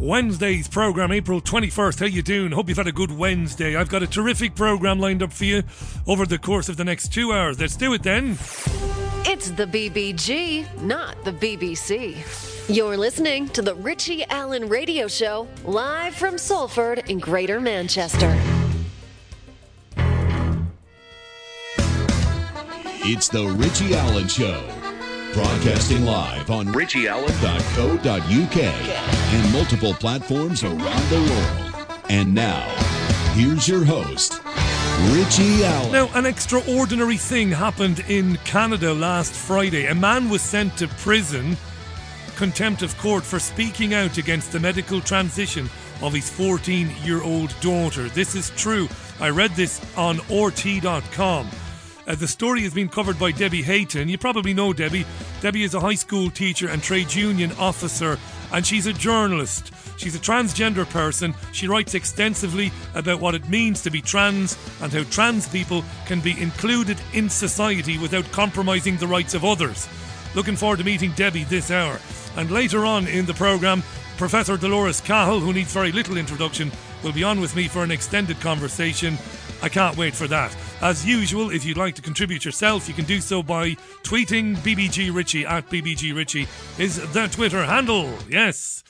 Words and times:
Wednesday's 0.00 0.66
program, 0.66 1.12
April 1.12 1.42
21st. 1.42 2.00
How 2.00 2.06
you 2.06 2.22
doing? 2.22 2.52
Hope 2.52 2.70
you've 2.70 2.78
had 2.78 2.86
a 2.86 2.92
good 2.92 3.12
Wednesday. 3.12 3.76
I've 3.76 3.90
got 3.90 4.02
a 4.02 4.06
terrific 4.06 4.54
program 4.54 4.98
lined 4.98 5.22
up 5.22 5.30
for 5.30 5.44
you 5.44 5.62
over 6.06 6.24
the 6.24 6.38
course 6.38 6.70
of 6.70 6.78
the 6.78 6.84
next 6.84 7.12
two 7.12 7.34
hours. 7.34 7.60
Let's 7.60 7.76
do 7.76 7.92
it 7.92 8.02
then. 8.02 8.38
It's 9.26 9.50
the 9.50 9.66
BBG, 9.66 10.82
not 10.82 11.22
the 11.24 11.32
BBC. 11.32 12.16
You're 12.74 12.96
listening 12.96 13.48
to 13.50 13.60
the 13.60 13.74
Richie 13.74 14.24
Allen 14.30 14.70
Radio 14.70 15.06
Show, 15.06 15.46
live 15.66 16.14
from 16.14 16.38
Salford 16.38 17.10
in 17.10 17.18
Greater 17.18 17.60
Manchester. 17.60 18.34
It's 23.02 23.28
the 23.28 23.46
Richie 23.46 23.94
Allen 23.94 24.28
Show. 24.28 24.79
Broadcasting 25.32 26.04
live 26.04 26.50
on 26.50 26.66
richieallen.co.uk 26.66 28.56
and 28.56 29.52
multiple 29.52 29.94
platforms 29.94 30.64
around 30.64 31.08
the 31.08 31.20
world. 31.20 32.00
And 32.08 32.34
now, 32.34 32.68
here's 33.34 33.68
your 33.68 33.84
host, 33.84 34.40
Richie 35.12 35.64
Allen. 35.64 35.92
Now, 35.92 36.10
an 36.14 36.26
extraordinary 36.26 37.16
thing 37.16 37.48
happened 37.52 38.00
in 38.08 38.38
Canada 38.38 38.92
last 38.92 39.32
Friday. 39.32 39.86
A 39.86 39.94
man 39.94 40.28
was 40.28 40.42
sent 40.42 40.76
to 40.78 40.88
prison, 40.88 41.56
contempt 42.34 42.82
of 42.82 42.98
court, 42.98 43.22
for 43.22 43.38
speaking 43.38 43.94
out 43.94 44.18
against 44.18 44.50
the 44.50 44.58
medical 44.58 45.00
transition 45.00 45.70
of 46.02 46.12
his 46.12 46.28
14 46.28 46.90
year 47.04 47.22
old 47.22 47.54
daughter. 47.60 48.08
This 48.08 48.34
is 48.34 48.50
true. 48.56 48.88
I 49.20 49.28
read 49.28 49.52
this 49.52 49.80
on 49.96 50.18
RT.com. 50.28 51.48
Uh, 52.06 52.14
the 52.14 52.26
story 52.26 52.62
has 52.62 52.74
been 52.74 52.88
covered 52.88 53.18
by 53.18 53.30
Debbie 53.30 53.62
Hayton. 53.62 54.08
You 54.08 54.18
probably 54.18 54.54
know 54.54 54.72
Debbie. 54.72 55.06
Debbie 55.40 55.64
is 55.64 55.74
a 55.74 55.80
high 55.80 55.94
school 55.94 56.30
teacher 56.30 56.68
and 56.68 56.82
trade 56.82 57.14
union 57.14 57.52
officer, 57.58 58.18
and 58.52 58.66
she's 58.66 58.86
a 58.86 58.92
journalist. 58.92 59.72
She's 59.96 60.16
a 60.16 60.18
transgender 60.18 60.88
person. 60.88 61.34
She 61.52 61.68
writes 61.68 61.94
extensively 61.94 62.72
about 62.94 63.20
what 63.20 63.34
it 63.34 63.48
means 63.48 63.82
to 63.82 63.90
be 63.90 64.00
trans 64.00 64.56
and 64.80 64.92
how 64.92 65.02
trans 65.04 65.46
people 65.48 65.84
can 66.06 66.20
be 66.20 66.40
included 66.40 66.98
in 67.12 67.28
society 67.28 67.98
without 67.98 68.30
compromising 68.32 68.96
the 68.96 69.06
rights 69.06 69.34
of 69.34 69.44
others. 69.44 69.88
Looking 70.34 70.56
forward 70.56 70.78
to 70.78 70.84
meeting 70.84 71.12
Debbie 71.12 71.44
this 71.44 71.70
hour. 71.70 72.00
And 72.36 72.50
later 72.50 72.86
on 72.86 73.06
in 73.08 73.26
the 73.26 73.34
programme, 73.34 73.82
Professor 74.16 74.56
Dolores 74.56 75.00
Cahill, 75.00 75.40
who 75.40 75.52
needs 75.52 75.72
very 75.72 75.92
little 75.92 76.16
introduction, 76.16 76.70
will 77.02 77.12
be 77.12 77.24
on 77.24 77.40
with 77.40 77.54
me 77.56 77.68
for 77.68 77.82
an 77.82 77.90
extended 77.90 78.40
conversation. 78.40 79.18
I 79.62 79.68
can't 79.68 79.96
wait 79.96 80.14
for 80.14 80.28
that. 80.28 80.56
As 80.82 81.04
usual, 81.04 81.50
if 81.50 81.66
you'd 81.66 81.76
like 81.76 81.94
to 81.96 82.02
contribute 82.02 82.42
yourself, 82.42 82.88
you 82.88 82.94
can 82.94 83.04
do 83.04 83.20
so 83.20 83.42
by 83.42 83.72
tweeting 84.02 84.56
BBG 84.56 85.14
Richie 85.14 85.44
at 85.44 85.68
BBG 85.68 86.16
Richie 86.16 86.48
is 86.78 86.96
the 87.12 87.26
Twitter 87.26 87.66
handle. 87.66 88.10
Yes. 88.30 88.82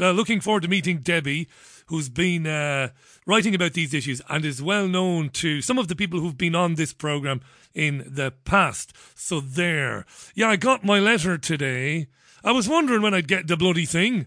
Uh, 0.00 0.10
looking 0.10 0.40
forward 0.40 0.64
to 0.64 0.68
meeting 0.68 0.98
Debbie, 0.98 1.46
who's 1.86 2.08
been 2.08 2.48
uh, 2.48 2.88
writing 3.26 3.54
about 3.54 3.74
these 3.74 3.94
issues 3.94 4.20
and 4.28 4.44
is 4.44 4.60
well 4.60 4.88
known 4.88 5.28
to 5.30 5.62
some 5.62 5.78
of 5.78 5.86
the 5.86 5.94
people 5.94 6.18
who've 6.18 6.36
been 6.36 6.56
on 6.56 6.74
this 6.74 6.92
program 6.92 7.40
in 7.74 8.04
the 8.08 8.32
past. 8.44 8.92
So 9.14 9.38
there. 9.38 10.04
Yeah, 10.34 10.48
I 10.48 10.56
got 10.56 10.84
my 10.84 10.98
letter 10.98 11.38
today. 11.38 12.08
I 12.42 12.50
was 12.50 12.68
wondering 12.68 13.02
when 13.02 13.14
I'd 13.14 13.28
get 13.28 13.46
the 13.46 13.56
bloody 13.56 13.86
thing. 13.86 14.26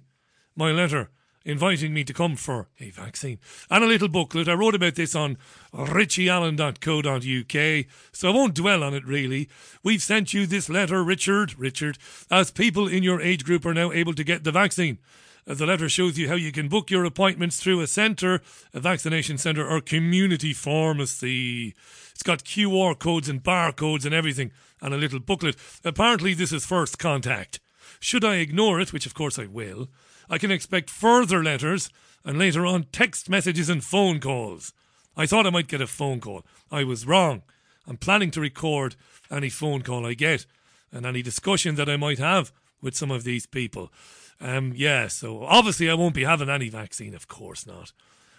My 0.56 0.72
letter 0.72 1.10
inviting 1.46 1.94
me 1.94 2.04
to 2.04 2.14
come 2.14 2.36
for 2.36 2.68
a 2.80 2.90
vaccine 2.90 3.40
and 3.70 3.84
a 3.84 3.88
little 3.88 4.08
booklet. 4.08 4.48
I 4.48 4.54
wrote 4.54 4.76
about 4.76 4.96
this 4.96 5.16
on 5.16 5.38
richieallen.co.uk, 5.74 7.86
so 8.12 8.30
I 8.30 8.34
won't 8.34 8.56
dwell 8.56 8.84
on 8.84 8.94
it 8.94 9.06
really. 9.06 9.50
We've 9.84 10.02
sent 10.02 10.34
you 10.34 10.46
this 10.46 10.70
letter, 10.70 11.04
Richard, 11.04 11.58
Richard, 11.58 11.98
as 12.30 12.52
people 12.52 12.88
in 12.88 13.04
your 13.04 13.22
age 13.22 13.44
group 13.44 13.66
are 13.66 13.74
now 13.74 13.92
able 13.92 14.14
to 14.14 14.24
get 14.24 14.44
the 14.44 14.52
vaccine. 14.52 15.00
Uh, 15.48 15.56
The 15.56 15.66
letter 15.66 15.90
shows 15.90 16.18
you 16.18 16.28
how 16.28 16.36
you 16.36 16.52
can 16.52 16.68
book 16.68 16.92
your 16.92 17.06
appointments 17.06 17.60
through 17.60 17.82
a 17.82 17.88
centre, 17.88 18.42
a 18.74 18.80
vaccination 18.80 19.38
centre, 19.38 19.68
or 19.68 19.82
community 19.82 20.54
pharmacy. 20.54 21.74
It's 22.12 22.24
got 22.24 22.44
QR 22.44 23.00
codes 23.00 23.30
and 23.30 23.44
barcodes 23.44 24.06
and 24.06 24.14
everything, 24.14 24.52
and 24.82 24.94
a 24.94 24.98
little 24.98 25.20
booklet. 25.20 25.56
Apparently, 25.84 26.34
this 26.34 26.52
is 26.52 26.66
first 26.66 27.00
contact. 27.00 27.60
Should 28.00 28.24
I 28.24 28.36
ignore 28.36 28.80
it, 28.80 28.94
which 28.94 29.06
of 29.06 29.14
course 29.14 29.40
I 29.40 29.46
will, 29.46 29.90
I 30.30 30.38
can 30.38 30.52
expect 30.52 30.90
further 30.90 31.44
letters 31.44 31.90
and 32.24 32.38
later 32.38 32.66
on 32.66 32.86
text 32.92 33.30
messages 33.30 33.70
and 33.70 33.84
phone 33.84 34.20
calls. 34.20 34.74
I 35.18 35.26
thought 35.26 35.48
I 35.48 35.50
might 35.50 35.68
get 35.68 35.82
a 35.82 35.88
phone 35.88 36.20
call. 36.20 36.46
I 36.72 36.84
was 36.84 37.08
wrong. 37.08 37.42
I'm 37.88 37.98
planning 37.98 38.32
to 38.32 38.42
record 38.42 38.96
any 39.32 39.50
phone 39.50 39.82
call 39.82 40.06
I 40.06 40.14
get 40.14 40.46
and 40.92 41.06
any 41.06 41.22
discussion 41.22 41.76
that 41.76 41.90
I 41.90 41.98
might 41.98 42.20
have 42.20 42.52
with 42.82 42.96
some 42.96 43.12
of 43.12 43.24
these 43.24 43.46
people. 43.46 43.92
Um, 44.40 44.74
yeah, 44.76 45.08
so 45.08 45.44
obviously 45.44 45.90
I 45.90 45.96
won't 45.96 46.16
be 46.16 46.24
having 46.24 46.50
any 46.50 46.70
vaccine, 46.70 47.14
of 47.14 47.28
course 47.28 47.66
not. 47.66 47.92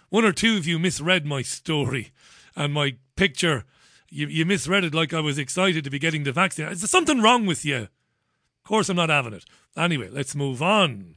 One 0.09 0.25
or 0.25 0.31
two 0.31 0.57
of 0.57 0.65
you 0.65 0.79
misread 0.79 1.25
my 1.25 1.41
story 1.41 2.11
and 2.55 2.73
my 2.73 2.95
picture. 3.15 3.65
You, 4.09 4.27
you 4.27 4.45
misread 4.45 4.83
it 4.83 4.93
like 4.93 5.13
I 5.13 5.19
was 5.19 5.37
excited 5.37 5.83
to 5.83 5.89
be 5.89 5.99
getting 5.99 6.23
the 6.23 6.31
vaccine. 6.31 6.67
Is 6.67 6.81
there 6.81 6.87
something 6.87 7.21
wrong 7.21 7.45
with 7.45 7.63
you? 7.63 7.77
Of 7.77 8.67
course, 8.67 8.89
I'm 8.89 8.97
not 8.97 9.09
having 9.09 9.33
it. 9.33 9.45
Anyway, 9.77 10.09
let's 10.11 10.35
move 10.35 10.61
on. 10.61 11.15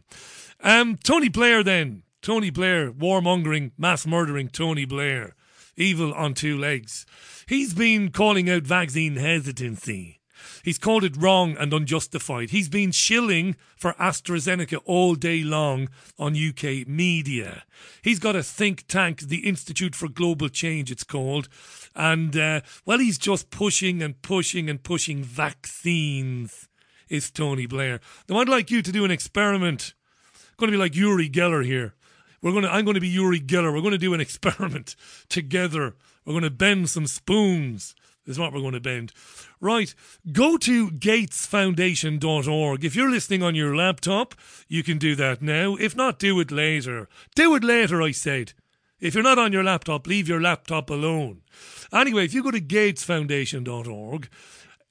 Um, 0.64 0.97
Tony 0.97 1.28
Blair, 1.28 1.62
then. 1.62 2.04
Tony 2.22 2.48
Blair, 2.48 2.91
warmongering, 2.91 3.72
mass 3.76 4.06
murdering 4.06 4.48
Tony 4.48 4.86
Blair. 4.86 5.34
Evil 5.76 6.14
on 6.14 6.32
two 6.32 6.56
legs. 6.58 7.04
He's 7.47 7.75
been 7.75 8.10
calling 8.10 8.48
out 8.48 8.62
vaccine 8.62 9.16
hesitancy. 9.16 10.22
He's 10.62 10.78
called 10.78 11.04
it 11.04 11.19
wrong 11.19 11.54
and 11.58 11.75
unjustified. 11.75 12.48
He's 12.48 12.70
been 12.70 12.92
shilling 12.92 13.56
for 13.76 13.92
AstraZeneca 14.00 14.80
all 14.86 15.16
day 15.16 15.42
long 15.42 15.91
on 16.19 16.34
UK 16.34 16.88
media. 16.88 17.64
He's 18.00 18.19
got 18.19 18.34
a 18.34 18.42
think 18.42 18.86
tank, 18.86 19.20
the 19.20 19.46
Institute 19.46 19.94
for 19.94 20.08
Global 20.08 20.48
Change, 20.48 20.91
it's 20.91 21.04
called. 21.04 21.50
And, 21.94 22.34
uh, 22.38 22.62
well, 22.86 23.00
he's 23.00 23.19
just 23.19 23.50
pushing 23.50 24.02
and 24.02 24.20
pushing 24.22 24.70
and 24.70 24.82
pushing 24.82 25.22
vaccines, 25.22 26.70
is 27.10 27.31
Tony 27.31 27.66
Blair. 27.66 28.00
Now, 28.31 28.38
I'd 28.38 28.48
like 28.48 28.70
you 28.70 28.81
to 28.81 28.92
do 28.92 29.04
an 29.04 29.10
experiment. 29.10 29.92
Going 30.56 30.70
to 30.70 30.76
be 30.76 30.81
like 30.81 30.94
Uri 30.94 31.28
Geller 31.28 31.65
here. 31.65 31.94
We're 32.42 32.53
going 32.53 32.65
to, 32.65 32.72
I'm 32.72 32.84
going 32.84 32.94
to 32.94 33.00
be 33.00 33.09
Uri 33.09 33.41
Geller. 33.41 33.72
We're 33.72 33.81
going 33.81 33.92
to 33.92 33.98
do 33.98 34.15
an 34.15 34.20
experiment 34.28 34.97
together. 35.28 35.94
We're 36.25 36.34
going 36.34 36.44
to 36.44 36.50
bend 36.50 36.91
some 36.91 37.06
spoons. 37.06 37.94
This 38.25 38.37
is 38.37 38.38
what 38.38 38.53
we're 38.53 38.60
going 38.60 38.72
to 38.72 38.81
bend. 38.81 39.12
Right. 39.60 39.94
Go 40.32 40.56
to 40.59 40.91
gatesfoundation.org. 40.91 42.84
If 42.84 42.97
you're 42.97 43.10
listening 43.10 43.43
on 43.43 43.54
your 43.54 43.76
laptop, 43.76 44.34
you 44.66 44.82
can 44.82 44.98
do 44.98 45.14
that 45.16 45.43
now. 45.43 45.76
If 45.76 45.94
not, 45.94 46.19
do 46.19 46.41
it 46.41 46.50
later. 46.50 47.09
Do 47.34 47.54
it 47.54 47.64
later, 47.64 48.00
I 48.00 48.12
said. 48.12 48.54
If 49.00 49.14
you're 49.14 49.22
not 49.22 49.38
on 49.38 49.53
your 49.53 49.64
laptop, 49.64 50.06
leave 50.06 50.28
your 50.28 50.41
laptop 50.41 50.88
alone. 50.88 51.43
Anyway, 51.93 52.25
if 52.25 52.32
you 52.32 52.43
go 52.43 52.50
to 52.50 52.60
gatesfoundation.org 52.60 54.28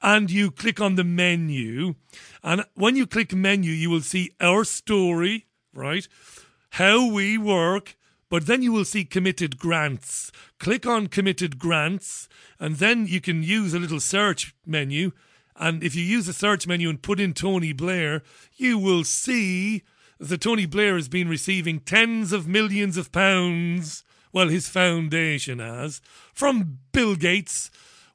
and 0.02 0.30
you 0.30 0.52
click 0.52 0.80
on 0.80 0.96
the 0.96 1.04
menu, 1.04 1.96
and 2.44 2.66
when 2.76 2.96
you 2.96 3.08
click 3.08 3.34
menu, 3.34 3.72
you 3.72 3.90
will 3.90 4.02
see 4.02 4.36
our 4.40 4.64
story, 4.64 5.48
right? 5.74 6.08
How 6.72 7.12
we 7.12 7.38
work, 7.38 7.96
but 8.30 8.48
then 8.48 8.62
you 8.62 8.72
will 8.72 8.86
see 8.86 9.06
committed 9.06 9.58
grants. 9.58 10.32
Click 10.60 10.86
on 10.86 11.08
committed 11.08 11.60
grants, 11.60 12.28
and 12.60 12.78
then 12.78 13.06
you 13.06 13.22
can 13.22 13.44
use 13.44 13.74
a 13.74 13.80
little 13.80 14.00
search 14.00 14.56
menu. 14.66 15.12
And 15.56 15.84
if 15.84 15.96
you 15.96 16.04
use 16.04 16.26
the 16.26 16.34
search 16.34 16.66
menu 16.66 16.90
and 16.90 17.02
put 17.02 17.20
in 17.20 17.34
Tony 17.34 17.74
Blair, 17.74 18.24
you 18.56 18.78
will 18.78 19.04
see 19.04 19.84
that 20.20 20.42
Tony 20.42 20.66
Blair 20.66 20.96
has 20.96 21.08
been 21.08 21.28
receiving 21.28 21.80
tens 21.80 22.32
of 22.32 22.48
millions 22.48 22.98
of 22.98 23.12
pounds, 23.12 24.04
well, 24.32 24.48
his 24.48 24.68
foundation 24.68 25.60
has, 25.60 26.02
from 26.34 26.80
Bill 26.92 27.16
Gates. 27.16 27.70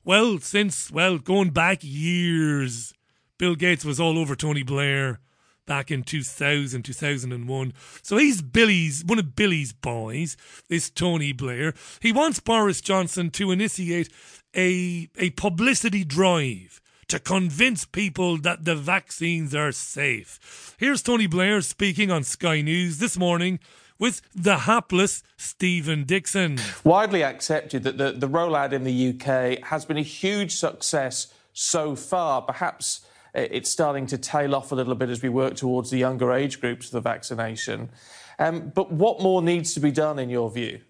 Well, 0.04 0.38
since, 0.38 0.90
well, 0.90 1.18
going 1.18 1.50
back 1.50 1.78
years. 1.82 2.92
Bill 3.38 3.54
Gates 3.54 3.84
was 3.84 4.00
all 4.00 4.18
over 4.18 4.34
Tony 4.34 4.64
Blair 4.64 5.20
back 5.68 5.92
in 5.92 6.02
2000, 6.02 6.82
2001. 6.82 7.72
So 8.02 8.16
he's 8.16 8.42
Billy's, 8.42 9.04
one 9.04 9.20
of 9.20 9.36
Billy's 9.36 9.72
boys, 9.72 10.36
this 10.68 10.90
Tony 10.90 11.32
Blair. 11.32 11.74
He 12.00 12.10
wants 12.10 12.40
Boris 12.40 12.80
Johnson 12.80 13.30
to 13.30 13.52
initiate 13.52 14.08
a, 14.56 15.08
a 15.16 15.30
publicity 15.30 16.02
drive 16.02 16.80
to 17.06 17.20
convince 17.20 17.84
people 17.84 18.38
that 18.38 18.64
the 18.64 18.74
vaccines 18.74 19.54
are 19.54 19.72
safe. 19.72 20.74
Here's 20.78 21.02
Tony 21.02 21.26
Blair 21.26 21.60
speaking 21.60 22.10
on 22.10 22.24
Sky 22.24 22.60
News 22.60 22.98
this 22.98 23.16
morning 23.16 23.60
with 23.98 24.22
the 24.34 24.58
hapless 24.58 25.22
Stephen 25.36 26.04
Dixon. 26.04 26.58
Widely 26.84 27.22
accepted 27.22 27.82
that 27.84 27.98
the, 27.98 28.12
the 28.12 28.28
rollout 28.28 28.72
in 28.72 28.84
the 28.84 29.10
UK 29.10 29.64
has 29.68 29.84
been 29.84 29.98
a 29.98 30.02
huge 30.02 30.56
success 30.56 31.32
so 31.52 31.96
far. 31.96 32.42
Perhaps 32.42 33.06
it's 33.50 33.70
starting 33.70 34.06
to 34.06 34.18
tail 34.18 34.54
off 34.54 34.72
a 34.72 34.74
little 34.74 34.94
bit 34.94 35.10
as 35.10 35.22
we 35.22 35.28
work 35.28 35.54
towards 35.54 35.90
the 35.90 35.98
younger 35.98 36.32
age 36.32 36.60
groups 36.60 36.90
the 36.90 37.00
vaccination. 37.00 37.90
Um, 38.38 38.70
but 38.74 38.92
what 38.92 39.20
more 39.20 39.42
needs 39.42 39.74
to 39.74 39.80
be 39.80 39.90
done 39.90 40.18
in 40.18 40.30
your 40.30 40.50
view? 40.50 40.80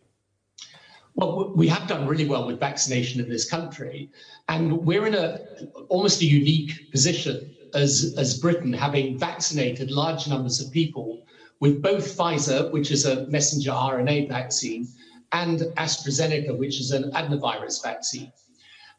Well, 1.15 1.53
we 1.56 1.67
have 1.69 1.89
done 1.89 2.06
really 2.06 2.27
well 2.27 2.47
with 2.47 2.61
vaccination 2.61 3.21
in 3.21 3.29
this 3.29 3.49
country, 3.49 4.11
and 4.49 4.79
we're 4.87 5.06
in 5.06 5.15
a 5.15 5.41
almost 5.89 6.23
a 6.23 6.27
unique 6.27 6.93
position 6.93 7.56
as 7.75 8.15
as 8.17 8.39
Britain, 8.39 8.73
having 8.73 9.19
vaccinated 9.19 9.91
large 9.91 10.29
numbers 10.29 10.61
of 10.61 10.71
people 10.71 11.27
with 11.61 11.83
both 11.83 12.17
Pfizer, 12.17 12.71
which 12.71 12.91
is 12.93 13.05
a 13.05 13.27
messenger 13.27 13.73
RNA 13.73 14.29
vaccine, 14.29 14.87
and 15.33 15.61
AstraZeneca, 15.77 16.56
which 16.56 16.81
is 16.81 16.93
an 16.93 17.11
adenovirus 17.12 17.83
vaccine. 17.83 18.33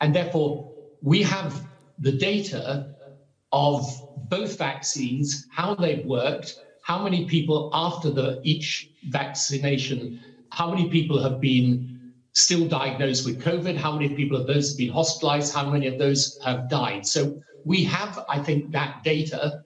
And 0.01 0.13
therefore, 0.13 0.71
we 1.01 1.23
have 1.23 1.65
the 1.99 2.11
data 2.11 2.95
of 3.51 3.85
both 4.29 4.57
vaccines, 4.57 5.47
how 5.51 5.75
they've 5.75 6.05
worked, 6.05 6.59
how 6.83 7.03
many 7.03 7.25
people 7.25 7.69
after 7.73 8.09
the 8.09 8.39
each 8.43 8.89
vaccination, 9.09 10.19
how 10.51 10.69
many 10.69 10.89
people 10.89 11.21
have 11.21 11.39
been 11.39 12.13
still 12.33 12.67
diagnosed 12.67 13.25
with 13.25 13.41
COVID, 13.43 13.75
how 13.75 13.91
many 13.91 14.09
people 14.09 14.37
of 14.37 14.47
those 14.47 14.69
have 14.69 14.77
been 14.77 14.91
hospitalized, 14.91 15.53
how 15.53 15.69
many 15.69 15.87
of 15.87 15.97
those 15.97 16.39
have 16.43 16.69
died. 16.69 17.05
So 17.05 17.41
we 17.65 17.83
have, 17.85 18.23
I 18.29 18.39
think, 18.39 18.71
that 18.71 19.03
data. 19.03 19.63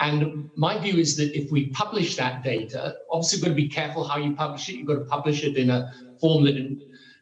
And 0.00 0.50
my 0.56 0.78
view 0.78 0.98
is 0.98 1.16
that 1.16 1.36
if 1.36 1.50
we 1.50 1.68
publish 1.68 2.16
that 2.16 2.42
data, 2.42 2.96
obviously, 3.10 3.38
you've 3.38 3.44
got 3.44 3.50
to 3.50 3.54
be 3.54 3.68
careful 3.68 4.04
how 4.04 4.18
you 4.18 4.34
publish 4.34 4.68
it. 4.68 4.74
You've 4.76 4.86
got 4.86 4.98
to 4.98 5.04
publish 5.04 5.44
it 5.44 5.56
in 5.56 5.70
a 5.70 5.92
form 6.20 6.44
that, 6.44 6.78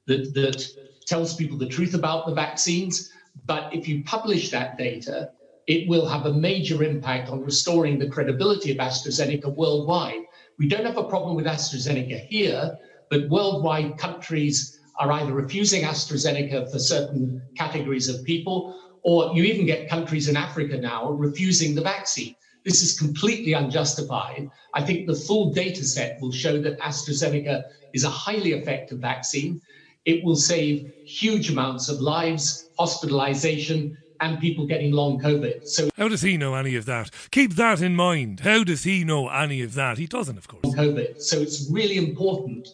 that, 0.06 0.34
that 0.34 0.66
tells 1.06 1.36
people 1.36 1.58
the 1.58 1.68
truth 1.68 1.94
about 1.94 2.26
the 2.26 2.34
vaccines. 2.34 3.10
But 3.46 3.72
if 3.74 3.86
you 3.86 4.02
publish 4.04 4.50
that 4.50 4.78
data, 4.78 5.30
it 5.66 5.88
will 5.88 6.06
have 6.06 6.26
a 6.26 6.32
major 6.32 6.82
impact 6.82 7.30
on 7.30 7.42
restoring 7.42 7.98
the 7.98 8.08
credibility 8.08 8.70
of 8.70 8.78
AstraZeneca 8.78 9.54
worldwide. 9.54 10.20
We 10.58 10.68
don't 10.68 10.84
have 10.84 10.98
a 10.98 11.04
problem 11.04 11.36
with 11.36 11.46
AstraZeneca 11.46 12.26
here, 12.28 12.76
but 13.10 13.28
worldwide 13.28 13.98
countries 13.98 14.78
are 15.00 15.10
either 15.12 15.32
refusing 15.32 15.82
AstraZeneca 15.82 16.70
for 16.70 16.78
certain 16.78 17.42
categories 17.56 18.08
of 18.08 18.24
people, 18.24 18.78
or 19.02 19.34
you 19.34 19.42
even 19.44 19.66
get 19.66 19.88
countries 19.88 20.28
in 20.28 20.36
Africa 20.36 20.76
now 20.78 21.10
refusing 21.10 21.74
the 21.74 21.82
vaccine. 21.82 22.34
This 22.64 22.82
is 22.82 22.98
completely 22.98 23.52
unjustified. 23.52 24.48
I 24.72 24.82
think 24.82 25.06
the 25.06 25.14
full 25.14 25.52
data 25.52 25.84
set 25.84 26.18
will 26.20 26.32
show 26.32 26.60
that 26.62 26.78
AstraZeneca 26.80 27.64
is 27.92 28.04
a 28.04 28.10
highly 28.10 28.52
effective 28.52 28.98
vaccine. 29.00 29.60
It 30.04 30.24
will 30.24 30.36
save 30.36 30.92
huge 31.04 31.50
amounts 31.50 31.88
of 31.88 32.00
lives, 32.00 32.70
hospitalization, 32.78 33.96
and 34.24 34.40
people 34.40 34.66
getting 34.66 34.92
long 34.92 35.20
COVID. 35.20 35.66
So 35.68 35.90
how 35.96 36.08
does 36.08 36.22
he 36.22 36.36
know 36.36 36.54
any 36.54 36.74
of 36.76 36.86
that? 36.86 37.10
Keep 37.30 37.54
that 37.54 37.82
in 37.82 37.94
mind. 37.94 38.40
How 38.40 38.64
does 38.64 38.84
he 38.84 39.04
know 39.04 39.28
any 39.28 39.62
of 39.62 39.74
that? 39.74 39.98
He 39.98 40.06
doesn't, 40.06 40.38
of 40.38 40.48
course. 40.48 40.74
COVID. 40.74 41.20
So 41.20 41.38
it's 41.38 41.68
really 41.70 41.98
important 41.98 42.68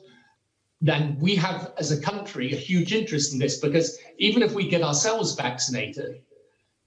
then 0.81 1.19
we 1.21 1.37
have, 1.37 1.73
as 1.77 1.93
a 1.93 2.01
country, 2.01 2.53
a 2.53 2.57
huge 2.57 2.95
interest 2.95 3.35
in 3.35 3.39
this 3.39 3.59
because 3.59 3.99
even 4.19 4.43
if 4.43 4.55
we 4.55 4.67
get 4.67 4.83
ourselves 4.83 5.35
vaccinated, 5.35 6.23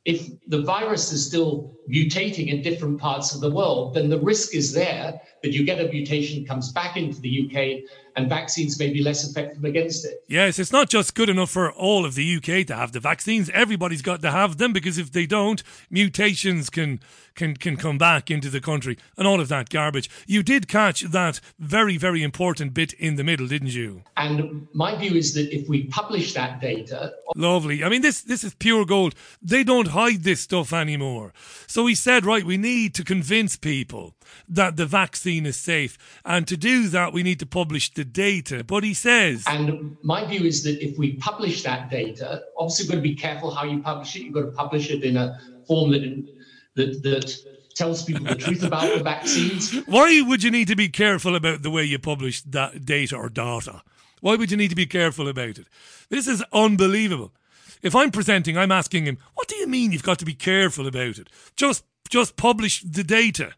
if 0.05 0.27
the 0.47 0.63
virus 0.63 1.11
is 1.11 1.25
still 1.25 1.73
mutating 1.87 2.47
in 2.47 2.61
different 2.61 2.99
parts 2.99 3.35
of 3.35 3.41
the 3.41 3.51
world, 3.51 3.93
then 3.93 4.09
the 4.09 4.19
risk 4.19 4.55
is 4.55 4.73
there 4.73 5.21
that 5.43 5.51
you 5.51 5.65
get 5.65 5.79
a 5.79 5.89
mutation, 5.89 6.45
comes 6.45 6.71
back 6.71 6.95
into 6.95 7.19
the 7.19 7.45
UK, 7.45 7.89
and 8.15 8.29
vaccines 8.29 8.79
may 8.79 8.91
be 8.91 9.01
less 9.03 9.29
effective 9.29 9.63
against 9.65 10.05
it. 10.05 10.23
Yes, 10.27 10.57
it's 10.59 10.71
not 10.71 10.89
just 10.89 11.15
good 11.15 11.29
enough 11.29 11.49
for 11.49 11.71
all 11.71 12.05
of 12.05 12.15
the 12.15 12.35
UK 12.37 12.65
to 12.67 12.75
have 12.75 12.91
the 12.91 12.99
vaccines. 12.99 13.49
Everybody's 13.49 14.01
got 14.01 14.21
to 14.21 14.31
have 14.31 14.57
them 14.57 14.71
because 14.71 14.97
if 14.97 15.11
they 15.11 15.25
don't, 15.25 15.61
mutations 15.89 16.69
can 16.69 16.99
can 17.35 17.57
can 17.57 17.75
come 17.75 17.97
back 17.97 18.29
into 18.29 18.47
the 18.49 18.61
country 18.61 18.95
and 19.17 19.27
all 19.27 19.41
of 19.41 19.47
that 19.49 19.69
garbage. 19.69 20.09
You 20.27 20.43
did 20.43 20.67
catch 20.67 21.01
that 21.01 21.39
very 21.57 21.97
very 21.97 22.21
important 22.21 22.73
bit 22.73 22.93
in 22.93 23.15
the 23.15 23.23
middle, 23.23 23.47
didn't 23.47 23.73
you? 23.73 24.03
And 24.15 24.67
my 24.73 24.95
view 24.95 25.15
is 25.15 25.33
that 25.33 25.53
if 25.53 25.67
we 25.67 25.85
publish 25.85 26.33
that 26.35 26.61
data, 26.61 27.13
lovely. 27.35 27.83
I 27.83 27.89
mean 27.89 28.01
this 28.01 28.21
this 28.21 28.43
is 28.43 28.53
pure 28.53 28.85
gold. 28.85 29.15
They 29.41 29.63
don't 29.63 29.89
hide 29.89 30.23
this 30.23 30.41
stuff 30.41 30.71
anymore. 30.71 31.33
So 31.65 31.87
he 31.87 31.95
said, 31.95 32.25
right, 32.25 32.45
we 32.45 32.57
need 32.57 32.93
to 32.95 33.03
convince 33.03 33.55
people 33.55 34.13
that 34.47 34.77
the 34.77 34.85
vaccine 34.85 35.32
is 35.45 35.57
safe. 35.57 35.97
And 36.23 36.47
to 36.47 36.55
do 36.55 36.87
that, 36.89 37.13
we 37.13 37.23
need 37.23 37.39
to 37.39 37.45
publish 37.45 37.93
the 37.93 38.05
data. 38.05 38.63
But 38.63 38.83
he 38.83 38.93
says. 38.93 39.43
And 39.47 39.97
my 40.03 40.25
view 40.25 40.45
is 40.45 40.63
that 40.63 40.83
if 40.83 40.97
we 40.97 41.13
publish 41.13 41.63
that 41.63 41.89
data, 41.89 42.43
obviously, 42.57 42.83
you've 42.83 42.91
got 42.91 42.95
to 42.95 43.01
be 43.01 43.15
careful 43.15 43.51
how 43.51 43.65
you 43.65 43.81
publish 43.81 44.15
it. 44.15 44.23
You've 44.23 44.33
got 44.33 44.41
to 44.41 44.51
publish 44.51 44.89
it 44.89 45.03
in 45.03 45.17
a 45.17 45.39
form 45.67 45.91
that, 45.91 46.27
that, 46.75 47.03
that 47.03 47.37
tells 47.75 48.03
people 48.03 48.25
the 48.25 48.35
truth 48.35 48.63
about 48.63 48.97
the 48.97 49.03
vaccines. 49.03 49.73
Why 49.87 50.21
would 50.21 50.43
you 50.43 50.51
need 50.51 50.67
to 50.67 50.75
be 50.75 50.89
careful 50.89 51.35
about 51.35 51.63
the 51.63 51.71
way 51.71 51.83
you 51.83 51.99
publish 51.99 52.41
that 52.43 52.85
data 52.85 53.15
or 53.15 53.29
data? 53.29 53.81
Why 54.21 54.35
would 54.35 54.51
you 54.51 54.57
need 54.57 54.69
to 54.69 54.75
be 54.75 54.85
careful 54.85 55.27
about 55.27 55.57
it? 55.57 55.67
This 56.09 56.27
is 56.27 56.43
unbelievable. 56.53 57.33
If 57.81 57.95
I'm 57.95 58.11
presenting, 58.11 58.57
I'm 58.57 58.71
asking 58.71 59.05
him, 59.05 59.17
what 59.33 59.49
do 59.49 59.55
you 59.57 59.67
mean 59.67 59.91
you've 59.91 60.03
got 60.03 60.19
to 60.19 60.25
be 60.25 60.33
careful 60.33 60.87
about 60.87 61.17
it? 61.17 61.29
Just 61.55 61.83
just 62.09 62.37
publish 62.37 62.81
the 62.83 63.03
data. 63.03 63.53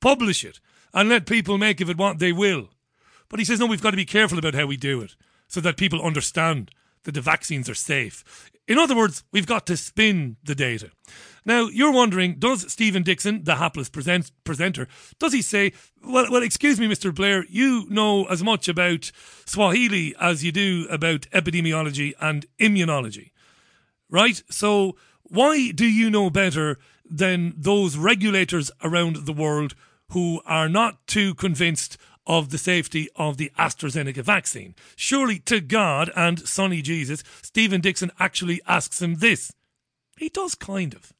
Publish 0.00 0.44
it 0.44 0.60
and 0.94 1.08
let 1.08 1.26
people 1.26 1.58
make 1.58 1.80
of 1.80 1.90
it 1.90 1.96
what 1.96 2.18
they 2.18 2.32
will. 2.32 2.70
But 3.28 3.38
he 3.38 3.44
says, 3.44 3.60
no, 3.60 3.66
we've 3.66 3.82
got 3.82 3.90
to 3.90 3.96
be 3.96 4.04
careful 4.04 4.38
about 4.38 4.54
how 4.54 4.66
we 4.66 4.76
do 4.76 5.00
it 5.00 5.14
so 5.48 5.60
that 5.60 5.76
people 5.76 6.02
understand 6.02 6.70
that 7.04 7.12
the 7.12 7.20
vaccines 7.20 7.68
are 7.68 7.74
safe. 7.74 8.50
In 8.66 8.78
other 8.78 8.96
words, 8.96 9.24
we've 9.32 9.46
got 9.46 9.66
to 9.66 9.76
spin 9.76 10.36
the 10.44 10.54
data. 10.54 10.90
Now, 11.44 11.68
you're 11.68 11.92
wondering, 11.92 12.34
does 12.38 12.70
Stephen 12.70 13.02
Dixon, 13.02 13.44
the 13.44 13.56
hapless 13.56 13.88
present- 13.88 14.30
presenter, 14.44 14.86
does 15.18 15.32
he 15.32 15.40
say, 15.40 15.72
well, 16.04 16.30
well, 16.30 16.42
excuse 16.42 16.78
me, 16.78 16.86
Mr. 16.86 17.14
Blair, 17.14 17.46
you 17.48 17.86
know 17.88 18.26
as 18.26 18.44
much 18.44 18.68
about 18.68 19.10
Swahili 19.46 20.14
as 20.20 20.44
you 20.44 20.52
do 20.52 20.86
about 20.90 21.22
epidemiology 21.32 22.12
and 22.20 22.44
immunology, 22.60 23.30
right? 24.10 24.42
So 24.50 24.96
why 25.22 25.70
do 25.70 25.86
you 25.86 26.10
know 26.10 26.28
better 26.28 26.78
than 27.08 27.54
those 27.56 27.96
regulators 27.96 28.70
around 28.82 29.24
the 29.24 29.32
world 29.32 29.74
who 30.12 30.40
are 30.46 30.68
not 30.68 31.06
too 31.06 31.34
convinced 31.34 31.96
of 32.26 32.50
the 32.50 32.58
safety 32.58 33.08
of 33.16 33.38
the 33.38 33.50
AstraZeneca 33.58 34.22
vaccine. 34.22 34.74
Surely 34.96 35.38
to 35.40 35.60
God 35.60 36.10
and 36.14 36.38
Sonny 36.40 36.82
Jesus, 36.82 37.24
Stephen 37.42 37.80
Dixon 37.80 38.10
actually 38.18 38.60
asks 38.66 39.00
him 39.00 39.16
this. 39.16 39.52
He 40.18 40.28
does 40.28 40.54
kind 40.54 40.94
of. 40.94 41.12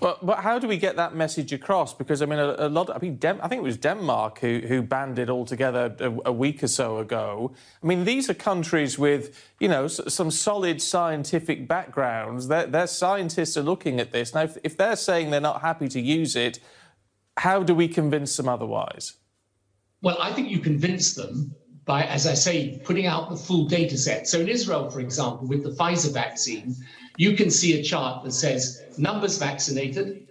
Well, 0.00 0.18
but 0.20 0.38
how 0.38 0.58
do 0.58 0.66
we 0.66 0.78
get 0.78 0.96
that 0.96 1.14
message 1.14 1.52
across? 1.52 1.94
Because 1.94 2.20
I 2.20 2.26
mean, 2.26 2.38
a, 2.38 2.56
a 2.58 2.68
lot. 2.68 2.90
I 2.94 2.98
mean, 2.98 3.16
Dem- 3.16 3.38
I 3.42 3.48
think 3.48 3.60
it 3.60 3.62
was 3.62 3.76
Denmark 3.76 4.40
who, 4.40 4.60
who 4.66 4.82
banned 4.82 5.18
it 5.18 5.30
altogether 5.30 5.94
a, 6.00 6.28
a, 6.28 6.32
week 6.32 6.62
or 6.62 6.68
so 6.68 6.98
ago. 6.98 7.52
I 7.82 7.86
mean, 7.86 8.04
these 8.04 8.28
are 8.28 8.34
countries 8.34 8.98
with 8.98 9.40
you 9.60 9.68
know 9.68 9.84
s- 9.84 10.00
some 10.08 10.30
solid 10.30 10.82
scientific 10.82 11.68
backgrounds. 11.68 12.48
Their, 12.48 12.66
their, 12.66 12.86
scientists 12.86 13.56
are 13.56 13.62
looking 13.62 14.00
at 14.00 14.12
this 14.12 14.34
now. 14.34 14.42
If, 14.42 14.58
if 14.64 14.76
they're 14.76 14.96
saying 14.96 15.30
they're 15.30 15.40
not 15.40 15.60
happy 15.60 15.88
to 15.88 16.00
use 16.00 16.34
it, 16.34 16.58
how 17.38 17.62
do 17.62 17.74
we 17.74 17.88
convince 17.88 18.36
them 18.36 18.48
otherwise? 18.48 19.14
Well, 20.02 20.18
I 20.20 20.32
think 20.32 20.50
you 20.50 20.58
convince 20.58 21.14
them 21.14 21.54
by, 21.84 22.04
as 22.04 22.26
I 22.26 22.34
say, 22.34 22.80
putting 22.84 23.06
out 23.06 23.30
the 23.30 23.36
full 23.36 23.66
data 23.66 23.96
set. 23.96 24.26
So 24.26 24.40
in 24.40 24.48
Israel, 24.48 24.90
for 24.90 25.00
example, 25.00 25.46
with 25.46 25.62
the 25.62 25.70
Pfizer 25.70 26.12
vaccine, 26.12 26.74
you 27.16 27.36
can 27.36 27.50
see 27.50 27.78
a 27.78 27.82
chart 27.82 28.24
that 28.24 28.32
says 28.32 28.82
numbers 28.98 29.38
vaccinated. 29.38 30.28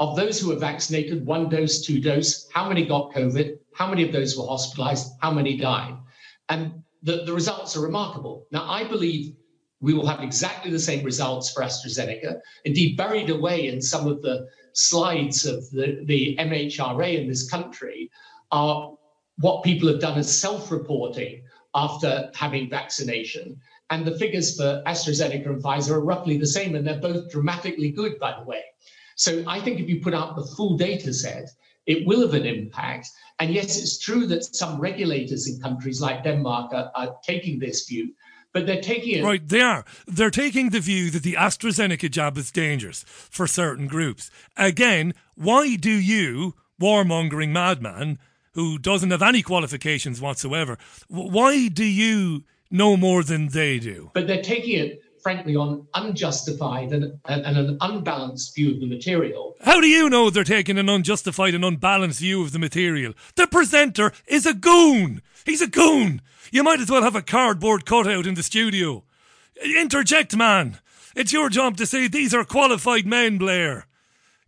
Of 0.00 0.16
those 0.16 0.40
who 0.40 0.48
were 0.48 0.56
vaccinated, 0.56 1.24
one 1.24 1.48
dose, 1.48 1.84
two 1.84 2.00
dose, 2.00 2.48
how 2.52 2.68
many 2.68 2.84
got 2.84 3.12
COVID? 3.12 3.58
How 3.74 3.88
many 3.88 4.02
of 4.02 4.12
those 4.12 4.36
were 4.36 4.46
hospitalized? 4.46 5.12
How 5.20 5.30
many 5.30 5.56
died? 5.56 5.96
And 6.48 6.82
the, 7.02 7.24
the 7.24 7.32
results 7.32 7.76
are 7.76 7.80
remarkable. 7.80 8.46
Now, 8.50 8.68
I 8.68 8.84
believe 8.84 9.36
we 9.80 9.94
will 9.94 10.06
have 10.06 10.20
exactly 10.22 10.70
the 10.70 10.78
same 10.80 11.04
results 11.04 11.52
for 11.52 11.62
AstraZeneca. 11.62 12.40
Indeed, 12.64 12.96
buried 12.96 13.30
away 13.30 13.68
in 13.68 13.80
some 13.82 14.08
of 14.08 14.22
the 14.22 14.48
slides 14.74 15.46
of 15.46 15.68
the, 15.70 16.02
the 16.04 16.36
MHRA 16.38 17.20
in 17.20 17.28
this 17.28 17.48
country 17.48 18.10
are 18.50 18.92
what 19.38 19.64
people 19.64 19.88
have 19.88 20.00
done 20.00 20.18
as 20.18 20.40
self-reporting 20.40 21.42
after 21.74 22.30
having 22.34 22.68
vaccination. 22.68 23.60
And 23.90 24.04
the 24.04 24.18
figures 24.18 24.56
for 24.56 24.82
AstraZeneca 24.86 25.46
and 25.46 25.62
Pfizer 25.62 25.92
are 25.92 26.04
roughly 26.04 26.38
the 26.38 26.46
same, 26.46 26.74
and 26.74 26.86
they're 26.86 27.00
both 27.00 27.30
dramatically 27.30 27.90
good, 27.90 28.18
by 28.18 28.34
the 28.38 28.44
way. 28.44 28.62
So 29.16 29.44
I 29.46 29.60
think 29.60 29.80
if 29.80 29.88
you 29.88 30.00
put 30.00 30.14
out 30.14 30.36
the 30.36 30.46
full 30.56 30.76
data 30.76 31.12
set, 31.12 31.48
it 31.86 32.06
will 32.06 32.22
have 32.22 32.34
an 32.34 32.46
impact. 32.46 33.08
And 33.38 33.52
yes, 33.52 33.76
it's 33.78 33.98
true 33.98 34.26
that 34.28 34.44
some 34.44 34.80
regulators 34.80 35.48
in 35.48 35.60
countries 35.60 36.00
like 36.00 36.24
Denmark 36.24 36.72
are, 36.72 36.90
are 36.94 37.16
taking 37.22 37.58
this 37.58 37.86
view, 37.86 38.12
but 38.54 38.66
they're 38.66 38.80
taking 38.80 39.18
it. 39.18 39.24
Right, 39.24 39.46
they 39.46 39.60
are. 39.60 39.84
They're 40.06 40.30
taking 40.30 40.70
the 40.70 40.80
view 40.80 41.10
that 41.10 41.24
the 41.24 41.34
AstraZeneca 41.34 42.10
jab 42.10 42.38
is 42.38 42.50
dangerous 42.50 43.04
for 43.06 43.46
certain 43.46 43.88
groups. 43.88 44.30
Again, 44.56 45.12
why 45.34 45.76
do 45.76 45.90
you, 45.90 46.54
warmongering 46.80 47.50
madman, 47.50 48.18
who 48.52 48.78
doesn't 48.78 49.10
have 49.10 49.22
any 49.22 49.42
qualifications 49.42 50.20
whatsoever, 50.20 50.78
why 51.08 51.66
do 51.66 51.84
you 51.84 52.44
know 52.70 52.96
more 52.96 53.24
than 53.24 53.48
they 53.48 53.80
do? 53.80 54.12
But 54.14 54.28
they're 54.28 54.40
taking 54.40 54.78
it 54.78 55.02
frankly, 55.24 55.56
on 55.56 55.86
unjustified 55.94 56.92
and, 56.92 57.18
and, 57.24 57.46
and, 57.46 57.56
an 57.56 57.78
unbalanced 57.80 58.54
view 58.54 58.72
of 58.72 58.80
the 58.80 58.86
material. 58.86 59.56
How 59.62 59.80
do 59.80 59.86
you 59.86 60.10
know 60.10 60.28
they're 60.28 60.44
taking 60.44 60.76
an 60.76 60.90
unjustified 60.90 61.54
and 61.54 61.64
unbalanced 61.64 62.20
view 62.20 62.42
of 62.42 62.52
the 62.52 62.58
material? 62.58 63.14
The 63.34 63.46
presenter 63.46 64.12
is 64.26 64.44
a 64.44 64.52
goon! 64.52 65.22
He's 65.46 65.62
a 65.62 65.66
goon! 65.66 66.20
You 66.50 66.62
might 66.62 66.80
as 66.80 66.90
well 66.90 67.02
have 67.02 67.16
a 67.16 67.22
cardboard 67.22 67.86
cutout 67.86 68.26
in 68.26 68.34
the 68.34 68.42
studio. 68.42 69.04
Interject, 69.62 70.36
man! 70.36 70.78
It's 71.14 71.32
your 71.32 71.48
job 71.48 71.76
to 71.76 71.86
say 71.86 72.08
these 72.08 72.34
are 72.34 72.44
qualified 72.44 73.06
men, 73.06 73.38
Blair. 73.38 73.86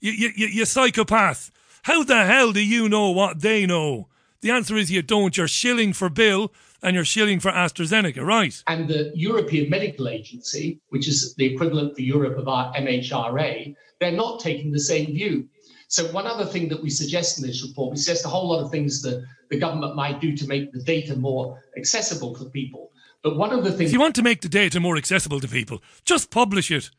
You, 0.00 0.12
you, 0.12 0.32
you, 0.36 0.46
you 0.48 0.64
psychopath. 0.64 1.50
How 1.82 2.02
the 2.02 2.24
hell 2.24 2.52
do 2.52 2.60
you 2.60 2.88
know 2.88 3.10
what 3.10 3.40
they 3.40 3.66
know? 3.66 4.08
The 4.40 4.50
answer 4.50 4.76
is 4.76 4.90
you 4.90 5.02
don't. 5.02 5.36
You're 5.36 5.48
shilling 5.48 5.92
for 5.92 6.08
Bill 6.08 6.52
and 6.82 6.94
you're 6.94 7.04
shilling 7.04 7.40
for 7.40 7.50
AstraZeneca, 7.50 8.24
right? 8.24 8.62
And 8.66 8.88
the 8.88 9.12
European 9.14 9.70
Medical 9.70 10.08
Agency, 10.08 10.80
which 10.88 11.08
is 11.08 11.34
the 11.34 11.46
equivalent 11.46 11.94
for 11.94 12.02
Europe 12.02 12.38
of 12.38 12.48
our 12.48 12.72
MHRA, 12.74 13.74
they're 14.00 14.12
not 14.12 14.40
taking 14.40 14.72
the 14.72 14.80
same 14.80 15.06
view. 15.06 15.48
So 15.88 16.06
one 16.12 16.26
other 16.26 16.44
thing 16.44 16.68
that 16.68 16.82
we 16.82 16.90
suggest 16.90 17.38
in 17.38 17.46
this 17.46 17.62
report, 17.62 17.92
we 17.92 17.96
suggest 17.96 18.24
a 18.24 18.28
whole 18.28 18.48
lot 18.48 18.62
of 18.62 18.70
things 18.70 19.02
that 19.02 19.24
the 19.50 19.58
government 19.58 19.94
might 19.94 20.20
do 20.20 20.36
to 20.36 20.46
make 20.46 20.72
the 20.72 20.82
data 20.82 21.16
more 21.16 21.62
accessible 21.76 22.34
for 22.34 22.46
people. 22.46 22.90
But 23.22 23.36
one 23.36 23.52
of 23.52 23.64
the 23.64 23.70
things 23.70 23.90
If 23.90 23.92
you 23.92 24.00
want 24.00 24.16
to 24.16 24.22
make 24.22 24.40
the 24.40 24.48
data 24.48 24.80
more 24.80 24.96
accessible 24.96 25.40
to 25.40 25.48
people, 25.48 25.82
just 26.04 26.30
publish 26.30 26.70
it. 26.70 26.90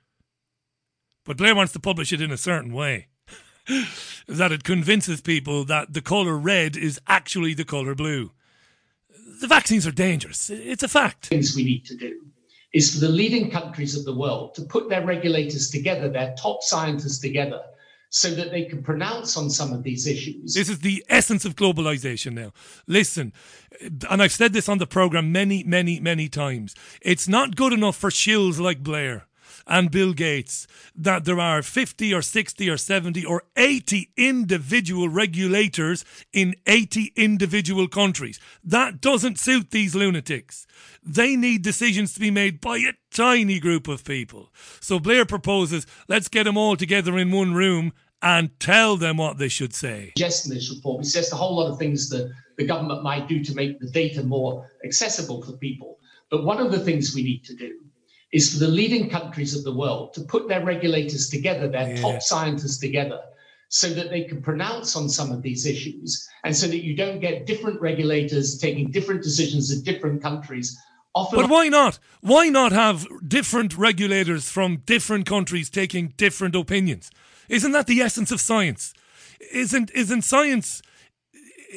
But 1.26 1.38
Blair 1.38 1.56
wants 1.56 1.74
to 1.74 1.80
publish 1.80 2.14
it 2.14 2.22
in 2.22 2.32
a 2.32 2.38
certain 2.38 2.74
way. 2.74 3.08
that 4.28 4.52
it 4.52 4.64
convinces 4.64 5.20
people 5.20 5.66
that 5.66 5.94
the 5.94 6.02
colour 6.02 6.38
red 6.38 6.78
is 6.78 7.00
actually 7.08 7.54
the 7.54 7.66
colour 7.66 7.96
blue. 7.96 8.32
The 9.42 9.48
vaccines 9.48 9.86
are 9.86 9.92
dangerous. 9.92 10.50
It's 10.50 10.84
a 10.84 10.88
fact. 10.88 11.28
things 11.28 11.56
we 11.56 11.66
need 11.66 11.86
to 11.86 11.96
do 11.96 12.22
is 12.74 12.94
for 12.94 13.02
the 13.02 13.12
leading 13.12 13.50
countries 13.50 13.98
of 13.98 14.06
the 14.06 14.16
world 14.16 14.56
to 14.56 14.62
put 14.64 14.90
their 14.90 15.06
regulators 15.06 15.70
together, 15.70 16.10
their 16.10 16.34
top 16.38 16.62
scientists 16.62 17.20
together, 17.20 17.62
so 18.10 18.32
that 18.32 18.52
they 18.52 18.66
can 18.66 18.82
pronounce 18.84 19.38
on 19.38 19.50
some 19.50 19.74
of 19.74 19.84
these 19.84 20.08
issues. 20.08 20.54
This 20.54 20.70
is 20.70 20.80
the 20.80 21.04
essence 21.10 21.46
of 21.46 21.56
globalization 21.56 22.34
now. 22.34 22.54
Listen, 22.88 23.34
and 24.10 24.22
I've 24.22 24.32
said 24.32 24.54
this 24.54 24.70
on 24.70 24.78
the 24.78 24.88
program 24.88 25.32
many, 25.32 25.64
many, 25.64 26.00
many 26.00 26.30
times. 26.30 26.74
It's 27.02 27.28
not 27.28 27.56
good 27.56 27.74
enough 27.74 27.96
for 27.96 28.10
shills 28.10 28.60
like 28.60 28.82
Blair 28.82 29.27
and 29.68 29.92
Bill 29.92 30.14
Gates 30.14 30.68
that 30.96 31.26
there 31.26 31.40
are 31.40 31.62
50 31.62 32.14
or 32.14 32.22
60 32.22 32.70
or 32.70 32.78
70 32.78 33.26
or 33.26 33.44
80 33.56 34.12
individual 34.18 35.10
regulators 35.10 36.06
in 36.34 36.56
80 36.66 37.14
individual 37.16 37.88
countries. 37.88 38.40
That 38.64 39.02
doesn't 39.02 39.40
suit 39.40 39.72
these 39.72 39.96
lunatics. 39.96 40.66
They 41.04 41.36
need 41.36 41.62
decisions 41.62 42.14
to 42.14 42.20
be 42.20 42.32
made 42.32 42.62
by 42.62 42.78
a 42.78 42.94
tiny 43.12 43.60
group 43.60 43.88
of 43.88 44.04
people. 44.04 44.52
So 44.80 45.00
Blair 45.00 45.26
proposes 45.26 45.86
let's 46.08 46.28
get 46.28 46.44
them 46.44 46.58
all 46.58 46.76
together 46.76 47.18
in 47.18 47.32
one 47.32 47.54
room 47.54 47.94
and 48.22 48.60
tell 48.60 48.98
them 48.98 49.18
what 49.18 49.38
they 49.38 49.48
should 49.48 49.74
say. 49.74 50.12
suggest 50.18 50.48
in 50.48 50.54
this 50.54 50.74
report. 50.74 51.00
We 51.00 51.04
suggest 51.04 51.34
a 51.34 51.36
whole 51.36 51.56
lot 51.56 51.72
of 51.72 51.78
things 51.78 52.10
that 52.10 52.32
the 52.58 52.66
government 52.66 53.04
might 53.04 53.28
do 53.28 53.44
to 53.44 53.54
make 53.54 53.80
the 53.80 53.90
data 53.90 54.24
more 54.24 54.70
accessible 54.84 55.44
for 55.44 55.54
people. 55.54 56.00
But 56.30 56.44
one 56.44 56.60
of 56.60 56.72
the 56.72 56.80
things 56.80 57.14
we 57.14 57.24
need 57.24 57.44
to 57.46 57.56
do 57.56 57.80
is 58.32 58.54
for 58.54 58.60
the 58.60 58.68
leading 58.68 59.10
countries 59.10 59.56
of 59.56 59.64
the 59.64 59.74
world 59.74 60.14
to 60.14 60.22
put 60.22 60.48
their 60.48 60.64
regulators 60.64 61.30
together, 61.30 61.68
their 61.68 61.90
Yeah. 61.90 62.02
top 62.02 62.22
scientists 62.22 62.78
together, 62.78 63.20
so 63.70 63.90
that 63.94 64.10
they 64.10 64.24
can 64.24 64.42
pronounce 64.42 64.96
on 64.96 65.10
some 65.10 65.32
of 65.32 65.42
these 65.42 65.66
issues 65.66 66.28
and 66.44 66.56
so 66.56 66.68
that 66.68 66.84
you 66.84 66.96
don't 66.96 67.20
get 67.20 67.46
different 67.46 67.80
regulators 67.82 68.58
taking 68.58 68.92
different 68.92 69.24
decisions 69.24 69.72
in 69.72 69.84
different 69.84 70.22
countries. 70.22 70.78
Often 71.16 71.40
But 71.42 71.50
why 71.50 71.68
not? 71.68 72.00
Why 72.22 72.50
not 72.50 72.72
have 72.72 73.08
different 73.28 73.78
regulators 73.78 74.50
from 74.50 74.84
different 74.86 75.26
countries 75.26 75.70
taking 75.70 76.14
different 76.16 76.56
opinions? 76.56 77.10
Isn't 77.50 77.72
that 77.72 77.88
the 77.88 78.02
essence 78.02 78.32
of 78.32 78.40
science? 78.40 78.94
Isn't 79.52 79.90
isn't 79.96 80.24
science? 80.24 80.82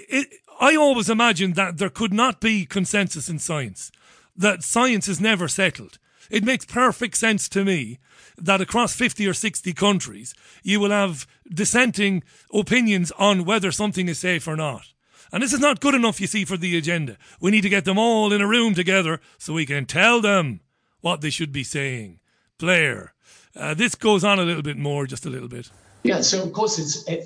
It, 0.09 0.29
I 0.61 0.77
always 0.77 1.09
imagined 1.09 1.55
that 1.55 1.79
there 1.79 1.91
could 1.91 2.13
not 2.13 2.41
be 2.41 2.67
consensus 2.67 3.29
in 3.29 3.39
science. 3.39 3.91
That 4.37 4.63
science 4.63 5.09
is 5.09 5.21
never 5.21 5.49
settled. 5.49 5.99
It 6.31 6.45
makes 6.45 6.65
perfect 6.65 7.17
sense 7.17 7.49
to 7.51 7.65
me 7.65 7.99
that 8.39 8.61
across 8.61 8.95
50 8.95 9.27
or 9.27 9.35
60 9.35 9.73
countries, 9.73 10.35
you 10.63 10.81
will 10.81 10.91
have 10.91 11.27
dissenting 11.53 12.23
opinions 12.55 13.13
on 13.19 13.45
whether 13.45 13.73
something 13.73 14.09
is 14.09 14.19
safe 14.19 14.47
or 14.49 14.57
not. 14.57 14.93
And 15.33 15.43
this 15.43 15.53
is 15.53 15.61
not 15.61 15.81
good 15.81 15.95
enough, 15.95 16.21
you 16.21 16.27
see, 16.27 16.45
for 16.45 16.57
the 16.57 16.77
agenda. 16.77 17.17
We 17.41 17.51
need 17.51 17.61
to 17.63 17.69
get 17.69 17.85
them 17.85 17.99
all 17.99 18.33
in 18.33 18.41
a 18.41 18.49
room 18.49 18.75
together 18.75 19.21
so 19.39 19.53
we 19.53 19.67
can 19.67 19.87
tell 19.87 20.21
them 20.21 20.61
what 21.01 21.21
they 21.21 21.31
should 21.31 21.53
be 21.53 21.65
saying. 21.65 22.21
Blair, 22.59 23.15
uh, 23.57 23.75
this 23.75 23.95
goes 23.95 24.25
on 24.25 24.39
a 24.39 24.45
little 24.45 24.63
bit 24.63 24.77
more, 24.77 25.07
just 25.07 25.27
a 25.27 25.31
little 25.31 25.49
bit. 25.49 25.71
yeah, 26.03 26.21
so 26.21 26.43
of 26.43 26.53
course 26.53 26.79
it's 26.79 27.09
eh, 27.09 27.25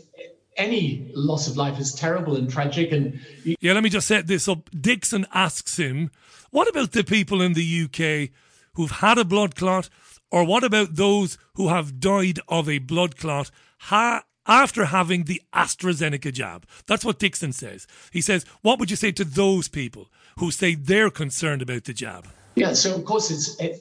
any 0.57 1.11
loss 1.15 1.49
of 1.49 1.57
life 1.57 1.79
is 1.81 1.95
terrible 1.95 2.37
and 2.37 2.51
tragic 2.51 2.93
and 2.93 3.19
Yeah, 3.45 3.73
let 3.73 3.83
me 3.83 3.91
just 3.91 4.07
set 4.07 4.27
this 4.27 4.49
up. 4.49 4.71
Dixon 4.79 5.27
asks 5.33 5.77
him, 5.79 6.11
what 6.51 6.69
about 6.69 6.93
the 6.93 7.03
people 7.05 7.43
in 7.43 7.55
the 7.55 7.85
UK 7.85 8.31
who've 8.75 8.91
had 8.91 9.19
a 9.19 9.25
blood 9.25 9.55
clot, 9.57 9.89
or 10.31 10.45
what 10.45 10.65
about 10.65 10.97
those 10.97 11.39
who 11.55 11.69
have 11.69 12.01
died 12.01 12.41
of 12.49 12.69
a 12.69 12.79
blood 12.79 13.17
clot 13.17 13.51
ha- 13.79 14.25
after 14.47 14.87
having 14.87 15.25
the 15.25 15.43
AstraZeneca 15.55 16.33
jab? 16.33 16.67
That's 16.87 17.05
what 17.05 17.19
Dixon 17.19 17.53
says. 17.53 17.87
He 18.11 18.21
says, 18.21 18.45
what 18.63 18.79
would 18.79 18.91
you 18.91 18.97
say 18.97 19.13
to 19.13 19.25
those 19.25 19.69
people 19.69 20.11
who 20.39 20.51
say 20.51 20.75
they're 20.75 21.11
concerned 21.11 21.63
about 21.63 21.85
the 21.85 21.93
jab? 21.93 22.27
Yeah, 22.57 22.73
so 22.73 22.95
of 22.95 23.05
course, 23.05 23.31
it's 23.31 23.61
eh, 23.61 23.79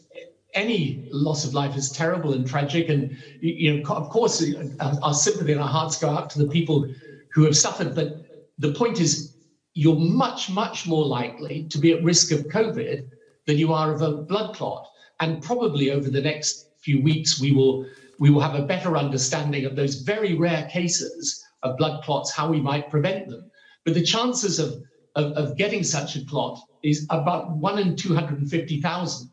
any 0.54 1.08
loss 1.12 1.46
of 1.46 1.54
life 1.54 1.76
is 1.76 1.92
terrible 1.92 2.34
and 2.34 2.48
tragic, 2.48 2.90
and 2.90 3.12
you 3.42 3.54
you 3.54 3.84
know, 3.84 3.96
of 3.96 4.10
course, 4.10 4.44
uh, 4.44 4.96
our 5.02 5.14
sympathy 5.14 5.52
and 5.52 5.62
our 5.62 5.68
hearts 5.68 5.98
go 6.00 6.10
out 6.10 6.30
to 6.32 6.40
the 6.40 6.48
people 6.48 6.88
who 7.34 7.44
have 7.44 7.58
suffered. 7.58 7.96
But 7.96 8.26
the 8.58 8.74
point 8.74 9.00
is, 9.00 9.36
you're 9.74 9.96
much, 9.96 10.50
much 10.50 10.88
more 10.88 11.06
likely 11.06 11.64
to 11.70 11.78
be 11.80 11.94
at 11.94 12.04
risk 12.04 12.32
of 12.32 12.42
COVID 12.48 13.10
than 13.46 13.58
you 13.58 13.74
are 13.74 13.94
of 13.94 14.02
a 14.02 14.12
blood 14.24 14.56
clot, 14.56 14.88
and 15.20 15.42
probably 15.42 15.92
over 15.92 16.10
the 16.10 16.22
next 16.22 16.70
few 16.78 17.02
weeks, 17.02 17.40
we 17.40 17.52
will 17.52 17.86
we 18.20 18.30
will 18.30 18.42
have 18.42 18.56
a 18.56 18.66
better 18.66 18.96
understanding 18.96 19.66
of 19.66 19.76
those 19.76 19.96
very 19.96 20.36
rare 20.36 20.68
cases 20.72 21.44
of 21.64 21.78
blood 21.78 22.04
clots, 22.04 22.32
how 22.32 22.50
we 22.50 22.62
might 22.62 22.90
prevent 22.90 23.28
them. 23.28 23.50
But 23.86 23.96
the 23.96 24.04
chances 24.04 24.60
of 24.60 24.84
of, 25.16 25.34
of 25.34 25.58
getting 25.58 25.84
such 25.84 26.16
a 26.16 26.26
clot 26.26 26.60
is 26.84 27.06
about 27.10 27.52
one 27.52 27.80
in 27.80 27.96
250,000. 27.96 29.30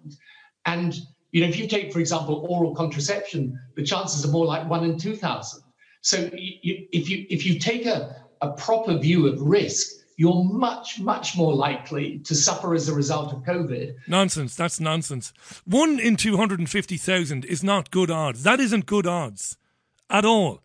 And, 0.66 0.94
you 1.32 1.40
know, 1.40 1.48
if 1.48 1.58
you 1.58 1.66
take, 1.66 1.92
for 1.92 2.00
example, 2.00 2.46
oral 2.48 2.74
contraception, 2.74 3.58
the 3.76 3.82
chances 3.82 4.24
are 4.24 4.28
more 4.28 4.46
like 4.46 4.68
one 4.68 4.84
in 4.84 4.98
2,000. 4.98 5.62
So 6.02 6.30
you, 6.32 6.86
if 6.92 7.10
you 7.10 7.26
if 7.28 7.44
you 7.44 7.58
take 7.58 7.84
a, 7.84 8.24
a 8.40 8.52
proper 8.52 8.96
view 8.96 9.26
of 9.26 9.40
risk, 9.42 9.99
you're 10.20 10.44
much, 10.44 11.00
much 11.00 11.34
more 11.34 11.54
likely 11.54 12.18
to 12.18 12.34
suffer 12.34 12.74
as 12.74 12.90
a 12.90 12.94
result 12.94 13.32
of 13.32 13.42
COVID 13.42 13.94
Nonsense. 14.06 14.54
That's 14.54 14.78
nonsense. 14.78 15.32
One 15.64 15.98
in 15.98 16.16
250,000 16.16 17.46
is 17.46 17.64
not 17.64 17.90
good 17.90 18.10
odds. 18.10 18.42
That 18.42 18.60
isn't 18.60 18.84
good 18.84 19.06
odds 19.06 19.56
at 20.10 20.26
all. 20.26 20.60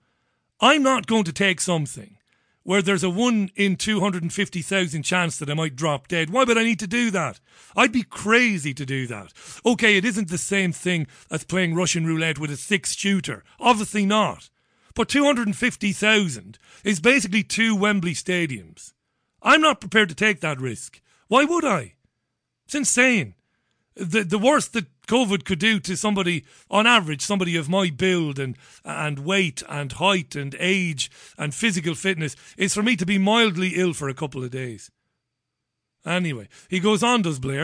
I'm 0.60 0.84
not 0.84 1.08
going 1.08 1.24
to 1.24 1.32
take 1.32 1.62
something 1.62 2.18
where 2.64 2.82
there's 2.82 3.06
a 3.06 3.10
1 3.10 3.52
in 3.56 3.78
250,000 3.78 5.04
chance 5.04 5.38
that 5.38 5.50
I 5.50 5.54
might 5.54 5.78
drop 5.78 6.10
dead. 6.10 6.32
Why 6.32 6.44
would 6.44 6.58
I 6.58 6.64
need 6.66 6.80
to 6.80 6.88
do 6.88 7.10
that? 7.12 7.40
I'd 7.78 7.94
be 7.94 8.04
crazy 8.04 8.74
to 8.74 8.86
do 8.86 9.08
that. 9.08 9.32
Okay, 9.66 9.96
it 9.96 10.04
isn't 10.04 10.30
the 10.30 10.38
same 10.38 10.74
thing 10.74 11.08
as 11.32 11.46
playing 11.46 11.76
Russian 11.76 12.06
roulette 12.06 12.40
with 12.40 12.52
a 12.52 12.58
six 12.58 12.94
shooter. 12.94 13.42
Obviously 13.62 14.06
not. 14.06 14.50
But 14.96 15.08
250,000 15.08 16.60
is 16.84 17.00
basically 17.00 17.44
two 17.44 17.74
Wembley 17.74 18.14
stadiums. 18.14 18.92
I'm 19.46 19.62
not 19.62 19.80
prepared 19.80 20.10
to 20.10 20.16
take 20.16 20.42
that 20.42 20.60
risk. 20.60 21.00
Why 21.28 21.46
would 21.46 21.64
I? 21.64 21.94
It's 22.66 22.76
insane. 22.76 23.36
The 23.96 24.24
the 24.24 24.40
worst 24.40 24.74
that 24.74 24.88
COVID 25.08 25.46
could 25.46 25.60
do 25.60 25.80
to 25.80 25.96
somebody, 25.96 26.44
on 26.70 26.88
average, 26.88 27.22
somebody 27.22 27.56
of 27.56 27.70
my 27.70 27.92
build 27.92 28.40
and 28.40 28.58
and 28.84 29.20
weight 29.20 29.62
and 29.70 29.92
height 29.94 30.36
and 30.36 30.56
age 30.60 31.12
and 31.38 31.54
physical 31.54 31.94
fitness, 31.94 32.36
is 32.58 32.74
for 32.74 32.84
me 32.84 32.96
to 32.98 33.06
be 33.06 33.20
mildly 33.20 33.74
ill 33.76 33.94
for 33.94 34.10
a 34.10 34.16
couple 34.16 34.44
of 34.44 34.50
days. 34.50 34.92
Anyway, 36.06 36.48
he 36.70 36.80
goes 36.80 37.04
on, 37.04 37.22
does 37.22 37.40
Blair? 37.40 37.64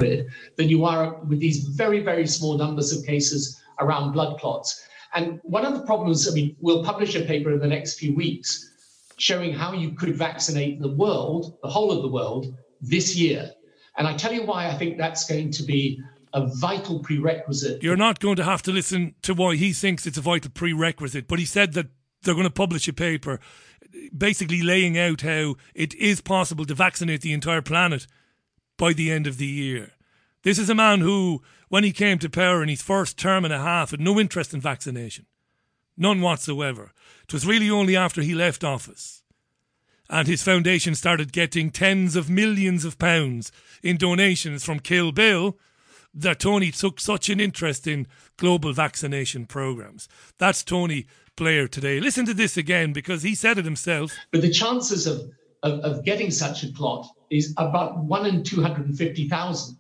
than 0.58 0.70
you 0.70 0.86
are 0.86 1.16
with 1.26 1.40
these 1.40 1.66
very, 1.66 2.00
very 2.00 2.26
small 2.26 2.58
numbers 2.58 2.96
of 2.96 3.06
cases 3.06 3.62
around 3.80 4.14
blood 4.14 4.40
clots. 4.40 4.88
And 5.14 5.40
one 5.44 5.66
of 5.66 5.74
the 5.74 5.86
problems, 5.86 6.28
I 6.30 6.34
mean, 6.34 6.56
we'll 6.60 6.84
publish 6.84 7.16
a 7.16 7.22
paper 7.22 7.52
in 7.52 7.60
the 7.60 7.68
next 7.68 8.00
few 8.00 8.16
weeks 8.16 8.71
showing 9.22 9.54
how 9.54 9.72
you 9.72 9.92
could 9.92 10.16
vaccinate 10.16 10.82
the 10.82 10.92
world, 10.92 11.56
the 11.62 11.70
whole 11.70 11.92
of 11.92 12.02
the 12.02 12.08
world, 12.08 12.58
this 12.82 13.16
year. 13.16 13.52
And 13.96 14.08
I 14.08 14.18
tell 14.18 14.34
you 14.34 14.44
why 14.44 14.68
I 14.68 14.74
think 14.74 14.98
that's 14.98 15.28
going 15.28 15.52
to 15.52 15.64
be 15.64 16.02
a 16.34 16.48
vital 16.56 17.00
prerequisite. 17.00 17.84
You're 17.84 17.96
not 17.96 18.20
going 18.20 18.38
to 18.38 18.44
have 18.44 18.64
to 18.64 18.72
listen 18.72 19.14
to 19.22 19.36
why 19.36 19.58
he 19.58 19.74
thinks 19.74 20.08
it's 20.08 20.18
a 20.18 20.22
vital 20.22 20.50
prerequisite, 20.50 21.28
but 21.28 21.38
he 21.38 21.46
said 21.46 21.74
that 21.74 21.88
they're 22.24 22.34
going 22.34 22.48
to 22.48 22.50
publish 22.50 22.88
a 22.88 22.94
paper 22.94 23.40
basically 24.18 24.64
laying 24.64 24.98
out 24.98 25.22
how 25.22 25.56
it 25.76 25.94
is 25.96 26.22
possible 26.22 26.66
to 26.66 26.74
vaccinate 26.74 27.22
the 27.22 27.34
entire 27.34 27.62
planet 27.62 28.08
by 28.78 28.92
the 28.92 29.12
end 29.12 29.28
of 29.28 29.38
the 29.38 29.46
year. 29.46 29.92
This 30.44 30.58
is 30.58 30.70
a 30.70 30.76
man 30.76 31.02
who, 31.02 31.44
when 31.70 31.84
he 31.84 31.92
came 31.92 32.18
to 32.20 32.30
power 32.30 32.64
in 32.64 32.70
his 32.70 32.82
first 32.82 33.20
term 33.20 33.46
and 33.46 33.54
a 33.54 33.60
half, 33.60 33.92
had 33.92 34.00
no 34.00 34.20
interest 34.20 34.52
in 34.54 34.62
vaccination. 34.62 35.28
None 35.96 36.22
whatsoever. 36.22 36.94
It 37.32 37.36
was 37.36 37.46
really 37.46 37.70
only 37.70 37.96
after 37.96 38.22
he 38.22 38.36
left 38.36 38.62
office 38.62 39.24
and 40.10 40.28
his 40.28 40.44
foundation 40.44 40.96
started 40.96 41.32
getting 41.32 41.72
tens 41.72 42.18
of 42.18 42.30
millions 42.30 42.84
of 42.84 43.00
pounds 43.00 43.54
in 43.82 43.96
donations 43.96 44.66
from 44.66 44.82
Kill 44.82 45.14
Bill 45.14 45.58
that 46.14 46.42
Tony 46.42 46.72
took 46.72 47.00
such 47.00 47.30
an 47.30 47.40
interest 47.40 47.88
in 47.88 48.06
global 48.36 48.74
vaccination 48.74 49.46
programs. 49.46 50.10
That's 50.40 50.62
Tony 50.62 51.08
Blair 51.38 51.70
today. 51.70 52.02
Listen 52.02 52.26
to 52.26 52.34
this 52.34 52.58
again 52.58 52.92
because 52.92 53.24
he 53.24 53.34
said 53.34 53.58
it 53.58 53.64
himself. 53.64 54.12
But 54.32 54.42
the 54.42 54.52
chances 54.52 55.08
of, 55.08 55.32
of, 55.64 55.80
of 55.86 56.04
getting 56.04 56.32
such 56.32 56.66
a 56.66 56.74
clot 56.74 57.08
is 57.30 57.54
about 57.56 57.98
one 58.04 58.26
in 58.26 58.44
250,000. 58.44 59.78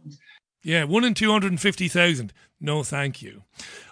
Yeah, 0.63 0.85
one 0.85 1.03
in 1.03 1.13
250,000. 1.13 2.31
No, 2.63 2.83
thank 2.83 3.23
you. 3.23 3.41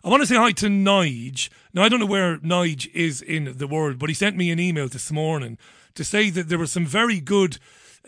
I 0.04 0.10
want 0.10 0.22
to 0.22 0.28
say 0.28 0.36
hi 0.36 0.52
to 0.52 0.68
Nige. 0.68 1.50
Now, 1.74 1.82
I 1.82 1.90
don't 1.90 2.00
know 2.00 2.06
where 2.06 2.38
Nige 2.38 2.88
is 2.94 3.20
in 3.20 3.58
the 3.58 3.68
world, 3.68 3.98
but 3.98 4.10
he 4.10 4.14
sent 4.16 4.38
me 4.38 4.52
an 4.52 4.60
email 4.60 4.88
this 4.88 5.12
morning 5.12 5.58
to 5.96 6.04
say 6.04 6.30
that 6.30 6.50
there 6.50 6.60
were 6.60 6.68
some 6.68 6.86
very 6.86 7.20
good, 7.20 7.58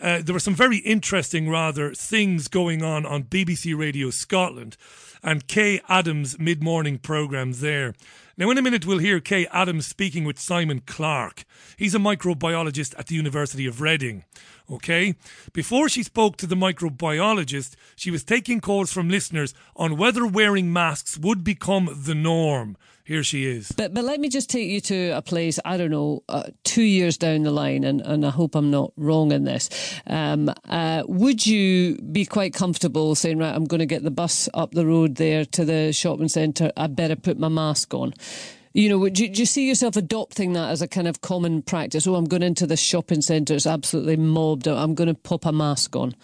uh, 0.00 0.22
there 0.22 0.32
were 0.32 0.38
some 0.38 0.54
very 0.54 0.78
interesting, 0.78 1.50
rather, 1.50 1.92
things 1.94 2.46
going 2.46 2.80
on 2.80 3.04
on 3.04 3.24
BBC 3.24 3.76
Radio 3.76 4.10
Scotland 4.10 4.76
and 5.20 5.48
Kay 5.48 5.80
Adams' 5.88 6.38
mid 6.38 6.62
morning 6.62 6.96
programmes 6.96 7.60
there. 7.60 7.94
Now, 8.42 8.50
in 8.50 8.58
a 8.58 8.62
minute, 8.62 8.84
we'll 8.84 8.98
hear 8.98 9.20
Kay 9.20 9.46
Adams 9.52 9.86
speaking 9.86 10.24
with 10.24 10.36
Simon 10.36 10.80
Clarke. 10.84 11.44
He's 11.76 11.94
a 11.94 12.00
microbiologist 12.00 12.92
at 12.98 13.06
the 13.06 13.14
University 13.14 13.66
of 13.66 13.80
Reading. 13.80 14.24
Okay? 14.68 15.14
Before 15.52 15.88
she 15.88 16.02
spoke 16.02 16.36
to 16.38 16.48
the 16.48 16.56
microbiologist, 16.56 17.76
she 17.94 18.10
was 18.10 18.24
taking 18.24 18.60
calls 18.60 18.92
from 18.92 19.08
listeners 19.08 19.54
on 19.76 19.96
whether 19.96 20.26
wearing 20.26 20.72
masks 20.72 21.16
would 21.16 21.44
become 21.44 21.88
the 22.04 22.16
norm. 22.16 22.76
Here 23.04 23.24
she 23.24 23.46
is. 23.46 23.72
But 23.72 23.92
but 23.94 24.04
let 24.04 24.20
me 24.20 24.28
just 24.28 24.48
take 24.48 24.68
you 24.68 24.80
to 24.82 25.10
a 25.10 25.22
place 25.22 25.58
I 25.64 25.76
don't 25.76 25.90
know 25.90 26.22
uh, 26.28 26.44
two 26.62 26.82
years 26.82 27.16
down 27.16 27.42
the 27.42 27.50
line, 27.50 27.82
and, 27.82 28.00
and 28.00 28.24
I 28.24 28.30
hope 28.30 28.54
I'm 28.54 28.70
not 28.70 28.92
wrong 28.96 29.32
in 29.32 29.44
this. 29.44 29.68
Um, 30.06 30.52
uh, 30.68 31.02
would 31.06 31.44
you 31.44 31.96
be 31.96 32.24
quite 32.24 32.54
comfortable 32.54 33.14
saying, 33.14 33.38
right, 33.38 33.54
I'm 33.54 33.64
going 33.64 33.80
to 33.80 33.86
get 33.86 34.04
the 34.04 34.10
bus 34.10 34.48
up 34.54 34.72
the 34.72 34.86
road 34.86 35.16
there 35.16 35.44
to 35.46 35.64
the 35.64 35.92
shopping 35.92 36.28
centre. 36.28 36.70
I 36.76 36.86
better 36.86 37.16
put 37.16 37.38
my 37.38 37.48
mask 37.48 37.92
on. 37.92 38.14
You 38.72 38.88
know, 38.88 39.08
do, 39.08 39.28
do 39.28 39.40
you 39.40 39.46
see 39.46 39.68
yourself 39.68 39.96
adopting 39.96 40.54
that 40.54 40.70
as 40.70 40.80
a 40.80 40.88
kind 40.88 41.06
of 41.06 41.20
common 41.20 41.60
practice? 41.60 42.06
Oh, 42.06 42.14
I'm 42.14 42.24
going 42.24 42.42
into 42.42 42.66
the 42.66 42.76
shopping 42.76 43.20
centre, 43.20 43.54
it's 43.54 43.66
absolutely 43.66 44.16
mobbed. 44.16 44.66
I'm 44.66 44.94
going 44.94 45.08
to 45.08 45.14
pop 45.14 45.44
a 45.44 45.52
mask 45.52 45.94
on. 45.96 46.14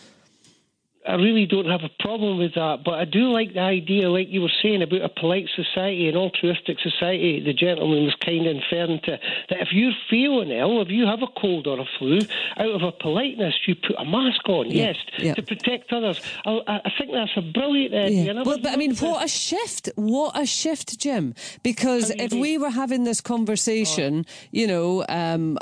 I 1.09 1.15
really 1.15 1.47
don't 1.47 1.67
have 1.71 1.81
a 1.85 2.03
problem 2.03 2.39
with 2.39 2.55
that, 2.55 2.83
but 2.85 2.95
I 2.95 3.07
do 3.07 3.33
like 3.33 3.55
the 3.55 3.61
idea, 3.61 4.11
like 4.11 4.29
you 4.29 4.43
were 4.43 4.53
saying, 4.63 4.83
about 4.83 5.01
a 5.01 5.09
polite 5.09 5.49
society, 5.57 6.07
an 6.07 6.17
altruistic 6.17 6.77
society. 6.81 7.43
The 7.43 7.55
gentleman 7.55 8.05
was 8.05 8.15
kind 8.23 8.47
of 8.47 8.57
inferring 8.57 9.01
to 9.05 9.19
that 9.49 9.61
if 9.61 9.69
you're 9.73 9.93
feeling 10.11 10.51
ill, 10.51 10.83
if 10.83 10.89
you 10.89 11.07
have 11.07 11.23
a 11.23 11.41
cold 11.41 11.67
or 11.67 11.81
a 11.81 11.87
flu, 11.99 12.19
out 12.59 12.75
of 12.75 12.83
a 12.83 12.93
politeness, 12.93 13.55
you 13.67 13.75
put 13.75 13.97
a 13.99 14.05
mask 14.05 14.47
on, 14.51 14.71
yeah, 14.71 14.89
yes, 14.89 14.97
yeah. 15.19 15.35
to 15.35 15.43
protect 15.43 15.91
others. 15.95 16.21
I, 16.45 16.61
I, 16.85 16.93
think 16.99 17.13
that's 17.13 17.33
a 17.37 17.53
brilliant 17.53 17.95
idea. 17.95 18.35
Yeah. 18.35 18.43
Well, 18.43 18.59
but 18.59 18.73
I 18.73 18.77
mean, 18.77 18.95
what 18.97 19.25
a 19.25 19.29
shift! 19.29 19.89
What 19.95 20.39
a 20.39 20.45
shift, 20.45 20.99
Jim! 20.99 21.35
Because 21.63 22.11
if 22.11 22.33
we 22.33 22.59
were 22.59 22.71
having 22.71 23.05
this 23.05 23.23
conversation, 23.23 24.27
oh. 24.29 24.33
you 24.51 24.67
know, 24.67 25.07
um, 25.09 25.57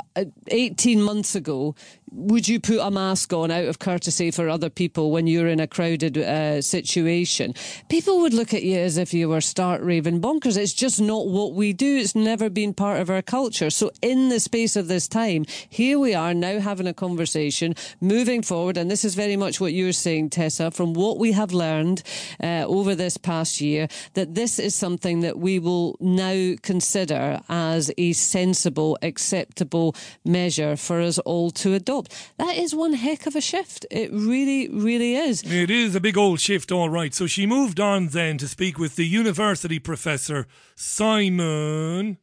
18 0.47 1.01
months 1.01 1.35
ago, 1.35 1.73
would 2.11 2.47
you 2.47 2.59
put 2.59 2.79
a 2.79 2.89
mask 2.89 3.33
on 3.33 3.51
out 3.51 3.65
of 3.65 3.79
courtesy 3.79 4.31
for 4.31 4.47
other 4.47 4.69
people 4.69 5.11
when 5.11 5.27
you're 5.27 5.47
in 5.47 5.59
a 5.59 5.67
crowded 5.67 6.17
uh, 6.17 6.61
situation? 6.61 7.53
People 7.89 8.19
would 8.21 8.33
look 8.33 8.53
at 8.53 8.63
you 8.63 8.77
as 8.77 8.97
if 8.97 9.13
you 9.13 9.27
were 9.27 9.41
start 9.41 9.81
raving 9.81 10.21
bonkers. 10.21 10.57
It's 10.57 10.73
just 10.73 11.01
not 11.01 11.27
what 11.27 11.53
we 11.53 11.73
do. 11.73 11.97
It's 11.97 12.15
never 12.15 12.49
been 12.49 12.73
part 12.73 13.01
of 13.01 13.09
our 13.09 13.21
culture. 13.21 13.69
So, 13.69 13.91
in 14.01 14.29
the 14.29 14.39
space 14.39 14.75
of 14.75 14.87
this 14.87 15.07
time, 15.07 15.45
here 15.69 15.99
we 15.99 16.13
are 16.13 16.33
now 16.33 16.59
having 16.59 16.87
a 16.87 16.93
conversation, 16.93 17.75
moving 17.99 18.41
forward. 18.41 18.77
And 18.77 18.89
this 18.89 19.03
is 19.03 19.15
very 19.15 19.35
much 19.35 19.59
what 19.59 19.73
you're 19.73 19.91
saying, 19.91 20.29
Tessa, 20.29 20.71
from 20.71 20.93
what 20.93 21.17
we 21.17 21.33
have 21.33 21.51
learned 21.51 22.03
uh, 22.41 22.65
over 22.67 22.95
this 22.95 23.17
past 23.17 23.59
year, 23.59 23.87
that 24.13 24.33
this 24.33 24.59
is 24.59 24.75
something 24.75 25.21
that 25.21 25.39
we 25.39 25.59
will 25.59 25.97
now 25.99 26.55
consider 26.61 27.41
as 27.49 27.91
a 27.97 28.13
sensible, 28.13 28.97
acceptable 29.01 29.95
measure 30.23 30.77
for 30.77 31.01
us 31.01 31.19
all 31.19 31.51
to 31.51 31.73
adopt. 31.73 31.96
That 32.37 32.55
is 32.57 32.75
one 32.75 32.93
heck 32.93 33.25
of 33.25 33.35
a 33.35 33.41
shift. 33.41 33.85
It 33.89 34.11
really, 34.11 34.67
really 34.69 35.15
is. 35.15 35.43
It 35.43 35.69
is 35.69 35.95
a 35.95 35.99
big 35.99 36.17
old 36.17 36.39
shift, 36.39 36.71
all 36.71 36.89
right. 36.89 37.13
So 37.13 37.27
she 37.27 37.45
moved 37.45 37.79
on 37.79 38.07
then 38.07 38.37
to 38.37 38.47
speak 38.47 38.77
with 38.77 38.95
the 38.95 39.07
university 39.07 39.79
professor, 39.79 40.47
Simon. 40.75 42.17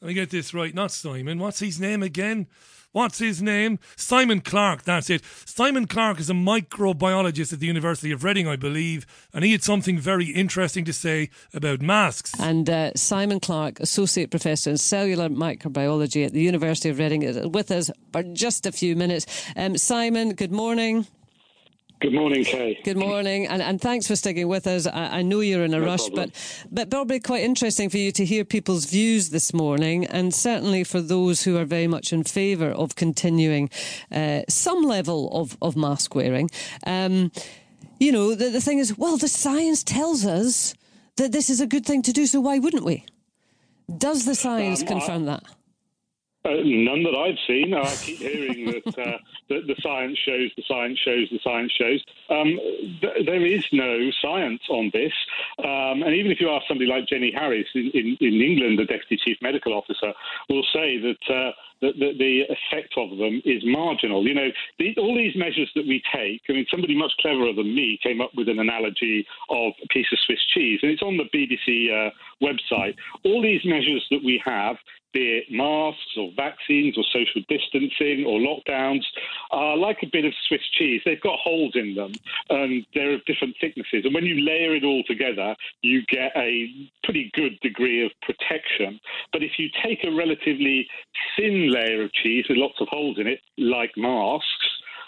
Let 0.00 0.08
me 0.08 0.14
get 0.14 0.30
this 0.30 0.52
right. 0.52 0.74
Not 0.74 0.90
Simon. 0.90 1.38
What's 1.38 1.60
his 1.60 1.80
name 1.80 2.02
again? 2.02 2.46
What's 2.94 3.18
his 3.18 3.42
name? 3.42 3.80
Simon 3.96 4.40
Clarke, 4.40 4.84
that's 4.84 5.10
it. 5.10 5.24
Simon 5.44 5.88
Clarke 5.88 6.20
is 6.20 6.30
a 6.30 6.32
microbiologist 6.32 7.52
at 7.52 7.58
the 7.58 7.66
University 7.66 8.12
of 8.12 8.22
Reading, 8.22 8.46
I 8.46 8.54
believe, 8.54 9.04
and 9.32 9.44
he 9.44 9.50
had 9.50 9.64
something 9.64 9.98
very 9.98 10.26
interesting 10.26 10.84
to 10.84 10.92
say 10.92 11.30
about 11.52 11.82
masks. 11.82 12.32
And 12.38 12.70
uh, 12.70 12.92
Simon 12.94 13.40
Clarke, 13.40 13.80
Associate 13.80 14.30
Professor 14.30 14.70
in 14.70 14.76
Cellular 14.76 15.28
Microbiology 15.28 16.24
at 16.24 16.34
the 16.34 16.40
University 16.40 16.88
of 16.88 17.00
Reading, 17.00 17.24
is 17.24 17.44
with 17.48 17.72
us 17.72 17.90
for 18.12 18.22
just 18.22 18.64
a 18.64 18.70
few 18.70 18.94
minutes. 18.94 19.26
Um, 19.56 19.76
Simon, 19.76 20.34
good 20.34 20.52
morning. 20.52 21.08
Good 22.04 22.12
morning, 22.12 22.44
Kay. 22.44 22.78
Good 22.84 22.98
morning, 22.98 23.46
and, 23.46 23.62
and 23.62 23.80
thanks 23.80 24.06
for 24.06 24.14
sticking 24.14 24.46
with 24.46 24.66
us. 24.66 24.86
I, 24.86 25.20
I 25.20 25.22
know 25.22 25.40
you're 25.40 25.64
in 25.64 25.72
a 25.72 25.78
no 25.78 25.86
rush, 25.86 26.00
problem. 26.00 26.32
but 26.34 26.66
but 26.70 26.90
probably 26.90 27.18
quite 27.18 27.42
interesting 27.42 27.88
for 27.88 27.96
you 27.96 28.12
to 28.12 28.26
hear 28.26 28.44
people's 28.44 28.84
views 28.84 29.30
this 29.30 29.54
morning, 29.54 30.04
and 30.04 30.34
certainly 30.34 30.84
for 30.84 31.00
those 31.00 31.44
who 31.44 31.56
are 31.56 31.64
very 31.64 31.86
much 31.86 32.12
in 32.12 32.22
favour 32.22 32.68
of 32.72 32.94
continuing 32.94 33.70
uh, 34.12 34.42
some 34.50 34.82
level 34.82 35.30
of, 35.32 35.56
of 35.62 35.78
mask 35.78 36.14
wearing. 36.14 36.50
Um, 36.86 37.32
you 37.98 38.12
know, 38.12 38.34
the, 38.34 38.50
the 38.50 38.60
thing 38.60 38.80
is, 38.80 38.98
well, 38.98 39.16
the 39.16 39.26
science 39.26 39.82
tells 39.82 40.26
us 40.26 40.74
that 41.16 41.32
this 41.32 41.48
is 41.48 41.62
a 41.62 41.66
good 41.66 41.86
thing 41.86 42.02
to 42.02 42.12
do, 42.12 42.26
so 42.26 42.38
why 42.38 42.58
wouldn't 42.58 42.84
we? 42.84 43.06
Does 43.96 44.26
the 44.26 44.34
science 44.34 44.82
um, 44.82 44.88
confirm 44.88 45.24
that? 45.24 45.42
Uh, 46.46 46.60
none 46.62 47.02
that 47.02 47.14
I've 47.16 47.38
seen. 47.46 47.72
I 47.72 47.88
keep 47.96 48.18
hearing 48.18 48.66
that, 48.84 48.98
uh, 48.98 49.18
the 49.48 49.74
science 49.80 50.18
shows, 50.18 50.50
the 50.56 50.62
science 50.68 50.98
shows, 50.98 51.28
the 51.30 51.40
science 51.42 51.72
shows. 51.72 52.04
Um, 52.28 52.58
th- 53.00 53.24
there 53.24 53.46
is 53.46 53.64
no 53.72 54.10
science 54.20 54.60
on 54.68 54.90
this. 54.92 55.12
Um, 55.60 56.02
and 56.02 56.14
even 56.14 56.30
if 56.30 56.40
you 56.40 56.50
ask 56.50 56.66
somebody 56.68 56.90
like 56.90 57.08
Jenny 57.08 57.32
Harries 57.34 57.66
in, 57.74 57.90
in, 57.94 58.16
in, 58.20 58.42
England, 58.42 58.78
the 58.78 58.84
Deputy 58.84 59.16
Chief 59.24 59.38
Medical 59.40 59.72
Officer, 59.72 60.12
will 60.50 60.64
say 60.70 60.98
that, 60.98 61.34
uh, 61.34 61.52
that 61.80 61.98
the 61.98 62.42
effect 62.48 62.92
of 62.98 63.16
them 63.16 63.40
is 63.46 63.62
marginal. 63.64 64.26
You 64.26 64.34
know, 64.34 64.48
the, 64.78 64.94
all 64.98 65.16
these 65.16 65.36
measures 65.36 65.70
that 65.74 65.86
we 65.86 66.02
take, 66.14 66.42
I 66.50 66.52
mean, 66.52 66.66
somebody 66.70 66.94
much 66.94 67.12
cleverer 67.20 67.54
than 67.54 67.74
me 67.74 67.98
came 68.02 68.20
up 68.20 68.32
with 68.36 68.50
an 68.50 68.58
analogy 68.58 69.26
of 69.48 69.72
a 69.82 69.88
piece 69.88 70.12
of 70.12 70.18
Swiss 70.26 70.44
cheese, 70.52 70.80
and 70.82 70.92
it's 70.92 71.02
on 71.02 71.16
the 71.16 71.24
BBC 71.32 71.88
uh, 71.88 72.10
website. 72.42 72.96
All 73.24 73.40
these 73.40 73.64
measures 73.64 74.04
that 74.10 74.22
we 74.22 74.42
have 74.44 74.76
be 75.14 75.38
it 75.38 75.44
masks 75.50 76.18
or 76.18 76.30
vaccines 76.36 76.98
or 76.98 77.04
social 77.12 77.40
distancing 77.48 78.26
or 78.26 78.40
lockdowns, 78.40 79.02
are 79.50 79.76
like 79.76 79.98
a 80.02 80.10
bit 80.12 80.24
of 80.24 80.32
Swiss 80.48 80.60
cheese. 80.76 81.00
They've 81.04 81.20
got 81.20 81.38
holes 81.38 81.72
in 81.74 81.94
them 81.94 82.12
and 82.50 82.84
they're 82.94 83.14
of 83.14 83.24
different 83.24 83.54
thicknesses. 83.60 84.04
And 84.04 84.14
when 84.14 84.26
you 84.26 84.44
layer 84.44 84.74
it 84.74 84.84
all 84.84 85.04
together, 85.04 85.54
you 85.82 86.02
get 86.06 86.32
a 86.36 86.68
pretty 87.04 87.30
good 87.34 87.58
degree 87.60 88.04
of 88.04 88.12
protection. 88.22 89.00
But 89.32 89.42
if 89.42 89.52
you 89.58 89.68
take 89.82 90.04
a 90.04 90.14
relatively 90.14 90.86
thin 91.36 91.70
layer 91.72 92.02
of 92.02 92.12
cheese 92.12 92.44
with 92.48 92.58
lots 92.58 92.80
of 92.80 92.88
holes 92.88 93.18
in 93.18 93.26
it, 93.26 93.40
like 93.56 93.92
masks, 93.96 94.48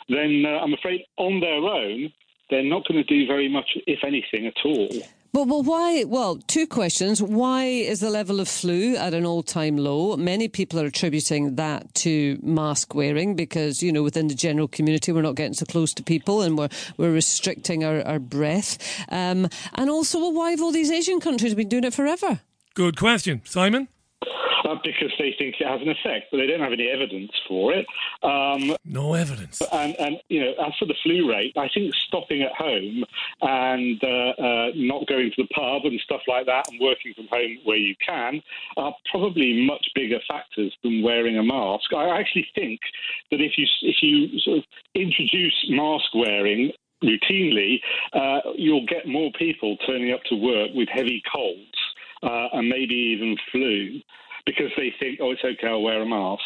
then 0.09 0.45
uh, 0.47 0.61
I'm 0.63 0.73
afraid 0.73 1.03
on 1.17 1.41
their 1.41 1.55
own, 1.55 2.13
they're 2.51 2.63
not 2.63 2.87
going 2.87 3.03
to 3.03 3.05
do 3.05 3.27
very 3.27 3.49
much, 3.49 3.67
if 3.87 4.05
anything, 4.05 4.47
at 4.47 4.65
all. 4.65 4.89
But 5.33 5.49
well, 5.49 5.63
why? 5.63 6.05
Well, 6.05 6.37
two 6.47 6.67
questions. 6.67 7.23
Why 7.23 7.65
is 7.65 8.01
the 8.01 8.11
level 8.11 8.41
of 8.41 8.49
flu 8.49 8.97
at 8.97 9.15
an 9.15 9.27
all-time 9.27 9.77
low? 9.77 10.17
Many 10.17 10.49
people 10.49 10.81
are 10.81 10.87
attributing 10.87 11.57
that 11.57 11.95
to 11.97 12.39
mask 12.43 12.95
wearing 12.95 13.37
because 13.37 13.83
you 13.83 13.93
know 13.93 14.03
within 14.03 14.29
the 14.29 14.35
general 14.35 14.69
community 14.69 15.13
we're 15.13 15.23
not 15.23 15.35
getting 15.35 15.55
so 15.55 15.67
close 15.67 15.93
to 15.95 16.03
people 16.03 16.43
and 16.43 16.57
we're 16.57 16.69
we're 16.97 17.13
restricting 17.13 17.85
our, 17.85 18.03
our 18.07 18.19
breath. 18.19 18.79
Um, 19.09 19.49
and 19.75 19.91
also, 19.91 20.21
well, 20.21 20.33
why 20.33 20.51
have 20.51 20.63
all 20.63 20.73
these 20.73 20.91
Asian 20.91 21.21
countries 21.21 21.55
been 21.55 21.69
doing 21.69 21.85
it 21.85 21.95
forever? 21.95 22.41
Good 22.75 22.97
question, 22.97 23.43
Simon 23.45 23.89
uh, 24.65 24.77
because 24.83 25.13
they 25.19 25.35
think 25.39 25.57
it 25.61 25.67
has 25.67 25.81
an 25.81 25.89
effect, 25.89 26.27
but 26.31 26.39
they 26.39 26.47
don't 26.47 26.61
have 26.61 26.73
any 26.73 26.89
evidence 26.89 27.33
for 27.49 27.73
it. 27.73 27.87
Um, 28.23 28.77
no 28.85 29.15
evidence. 29.15 29.63
And, 29.73 29.95
and, 29.99 30.17
you 30.29 30.41
know, 30.41 30.53
as 30.67 30.73
for 30.79 30.87
the 30.87 30.95
flu 31.03 31.31
rate, 31.31 31.53
I 31.57 31.69
think 31.73 31.95
stopping 32.07 32.43
at 32.43 32.53
home 32.53 33.05
and 33.43 34.03
uh, 34.03 34.43
uh, 34.43 34.67
not 34.75 35.07
going 35.07 35.31
to 35.37 35.43
the 35.43 35.49
pub 35.55 35.85
and 35.85 36.01
stuff 36.01 36.23
like 36.29 36.47
that, 36.47 36.69
and 36.71 36.81
working 36.81 37.15
from 37.15 37.29
home 37.31 37.59
where 37.65 37.77
you 37.77 37.95
can, 38.05 38.43
are 38.77 38.95
probably 39.11 39.67
much 39.67 39.87
bigger 39.95 40.19
factors 40.29 40.75
than 40.83 41.03
wearing 41.03 41.39
a 41.39 41.43
mask. 41.43 41.93
I 41.95 42.19
actually 42.19 42.47
think 42.55 42.81
that 43.31 43.41
if 43.41 43.53
you 43.57 43.67
if 43.83 43.97
you 44.03 44.39
sort 44.41 44.59
of 44.59 44.65
introduce 44.95 45.55
mask 45.69 46.15
wearing 46.15 46.73
routinely, 47.05 47.81
uh, 48.13 48.41
you'll 48.57 48.87
get 48.87 49.07
more 49.07 49.31
people 49.39 49.77
turning 49.87 50.13
up 50.13 50.23
to 50.25 50.35
work 50.35 50.71
with 50.75 50.89
heavy 50.89 51.23
colds 51.31 51.77
uh, 52.27 52.49
and 52.53 52.69
maybe 52.69 52.95
even 52.95 53.37
flu 53.53 54.01
because 54.45 54.71
they 54.77 54.93
think, 55.01 55.19
oh, 55.23 55.31
it's 55.31 55.43
okay, 55.45 55.69
I'll 55.69 55.83
wear 55.83 56.03
a 56.03 56.07
mask. 56.07 56.43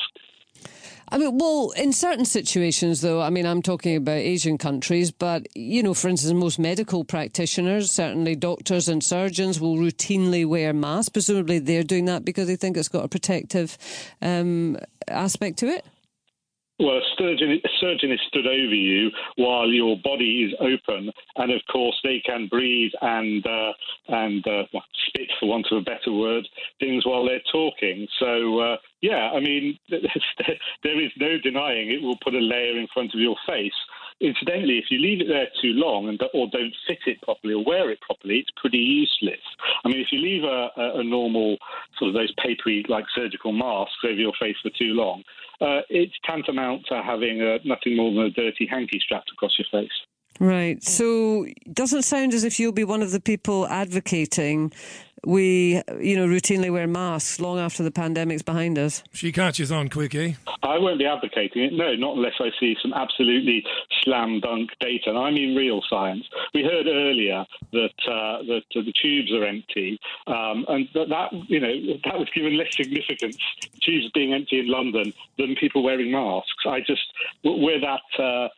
I 1.13 1.19
mean, 1.19 1.39
well, 1.39 1.73
in 1.77 1.93
certain 1.93 2.25
situations, 2.25 3.01
though, 3.01 3.21
I 3.21 3.31
mean, 3.31 3.45
I'm 3.45 3.63
talking 3.63 3.97
about 3.97 4.19
Asian 4.19 4.59
countries, 4.59 5.11
but, 5.11 5.45
you 5.57 5.83
know, 5.83 5.93
for 5.93 6.09
instance, 6.09 6.33
most 6.33 6.59
medical 6.59 7.03
practitioners, 7.03 7.91
certainly 7.91 8.37
doctors 8.37 8.89
and 8.89 9.03
surgeons, 9.03 9.61
will 9.61 9.77
routinely 9.77 10.47
wear 10.47 10.73
masks. 10.73 11.09
Presumably 11.09 11.59
they're 11.59 11.83
doing 11.83 12.05
that 12.05 12.25
because 12.25 12.47
they 12.47 12.55
think 12.55 12.77
it's 12.77 12.89
got 12.89 13.05
a 13.05 13.09
protective 13.09 13.77
um, 14.23 14.79
aspect 15.09 15.59
to 15.59 15.67
it. 15.67 15.85
Well, 16.81 16.97
a 16.97 17.03
surgeon, 17.19 17.61
a 17.63 17.69
surgeon 17.79 18.11
is 18.11 18.21
stood 18.29 18.47
over 18.47 18.75
you 18.75 19.11
while 19.37 19.69
your 19.69 19.99
body 20.03 20.45
is 20.45 20.55
open, 20.61 21.13
and 21.37 21.53
of 21.53 21.61
course 21.71 21.99
they 22.03 22.23
can 22.25 22.47
breathe 22.47 22.93
and 23.03 23.47
uh, 23.47 23.73
and 24.09 24.47
uh, 24.47 24.63
spit, 25.07 25.29
for 25.39 25.51
want 25.51 25.67
of 25.71 25.77
a 25.77 25.83
better 25.83 26.11
word, 26.11 26.49
things 26.79 27.05
while 27.05 27.27
they're 27.27 27.43
talking. 27.53 28.09
So 28.19 28.61
uh, 28.61 28.77
yeah, 29.03 29.31
I 29.35 29.41
mean, 29.41 29.79
there 29.91 31.05
is 31.05 31.13
no 31.19 31.37
denying 31.43 31.91
it 31.91 32.03
will 32.03 32.19
put 32.25 32.35
a 32.35 32.39
layer 32.39 32.79
in 32.79 32.89
front 32.95 33.13
of 33.13 33.21
your 33.21 33.37
face. 33.47 33.77
Incidentally, 34.21 34.79
if 34.79 34.87
you 34.91 34.99
leave 34.99 35.23
it 35.23 35.29
there 35.29 35.49
too 35.63 35.73
long 35.73 36.09
and 36.09 36.21
or 36.35 36.47
don't 36.53 36.75
fit 36.87 36.99
it 37.07 37.21
properly 37.23 37.55
or 37.55 37.65
wear 37.65 37.91
it 37.91 38.01
properly, 38.03 38.39
it's 38.39 38.51
pretty 38.61 38.79
useless. 38.79 39.41
I 39.85 39.89
mean, 39.89 40.01
if 40.01 40.09
you 40.13 40.21
leave 40.21 40.45
a, 40.45 40.69
a 40.77 41.03
normal 41.03 41.57
sort 41.99 42.11
of 42.11 42.15
those 42.15 42.33
papery 42.43 42.85
like 42.89 43.07
surgical 43.15 43.53
masks 43.53 44.05
over 44.05 44.15
your 44.15 44.35
face 44.39 44.57
for 44.63 44.71
too 44.71 44.93
long, 44.93 45.23
uh, 45.61 45.81
it's 45.89 46.15
tantamount 46.25 46.85
to 46.89 47.03
having 47.03 47.41
a, 47.41 47.59
nothing 47.65 47.97
more 47.97 48.13
than 48.13 48.25
a 48.25 48.31
dirty 48.31 48.67
hanky 48.67 49.01
strapped 49.03 49.31
across 49.33 49.53
your 49.59 49.67
face. 49.71 49.91
Right. 50.39 50.83
So, 50.83 51.47
doesn't 51.71 52.03
sound 52.03 52.33
as 52.33 52.45
if 52.45 52.59
you'll 52.59 52.73
be 52.73 52.85
one 52.85 53.03
of 53.03 53.11
the 53.11 53.21
people 53.21 53.67
advocating 53.67 54.73
we, 55.25 55.83
you 56.01 56.17
know, 56.17 56.27
routinely 56.27 56.73
wear 56.73 56.87
masks 56.87 57.41
long 57.41 57.59
after 57.59 57.83
the 57.83 57.91
pandemic's 57.91 58.43
behind 58.43 58.79
us. 58.79 59.03
She 59.13 59.33
catches 59.33 59.71
on 59.71 59.89
quick, 59.89 60.15
eh? 60.15 60.33
I 60.63 60.79
won't 60.79 60.99
be 60.99 61.07
advocating 61.07 61.63
it. 61.63 61.73
No, 61.73 61.95
not 61.95 62.17
unless 62.17 62.35
I 62.41 62.51
see 62.59 62.77
some 62.81 62.93
absolutely 62.93 63.65
slam 64.03 64.41
dunk 64.41 64.71
data. 64.81 65.11
And 65.11 65.19
I 65.19 65.31
mean 65.31 65.57
real 65.57 65.83
science. 65.89 66.25
We 66.55 66.63
heard 66.63 66.87
earlier 66.87 67.45
that 67.73 67.91
uh, 68.07 68.43
that 68.45 68.63
uh, 68.77 68.83
the 68.83 68.93
tubes 69.01 69.33
are 69.33 69.45
empty, 69.45 69.99
um, 70.27 70.65
and 70.69 70.89
that, 70.95 71.09
that 71.09 71.33
you 71.49 71.61
know 71.61 71.75
that 72.05 72.19
was 72.19 72.29
given 72.35 72.57
less 72.57 72.75
significance, 72.77 73.37
tubes 73.83 74.11
being 74.13 74.33
empty 74.33 74.61
in 74.61 74.69
London, 74.69 75.13
than 75.39 75.55
people 75.57 75.83
wearing 75.83 76.13
masks. 76.13 76.65
I 76.67 76.81
just 76.81 77.03
where 77.43 77.81
that. 77.81 78.23
Uh, 78.23 78.49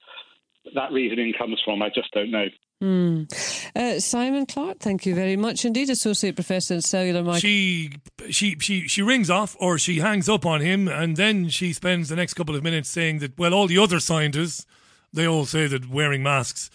that 0.77 0.93
reasoning 0.93 1.35
comes 1.37 1.61
from, 1.65 1.83
I 1.83 1.89
just 1.89 2.13
don't 2.13 2.31
know. 2.31 2.47
Mm. 2.83 3.33
Uh, 3.77 4.01
Simon 4.01 4.45
Clarke, 4.45 4.81
thank 4.81 5.07
you 5.07 5.15
very 5.15 5.37
much 5.37 5.65
indeed, 5.65 5.89
Associate 5.89 6.35
Professor 6.35 6.75
in 6.75 6.83
Cellular 6.83 7.23
Marketing. 7.23 7.49
She, 7.49 8.33
she, 8.33 8.57
she, 8.59 8.89
she 8.89 9.03
rings 9.03 9.31
off 9.31 9.57
or 9.61 9.79
she 9.79 10.01
hangs 10.01 10.29
up 10.29 10.45
on 10.45 10.61
him, 10.61 10.89
and 10.89 11.17
then 11.17 11.49
she 11.49 11.73
spends 11.73 12.09
the 12.09 12.17
next 12.17 12.35
couple 12.35 12.57
of 12.57 12.65
minutes 12.65 12.89
saying 12.89 13.21
that, 13.21 13.39
well, 13.39 13.55
all 13.55 13.69
the 13.69 13.79
other 13.79 14.01
scientists, 14.01 14.67
they 15.13 15.29
all 15.29 15.47
say 15.47 15.69
that 15.69 15.89
wearing 15.89 16.25
masks 16.25 16.71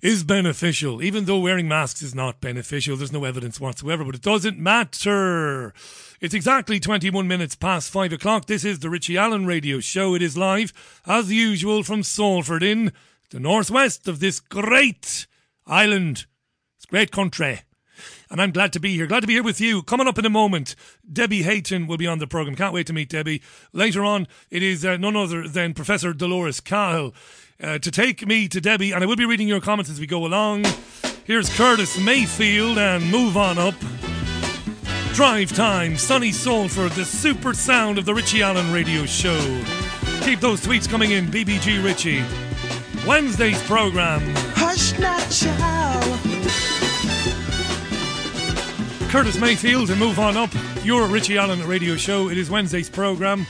is 0.00 0.24
beneficial, 0.24 1.02
even 1.02 1.26
though 1.26 1.38
wearing 1.38 1.68
masks 1.68 2.00
is 2.00 2.14
not 2.14 2.40
beneficial. 2.40 2.96
There's 2.96 3.12
no 3.12 3.24
evidence 3.24 3.60
whatsoever, 3.60 4.02
but 4.02 4.14
it 4.14 4.22
doesn't 4.22 4.58
matter. 4.58 5.74
It's 6.22 6.34
exactly 6.34 6.80
21 6.80 7.28
minutes 7.28 7.54
past 7.54 7.90
5 7.90 8.14
o'clock. 8.14 8.46
This 8.46 8.64
is 8.64 8.78
the 8.78 8.88
Richie 8.88 9.18
Allen 9.18 9.44
Radio 9.44 9.78
Show. 9.80 10.14
It 10.14 10.22
is 10.22 10.38
live, 10.38 10.72
as 11.06 11.30
usual, 11.30 11.82
from 11.82 12.02
Salford 12.02 12.62
in 12.62 12.92
the 13.28 13.40
northwest 13.40 14.08
of 14.08 14.20
this 14.20 14.40
great 14.40 15.26
island. 15.66 16.26
It's 16.76 16.86
great 16.86 17.10
country. 17.10 17.60
And 18.30 18.40
I'm 18.40 18.50
glad 18.50 18.72
to 18.72 18.80
be 18.80 18.94
here. 18.94 19.06
Glad 19.06 19.20
to 19.20 19.26
be 19.26 19.34
here 19.34 19.42
with 19.42 19.60
you. 19.60 19.82
Coming 19.82 20.08
up 20.08 20.18
in 20.18 20.26
a 20.26 20.30
moment, 20.30 20.74
Debbie 21.10 21.42
Hayton 21.42 21.86
will 21.86 21.96
be 21.96 22.06
on 22.06 22.18
the 22.18 22.26
programme. 22.26 22.56
Can't 22.56 22.74
wait 22.74 22.86
to 22.88 22.92
meet 22.92 23.08
Debbie. 23.08 23.42
Later 23.72 24.04
on, 24.04 24.26
it 24.50 24.62
is 24.62 24.84
uh, 24.84 24.96
none 24.96 25.16
other 25.16 25.46
than 25.46 25.74
Professor 25.74 26.12
Dolores 26.12 26.60
Cahill 26.60 27.14
uh, 27.62 27.78
to 27.78 27.90
take 27.90 28.26
me 28.26 28.48
to 28.48 28.60
Debbie. 28.60 28.92
And 28.92 29.04
I 29.04 29.06
will 29.06 29.16
be 29.16 29.26
reading 29.26 29.48
your 29.48 29.60
comments 29.60 29.90
as 29.90 30.00
we 30.00 30.06
go 30.06 30.26
along. 30.26 30.64
Here's 31.24 31.48
Curtis 31.56 31.98
Mayfield 31.98 32.78
and 32.78 33.10
Move 33.10 33.36
On 33.36 33.58
Up. 33.58 33.74
Drive 35.14 35.52
Time, 35.52 35.96
Sunny 35.96 36.32
Salford, 36.32 36.90
the 36.92 37.04
super 37.04 37.54
sound 37.54 37.98
of 37.98 38.04
the 38.04 38.12
Richie 38.12 38.42
Allen 38.42 38.72
radio 38.72 39.06
show. 39.06 39.38
Keep 40.22 40.40
those 40.40 40.66
tweets 40.66 40.88
coming 40.88 41.12
in, 41.12 41.26
BBG 41.26 41.84
Richie. 41.84 42.24
Wednesday's 43.06 43.62
program. 43.64 44.22
Hush 44.54 44.98
not, 44.98 45.30
child. 45.30 46.20
Curtis 49.10 49.38
Mayfield 49.38 49.90
and 49.90 50.00
move 50.00 50.18
on 50.18 50.36
up. 50.36 50.50
Your 50.82 51.06
Richie 51.06 51.36
Allen 51.36 51.64
radio 51.66 51.96
show. 51.96 52.30
It 52.30 52.38
is 52.38 52.50
Wednesday's 52.50 52.88
program. 52.88 53.46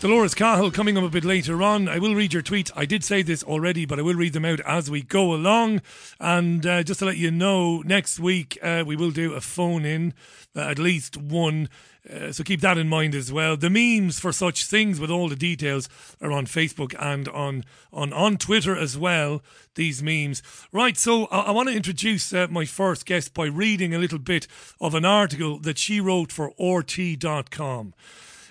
Dolores 0.00 0.34
Cahill 0.34 0.72
coming 0.72 0.98
up 0.98 1.04
a 1.04 1.08
bit 1.08 1.24
later 1.24 1.62
on. 1.62 1.88
I 1.88 2.00
will 2.00 2.16
read 2.16 2.32
your 2.32 2.42
tweets. 2.42 2.72
I 2.74 2.86
did 2.86 3.04
say 3.04 3.22
this 3.22 3.44
already, 3.44 3.86
but 3.86 4.00
I 4.00 4.02
will 4.02 4.16
read 4.16 4.32
them 4.32 4.44
out 4.44 4.58
as 4.66 4.90
we 4.90 5.02
go 5.02 5.32
along. 5.32 5.80
And 6.18 6.66
uh, 6.66 6.82
just 6.82 6.98
to 7.00 7.06
let 7.06 7.18
you 7.18 7.30
know, 7.30 7.82
next 7.82 8.18
week 8.18 8.58
uh, 8.62 8.82
we 8.84 8.96
will 8.96 9.12
do 9.12 9.34
a 9.34 9.40
phone 9.40 9.84
in, 9.84 10.12
uh, 10.56 10.62
at 10.62 10.80
least 10.80 11.16
one. 11.16 11.68
Uh, 12.10 12.32
so 12.32 12.42
keep 12.42 12.60
that 12.60 12.78
in 12.78 12.88
mind 12.88 13.14
as 13.14 13.30
well. 13.30 13.56
The 13.56 13.70
memes 13.70 14.18
for 14.18 14.32
such 14.32 14.64
things 14.64 14.98
with 14.98 15.10
all 15.10 15.28
the 15.28 15.36
details 15.36 15.88
are 16.20 16.32
on 16.32 16.46
Facebook 16.46 16.94
and 16.98 17.28
on 17.28 17.64
on 17.92 18.12
on 18.12 18.38
Twitter 18.38 18.76
as 18.76 18.98
well. 18.98 19.42
These 19.76 20.02
memes, 20.02 20.42
right? 20.72 20.96
So 20.96 21.26
I, 21.26 21.42
I 21.42 21.50
want 21.52 21.68
to 21.68 21.76
introduce 21.76 22.32
uh, 22.32 22.48
my 22.50 22.64
first 22.64 23.06
guest 23.06 23.34
by 23.34 23.46
reading 23.46 23.94
a 23.94 23.98
little 23.98 24.18
bit 24.18 24.48
of 24.80 24.94
an 24.94 25.04
article 25.04 25.58
that 25.60 25.78
she 25.78 26.00
wrote 26.00 26.32
for 26.32 26.52
RT.com. 26.58 27.94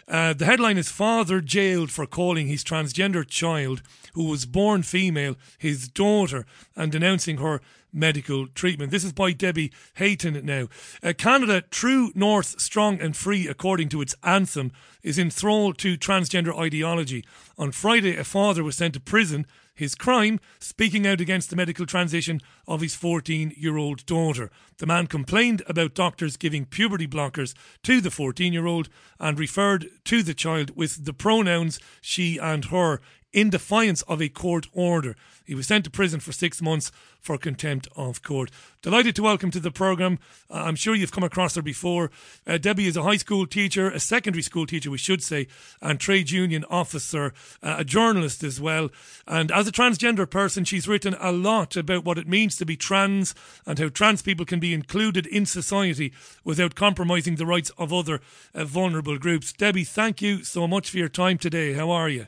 Uh, 0.08 0.34
the 0.34 0.46
headline 0.46 0.78
is 0.78 0.90
Father 0.90 1.42
jailed 1.42 1.92
for 1.92 2.06
calling 2.06 2.48
his 2.48 2.64
transgender 2.64 3.26
child, 3.28 3.82
who 4.14 4.26
was 4.26 4.46
born 4.46 4.84
female, 4.84 5.36
his 5.58 5.88
daughter, 5.88 6.46
and 6.76 6.92
denouncing 6.92 7.38
her 7.38 7.62
medical 7.94 8.48
treatment. 8.48 8.92
This 8.92 9.04
is 9.04 9.14
by 9.14 9.32
Debbie 9.32 9.72
Hayton 9.96 10.46
now. 10.46 10.68
Uh, 11.04 11.14
Canada, 11.18 11.62
true, 11.62 12.12
north, 12.16 12.60
strong, 12.60 13.00
and 13.02 13.16
free, 13.16 13.48
according 13.48 13.90
to 13.90 14.02
its 14.02 14.16
anthem, 14.24 14.72
is 15.04 15.20
enthralled 15.20 15.78
to 15.80 15.98
transgender 15.98 16.58
ideology. 16.58 17.24
On 17.58 17.72
Friday, 17.72 18.16
a 18.16 18.24
father 18.24 18.64
was 18.64 18.78
sent 18.78 18.94
to 18.94 19.00
prison. 19.00 19.46
His 19.74 19.96
crime, 19.96 20.40
speaking 20.60 21.08
out 21.08 21.22
against 21.22 21.50
the 21.50 21.56
medical 21.56 21.86
transition 21.86 22.42
of 22.68 22.82
his 22.82 22.94
14 22.94 23.54
year 23.58 23.78
old 23.78 24.06
daughter. 24.06 24.52
The 24.78 24.86
man 24.86 25.08
complained 25.08 25.64
about 25.66 25.96
doctors 25.96 26.38
giving 26.38 26.66
puberty 26.66 27.08
blockers 27.08 27.56
to 27.84 28.00
the 28.00 28.12
14 28.12 28.54
year 28.54 28.68
old 28.68 28.90
and 29.20 29.40
referred 29.40 29.90
to 30.06 30.22
the 30.22 30.36
child 30.36 30.76
with 30.76 31.06
the 31.06 31.14
pronouns 31.14 31.80
she 32.00 32.38
and 32.38 32.66
her 32.66 33.02
in 33.34 33.50
defiance 33.50 34.02
of 34.04 34.22
a 34.22 34.30
court 34.30 34.68
order. 34.74 35.16
He 35.46 35.56
was 35.56 35.68
sent 35.68 35.86
to 35.86 35.92
prison 35.92 36.20
for 36.20 36.32
six 36.32 36.62
months 36.62 36.92
for 37.20 37.38
contempt 37.38 37.88
of 37.96 38.24
court. 38.24 38.50
Delighted 38.82 39.16
to 39.16 39.24
welcome 39.24 39.52
to 39.52 39.60
the 39.60 39.72
programme. 39.72 40.18
Uh, 40.50 40.64
I'm 40.66 40.76
sure 40.76 40.96
you've 40.96 41.12
come 41.12 41.24
across 41.24 41.56
her 41.56 41.62
before. 41.62 42.10
Uh, 42.48 42.58
Debbie 42.58 42.88
is 42.88 42.98
a 42.98 43.04
high 43.04 43.18
school 43.18 43.46
teacher, 43.46 43.90
a 43.90 44.00
secondary 44.00 44.42
school 44.42 44.66
teacher, 44.66 44.90
we 44.90 44.98
should 44.98 45.22
say, 45.22 45.48
and 45.82 46.00
trade 46.00 46.32
union 46.32 46.66
officer, 46.70 47.34
uh, 47.62 47.76
a 47.80 47.84
journalist 47.84 48.44
as 48.44 48.60
well. 48.60 48.90
And 49.28 49.52
as 49.52 49.68
a 49.68 49.72
transgender 49.72 50.30
person, 50.30 50.64
she's 50.64 50.88
written 50.88 51.16
a 51.20 51.32
lot 51.32 51.76
about 51.76 52.06
what 52.06 52.18
it 52.18 52.28
means 52.28 52.56
to 52.58 52.66
be 52.66 52.76
trans 52.76 53.36
and 53.66 53.78
how 53.78 53.90
trans 53.90 54.22
people 54.22 54.46
can 54.46 54.60
be 54.60 54.74
included 54.74 55.28
in 55.28 55.46
society 55.46 56.12
without 56.44 56.76
compromising 56.76 57.36
the 57.36 57.46
rights 57.46 57.72
of 57.78 57.94
other 57.94 58.22
uh, 58.56 58.66
vulnerable 58.66 59.18
groups. 59.18 59.54
Debbie, 59.54 59.84
thank 59.84 60.22
you 60.22 60.44
so 60.44 60.68
much 60.68 60.90
for 60.90 60.98
your 60.98 61.10
time 61.10 61.38
today. 61.38 61.74
How 61.74 61.92
are 61.92 62.10
you? 62.10 62.28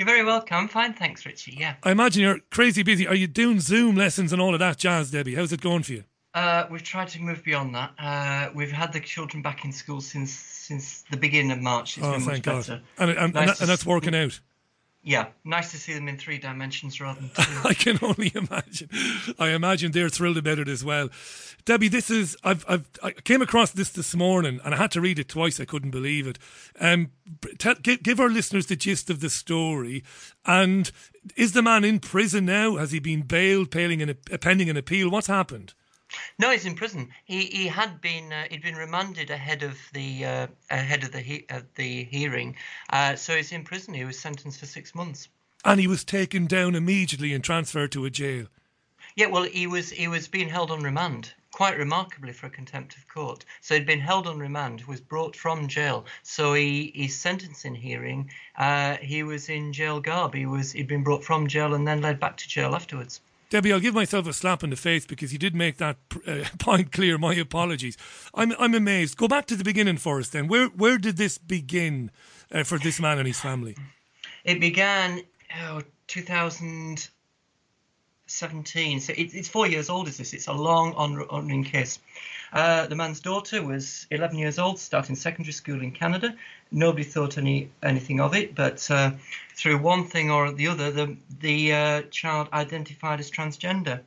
You're 0.00 0.06
very 0.06 0.24
welcome. 0.24 0.66
Fine, 0.66 0.94
thanks, 0.94 1.26
Richie. 1.26 1.58
Yeah. 1.60 1.74
I 1.82 1.90
imagine 1.90 2.22
you're 2.22 2.38
crazy 2.50 2.82
busy. 2.82 3.06
Are 3.06 3.14
you 3.14 3.26
doing 3.26 3.60
Zoom 3.60 3.96
lessons 3.96 4.32
and 4.32 4.40
all 4.40 4.54
of 4.54 4.60
that 4.60 4.78
jazz, 4.78 5.10
Debbie? 5.10 5.34
How's 5.34 5.52
it 5.52 5.60
going 5.60 5.82
for 5.82 5.92
you? 5.92 6.04
Uh, 6.32 6.64
we've 6.70 6.82
tried 6.82 7.08
to 7.08 7.20
move 7.20 7.44
beyond 7.44 7.74
that. 7.74 7.92
Uh, 7.98 8.48
we've 8.54 8.72
had 8.72 8.94
the 8.94 9.00
children 9.00 9.42
back 9.42 9.62
in 9.66 9.72
school 9.72 10.00
since 10.00 10.32
since 10.32 11.04
the 11.10 11.18
beginning 11.18 11.50
of 11.50 11.60
March. 11.60 11.98
It's 11.98 12.06
oh, 12.06 12.12
been 12.12 12.20
thank 12.22 12.30
much 12.30 12.42
God. 12.44 12.56
better. 12.60 12.82
And, 12.96 13.10
and, 13.10 13.34
nice 13.34 13.48
and, 13.50 13.60
and 13.60 13.68
that's 13.68 13.84
working 13.84 14.14
out. 14.14 14.40
Yeah, 15.02 15.28
nice 15.44 15.70
to 15.70 15.78
see 15.78 15.94
them 15.94 16.08
in 16.08 16.18
three 16.18 16.36
dimensions 16.36 17.00
rather 17.00 17.20
than 17.20 17.30
two. 17.30 17.60
I 17.64 17.72
can 17.72 17.98
only 18.02 18.32
imagine. 18.34 18.90
I 19.38 19.50
imagine 19.50 19.92
they're 19.92 20.10
thrilled 20.10 20.36
about 20.36 20.58
it 20.58 20.68
as 20.68 20.84
well. 20.84 21.08
Debbie, 21.64 21.88
this 21.88 22.10
is 22.10 22.36
I've 22.44 22.64
I've 22.68 22.86
I 23.02 23.12
came 23.12 23.40
across 23.40 23.70
this 23.70 23.88
this 23.88 24.14
morning 24.14 24.60
and 24.62 24.74
I 24.74 24.76
had 24.76 24.90
to 24.92 25.00
read 25.00 25.18
it 25.18 25.28
twice. 25.28 25.58
I 25.58 25.64
couldn't 25.64 25.90
believe 25.90 26.26
it. 26.26 26.38
Um, 26.78 27.12
tell, 27.58 27.76
give, 27.76 28.02
give 28.02 28.20
our 28.20 28.28
listeners 28.28 28.66
the 28.66 28.76
gist 28.76 29.08
of 29.08 29.20
the 29.20 29.30
story. 29.30 30.04
And 30.44 30.90
is 31.34 31.52
the 31.52 31.62
man 31.62 31.84
in 31.84 31.98
prison 32.00 32.44
now? 32.44 32.76
Has 32.76 32.92
he 32.92 32.98
been 32.98 33.22
bailed, 33.22 33.70
pending 33.70 34.02
an, 34.02 34.14
pending 34.40 34.68
an 34.68 34.76
appeal? 34.76 35.10
What's 35.10 35.28
happened? 35.28 35.72
No, 36.40 36.50
he's 36.50 36.64
in 36.64 36.74
prison. 36.74 37.10
He 37.26 37.44
he 37.44 37.68
had 37.68 38.00
been 38.00 38.32
uh, 38.32 38.46
he'd 38.50 38.62
been 38.62 38.74
remanded 38.74 39.28
ahead 39.28 39.62
of 39.62 39.76
the 39.92 40.24
uh, 40.24 40.46
ahead 40.70 41.04
of 41.04 41.12
the 41.12 41.20
he, 41.20 41.44
uh, 41.50 41.60
the 41.74 42.04
hearing, 42.04 42.56
uh, 42.88 43.14
so 43.16 43.36
he's 43.36 43.52
in 43.52 43.62
prison. 43.62 43.92
He 43.92 44.06
was 44.06 44.18
sentenced 44.18 44.58
for 44.58 44.64
six 44.64 44.94
months. 44.94 45.28
And 45.66 45.78
he 45.78 45.86
was 45.86 46.02
taken 46.02 46.46
down 46.46 46.74
immediately 46.74 47.34
and 47.34 47.44
transferred 47.44 47.92
to 47.92 48.06
a 48.06 48.10
jail. 48.10 48.46
Yeah, 49.16 49.26
well, 49.26 49.42
he 49.42 49.66
was 49.66 49.90
he 49.90 50.08
was 50.08 50.28
being 50.28 50.48
held 50.48 50.70
on 50.70 50.82
remand 50.82 51.34
quite 51.52 51.76
remarkably 51.76 52.32
for 52.32 52.46
a 52.46 52.50
contempt 52.50 52.96
of 52.96 53.06
court. 53.06 53.44
So 53.60 53.74
he'd 53.74 53.84
been 53.84 54.00
held 54.00 54.26
on 54.26 54.38
remand, 54.38 54.84
was 54.84 55.02
brought 55.02 55.36
from 55.36 55.68
jail. 55.68 56.06
So 56.22 56.54
he 56.54 56.90
his 56.94 57.18
sentencing 57.18 57.74
hearing, 57.74 58.30
uh, 58.56 58.96
he 58.96 59.22
was 59.22 59.50
in 59.50 59.74
jail 59.74 60.00
garb. 60.00 60.32
He 60.34 60.46
was 60.46 60.72
he'd 60.72 60.86
been 60.86 61.04
brought 61.04 61.22
from 61.22 61.48
jail 61.48 61.74
and 61.74 61.86
then 61.86 62.00
led 62.00 62.18
back 62.18 62.38
to 62.38 62.48
jail 62.48 62.74
afterwards. 62.74 63.20
Debbie, 63.50 63.72
I'll 63.72 63.80
give 63.80 63.94
myself 63.94 64.28
a 64.28 64.32
slap 64.32 64.62
in 64.62 64.70
the 64.70 64.76
face 64.76 65.04
because 65.04 65.32
you 65.32 65.38
did 65.38 65.54
make 65.56 65.76
that 65.78 65.96
uh, 66.26 66.44
point 66.58 66.92
clear. 66.92 67.18
My 67.18 67.34
apologies. 67.34 67.96
I'm 68.32 68.52
I'm 68.58 68.74
amazed. 68.74 69.16
Go 69.16 69.28
back 69.28 69.46
to 69.46 69.56
the 69.56 69.64
beginning 69.64 69.98
for 69.98 70.18
us. 70.18 70.28
Then, 70.28 70.48
where 70.48 70.68
where 70.68 70.98
did 70.98 71.16
this 71.16 71.36
begin 71.36 72.10
uh, 72.52 72.62
for 72.62 72.78
this 72.78 73.00
man 73.00 73.18
and 73.18 73.26
his 73.26 73.40
family? 73.40 73.76
It 74.44 74.60
began 74.60 75.22
oh, 75.62 75.82
2000. 76.06 77.10
17. 78.30 79.00
So 79.00 79.12
it, 79.16 79.34
it's 79.34 79.48
four 79.48 79.66
years 79.66 79.90
old, 79.90 80.06
is 80.06 80.18
this? 80.18 80.32
It's 80.32 80.46
a 80.46 80.52
long 80.52 80.94
on 80.94 81.64
case. 81.64 81.98
Uh, 82.52 82.86
the 82.86 82.94
man's 82.94 83.18
daughter 83.20 83.62
was 83.62 84.06
11 84.10 84.38
years 84.38 84.58
old, 84.58 84.78
starting 84.78 85.16
secondary 85.16 85.52
school 85.52 85.82
in 85.82 85.90
Canada. 85.90 86.36
Nobody 86.72 87.04
thought 87.04 87.38
any 87.38 87.70
anything 87.82 88.20
of 88.20 88.34
it, 88.34 88.54
but 88.54 88.88
uh, 88.90 89.12
through 89.54 89.78
one 89.78 90.04
thing 90.04 90.30
or 90.30 90.52
the 90.52 90.68
other, 90.68 90.90
the 90.90 91.16
the 91.40 91.72
uh, 91.72 92.02
child 92.10 92.48
identified 92.52 93.20
as 93.20 93.30
transgender. 93.30 94.00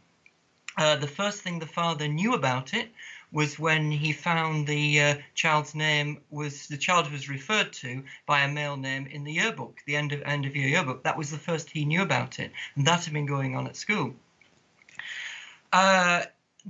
Uh, 0.78 0.96
the 0.96 1.08
first 1.08 1.42
thing 1.42 1.60
the 1.60 1.66
father 1.68 2.08
knew 2.08 2.34
about 2.34 2.74
it 2.74 2.90
was 3.32 3.60
when 3.60 3.92
he 3.92 4.14
found 4.14 4.68
the 4.68 5.02
uh, 5.02 5.16
child's 5.36 5.76
name 5.76 6.20
was 6.30 6.68
the 6.68 6.78
child 6.78 7.12
was 7.12 7.28
referred 7.28 7.74
to 7.74 8.04
by 8.26 8.42
a 8.42 8.48
male 8.48 8.78
name 8.78 9.08
in 9.08 9.24
the 9.24 9.34
yearbook, 9.34 9.80
the 9.86 9.96
end 9.96 10.14
of 10.14 10.22
end 10.22 10.46
of 10.46 10.56
year 10.56 10.68
yearbook. 10.68 11.04
That 11.04 11.18
was 11.18 11.32
the 11.32 11.38
first 11.38 11.70
he 11.70 11.84
knew 11.84 12.02
about 12.02 12.40
it, 12.40 12.52
and 12.76 12.86
that 12.88 13.04
had 13.04 13.14
been 13.14 13.26
going 13.26 13.56
on 13.56 13.68
at 13.68 13.76
school. 13.76 14.16
Uh, 15.74 16.24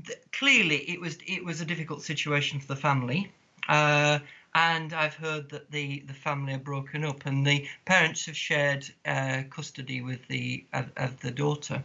th- 0.05 0.19
clearly, 0.31 0.89
it 0.89 0.99
was 0.99 1.17
it 1.27 1.43
was 1.43 1.61
a 1.61 1.65
difficult 1.65 2.01
situation 2.01 2.59
for 2.59 2.67
the 2.67 2.75
family. 2.75 3.31
Uh, 3.67 4.19
and 4.55 4.93
I've 4.93 5.15
heard 5.15 5.49
that 5.49 5.71
the, 5.71 6.03
the 6.07 6.13
family 6.13 6.53
are 6.53 6.59
broken 6.59 7.03
up, 7.03 7.25
and 7.25 7.45
the 7.45 7.67
parents 7.85 8.25
have 8.27 8.37
shared 8.37 8.85
uh, 9.05 9.43
custody 9.49 10.01
with 10.01 10.27
the 10.27 10.65
of, 10.73 10.91
of 10.97 11.19
the 11.21 11.31
daughter. 11.31 11.83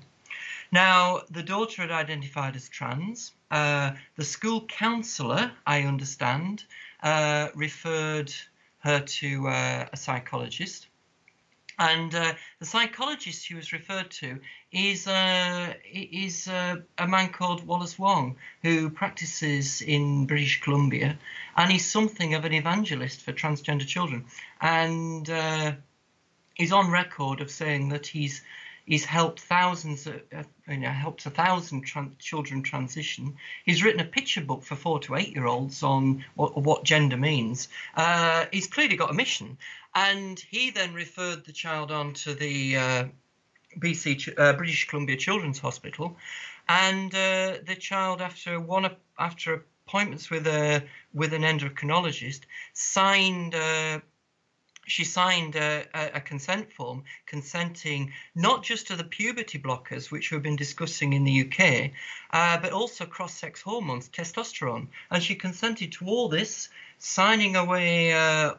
Now, 0.71 1.23
the 1.31 1.43
daughter 1.43 1.83
had 1.83 1.91
identified 1.91 2.55
as 2.55 2.69
trans. 2.69 3.33
Uh, 3.51 3.93
the 4.17 4.25
school 4.25 4.67
counsellor, 4.67 5.51
I 5.67 5.83
understand, 5.83 6.65
uh, 7.03 7.49
referred 7.55 8.33
her 8.81 9.01
to 9.01 9.49
uh, 9.49 9.89
a 9.93 9.97
psychologist. 9.97 10.89
And 11.79 12.13
uh, 12.15 12.35
the 12.59 12.67
psychologist 12.67 13.47
he 13.47 13.55
was 13.55 13.73
referred 13.73 14.11
to 14.23 14.41
is 14.73 15.07
uh, 15.07 15.75
is 15.85 16.49
uh, 16.49 16.77
a 16.99 17.07
man 17.07 17.31
called 17.31 17.67
Wallace 17.67 17.99
Wong, 17.99 18.37
who 18.63 18.91
practices 18.91 19.81
in 19.81 20.27
British 20.27 20.61
Columbia, 20.61 21.19
and 21.57 21.71
he's 21.71 21.87
something 21.87 22.35
of 22.35 22.45
an 22.45 22.53
evangelist 22.53 23.23
for 23.23 23.33
transgender 23.33 23.87
children. 23.87 24.25
And 24.61 25.31
uh, 25.31 25.73
he's 26.55 26.73
on 26.73 26.91
record 26.91 27.41
of 27.41 27.51
saying 27.51 27.91
that 27.91 28.07
he's 28.07 28.43
He's 28.89 29.05
helped 29.05 29.41
thousands, 29.41 30.07
of, 30.07 30.23
uh, 30.35 30.45
you 30.67 30.79
know, 30.79 30.89
helped 30.89 31.27
a 31.27 31.31
thousand 31.31 31.85
children 32.19 32.63
transition. 32.63 33.37
He's 33.67 33.85
written 33.85 34.01
a 34.01 34.05
picture 34.05 34.41
book 34.41 34.63
for 34.63 34.77
four 34.77 34.99
to 35.01 35.17
eight 35.17 35.35
year 35.35 35.45
olds 35.45 35.83
on 35.83 36.25
what, 36.37 36.57
what 36.57 36.85
gender 36.85 37.19
means. 37.19 37.69
Uh, 37.95 38.47
he's 38.51 38.67
clearly 38.67 38.97
got 38.97 39.11
a 39.11 39.13
mission, 39.13 39.59
and 39.95 40.41
he 40.41 40.71
then 40.71 40.95
referred 40.95 41.45
the 41.45 41.53
child 41.53 41.93
on 41.93 42.15
to 42.15 42.35
the 42.35 42.77
uh, 42.79 43.05
BC 43.79 44.33
uh, 44.39 44.55
British 44.55 44.89
Columbia 44.89 45.17
Children's 45.17 45.59
Hospital, 45.59 46.17
and 46.67 47.15
uh, 47.15 47.59
the 47.67 47.77
child, 47.79 48.23
after 48.23 48.59
one 48.59 48.91
after 49.19 49.67
appointments 49.87 50.31
with 50.31 50.47
a 50.47 50.83
with 51.13 51.35
an 51.35 51.43
endocrinologist, 51.43 52.41
signed 52.73 53.55
uh, 53.55 54.01
she 54.89 55.05
signed 55.05 55.57
a, 55.57 55.85
a, 55.95 56.21
consent 56.21 56.73
form 56.73 57.05
consenting 57.27 58.13
not 58.35 58.63
just 58.63 58.89
to 58.89 58.97
the 58.97 59.05
puberty 59.05 59.59
blockers, 59.59 60.11
which 60.11 60.31
we've 60.31 60.43
been 60.43 60.57
discussing 60.57 61.13
in 61.13 61.25
the 61.25 61.43
UK, 61.43 61.93
uh, 62.33 62.61
but 62.61 62.73
also 62.73 63.07
cross 63.07 63.35
sex 63.35 63.63
hormones, 63.63 64.09
testosterone. 64.09 64.89
And 65.11 65.23
she 65.23 65.35
consented 65.35 65.93
to 65.93 66.07
all 66.07 66.29
this, 66.29 66.69
signing 66.99 67.57
away. 67.57 68.13
Uh, 68.13 68.55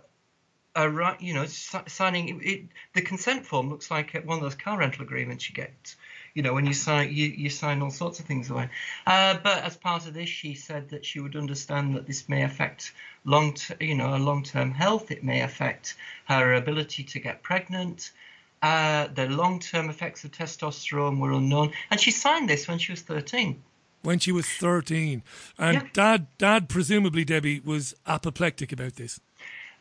a 0.75 1.17
you 1.19 1.33
know, 1.33 1.45
signing 1.47 2.41
it, 2.43 2.63
the 2.93 3.01
consent 3.01 3.45
form 3.45 3.69
looks 3.69 3.89
like 3.89 4.13
one 4.23 4.37
of 4.37 4.43
those 4.43 4.55
car 4.55 4.77
rental 4.77 5.01
agreements 5.01 5.49
you 5.49 5.55
get 5.55 5.95
you 6.39 6.43
know, 6.43 6.53
when 6.53 6.65
you 6.65 6.73
sign, 6.73 7.13
you, 7.13 7.25
you 7.25 7.49
sign 7.49 7.81
all 7.81 7.91
sorts 7.91 8.21
of 8.21 8.25
things 8.25 8.49
away. 8.49 8.69
Uh, 9.05 9.37
but 9.43 9.61
as 9.61 9.75
part 9.75 10.07
of 10.07 10.13
this, 10.13 10.29
she 10.29 10.53
said 10.53 10.87
that 10.87 11.05
she 11.05 11.19
would 11.19 11.35
understand 11.35 11.97
that 11.97 12.07
this 12.07 12.29
may 12.29 12.43
affect 12.43 12.93
long, 13.25 13.55
t- 13.55 13.73
you 13.81 13.93
know, 13.93 14.15
a 14.15 14.17
long-term 14.17 14.71
health. 14.71 15.11
It 15.11 15.21
may 15.21 15.41
affect 15.41 15.95
her 16.29 16.53
ability 16.53 17.03
to 17.03 17.19
get 17.19 17.43
pregnant. 17.43 18.11
Uh, 18.63 19.07
the 19.13 19.27
long-term 19.27 19.89
effects 19.89 20.23
of 20.23 20.31
testosterone 20.31 21.19
were 21.19 21.33
unknown, 21.33 21.73
and 21.91 21.99
she 21.99 22.11
signed 22.11 22.49
this 22.49 22.69
when 22.69 22.79
she 22.79 22.93
was 22.93 23.01
13 23.01 23.61
when 24.01 24.17
she 24.17 24.31
was 24.31 24.45
13. 24.45 25.23
And 25.57 25.73
yeah. 25.73 25.87
dad, 25.91 26.27
dad, 26.37 26.69
presumably, 26.69 27.25
Debbie, 27.25 27.59
was 27.59 27.93
apoplectic 28.07 28.71
about 28.71 28.95
this. 28.95 29.19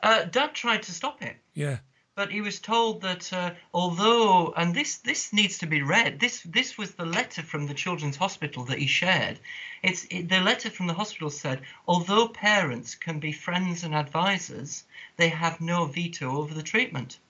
Uh, 0.02 0.24
dad 0.24 0.54
tried 0.54 0.82
to 0.82 0.92
stop 0.92 1.22
it. 1.22 1.36
Yeah 1.54 1.76
but 2.18 2.32
he 2.32 2.40
was 2.40 2.58
told 2.58 3.00
that 3.00 3.32
uh, 3.32 3.52
although 3.72 4.52
and 4.56 4.74
this 4.74 4.96
this 4.96 5.32
needs 5.32 5.56
to 5.56 5.66
be 5.66 5.82
read 5.82 6.18
this 6.18 6.42
this 6.42 6.76
was 6.76 6.90
the 6.90 7.06
letter 7.06 7.44
from 7.44 7.68
the 7.68 7.74
children's 7.74 8.16
hospital 8.16 8.64
that 8.64 8.80
he 8.80 8.88
shared. 8.88 9.38
It's 9.84 10.04
it, 10.10 10.28
the 10.28 10.40
letter 10.40 10.68
from 10.68 10.88
the 10.88 10.94
hospital 10.94 11.30
said 11.30 11.60
although 11.86 12.26
parents 12.26 12.96
can 12.96 13.20
be 13.20 13.30
friends 13.30 13.84
and 13.84 13.94
advisors 13.94 14.82
they 15.16 15.28
have 15.28 15.60
no 15.60 15.84
veto 15.84 16.36
over 16.38 16.52
the 16.52 16.68
treatment. 16.72 17.20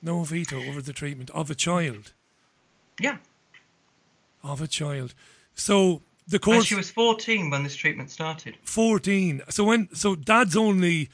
No 0.00 0.22
veto 0.22 0.58
over 0.68 0.80
the 0.80 0.92
treatment 0.92 1.30
of 1.30 1.50
a 1.50 1.56
child? 1.56 2.12
Yeah. 3.00 3.16
Of 4.44 4.62
a 4.62 4.68
child. 4.68 5.12
So 5.56 6.02
the 6.28 6.38
course 6.38 6.58
and 6.58 6.66
she 6.66 6.76
was 6.76 6.88
14 6.88 7.50
when 7.50 7.64
this 7.64 7.74
treatment 7.74 8.12
started. 8.12 8.56
14 8.62 9.42
so 9.48 9.64
when 9.64 9.88
so 9.92 10.14
dad's 10.14 10.56
only 10.56 11.10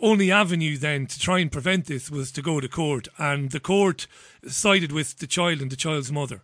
only 0.00 0.32
avenue 0.32 0.76
then 0.76 1.06
to 1.06 1.18
try 1.18 1.38
and 1.38 1.52
prevent 1.52 1.86
this 1.86 2.10
was 2.10 2.32
to 2.32 2.42
go 2.42 2.60
to 2.60 2.68
court, 2.68 3.08
and 3.18 3.50
the 3.50 3.60
court 3.60 4.06
sided 4.46 4.92
with 4.92 5.18
the 5.18 5.26
child 5.26 5.60
and 5.60 5.70
the 5.70 5.76
child's 5.76 6.10
mother. 6.10 6.42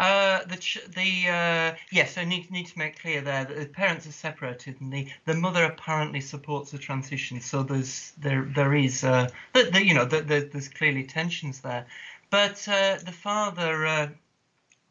Uh, 0.00 0.44
the 0.44 0.56
the 0.94 1.28
uh, 1.28 1.76
yes, 1.90 2.18
I 2.18 2.24
need 2.24 2.50
need 2.50 2.66
to 2.66 2.78
make 2.78 3.00
clear 3.00 3.20
there 3.20 3.44
that 3.44 3.56
the 3.56 3.66
parents 3.66 4.06
are 4.06 4.12
separated, 4.12 4.80
and 4.80 4.92
the, 4.92 5.08
the 5.24 5.34
mother 5.34 5.64
apparently 5.64 6.20
supports 6.20 6.70
the 6.70 6.78
transition. 6.78 7.40
So 7.40 7.62
there's 7.62 8.12
there 8.18 8.44
there 8.54 8.74
is 8.74 9.04
uh, 9.04 9.28
the, 9.54 9.64
the, 9.64 9.84
you 9.84 9.94
know 9.94 10.04
the, 10.04 10.22
the, 10.22 10.48
there's 10.52 10.68
clearly 10.68 11.04
tensions 11.04 11.60
there, 11.60 11.86
but 12.30 12.66
uh, 12.68 12.98
the 13.04 13.12
father. 13.12 13.86
Uh, 13.86 14.08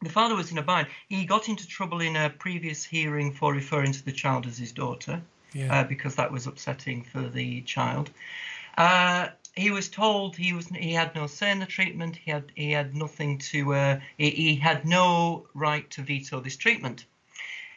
the 0.00 0.10
father 0.10 0.36
was 0.36 0.52
in 0.52 0.58
a 0.58 0.62
bind. 0.62 0.86
He 1.08 1.24
got 1.24 1.48
into 1.48 1.66
trouble 1.66 2.00
in 2.00 2.14
a 2.14 2.30
previous 2.30 2.84
hearing 2.84 3.32
for 3.32 3.52
referring 3.52 3.90
to 3.90 4.04
the 4.04 4.12
child 4.12 4.46
as 4.46 4.56
his 4.56 4.70
daughter 4.70 5.20
yeah. 5.52 5.80
uh, 5.80 5.84
because 5.84 6.16
that 6.16 6.32
was 6.32 6.46
upsetting 6.46 7.02
for 7.02 7.22
the 7.22 7.62
child. 7.62 8.10
Uh, 8.76 9.28
he 9.58 9.70
was 9.70 9.88
told 9.88 10.36
he 10.36 10.52
was 10.52 10.68
he 10.68 10.92
had 10.92 11.14
no 11.14 11.26
say 11.26 11.50
in 11.50 11.58
the 11.58 11.66
treatment. 11.66 12.16
He 12.16 12.30
had 12.30 12.52
he 12.54 12.70
had 12.72 12.94
nothing 12.94 13.38
to 13.50 13.74
uh, 13.74 14.00
he, 14.16 14.30
he, 14.30 14.54
had 14.54 14.84
no 14.84 15.46
right 15.52 15.90
to 15.90 16.02
veto 16.02 16.40
this 16.40 16.56
treatment. 16.56 17.04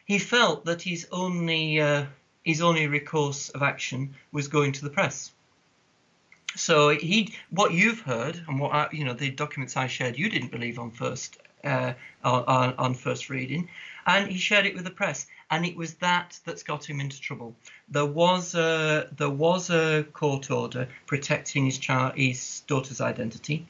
He 0.05 0.19
felt 0.19 0.65
that 0.65 0.81
his 0.81 1.07
only 1.11 1.81
uh, 1.81 2.05
his 2.43 2.61
only 2.61 2.87
recourse 2.87 3.49
of 3.49 3.63
action 3.63 4.15
was 4.31 4.47
going 4.47 4.73
to 4.73 4.83
the 4.83 4.89
press. 4.91 5.31
So 6.55 6.89
he 6.89 7.33
what 7.49 7.73
you've 7.73 8.01
heard 8.01 8.39
and 8.47 8.59
what 8.59 8.73
I, 8.73 8.87
you 8.91 9.03
know 9.05 9.13
the 9.13 9.31
documents 9.31 9.75
I 9.75 9.87
shared 9.87 10.19
you 10.19 10.29
didn't 10.29 10.51
believe 10.51 10.77
on 10.77 10.91
first 10.91 11.39
uh, 11.63 11.93
on, 12.23 12.73
on 12.73 12.93
first 12.93 13.29
reading, 13.29 13.69
and 14.05 14.29
he 14.29 14.37
shared 14.37 14.65
it 14.65 14.75
with 14.75 14.83
the 14.83 14.91
press 14.91 15.25
and 15.51 15.65
it 15.65 15.75
was 15.75 15.95
that 15.95 16.39
that's 16.45 16.63
got 16.63 16.89
him 16.89 17.01
into 17.01 17.19
trouble. 17.19 17.53
There 17.89 18.05
was 18.05 18.55
a 18.55 19.09
there 19.15 19.29
was 19.29 19.69
a 19.69 20.03
court 20.13 20.49
order 20.49 20.87
protecting 21.05 21.65
his 21.65 21.77
child, 21.77 22.13
his 22.15 22.61
daughter's 22.67 23.01
identity, 23.01 23.67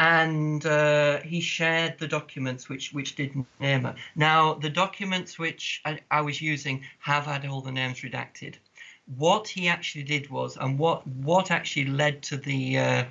and 0.00 0.66
uh, 0.66 1.20
he 1.20 1.40
shared 1.40 1.98
the 1.98 2.08
documents 2.08 2.68
which 2.68 2.92
which 2.92 3.14
didn't 3.14 3.46
name 3.60 3.84
her. 3.84 3.94
Now 4.16 4.54
the 4.54 4.68
documents 4.68 5.38
which 5.38 5.80
I, 5.84 6.00
I 6.10 6.20
was 6.22 6.42
using 6.42 6.82
have 6.98 7.24
had 7.24 7.46
all 7.46 7.60
the 7.60 7.72
names 7.72 8.00
redacted. 8.00 8.56
What 9.16 9.46
he 9.46 9.68
actually 9.68 10.02
did 10.02 10.28
was, 10.28 10.56
and 10.56 10.76
what 10.76 11.06
what 11.06 11.52
actually 11.52 11.86
led 11.86 12.22
to 12.24 12.36
the 12.36 12.78
uh, 12.78 13.04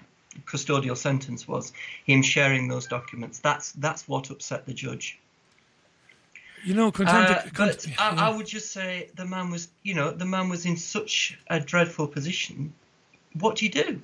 custodial 0.43 0.97
sentence 0.97 1.47
was 1.47 1.71
him 2.05 2.21
sharing 2.21 2.67
those 2.67 2.87
documents. 2.87 3.39
That's 3.39 3.71
that's 3.71 4.05
what 4.05 4.29
upset 4.29 4.65
the 4.65 4.73
judge. 4.73 5.17
You 6.65 6.73
know, 6.73 6.91
contempt- 6.91 7.29
uh, 7.29 7.49
but 7.55 7.87
yeah. 7.87 7.95
I, 7.99 8.27
I, 8.27 8.35
would 8.35 8.47
just 8.47 8.71
say 8.71 9.09
the 9.15 9.25
man 9.25 9.51
was, 9.51 9.69
you 9.83 9.93
know, 9.93 10.11
the 10.11 10.25
man 10.25 10.49
was 10.49 10.65
in 10.65 10.75
such 10.75 11.37
a 11.47 11.59
dreadful 11.59 12.07
position. 12.07 12.73
What 13.39 13.57
do 13.57 13.65
you 13.65 13.71
do? 13.71 14.01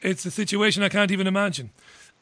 It's 0.00 0.24
a 0.24 0.30
situation 0.30 0.82
I 0.82 0.88
can't 0.88 1.10
even 1.10 1.26
imagine, 1.26 1.70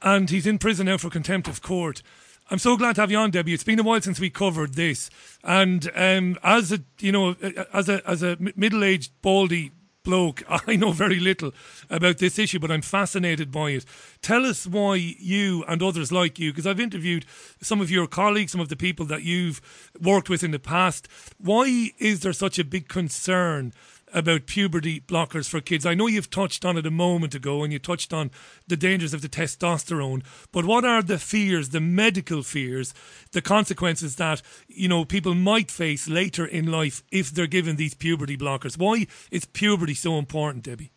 and 0.03 0.29
he's 0.31 0.49
in 0.49 0.59
prison 0.59 0.87
now 0.87 0.99
for 0.99 1.11
contempt 1.11 1.47
of 1.47 1.63
court. 1.63 2.03
I'm 2.51 2.59
so 2.59 2.77
glad 2.77 2.97
to 2.97 3.03
have 3.03 3.11
you 3.13 3.19
on, 3.19 3.31
Debbie. 3.31 3.55
It's 3.55 3.63
been 3.63 3.79
a 3.79 3.85
while 3.85 4.01
since 4.01 4.19
we 4.19 4.31
covered 4.31 4.75
this, 4.75 5.11
and 5.45 5.93
um, 5.95 6.37
as 6.43 6.73
a 6.73 6.81
you 6.99 7.13
know, 7.13 7.37
as 7.73 7.89
a 7.89 8.09
as 8.09 8.25
a 8.25 8.37
middle-aged 8.57 9.13
baldy 9.23 9.71
bloke, 10.07 10.42
I 10.66 10.77
know 10.77 10.92
very 10.92 11.21
little 11.21 11.53
about 11.90 12.19
this 12.19 12.38
issue, 12.38 12.59
but 12.59 12.71
I'm 12.71 12.81
fascinated 12.81 13.53
by 13.53 13.71
it. 13.71 13.85
Tell 14.23 14.47
us 14.47 14.66
why 14.66 14.95
you 14.95 15.64
and 15.69 15.83
others 15.83 16.11
like 16.11 16.38
you, 16.38 16.53
because 16.53 16.66
I've 16.66 16.81
interviewed 16.81 17.27
some 17.61 17.83
of 17.83 17.90
your 17.90 18.07
colleagues, 18.07 18.53
some 18.53 18.61
of 18.61 18.71
the 18.71 18.77
people 18.77 19.05
that 19.07 19.23
you've 19.23 19.61
worked 20.01 20.31
with 20.31 20.42
in 20.42 20.53
the 20.53 20.59
past. 20.59 21.09
Why 21.38 21.90
is 21.99 22.21
there 22.21 22.33
such 22.33 22.59
a 22.59 22.64
big 22.64 22.88
concern 22.88 23.75
about 24.12 24.47
puberty 24.47 25.01
blockers 25.01 25.49
for 25.49 25.61
kids. 25.61 25.85
I 25.85 25.95
know 25.95 26.07
you've 26.07 26.31
touched 26.31 26.64
on 26.64 26.77
it 26.77 26.87
a 26.87 26.90
moment 26.90 27.35
ago 27.35 27.62
and 27.62 27.73
you 27.73 27.79
touched 27.79 28.12
on 28.12 28.31
the 28.66 28.77
dangers 28.77 29.12
of 29.12 29.23
the 29.23 29.29
testosterone, 29.29 30.23
but 30.53 30.64
what 30.64 30.85
are 30.85 31.03
the 31.03 31.19
fears, 31.19 31.71
the 31.71 31.81
medical 31.81 32.42
fears, 32.42 32.95
the 33.33 33.42
consequences 33.42 34.16
that, 34.16 34.42
you 34.69 34.88
know, 34.88 35.05
people 35.05 35.35
might 35.35 35.71
face 35.71 36.09
later 36.09 36.47
in 36.47 36.71
life 36.71 37.03
if 37.11 37.31
they're 37.31 37.47
given 37.47 37.77
these 37.77 37.95
puberty 37.95 38.37
blockers? 38.37 38.79
Why 38.79 39.07
is 39.31 39.45
puberty 39.45 39.95
so 39.95 40.19
important, 40.19 40.64
Debbie? 40.64 40.92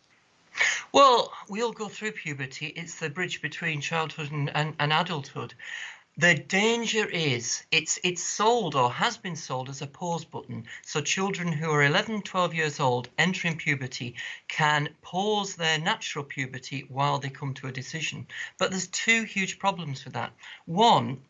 Well, 0.92 1.32
we 1.48 1.62
all 1.62 1.72
go 1.72 1.88
through 1.88 2.12
puberty. 2.12 2.68
It's 2.68 2.98
the 2.98 3.08
bridge 3.08 3.40
between 3.40 3.80
childhood 3.80 4.32
and, 4.32 4.50
and, 4.54 4.74
and 4.78 4.92
adulthood. 4.92 5.54
The 6.20 6.34
danger 6.34 7.08
is 7.08 7.64
it's 7.70 7.98
it's 8.04 8.22
sold 8.22 8.74
or 8.74 8.92
has 8.92 9.16
been 9.16 9.36
sold 9.36 9.70
as 9.70 9.80
a 9.80 9.86
pause 9.86 10.26
button. 10.26 10.66
So 10.82 11.00
children 11.00 11.50
who 11.50 11.70
are 11.70 11.82
11, 11.82 12.20
12 12.20 12.52
years 12.52 12.78
old 12.78 13.08
entering 13.16 13.56
puberty 13.56 14.16
can 14.46 14.90
pause 15.00 15.56
their 15.56 15.78
natural 15.78 16.26
puberty 16.26 16.84
while 16.88 17.20
they 17.20 17.30
come 17.30 17.54
to 17.54 17.68
a 17.68 17.72
decision. 17.72 18.26
But 18.58 18.70
there's 18.70 18.88
two 18.88 19.22
huge 19.22 19.58
problems 19.58 20.04
with 20.04 20.12
that. 20.12 20.34
One, 20.66 21.22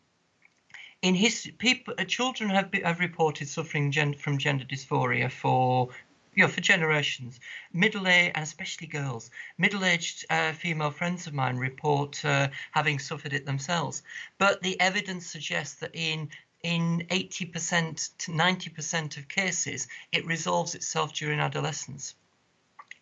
in 1.01 1.15
his 1.15 1.49
people, 1.57 1.93
children 2.07 2.49
have, 2.49 2.69
have 2.83 2.99
reported 2.99 3.47
suffering 3.47 3.91
gen, 3.91 4.15
from 4.15 4.39
gender 4.39 4.65
dysphoria 4.65 5.31
for 5.31 5.87
you 6.33 6.43
know, 6.43 6.49
for 6.49 6.61
generations. 6.61 7.39
Middle 7.73 8.07
aged, 8.07 8.31
and 8.35 8.43
especially 8.43 8.87
girls, 8.87 9.29
middle 9.57 9.83
aged 9.83 10.25
uh, 10.29 10.53
female 10.53 10.91
friends 10.91 11.27
of 11.27 11.33
mine 11.33 11.57
report 11.57 12.23
uh, 12.23 12.47
having 12.71 12.99
suffered 12.99 13.33
it 13.33 13.45
themselves. 13.45 14.01
But 14.37 14.61
the 14.61 14.79
evidence 14.79 15.27
suggests 15.27 15.75
that 15.75 15.91
in 15.93 16.29
in 16.63 17.07
80% 17.09 18.17
to 18.19 18.31
90% 18.31 19.17
of 19.17 19.27
cases, 19.27 19.87
it 20.11 20.27
resolves 20.27 20.75
itself 20.75 21.11
during 21.11 21.39
adolescence. 21.39 22.13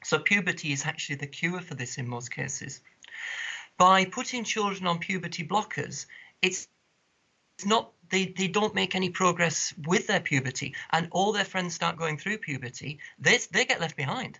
So 0.05 0.17
puberty 0.17 0.71
is 0.71 0.85
actually 0.85 1.17
the 1.17 1.27
cure 1.27 1.59
for 1.59 1.75
this 1.75 1.97
in 1.97 2.07
most 2.07 2.31
cases. 2.31 2.79
By 3.77 4.05
putting 4.05 4.45
children 4.45 4.87
on 4.87 4.99
puberty 4.99 5.45
blockers, 5.45 6.05
it's 6.41 6.67
it's 7.57 7.65
not 7.65 7.91
they, 8.09 8.25
they 8.25 8.47
don't 8.47 8.75
make 8.75 8.95
any 8.95 9.09
progress 9.09 9.73
with 9.85 10.07
their 10.07 10.19
puberty 10.19 10.75
and 10.91 11.07
all 11.11 11.31
their 11.31 11.45
friends 11.45 11.73
start 11.73 11.97
going 11.97 12.17
through 12.17 12.37
puberty 12.37 12.99
they, 13.19 13.37
they 13.51 13.65
get 13.65 13.81
left 13.81 13.95
behind 13.95 14.39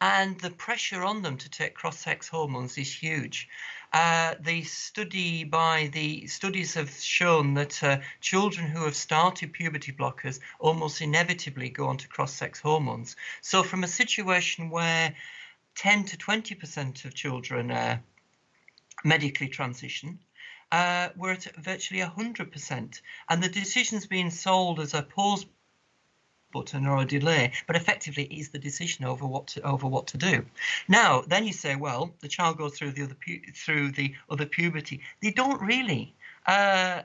and 0.00 0.38
the 0.40 0.50
pressure 0.50 1.02
on 1.02 1.22
them 1.22 1.36
to 1.36 1.50
take 1.50 1.74
cross-sex 1.74 2.28
hormones 2.28 2.78
is 2.78 2.92
huge. 2.92 3.48
Uh, 3.92 4.34
the 4.40 4.62
study 4.62 5.44
by 5.44 5.90
the 5.92 6.26
studies 6.26 6.74
have 6.74 6.90
shown 6.90 7.54
that 7.54 7.82
uh, 7.82 7.98
children 8.20 8.68
who 8.68 8.84
have 8.84 8.94
started 8.94 9.52
puberty 9.52 9.92
blockers 9.92 10.40
almost 10.60 11.00
inevitably 11.00 11.70
go 11.70 11.86
on 11.86 11.96
to 11.96 12.06
cross-sex 12.08 12.60
hormones. 12.60 13.16
So 13.40 13.62
from 13.62 13.82
a 13.82 13.88
situation 13.88 14.70
where 14.70 15.14
10 15.76 16.04
to 16.04 16.16
20 16.16 16.54
percent 16.54 17.04
of 17.04 17.14
children 17.14 17.70
uh, 17.70 17.98
medically 19.04 19.48
transition 19.48 20.18
uh, 20.72 21.08
we're 21.16 21.32
at 21.32 21.56
virtually 21.56 22.00
100%. 22.00 23.00
And 23.28 23.42
the 23.42 23.48
decision's 23.48 24.06
being 24.06 24.30
sold 24.30 24.80
as 24.80 24.94
a 24.94 25.02
pause 25.02 25.46
button 26.52 26.86
or 26.86 26.98
a 26.98 27.04
delay, 27.04 27.52
but 27.66 27.76
effectively 27.76 28.24
it 28.24 28.38
is 28.38 28.48
the 28.50 28.58
decision 28.58 29.04
over 29.04 29.26
what 29.26 29.48
to, 29.48 29.62
over 29.62 29.86
what 29.86 30.06
to 30.08 30.18
do. 30.18 30.44
Now, 30.88 31.22
then 31.26 31.46
you 31.46 31.52
say, 31.52 31.76
well, 31.76 32.14
the 32.20 32.28
child 32.28 32.58
goes 32.58 32.76
through 32.76 32.92
the 32.92 33.02
other 33.02 33.16
through 33.54 33.92
the 33.92 34.14
other 34.30 34.46
puberty. 34.46 35.02
They 35.22 35.30
don't 35.30 35.60
really. 35.60 36.14
Uh, 36.46 37.02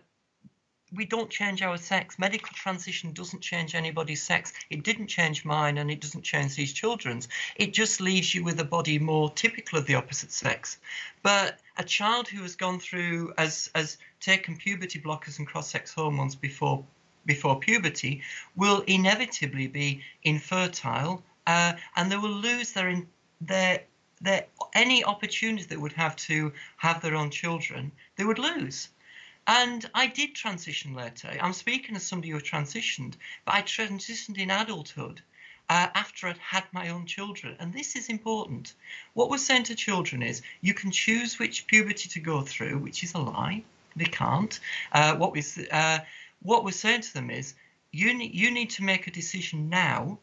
we 0.96 1.06
don't 1.06 1.30
change 1.30 1.62
our 1.62 1.78
sex. 1.78 2.20
Medical 2.20 2.52
transition 2.54 3.14
doesn't 3.14 3.42
change 3.42 3.76
anybody's 3.76 4.22
sex. 4.22 4.54
It 4.70 4.84
didn't 4.84 5.08
change 5.08 5.46
mine 5.46 5.78
and 5.78 5.90
it 5.90 6.02
doesn't 6.02 6.24
change 6.24 6.56
these 6.56 6.74
children's. 6.74 7.28
It 7.56 7.74
just 7.74 8.02
leaves 8.02 8.34
you 8.36 8.44
with 8.44 8.60
a 8.60 8.66
body 8.66 9.00
more 9.00 9.32
typical 9.32 9.80
of 9.80 9.86
the 9.86 9.96
opposite 9.96 10.32
sex. 10.32 10.78
But 11.22 11.60
a 11.78 11.84
child 11.84 12.28
who 12.28 12.42
has 12.44 12.56
gone 12.56 12.80
through, 12.80 13.34
as, 13.38 13.70
as 13.76 13.98
taken 14.20 14.58
puberty 14.58 15.00
blockers 15.00 15.40
and 15.40 15.48
cross 15.48 15.72
sex 15.72 15.94
hormones 15.94 16.36
before, 16.36 16.84
before 17.26 17.60
puberty, 17.60 18.22
will 18.56 18.82
inevitably 18.88 19.68
be 19.68 20.02
infertile 20.24 21.24
uh, 21.48 21.74
and 21.96 22.12
they 22.12 22.18
will 22.18 22.30
lose 22.30 22.72
their, 22.72 22.90
in, 22.90 23.08
their, 23.42 23.82
their, 24.22 24.46
any 24.74 25.04
opportunity 25.04 25.64
they 25.64 25.78
would 25.78 25.94
have 25.94 26.16
to 26.16 26.52
have 26.78 27.02
their 27.02 27.16
own 27.16 27.30
children, 27.30 27.92
they 28.16 28.24
would 28.24 28.40
lose. 28.40 28.90
And 29.48 29.90
I 29.94 30.08
did 30.08 30.36
transition 30.36 30.94
later. 30.94 31.38
I'm 31.42 31.54
speaking 31.54 31.96
as 31.96 32.06
somebody 32.06 32.30
who 32.32 32.40
transitioned, 32.40 33.16
but 33.46 33.56
I 33.56 33.62
transitioned 33.62 34.38
in 34.38 34.50
adulthood 34.50 35.22
uh, 35.70 35.88
after 35.96 36.28
I'd 36.28 36.38
had 36.38 36.64
my 36.72 36.90
own 36.90 37.06
children. 37.06 37.58
And 37.60 37.74
this 37.74 37.96
is 37.96 38.08
important. 38.08 38.74
What 39.14 39.30
we're 39.30 39.38
saying 39.38 39.64
to 39.64 39.76
children 39.76 40.22
is 40.22 40.42
you 40.62 40.74
can 40.74 40.92
choose 40.92 41.40
which 41.40 41.68
puberty 41.68 42.08
to 42.10 42.20
go 42.20 42.42
through, 42.42 42.78
which 42.78 43.04
is 43.04 43.14
a 43.14 43.20
lie. 43.20 43.64
They 43.96 44.06
can't. 44.06 44.58
Uh, 44.92 45.16
what, 45.16 45.34
we, 45.34 45.44
uh, 45.72 46.00
what 46.42 46.64
we're 46.64 46.72
saying 46.72 47.02
to 47.02 47.14
them 47.14 47.30
is 47.30 47.54
you, 47.92 48.14
ne- 48.14 48.32
you 48.34 48.50
need 48.50 48.70
to 48.72 48.84
make 48.84 49.08
a 49.08 49.12
decision 49.12 49.70
now 49.70 50.20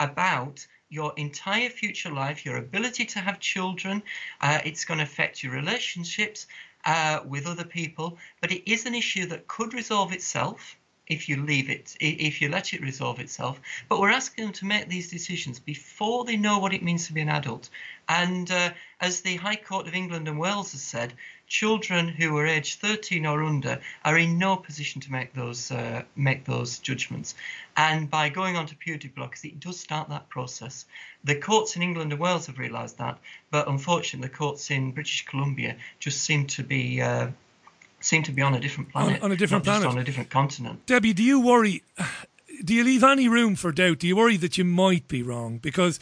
about 0.00 0.66
your 0.90 1.12
entire 1.16 1.70
future 1.70 2.10
life, 2.10 2.44
your 2.44 2.56
ability 2.56 3.04
to 3.04 3.18
have 3.20 3.40
children. 3.40 4.02
Uh, 4.40 4.60
it's 4.64 4.84
going 4.84 4.98
to 4.98 5.04
affect 5.04 5.42
your 5.42 5.52
relationships 5.52 6.46
uh, 6.86 7.20
with 7.26 7.46
other 7.46 7.64
people, 7.64 8.18
but 8.40 8.52
it 8.52 8.70
is 8.70 8.86
an 8.86 8.94
issue 8.94 9.26
that 9.26 9.46
could 9.48 9.74
resolve 9.74 10.12
itself 10.12 10.76
if 11.06 11.28
you 11.28 11.36
leave 11.42 11.68
it, 11.68 11.96
if 12.00 12.40
you 12.40 12.48
let 12.48 12.72
it 12.72 12.80
resolve 12.80 13.20
itself. 13.20 13.60
But 13.88 14.00
we're 14.00 14.10
asking 14.10 14.44
them 14.44 14.52
to 14.54 14.64
make 14.64 14.88
these 14.88 15.10
decisions 15.10 15.58
before 15.58 16.24
they 16.24 16.36
know 16.36 16.58
what 16.58 16.72
it 16.72 16.82
means 16.82 17.06
to 17.06 17.12
be 17.12 17.20
an 17.20 17.28
adult. 17.28 17.68
And 18.08 18.50
uh, 18.50 18.70
as 19.00 19.20
the 19.20 19.36
High 19.36 19.56
Court 19.56 19.86
of 19.86 19.94
England 19.94 20.28
and 20.28 20.38
Wales 20.38 20.72
has 20.72 20.82
said, 20.82 21.14
children 21.46 22.08
who 22.08 22.36
are 22.38 22.46
aged 22.46 22.80
13 22.80 23.26
or 23.26 23.42
under 23.42 23.80
are 24.04 24.18
in 24.18 24.38
no 24.38 24.56
position 24.56 25.00
to 25.02 25.12
make 25.12 25.34
those 25.34 25.70
uh, 25.70 26.02
make 26.16 26.44
those 26.44 26.78
judgments. 26.78 27.34
And 27.76 28.10
by 28.10 28.28
going 28.28 28.56
on 28.56 28.66
to 28.66 28.76
puberty 28.76 29.08
blockers, 29.08 29.44
it 29.44 29.60
does 29.60 29.78
start 29.78 30.08
that 30.08 30.28
process. 30.28 30.86
The 31.24 31.34
courts 31.34 31.76
in 31.76 31.82
England 31.82 32.12
and 32.12 32.20
Wales 32.20 32.46
have 32.46 32.58
realised 32.58 32.98
that, 32.98 33.18
but 33.50 33.68
unfortunately, 33.68 34.28
the 34.28 34.34
courts 34.34 34.70
in 34.70 34.92
British 34.92 35.26
Columbia 35.26 35.76
just 35.98 36.22
seem 36.22 36.46
to 36.48 36.62
be 36.62 37.02
uh, 37.02 37.28
seem 38.04 38.22
to 38.24 38.32
be 38.32 38.42
on 38.42 38.54
a 38.54 38.60
different 38.60 38.90
planet. 38.90 39.20
On, 39.20 39.26
on 39.26 39.32
a 39.32 39.36
different 39.36 39.64
planet. 39.64 39.88
on 39.88 39.98
a 39.98 40.04
different 40.04 40.30
continent. 40.30 40.86
Debbie, 40.86 41.12
do 41.12 41.22
you 41.22 41.40
worry? 41.40 41.82
Do 42.64 42.72
you 42.72 42.84
leave 42.84 43.02
any 43.02 43.28
room 43.28 43.56
for 43.56 43.72
doubt? 43.72 43.98
Do 43.98 44.06
you 44.06 44.14
worry 44.14 44.36
that 44.36 44.56
you 44.56 44.64
might 44.64 45.08
be 45.08 45.24
wrong? 45.24 45.58
Because 45.58 45.98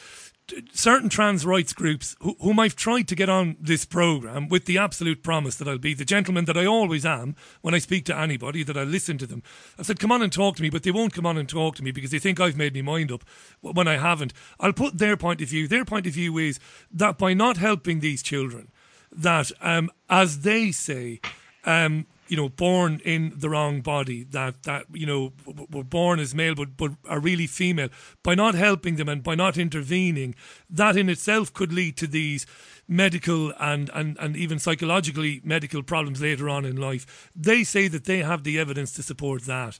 certain 0.72 1.08
trans 1.08 1.46
rights 1.46 1.72
groups 1.72 2.14
who, 2.20 2.36
whom 2.40 2.60
I've 2.60 2.76
tried 2.76 3.08
to 3.08 3.14
get 3.14 3.28
on 3.28 3.56
this 3.58 3.84
program 3.84 4.48
with 4.48 4.66
the 4.66 4.78
absolute 4.78 5.22
promise 5.22 5.56
that 5.56 5.68
I'll 5.68 5.78
be 5.78 5.94
the 5.94 6.04
gentleman 6.04 6.44
that 6.46 6.56
I 6.56 6.66
always 6.66 7.06
am 7.06 7.36
when 7.62 7.74
I 7.74 7.78
speak 7.78 8.04
to 8.06 8.16
anybody, 8.16 8.62
that 8.62 8.76
I 8.76 8.84
listen 8.84 9.18
to 9.18 9.26
them. 9.26 9.42
I 9.78 9.82
said, 9.82 9.98
come 9.98 10.12
on 10.12 10.22
and 10.22 10.32
talk 10.32 10.56
to 10.56 10.62
me, 10.62 10.70
but 10.70 10.82
they 10.82 10.90
won't 10.90 11.14
come 11.14 11.26
on 11.26 11.38
and 11.38 11.48
talk 11.48 11.76
to 11.76 11.82
me 11.82 11.90
because 11.90 12.10
they 12.10 12.18
think 12.18 12.38
I've 12.38 12.56
made 12.56 12.74
my 12.74 12.82
mind 12.82 13.10
up 13.10 13.24
when 13.60 13.88
I 13.88 13.96
haven't. 13.96 14.32
I'll 14.60 14.72
put 14.72 14.98
their 14.98 15.16
point 15.16 15.40
of 15.40 15.48
view. 15.48 15.66
Their 15.66 15.84
point 15.84 16.06
of 16.06 16.12
view 16.12 16.36
is 16.38 16.60
that 16.92 17.18
by 17.18 17.34
not 17.34 17.56
helping 17.56 18.00
these 18.00 18.22
children, 18.22 18.70
that 19.10 19.52
um, 19.60 19.90
as 20.08 20.40
they 20.40 20.72
say, 20.72 21.20
um, 21.64 22.06
you 22.28 22.36
know, 22.36 22.48
born 22.48 23.00
in 23.04 23.32
the 23.36 23.50
wrong 23.50 23.82
body, 23.82 24.24
that, 24.24 24.62
that 24.62 24.86
you 24.92 25.04
know, 25.04 25.32
were 25.70 25.84
born 25.84 26.18
as 26.18 26.34
male 26.34 26.54
but, 26.54 26.76
but 26.76 26.92
are 27.08 27.20
really 27.20 27.46
female, 27.46 27.88
by 28.22 28.34
not 28.34 28.54
helping 28.54 28.96
them 28.96 29.08
and 29.08 29.22
by 29.22 29.34
not 29.34 29.58
intervening, 29.58 30.34
that 30.70 30.96
in 30.96 31.10
itself 31.10 31.52
could 31.52 31.72
lead 31.72 31.96
to 31.98 32.06
these 32.06 32.46
medical 32.88 33.52
and, 33.60 33.90
and, 33.94 34.16
and 34.18 34.36
even 34.36 34.58
psychologically 34.58 35.40
medical 35.44 35.82
problems 35.82 36.20
later 36.20 36.48
on 36.48 36.64
in 36.64 36.76
life. 36.76 37.30
They 37.36 37.64
say 37.64 37.88
that 37.88 38.04
they 38.04 38.18
have 38.18 38.44
the 38.44 38.58
evidence 38.58 38.92
to 38.94 39.02
support 39.02 39.42
that. 39.44 39.78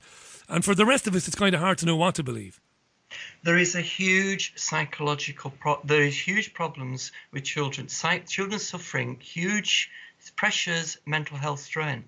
And 0.49 0.65
for 0.65 0.75
the 0.75 0.87
rest 0.87 1.07
of 1.07 1.15
us, 1.15 1.27
it's 1.27 1.37
kind 1.37 1.55
of 1.55 1.61
hard 1.61 1.79
to 1.79 1.87
know 1.87 1.97
what 1.97 2.15
to 2.17 2.23
believe. 2.23 2.61
There 3.43 3.59
is 3.59 3.75
a 3.75 3.81
huge 3.81 4.53
psychological 4.57 5.53
pro- 5.59 5.81
there 5.85 6.03
is 6.03 6.19
huge 6.19 6.55
problems 6.55 7.13
with 7.31 7.45
children. 7.45 7.89
Psych- 7.89 8.27
children 8.27 8.59
suffering 8.59 9.19
huge 9.21 9.91
pressures, 10.37 10.99
mental 11.07 11.37
health 11.37 11.61
strain. 11.61 12.05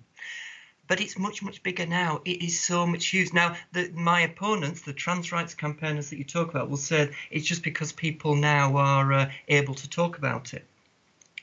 But 0.87 1.01
it's 1.01 1.17
much, 1.17 1.41
much 1.41 1.63
bigger 1.63 1.85
now. 1.85 2.21
It 2.25 2.43
is 2.43 2.59
so 2.59 2.85
much 2.85 3.11
used. 3.11 3.33
Now, 3.33 3.55
the, 3.71 3.89
my 3.93 4.21
opponents, 4.21 4.81
the 4.81 4.93
trans 4.93 5.31
rights 5.31 5.55
campaigners 5.55 6.09
that 6.11 6.17
you 6.17 6.23
talk 6.23 6.49
about, 6.49 6.69
will 6.69 6.77
say 6.77 7.11
it's 7.31 7.47
just 7.47 7.63
because 7.63 7.91
people 7.91 8.35
now 8.35 8.77
are 8.77 9.11
uh, 9.11 9.31
able 9.47 9.73
to 9.73 9.89
talk 9.89 10.17
about 10.17 10.53
it. 10.53 10.65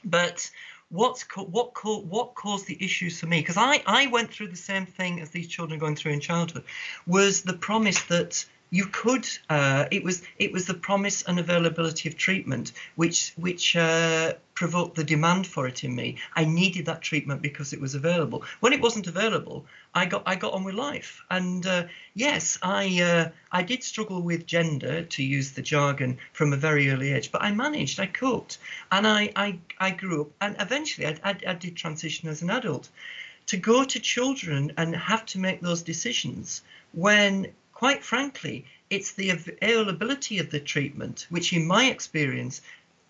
But 0.05 0.49
what's 0.93 1.25
co- 1.25 1.45
what 1.45 1.73
co- 1.75 2.01
what 2.03 2.35
caused 2.35 2.67
the 2.67 2.77
issues 2.85 3.19
for 3.19 3.27
me 3.27 3.41
because 3.41 3.57
I 3.57 3.83
I 3.87 4.07
went 4.09 4.31
through 4.31 4.49
the 4.49 4.57
same 4.57 4.85
thing 4.85 5.21
as 5.21 5.31
these 5.31 5.49
children 5.49 5.81
going 5.81 5.97
through 5.97 6.13
in 6.13 6.21
childhood 6.21 6.65
was 7.07 7.43
the 7.43 7.55
promise 7.55 8.03
that 8.05 8.45
you 8.73 8.87
could 8.87 9.29
uh, 9.51 9.85
it 9.91 10.03
was 10.03 10.23
it 10.39 10.51
was 10.51 10.67
the 10.67 10.75
promise 10.75 11.23
and 11.29 11.39
availability 11.39 12.09
of 12.09 12.17
treatment 12.17 12.73
which 12.97 13.35
which 13.37 13.77
uh, 13.77 14.33
provoked 14.55 14.97
the 14.97 15.05
demand 15.05 15.47
for 15.47 15.67
it 15.69 15.85
in 15.85 15.95
me. 15.95 16.17
I 16.35 16.47
needed 16.47 16.87
that 16.87 17.03
treatment 17.03 17.43
because 17.43 17.75
it 17.75 17.81
was 17.81 17.95
available. 17.95 18.45
When 18.61 18.73
it 18.73 18.81
wasn't 18.81 19.07
available 19.07 19.67
i 19.95 20.07
got 20.07 20.23
i 20.25 20.35
got 20.37 20.55
on 20.55 20.65
with 20.65 20.75
life. 20.75 21.23
And 21.31 21.67
uh, 21.67 21.85
yes 22.15 22.59
i 22.63 22.85
uh, 23.03 23.29
i 23.53 23.63
did 23.63 23.85
struggle 23.85 24.23
with 24.23 24.47
gender 24.47 25.03
to 25.03 25.23
use 25.23 25.53
the 25.53 25.63
jargon 25.63 26.19
from 26.33 26.55
a 26.55 26.57
very 26.57 26.89
early 26.91 27.13
age 27.13 27.31
but 27.31 27.43
i 27.43 27.53
managed 27.53 28.01
i 28.01 28.07
coped 28.07 28.57
and 28.91 29.07
i 29.07 29.31
i, 29.37 29.59
I 29.79 29.91
grew 29.91 30.23
up 30.23 30.31
and 30.41 30.57
eventually 30.59 31.07
I, 31.09 31.17
I, 31.23 31.37
I 31.47 31.55
did 31.55 31.77
transition 31.77 32.31
as 32.31 32.41
an 32.41 32.49
adult. 32.49 32.89
To 33.47 33.57
go 33.59 33.85
to 33.85 34.01
children 34.01 34.73
and 34.79 34.97
have 34.97 35.27
to 35.27 35.39
make 35.39 35.61
those 35.61 35.83
decisions 35.83 36.63
when 36.93 37.53
quite 37.83 38.05
frankly, 38.05 38.65
it's 38.91 39.11
the 39.15 39.31
availability 39.31 40.39
of 40.39 40.49
the 40.53 40.61
treatment, 40.61 41.27
which 41.31 41.53
in 41.53 41.67
my 41.67 41.87
experience 41.87 42.63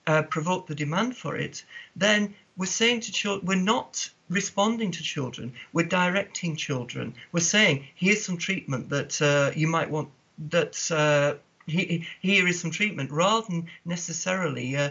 uh, 0.06 0.22
provoked 0.22 0.66
the 0.66 0.74
demand 0.74 1.14
for 1.14 1.36
it, 1.36 1.62
then 1.94 2.32
we're 2.56 2.64
saying 2.64 2.98
to 2.98 3.12
children, 3.12 3.44
we're 3.44 3.70
not 3.74 4.08
responding 4.30 4.90
to 4.90 5.02
children, 5.02 5.52
we're 5.74 5.84
directing 5.84 6.56
children. 6.56 7.12
We're 7.32 7.40
saying, 7.40 7.86
here's 7.94 8.24
some 8.24 8.38
treatment 8.38 8.88
that 8.88 9.20
uh, 9.20 9.50
you 9.54 9.66
might 9.66 9.90
want, 9.90 10.08
that 10.48 10.90
uh, 10.90 11.34
he, 11.66 12.06
here 12.22 12.48
is 12.48 12.58
some 12.58 12.70
treatment, 12.70 13.10
rather 13.10 13.46
than 13.46 13.66
necessarily 13.84 14.74
uh, 14.74 14.88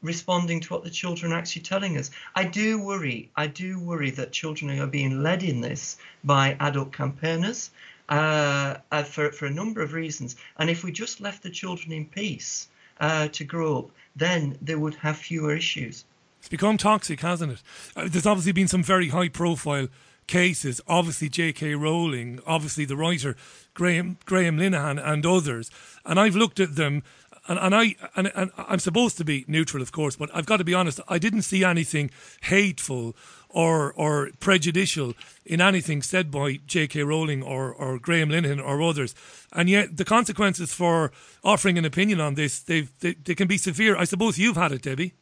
responding 0.00 0.60
to 0.60 0.72
what 0.72 0.84
the 0.84 0.90
children 0.90 1.32
are 1.32 1.38
actually 1.38 1.62
telling 1.62 1.98
us. 1.98 2.12
I 2.36 2.44
do 2.44 2.80
worry, 2.80 3.32
I 3.34 3.48
do 3.48 3.80
worry 3.80 4.10
that 4.12 4.30
children 4.30 4.78
are 4.78 4.86
being 4.86 5.24
led 5.24 5.42
in 5.42 5.60
this 5.60 5.96
by 6.22 6.56
adult 6.60 6.92
campaigners 6.92 7.70
uh, 8.08 8.76
uh, 8.90 9.02
for, 9.02 9.32
for 9.32 9.46
a 9.46 9.50
number 9.50 9.80
of 9.80 9.92
reasons. 9.92 10.36
And 10.58 10.70
if 10.70 10.84
we 10.84 10.92
just 10.92 11.20
left 11.20 11.42
the 11.42 11.50
children 11.50 11.92
in 11.92 12.06
peace 12.06 12.68
uh, 13.00 13.28
to 13.28 13.44
grow 13.44 13.78
up, 13.78 13.90
then 14.16 14.58
they 14.62 14.74
would 14.74 14.94
have 14.96 15.16
fewer 15.16 15.54
issues. 15.54 16.04
It's 16.38 16.48
become 16.48 16.76
toxic, 16.76 17.20
hasn't 17.20 17.52
it? 17.52 17.62
Uh, 17.96 18.08
there's 18.08 18.26
obviously 18.26 18.52
been 18.52 18.68
some 18.68 18.82
very 18.82 19.08
high 19.08 19.28
profile 19.28 19.88
cases. 20.26 20.80
Obviously, 20.86 21.28
J.K. 21.28 21.74
Rowling, 21.74 22.40
obviously 22.46 22.84
the 22.84 22.96
writer 22.96 23.36
Graham 23.72 24.18
Graham 24.24 24.58
Linehan, 24.58 25.02
and 25.02 25.24
others. 25.24 25.70
And 26.04 26.20
I've 26.20 26.36
looked 26.36 26.60
at 26.60 26.76
them, 26.76 27.02
and, 27.48 27.58
and 27.58 27.74
I 27.74 27.96
and, 28.14 28.30
and 28.34 28.50
I'm 28.56 28.78
supposed 28.78 29.16
to 29.18 29.24
be 29.24 29.44
neutral, 29.48 29.82
of 29.82 29.92
course, 29.92 30.16
but 30.16 30.30
I've 30.34 30.46
got 30.46 30.58
to 30.58 30.64
be 30.64 30.74
honest. 30.74 31.00
I 31.08 31.18
didn't 31.18 31.42
see 31.42 31.64
anything 31.64 32.10
hateful 32.42 33.16
or 33.54 33.92
or 33.94 34.30
prejudicial 34.40 35.14
in 35.46 35.60
anything 35.60 36.02
said 36.02 36.30
by 36.30 36.58
J.K. 36.66 37.02
Rowling 37.04 37.42
or, 37.42 37.72
or 37.72 37.98
Graham 37.98 38.28
Linehan 38.28 38.62
or 38.62 38.82
others. 38.82 39.14
And 39.52 39.70
yet 39.70 39.96
the 39.96 40.04
consequences 40.04 40.74
for 40.74 41.12
offering 41.42 41.78
an 41.78 41.84
opinion 41.84 42.20
on 42.20 42.34
this, 42.34 42.60
they 42.60 42.88
they 43.00 43.34
can 43.34 43.48
be 43.48 43.56
severe. 43.56 43.96
I 43.96 44.04
suppose 44.04 44.38
you've 44.38 44.56
had 44.56 44.72
it, 44.72 44.82
Debbie. 44.82 45.14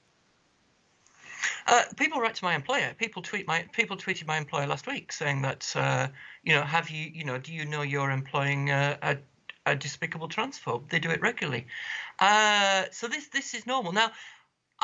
Uh, 1.67 1.83
people 1.97 2.21
write 2.21 2.35
to 2.37 2.45
my 2.45 2.55
employer. 2.55 2.95
People 2.99 3.23
tweet 3.23 3.47
my 3.47 3.67
people 3.73 3.97
tweeted 3.97 4.27
my 4.27 4.39
employer 4.39 4.67
last 4.67 4.87
week 4.87 5.13
saying 5.13 5.43
that 5.43 5.73
uh, 5.77 6.09
you 6.43 6.55
know 6.55 6.63
have 6.63 6.89
you 6.89 7.11
you 7.13 7.25
know 7.25 7.39
do 7.39 7.53
you 7.53 7.67
know 7.67 7.83
you're 7.83 8.11
employing 8.11 8.71
a, 8.71 8.99
a, 9.03 9.17
a 9.67 9.77
despicable 9.77 10.29
transphobe? 10.29 10.89
They 10.89 10.99
do 10.99 11.11
it 11.11 11.21
regularly. 11.21 11.67
Uh, 12.19 12.85
so 12.91 13.09
this 13.09 13.29
this 13.29 13.55
is 13.55 13.67
normal 13.67 13.93
now. 13.93 14.11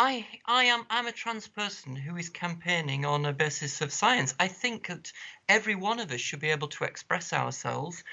I 0.01 0.25
I 0.45 0.65
am 0.65 0.87
I'm 0.89 1.09
a 1.09 1.13
trans 1.13 1.49
person 1.49 1.97
who 1.97 2.17
is 2.17 2.29
campaigning 2.29 3.05
on 3.05 3.27
a 3.27 3.33
basis 3.33 3.81
of 3.81 3.93
science. 3.93 4.33
I 4.39 4.47
think 4.47 4.87
that 4.87 5.13
every 5.49 5.75
one 5.75 5.99
of 5.99 6.13
us 6.13 6.21
should 6.21 6.39
be 6.39 6.51
able 6.51 6.69
to 6.69 6.85
express 6.85 7.33
ourselves 7.33 8.05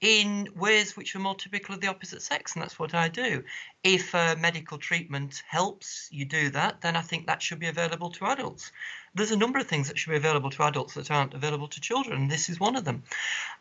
in 0.00 0.48
ways 0.54 0.96
which 0.96 1.16
are 1.16 1.18
more 1.18 1.34
typical 1.34 1.74
of 1.74 1.80
the 1.80 1.88
opposite 1.88 2.22
sex, 2.22 2.54
and 2.54 2.62
that's 2.62 2.78
what 2.78 2.94
I 2.94 3.08
do. 3.08 3.42
If 3.82 4.14
uh, 4.14 4.36
medical 4.38 4.78
treatment 4.78 5.42
helps 5.48 6.08
you 6.12 6.24
do 6.26 6.50
that, 6.50 6.80
then 6.80 6.94
I 6.94 7.02
think 7.02 7.26
that 7.26 7.42
should 7.42 7.58
be 7.58 7.66
available 7.66 8.10
to 8.10 8.26
adults. 8.26 8.70
There's 9.14 9.32
a 9.32 9.36
number 9.36 9.58
of 9.58 9.66
things 9.66 9.88
that 9.88 9.98
should 9.98 10.10
be 10.10 10.16
available 10.16 10.50
to 10.50 10.62
adults 10.62 10.94
that 10.94 11.10
aren't 11.10 11.34
available 11.34 11.68
to 11.68 11.80
children. 11.80 12.28
This 12.28 12.50
is 12.50 12.60
one 12.60 12.76
of 12.76 12.84
them. 12.84 13.02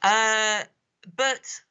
Uh, 0.04 0.64
but 1.16 1.62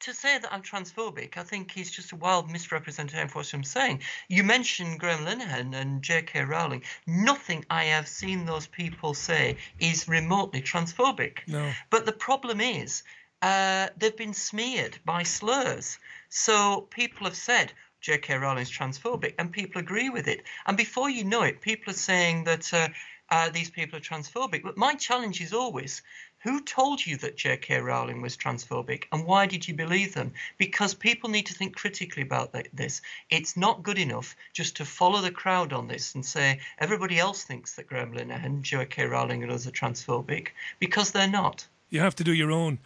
to 0.00 0.14
say 0.14 0.38
that 0.38 0.52
I'm 0.52 0.62
transphobic, 0.62 1.36
I 1.36 1.42
think 1.42 1.76
is 1.76 1.90
just 1.90 2.12
a 2.12 2.16
wild 2.16 2.50
misrepresentation 2.50 3.26
of 3.26 3.34
what 3.34 3.52
I'm 3.52 3.64
saying. 3.64 4.02
You 4.28 4.44
mentioned 4.44 5.00
Graham 5.00 5.24
Linehan 5.26 5.74
and 5.74 6.02
J.K. 6.02 6.42
Rowling. 6.42 6.82
Nothing 7.06 7.64
I 7.68 7.84
have 7.84 8.08
seen 8.08 8.46
those 8.46 8.66
people 8.66 9.14
say 9.14 9.56
is 9.80 10.08
remotely 10.08 10.62
transphobic. 10.62 11.38
No. 11.46 11.72
But 11.90 12.06
the 12.06 12.12
problem 12.12 12.60
is, 12.60 13.02
uh, 13.42 13.88
they've 13.96 14.16
been 14.16 14.34
smeared 14.34 14.98
by 15.04 15.22
slurs. 15.22 15.98
So 16.28 16.82
people 16.90 17.26
have 17.26 17.36
said, 17.36 17.72
J.K. 18.00 18.36
Rowling 18.36 18.62
is 18.62 18.70
transphobic, 18.70 19.34
and 19.38 19.50
people 19.52 19.80
agree 19.80 20.10
with 20.10 20.28
it. 20.28 20.44
And 20.66 20.76
before 20.76 21.10
you 21.10 21.24
know 21.24 21.42
it, 21.42 21.60
people 21.60 21.90
are 21.90 21.96
saying 21.96 22.44
that 22.44 22.72
uh, 22.72 22.88
uh, 23.30 23.50
these 23.50 23.70
people 23.70 23.98
are 23.98 24.02
transphobic. 24.02 24.62
But 24.62 24.76
my 24.76 24.94
challenge 24.94 25.40
is 25.40 25.52
always 25.52 26.02
who 26.48 26.60
told 26.62 27.04
you 27.04 27.18
that 27.18 27.36
J.K. 27.36 27.78
Rowling 27.80 28.22
was 28.22 28.34
transphobic 28.34 29.04
and 29.12 29.26
why 29.26 29.44
did 29.44 29.68
you 29.68 29.74
believe 29.74 30.14
them? 30.14 30.32
Because 30.56 30.94
people 30.94 31.28
need 31.28 31.44
to 31.46 31.52
think 31.52 31.76
critically 31.76 32.22
about 32.22 32.54
this. 32.72 33.02
It's 33.28 33.54
not 33.54 33.82
good 33.82 33.98
enough 33.98 34.34
just 34.54 34.74
to 34.76 34.86
follow 34.86 35.20
the 35.20 35.30
crowd 35.30 35.74
on 35.74 35.88
this 35.88 36.14
and 36.14 36.24
say 36.24 36.60
everybody 36.78 37.18
else 37.18 37.44
thinks 37.44 37.74
that 37.74 37.86
Graham 37.86 38.16
and 38.16 38.64
J.K. 38.64 39.04
Rowling 39.04 39.42
and 39.42 39.52
others 39.52 39.66
are 39.66 39.72
transphobic 39.72 40.48
because 40.78 41.10
they're 41.10 41.28
not. 41.28 41.66
You 41.90 42.00
have 42.00 42.16
to 42.16 42.24
do 42.24 42.32
your 42.32 42.50
own. 42.50 42.78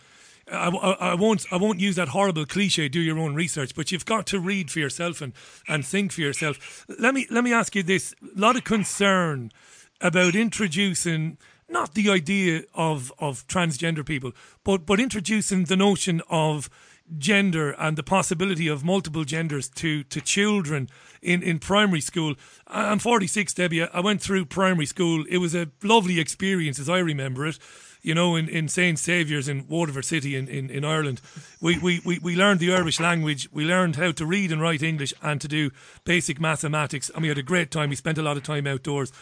I, 0.50 0.68
I, 0.68 1.10
I, 1.12 1.14
won't 1.14 1.46
I 1.52 1.56
won't 1.56 1.78
use 1.78 1.94
that 1.94 2.08
horrible 2.08 2.46
cliche 2.46 2.88
do 2.88 2.98
your 2.98 3.16
own 3.16 3.36
research 3.36 3.76
but 3.76 3.92
you've 3.92 4.04
got 4.04 4.26
to 4.26 4.40
read 4.40 4.72
for 4.72 4.80
yourself 4.80 5.20
and, 5.20 5.34
and 5.68 5.86
think 5.86 6.10
for 6.10 6.20
yourself 6.20 6.84
let 6.98 7.14
me 7.14 7.28
let 7.30 7.44
me 7.44 7.52
ask 7.52 7.76
you 7.76 7.84
this 7.84 8.12
a 8.22 8.40
lot 8.40 8.56
of 8.56 8.64
concern 8.64 9.52
about 10.00 10.34
introducing 10.34 11.38
not 11.72 11.94
the 11.94 12.10
idea 12.10 12.62
of 12.74 13.12
of 13.18 13.46
transgender 13.48 14.04
people, 14.06 14.32
but 14.62 14.86
but 14.86 15.00
introducing 15.00 15.64
the 15.64 15.76
notion 15.76 16.22
of 16.28 16.70
gender 17.18 17.72
and 17.72 17.98
the 17.98 18.02
possibility 18.02 18.68
of 18.68 18.84
multiple 18.84 19.24
genders 19.24 19.68
to 19.68 20.04
to 20.04 20.20
children 20.20 20.88
in 21.20 21.42
in 21.42 21.58
primary 21.58 22.00
school. 22.00 22.34
I'm 22.66 22.98
46, 22.98 23.54
Debbie. 23.54 23.82
I 23.82 24.00
went 24.00 24.22
through 24.22 24.44
primary 24.46 24.86
school. 24.86 25.24
It 25.28 25.38
was 25.38 25.54
a 25.54 25.68
lovely 25.82 26.20
experience 26.20 26.78
as 26.78 26.88
I 26.88 26.98
remember 26.98 27.46
it. 27.46 27.58
You 28.04 28.16
know, 28.16 28.34
in, 28.34 28.48
in 28.48 28.66
St. 28.66 28.98
Saviour's 28.98 29.48
in 29.48 29.68
Waterford 29.68 30.04
City 30.04 30.34
in, 30.34 30.48
in, 30.48 30.70
in 30.70 30.84
Ireland, 30.84 31.20
we, 31.60 31.78
we, 31.78 32.00
we, 32.04 32.18
we 32.18 32.34
learned 32.34 32.58
the 32.58 32.74
Irish 32.74 32.98
language. 32.98 33.48
We 33.52 33.64
learned 33.64 33.94
how 33.94 34.10
to 34.10 34.26
read 34.26 34.50
and 34.50 34.60
write 34.60 34.82
English 34.82 35.14
and 35.22 35.40
to 35.40 35.46
do 35.46 35.70
basic 36.02 36.40
mathematics. 36.40 37.10
And 37.10 37.22
we 37.22 37.28
had 37.28 37.38
a 37.38 37.44
great 37.44 37.70
time. 37.70 37.90
We 37.90 37.94
spent 37.94 38.18
a 38.18 38.22
lot 38.22 38.36
of 38.36 38.42
time 38.42 38.66
outdoors. 38.66 39.12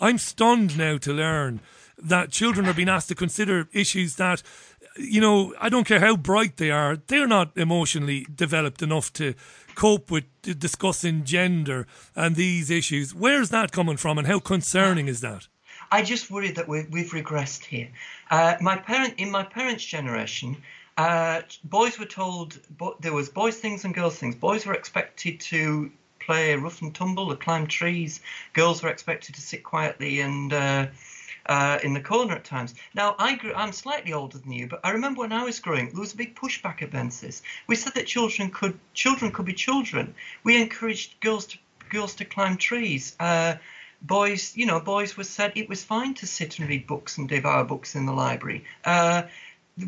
I'm 0.00 0.16
stunned 0.16 0.78
now 0.78 0.96
to 0.96 1.12
learn 1.12 1.60
that 2.02 2.30
children 2.30 2.66
are 2.66 2.74
being 2.74 2.88
asked 2.88 3.08
to 3.08 3.14
consider 3.14 3.68
issues 3.72 4.16
that 4.16 4.42
you 4.96 5.20
know, 5.20 5.54
I 5.60 5.68
don't 5.68 5.86
care 5.86 6.00
how 6.00 6.16
bright 6.16 6.56
they 6.56 6.70
are, 6.70 6.96
they're 6.96 7.26
not 7.26 7.56
emotionally 7.56 8.26
developed 8.34 8.82
enough 8.82 9.12
to 9.14 9.34
cope 9.74 10.10
with 10.10 10.24
discussing 10.42 11.24
gender 11.24 11.86
and 12.16 12.36
these 12.36 12.70
issues. 12.70 13.14
Where's 13.14 13.50
that 13.50 13.72
coming 13.72 13.96
from 13.96 14.18
and 14.18 14.26
how 14.26 14.40
concerning 14.40 15.08
is 15.08 15.20
that? 15.20 15.46
I 15.92 16.02
just 16.02 16.30
worry 16.30 16.50
that 16.52 16.68
we, 16.68 16.78
have 16.78 17.10
regressed 17.10 17.64
here. 17.64 17.88
Uh, 18.30 18.56
my 18.60 18.76
parent, 18.76 19.14
in 19.18 19.30
my 19.30 19.42
parents' 19.42 19.84
generation, 19.84 20.56
uh, 20.96 21.42
boys 21.64 21.98
were 21.98 22.04
told 22.04 22.58
bo- 22.70 22.96
there 23.00 23.12
was 23.12 23.28
boys 23.28 23.56
things 23.56 23.84
and 23.84 23.94
girls 23.94 24.16
things. 24.16 24.34
Boys 24.34 24.66
were 24.66 24.74
expected 24.74 25.40
to 25.40 25.90
play 26.20 26.54
rough 26.54 26.82
and 26.82 26.94
tumble, 26.94 27.32
or 27.32 27.36
climb 27.36 27.66
trees. 27.66 28.20
Girls 28.52 28.82
were 28.82 28.90
expected 28.90 29.34
to 29.34 29.40
sit 29.40 29.64
quietly 29.64 30.20
and 30.20 30.52
uh, 30.52 30.86
uh, 31.46 31.78
in 31.82 31.94
the 31.94 32.00
corner 32.00 32.34
at 32.34 32.44
times. 32.44 32.74
Now, 32.94 33.16
I 33.18 33.36
grew, 33.36 33.54
I'm 33.54 33.72
slightly 33.72 34.12
older 34.12 34.38
than 34.38 34.52
you, 34.52 34.66
but 34.66 34.80
I 34.84 34.90
remember 34.90 35.20
when 35.20 35.32
I 35.32 35.44
was 35.44 35.60
growing, 35.60 35.90
there 35.90 36.00
was 36.00 36.14
a 36.14 36.16
big 36.16 36.34
pushback 36.34 36.82
against 36.82 37.20
this. 37.20 37.42
We 37.66 37.76
said 37.76 37.94
that 37.94 38.06
children 38.06 38.50
could 38.50 38.78
children 38.94 39.32
could 39.32 39.46
be 39.46 39.54
children. 39.54 40.14
We 40.44 40.60
encouraged 40.60 41.20
girls 41.20 41.46
to 41.46 41.58
girls 41.90 42.14
to 42.16 42.24
climb 42.24 42.56
trees. 42.56 43.16
Uh, 43.18 43.56
boys, 44.02 44.56
you 44.56 44.66
know, 44.66 44.80
boys 44.80 45.16
were 45.16 45.24
said 45.24 45.52
it 45.56 45.68
was 45.68 45.84
fine 45.84 46.14
to 46.14 46.26
sit 46.26 46.58
and 46.58 46.68
read 46.68 46.86
books 46.86 47.18
and 47.18 47.28
devour 47.28 47.64
books 47.64 47.94
in 47.94 48.06
the 48.06 48.12
library. 48.12 48.64
Uh, 48.84 49.22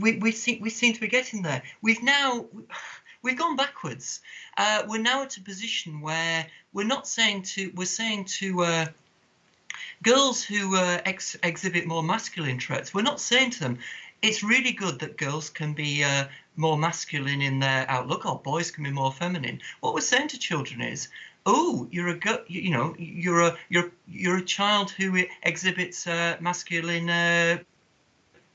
we 0.00 0.18
we 0.18 0.32
seem 0.32 0.60
we 0.60 0.70
seem 0.70 0.94
to 0.94 1.00
be 1.00 1.08
getting 1.08 1.42
there. 1.42 1.62
We've 1.80 2.02
now 2.02 2.46
we've 3.22 3.38
gone 3.38 3.56
backwards. 3.56 4.20
Uh, 4.56 4.82
we're 4.88 5.00
now 5.00 5.22
at 5.22 5.36
a 5.36 5.40
position 5.40 6.00
where 6.00 6.46
we're 6.72 6.86
not 6.86 7.06
saying 7.06 7.42
to 7.42 7.72
we're 7.74 7.84
saying 7.86 8.24
to 8.24 8.62
uh, 8.62 8.86
girls 10.02 10.42
who 10.42 10.76
uh, 10.76 11.00
ex- 11.04 11.36
exhibit 11.42 11.86
more 11.86 12.02
masculine 12.02 12.58
traits, 12.58 12.92
we're 12.92 13.02
not 13.02 13.20
saying 13.20 13.50
to 13.50 13.60
them, 13.60 13.78
it's 14.22 14.42
really 14.42 14.72
good 14.72 15.00
that 15.00 15.16
girls 15.16 15.50
can 15.50 15.72
be 15.72 16.04
uh, 16.04 16.24
more 16.56 16.78
masculine 16.78 17.42
in 17.42 17.58
their 17.58 17.84
outlook 17.88 18.24
or 18.26 18.38
boys 18.38 18.70
can 18.70 18.84
be 18.84 18.90
more 18.90 19.12
feminine. 19.12 19.60
What 19.80 19.94
we're 19.94 20.00
saying 20.00 20.28
to 20.28 20.38
children 20.38 20.80
is, 20.80 21.08
oh, 21.44 21.88
you're 21.90 22.08
a 22.08 22.14
go- 22.14 22.44
you 22.46 22.70
know, 22.70 22.94
you're 22.98 23.40
a 23.40 23.56
you're 23.68 23.90
you're 24.08 24.38
a 24.38 24.44
child 24.44 24.90
who 24.90 25.24
exhibits 25.42 26.06
uh, 26.06 26.36
masculine, 26.40 27.10
uh, 27.10 27.58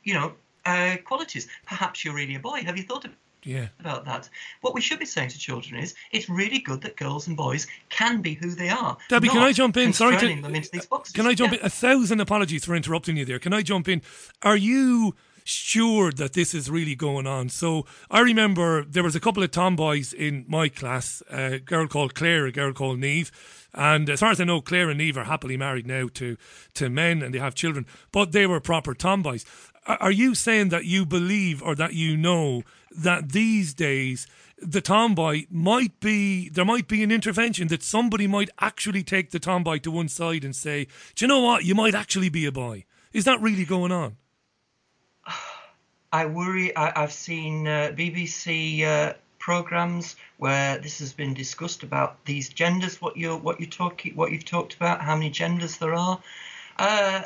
you 0.04 0.14
know, 0.14 0.34
uh, 0.66 0.98
qualities. 1.04 1.48
Perhaps 1.66 2.06
you're 2.06 2.16
really 2.16 2.36
a 2.36 2.40
boy. 2.40 2.62
Have 2.64 2.78
you 2.78 2.84
thought 2.84 3.06
of 3.06 3.12
yeah. 3.44 3.68
about 3.80 4.06
that. 4.06 4.30
What 4.62 4.74
we 4.74 4.82
should 4.82 5.00
be 5.00 5.06
saying 5.06 5.30
to 5.30 5.40
children 5.40 5.80
is 5.80 5.96
it's 6.12 6.30
really 6.30 6.60
good 6.60 6.82
that 6.82 6.98
girls 6.98 7.28
and 7.28 7.38
boys 7.38 7.68
can 7.90 8.22
be 8.22 8.34
who 8.34 8.52
they 8.52 8.70
are. 8.70 8.98
Debbie, 9.10 9.30
can 9.30 9.44
I 9.44 9.54
jump 9.54 9.78
in? 9.78 9.94
Sorry 9.94 10.18
to 10.18 10.42
them 10.42 10.56
into 10.56 10.70
these 10.72 10.86
boxes. 10.86 11.14
Can 11.14 11.28
I 11.28 11.34
jump 11.34 11.54
yeah. 11.54 11.60
in? 11.60 11.66
A 11.66 11.70
thousand 11.70 12.20
apologies 12.20 12.66
for 12.66 12.76
interrupting 12.76 13.18
you 13.18 13.26
there. 13.26 13.40
Can 13.40 13.54
I 13.54 13.62
jump 13.62 13.88
in? 13.88 14.02
Are 14.42 14.58
you 14.58 15.16
sure 15.44 16.12
that 16.12 16.34
this 16.34 16.54
is 16.54 16.70
really 16.70 16.96
going 16.96 17.26
on? 17.26 17.50
So 17.50 17.86
I 18.12 18.20
remember 18.20 18.84
there 18.84 19.04
was 19.04 19.16
a 19.16 19.20
couple 19.20 19.44
of 19.44 19.52
tomboys 19.52 20.14
in 20.14 20.46
my 20.48 20.68
class, 20.70 21.24
a 21.30 21.60
girl 21.60 21.88
called 21.88 22.16
Claire, 22.16 22.46
a 22.46 22.52
girl 22.52 22.74
called 22.74 23.00
Neve. 23.00 23.32
And 23.74 24.10
as 24.10 24.20
far 24.20 24.32
as 24.32 24.42
I 24.42 24.44
know, 24.44 24.60
Claire 24.60 24.90
and 24.90 24.98
Neve 24.98 25.18
are 25.18 25.26
happily 25.26 25.56
married 25.56 25.88
now 25.88 26.10
to, 26.16 26.36
to 26.74 26.90
men 26.90 27.22
and 27.22 27.34
they 27.34 27.40
have 27.40 27.56
children, 27.56 27.86
but 28.12 28.32
they 28.32 28.48
were 28.48 28.60
proper 28.60 28.94
tomboys. 28.94 29.46
Are 29.86 30.12
you 30.12 30.36
saying 30.36 30.70
that 30.70 30.86
you 30.86 31.06
believe 31.06 31.64
or 31.64 31.76
that 31.76 31.94
you 31.94 32.18
know 32.18 32.64
that 32.92 33.32
these 33.32 33.74
days 33.74 34.28
the 34.60 34.82
tomboy 34.82 35.46
might 35.50 36.00
be 36.00 36.50
there 36.50 36.66
might 36.66 36.88
be 36.88 37.04
an 37.04 37.12
intervention 37.12 37.68
that 37.68 37.84
somebody 37.84 38.28
might 38.28 38.50
actually 38.60 39.04
take 39.04 39.32
the 39.32 39.40
tomboy 39.40 39.78
to 39.80 39.92
one 39.92 40.10
side 40.10 40.44
and 40.44 40.56
say, 40.56 40.88
"Do 41.16 41.24
you 41.24 41.28
know 41.28 41.42
what? 41.42 41.64
You 41.64 41.76
might 41.76 41.94
actually 41.94 42.30
be 42.30 42.46
a 42.46 42.52
boy." 42.52 42.86
Is 43.14 43.26
that 43.26 43.42
really 43.42 43.66
going 43.66 43.92
on? 43.92 44.18
I 46.12 46.26
worry. 46.26 46.76
I, 46.76 47.00
have 47.00 47.12
seen 47.12 47.68
uh, 47.68 47.92
BBC 47.96 48.84
uh, 48.84 49.14
programs 49.40 50.16
where 50.38 50.78
this 50.78 51.00
has 51.00 51.14
been 51.14 51.34
discussed 51.34 51.84
about 51.84 52.24
these 52.26 52.50
genders. 52.50 53.02
What 53.02 53.18
you're 53.18 53.38
what 53.38 53.60
you 53.60 53.68
talk 53.68 54.04
what 54.16 54.32
you've 54.32 54.46
talked 54.46 54.74
about, 54.74 55.02
how 55.02 55.16
many 55.16 55.30
genders 55.30 55.78
there 55.78 55.94
are. 55.94 56.20
Uh, 56.80 57.24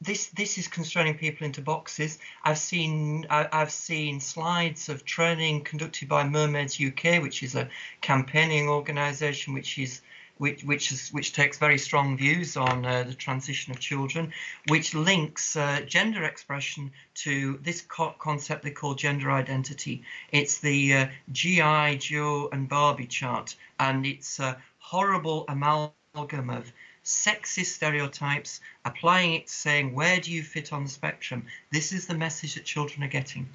this 0.00 0.26
this 0.28 0.58
is 0.58 0.68
constraining 0.68 1.14
people 1.16 1.44
into 1.46 1.60
boxes. 1.60 2.18
I've 2.44 2.58
seen 2.58 3.26
I, 3.30 3.48
have 3.52 3.72
seen 3.72 4.20
slides 4.20 4.88
of 4.88 5.04
training 5.04 5.64
conducted 5.64 6.08
by 6.08 6.24
Mermaids 6.24 6.80
UK, 6.80 7.20
which 7.22 7.42
is 7.42 7.54
a 7.54 7.68
campaigning 8.00 8.68
organisation 8.68 9.54
which 9.54 9.78
is 9.78 10.00
which 10.36 10.62
which 10.62 10.92
is 10.92 11.08
which 11.10 11.32
takes 11.32 11.58
very 11.58 11.78
strong 11.78 12.16
views 12.16 12.56
on 12.56 12.84
uh, 12.84 13.02
the 13.02 13.14
transition 13.14 13.72
of 13.72 13.80
children, 13.80 14.32
which 14.68 14.94
links 14.94 15.56
uh, 15.56 15.80
gender 15.80 16.22
expression 16.24 16.92
to 17.14 17.58
this 17.62 17.80
co- 17.80 18.14
concept 18.20 18.62
they 18.62 18.70
call 18.70 18.94
gender 18.94 19.32
identity. 19.32 20.02
It's 20.30 20.58
the 20.58 20.94
uh, 20.94 21.06
GI 21.32 21.96
Joe 21.98 22.48
and 22.52 22.68
Barbie 22.68 23.06
chart, 23.06 23.56
and 23.80 24.06
it's 24.06 24.38
a 24.38 24.62
horrible 24.78 25.44
amalgam 25.48 26.50
of 26.50 26.72
sexist 27.08 27.72
stereotypes, 27.72 28.60
applying 28.84 29.32
it 29.32 29.48
saying, 29.48 29.94
where 29.94 30.20
do 30.20 30.30
you 30.30 30.42
fit 30.42 30.72
on 30.74 30.84
the 30.84 30.90
spectrum? 30.90 31.46
This 31.72 31.90
is 31.90 32.06
the 32.06 32.14
message 32.14 32.54
that 32.54 32.64
children 32.64 33.02
are 33.02 33.08
getting. 33.08 33.48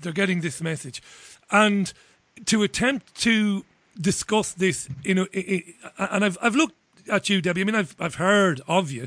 They're 0.00 0.12
getting 0.12 0.42
this 0.42 0.60
message. 0.60 1.02
And 1.50 1.90
to 2.44 2.62
attempt 2.62 3.14
to 3.22 3.64
discuss 3.98 4.52
this, 4.52 4.90
you 5.02 5.14
know, 5.14 5.26
and 5.98 6.22
I've, 6.22 6.36
I've 6.42 6.54
looked 6.54 6.74
at 7.08 7.30
you, 7.30 7.40
Debbie. 7.40 7.62
I 7.62 7.64
mean, 7.64 7.74
I've 7.74 7.96
I've 7.98 8.16
heard 8.16 8.60
of 8.66 8.90
you 8.90 9.06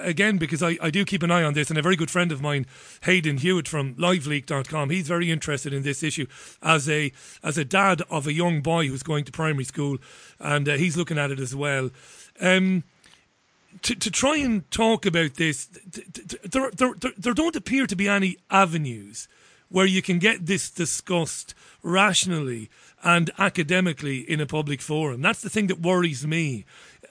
again 0.00 0.38
because 0.38 0.62
I, 0.62 0.78
I 0.80 0.90
do 0.90 1.04
keep 1.04 1.22
an 1.22 1.30
eye 1.30 1.42
on 1.42 1.54
this, 1.54 1.68
and 1.68 1.78
a 1.78 1.82
very 1.82 1.94
good 1.94 2.10
friend 2.10 2.32
of 2.32 2.40
mine, 2.40 2.66
Hayden 3.02 3.36
Hewitt 3.36 3.68
from 3.68 3.94
LiveLeak.com, 3.94 4.90
he's 4.90 5.06
very 5.06 5.30
interested 5.30 5.72
in 5.72 5.82
this 5.82 6.02
issue 6.02 6.26
as 6.62 6.88
a 6.88 7.12
as 7.42 7.58
a 7.58 7.64
dad 7.64 8.02
of 8.10 8.26
a 8.26 8.32
young 8.32 8.62
boy 8.62 8.88
who's 8.88 9.02
going 9.02 9.24
to 9.24 9.32
primary 9.32 9.64
school, 9.64 9.98
and 10.40 10.68
uh, 10.68 10.76
he's 10.76 10.96
looking 10.96 11.18
at 11.18 11.30
it 11.30 11.38
as 11.38 11.54
well. 11.54 11.90
Um, 12.40 12.82
to, 13.82 13.94
to 13.94 14.10
try 14.10 14.36
and 14.36 14.68
talk 14.70 15.06
about 15.06 15.34
this, 15.34 15.66
there, 15.66 16.70
there, 16.70 16.94
there, 16.94 17.12
there 17.16 17.34
don't 17.34 17.56
appear 17.56 17.86
to 17.86 17.96
be 17.96 18.08
any 18.08 18.36
avenues 18.50 19.28
where 19.68 19.86
you 19.86 20.02
can 20.02 20.18
get 20.18 20.46
this 20.46 20.70
discussed 20.70 21.54
rationally 21.82 22.70
and 23.02 23.30
academically 23.38 24.18
in 24.18 24.40
a 24.40 24.46
public 24.46 24.80
forum. 24.80 25.20
That's 25.20 25.42
the 25.42 25.50
thing 25.50 25.66
that 25.66 25.80
worries 25.80 26.26
me. 26.26 26.64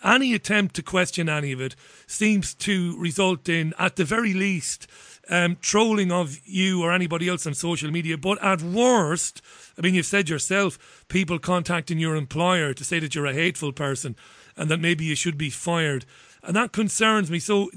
Any 0.04 0.34
attempt 0.34 0.76
to 0.76 0.84
question 0.84 1.30
any 1.30 1.52
of 1.52 1.62
it 1.62 1.76
seems 2.08 2.54
to 2.56 2.98
result 2.98 3.48
in, 3.48 3.74
at 3.78 3.96
the 3.96 4.06
very 4.06 4.34
least, 4.34 4.88
um, 5.30 5.58
trolling 5.62 6.12
of 6.12 6.40
you 6.46 6.84
or 6.84 6.92
anybody 6.92 7.30
else 7.30 7.48
on 7.48 7.54
social 7.54 7.92
media. 7.92 8.18
But 8.18 8.44
at 8.44 8.62
worst, 8.62 9.42
I 9.78 9.82
mean, 9.82 9.94
you've 9.94 10.06
said 10.06 10.30
yourself, 10.30 11.06
people 11.08 11.40
contacting 11.40 12.00
your 12.00 12.16
employer 12.16 12.74
to 12.74 12.84
say 12.84 13.00
that 13.00 13.16
you're 13.16 13.26
a 13.26 13.34
hateful 13.34 13.72
person 13.72 14.16
and 14.58 14.70
that 14.70 14.80
maybe 14.80 15.06
you 15.06 15.16
should 15.16 15.38
be 15.38 15.50
fired 15.50 16.06
and 16.44 16.56
that 16.56 16.72
concerns 16.72 17.32
me. 17.32 17.40
So, 17.40 17.70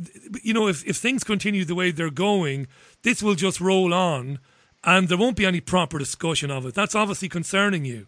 you 0.43 0.53
know, 0.53 0.67
if, 0.67 0.85
if 0.87 0.97
things 0.97 1.25
continue 1.25 1.65
the 1.65 1.75
way 1.75 1.91
they're 1.91 2.11
going, 2.11 2.67
this 3.03 3.23
will 3.23 3.37
just 3.37 3.61
roll 3.61 3.95
on 3.95 4.39
and 4.85 5.09
there 5.09 5.19
won't 5.19 5.37
be 5.37 5.47
any 5.47 5.61
proper 5.61 5.99
discussion 5.99 6.51
of 6.51 6.67
it. 6.67 6.75
That's 6.75 6.95
obviously 6.95 7.29
concerning 7.29 7.85
you. 7.85 8.07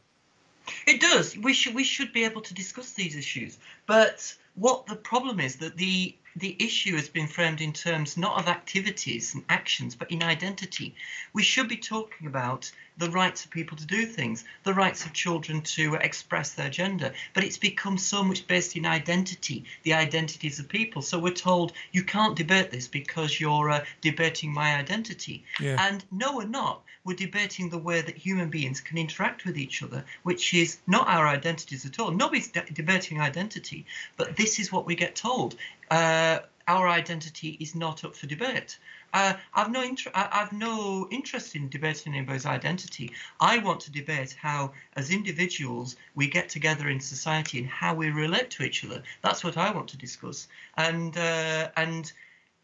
It 0.86 1.00
does. 1.00 1.36
We 1.36 1.54
should 1.54 1.74
we 1.74 1.84
should 1.84 2.12
be 2.12 2.24
able 2.24 2.42
to 2.42 2.52
discuss 2.52 2.92
these 2.92 3.16
issues. 3.16 3.58
But 3.86 4.36
what 4.54 4.86
the 4.86 4.96
problem 4.96 5.40
is 5.40 5.56
that 5.56 5.76
the 5.76 6.14
the 6.36 6.56
issue 6.62 6.94
has 6.94 7.08
been 7.08 7.26
framed 7.26 7.60
in 7.60 7.72
terms 7.72 8.16
not 8.16 8.38
of 8.38 8.48
activities 8.48 9.34
and 9.34 9.44
actions, 9.48 9.96
but 9.96 10.10
in 10.10 10.22
identity. 10.22 10.94
We 11.32 11.42
should 11.42 11.68
be 11.68 11.78
talking 11.78 12.26
about 12.26 12.70
the 12.98 13.10
rights 13.10 13.44
of 13.44 13.50
people 13.50 13.76
to 13.76 13.86
do 13.86 14.04
things, 14.04 14.44
the 14.64 14.74
rights 14.74 15.06
of 15.06 15.12
children 15.12 15.62
to 15.62 15.94
express 15.94 16.52
their 16.52 16.68
gender. 16.68 17.12
But 17.34 17.44
it's 17.44 17.56
become 17.56 17.96
so 17.96 18.22
much 18.22 18.46
based 18.46 18.76
in 18.76 18.86
identity, 18.86 19.64
the 19.84 19.94
identities 19.94 20.58
of 20.58 20.68
people. 20.68 21.02
So 21.02 21.18
we're 21.18 21.32
told 21.32 21.72
you 21.92 22.02
can't 22.02 22.36
debate 22.36 22.70
this 22.70 22.88
because 22.88 23.40
you're 23.40 23.70
uh, 23.70 23.84
debating 24.00 24.52
my 24.52 24.76
identity. 24.76 25.44
Yeah. 25.60 25.76
And 25.78 26.04
no, 26.10 26.36
we're 26.36 26.46
not. 26.46 26.82
We're 27.04 27.16
debating 27.16 27.70
the 27.70 27.78
way 27.78 28.00
that 28.00 28.16
human 28.16 28.50
beings 28.50 28.80
can 28.80 28.98
interact 28.98 29.44
with 29.44 29.56
each 29.56 29.82
other, 29.82 30.04
which 30.24 30.52
is 30.52 30.78
not 30.86 31.08
our 31.08 31.26
identities 31.26 31.86
at 31.86 31.98
all. 31.98 32.10
Nobody's 32.10 32.48
de- 32.48 32.70
debating 32.72 33.20
identity, 33.20 33.86
but 34.16 34.36
this 34.36 34.58
is 34.58 34.72
what 34.72 34.84
we 34.84 34.94
get 34.94 35.14
told. 35.14 35.54
Uh, 35.90 36.40
our 36.66 36.86
identity 36.86 37.56
is 37.60 37.74
not 37.74 38.04
up 38.04 38.14
for 38.14 38.26
debate. 38.26 38.78
Uh, 39.12 39.34
I've 39.54 39.70
no 39.70 39.82
inter- 39.82 40.10
I've 40.14 40.52
no 40.52 41.08
interest 41.10 41.56
in 41.56 41.68
debating 41.68 42.14
anybody's 42.14 42.46
identity. 42.46 43.12
I 43.40 43.58
want 43.58 43.80
to 43.80 43.90
debate 43.90 44.36
how, 44.40 44.72
as 44.96 45.10
individuals, 45.10 45.96
we 46.14 46.28
get 46.28 46.48
together 46.48 46.88
in 46.88 47.00
society 47.00 47.58
and 47.58 47.68
how 47.68 47.94
we 47.94 48.10
relate 48.10 48.50
to 48.50 48.64
each 48.64 48.84
other. 48.84 49.02
That's 49.22 49.42
what 49.42 49.56
I 49.56 49.70
want 49.70 49.88
to 49.88 49.96
discuss. 49.96 50.48
And 50.76 51.16
uh, 51.16 51.70
and 51.76 52.12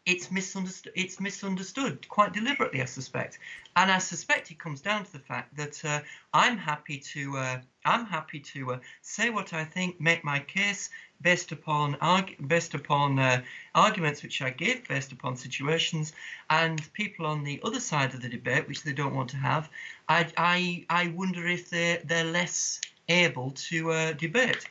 it's 0.05 0.31
misunderstood. 0.31 0.93
It's 0.95 1.19
misunderstood 1.19 2.07
quite 2.07 2.33
deliberately, 2.33 2.81
I 2.81 2.85
suspect. 2.85 3.39
And 3.75 3.91
I 3.91 3.97
suspect 3.97 4.51
it 4.51 4.59
comes 4.59 4.81
down 4.81 5.03
to 5.05 5.11
the 5.11 5.19
fact 5.19 5.57
that 5.57 5.83
uh, 5.83 6.01
I'm 6.33 6.57
happy 6.57 6.99
to 7.13 7.37
uh, 7.37 7.61
I'm 7.83 8.05
happy 8.05 8.39
to 8.39 8.73
uh, 8.73 8.79
say 9.01 9.29
what 9.29 9.53
I 9.53 9.65
think, 9.65 9.99
make 9.99 10.23
my 10.23 10.39
case, 10.39 10.89
based 11.21 11.51
upon 11.51 11.95
arg- 12.01 12.35
based 12.47 12.75
upon 12.75 13.17
uh, 13.17 13.41
arguments 13.73 14.21
which 14.21 14.41
I 14.41 14.51
give, 14.51 14.87
based 14.87 15.11
upon 15.11 15.37
situations, 15.37 16.13
and 16.49 16.81
people 16.93 17.25
on 17.25 17.43
the 17.43 17.59
other 17.63 17.79
side 17.79 18.13
of 18.13 18.21
the 18.21 18.29
debate, 18.29 18.67
which 18.67 18.83
they 18.83 18.93
don't 18.93 19.15
want 19.15 19.31
to 19.31 19.37
have, 19.37 19.69
I 20.07 20.27
I, 20.37 20.85
I 20.89 21.07
wonder 21.07 21.47
if 21.47 21.69
they 21.71 22.01
they're 22.05 22.31
less 22.31 22.79
able 23.09 23.51
to 23.51 23.91
uh, 23.91 24.13
debate. 24.13 24.65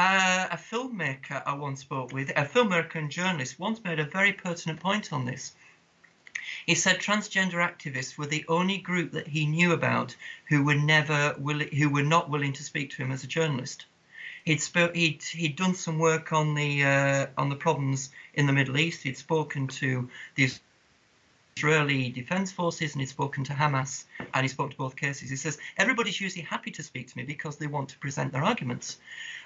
Uh, 0.00 0.46
a 0.52 0.56
filmmaker 0.56 1.42
I 1.44 1.54
once 1.54 1.80
spoke 1.80 2.12
with, 2.12 2.30
a 2.30 2.44
filmmaker 2.44 2.94
and 2.94 3.10
journalist, 3.10 3.58
once 3.58 3.82
made 3.82 3.98
a 3.98 4.04
very 4.04 4.32
pertinent 4.32 4.78
point 4.78 5.12
on 5.12 5.24
this. 5.24 5.54
He 6.66 6.76
said 6.76 7.00
transgender 7.00 7.54
activists 7.54 8.16
were 8.16 8.26
the 8.26 8.44
only 8.46 8.78
group 8.78 9.10
that 9.10 9.26
he 9.26 9.44
knew 9.44 9.72
about 9.72 10.14
who 10.50 10.62
were 10.62 10.76
never 10.76 11.34
willi- 11.36 11.74
who 11.76 11.90
were 11.90 12.04
not 12.04 12.30
willing 12.30 12.52
to 12.52 12.62
speak 12.62 12.90
to 12.90 13.02
him 13.02 13.10
as 13.10 13.24
a 13.24 13.26
journalist. 13.26 13.86
He'd, 14.44 14.62
sp- 14.62 14.94
he'd, 14.94 15.24
he'd 15.24 15.56
done 15.56 15.74
some 15.74 15.98
work 15.98 16.32
on 16.32 16.54
the 16.54 16.84
uh, 16.84 17.26
on 17.36 17.48
the 17.48 17.56
problems 17.56 18.10
in 18.34 18.46
the 18.46 18.52
Middle 18.52 18.78
East. 18.78 19.02
He'd 19.02 19.18
spoken 19.18 19.66
to 19.82 20.08
the 20.36 20.48
Israeli 21.58 22.08
Defense 22.08 22.52
Forces 22.52 22.92
and 22.92 23.00
he'd 23.00 23.08
spoken 23.08 23.42
to 23.42 23.52
Hamas 23.52 24.04
and 24.32 24.44
he 24.44 24.48
spoke 24.48 24.70
to 24.70 24.76
both 24.76 24.94
cases. 24.94 25.28
He 25.28 25.34
says 25.34 25.58
everybody's 25.76 26.20
usually 26.20 26.44
happy 26.44 26.70
to 26.70 26.84
speak 26.84 27.08
to 27.08 27.16
me 27.18 27.24
because 27.24 27.56
they 27.56 27.66
want 27.66 27.88
to 27.88 27.98
present 27.98 28.30
their 28.32 28.44
arguments, 28.44 28.98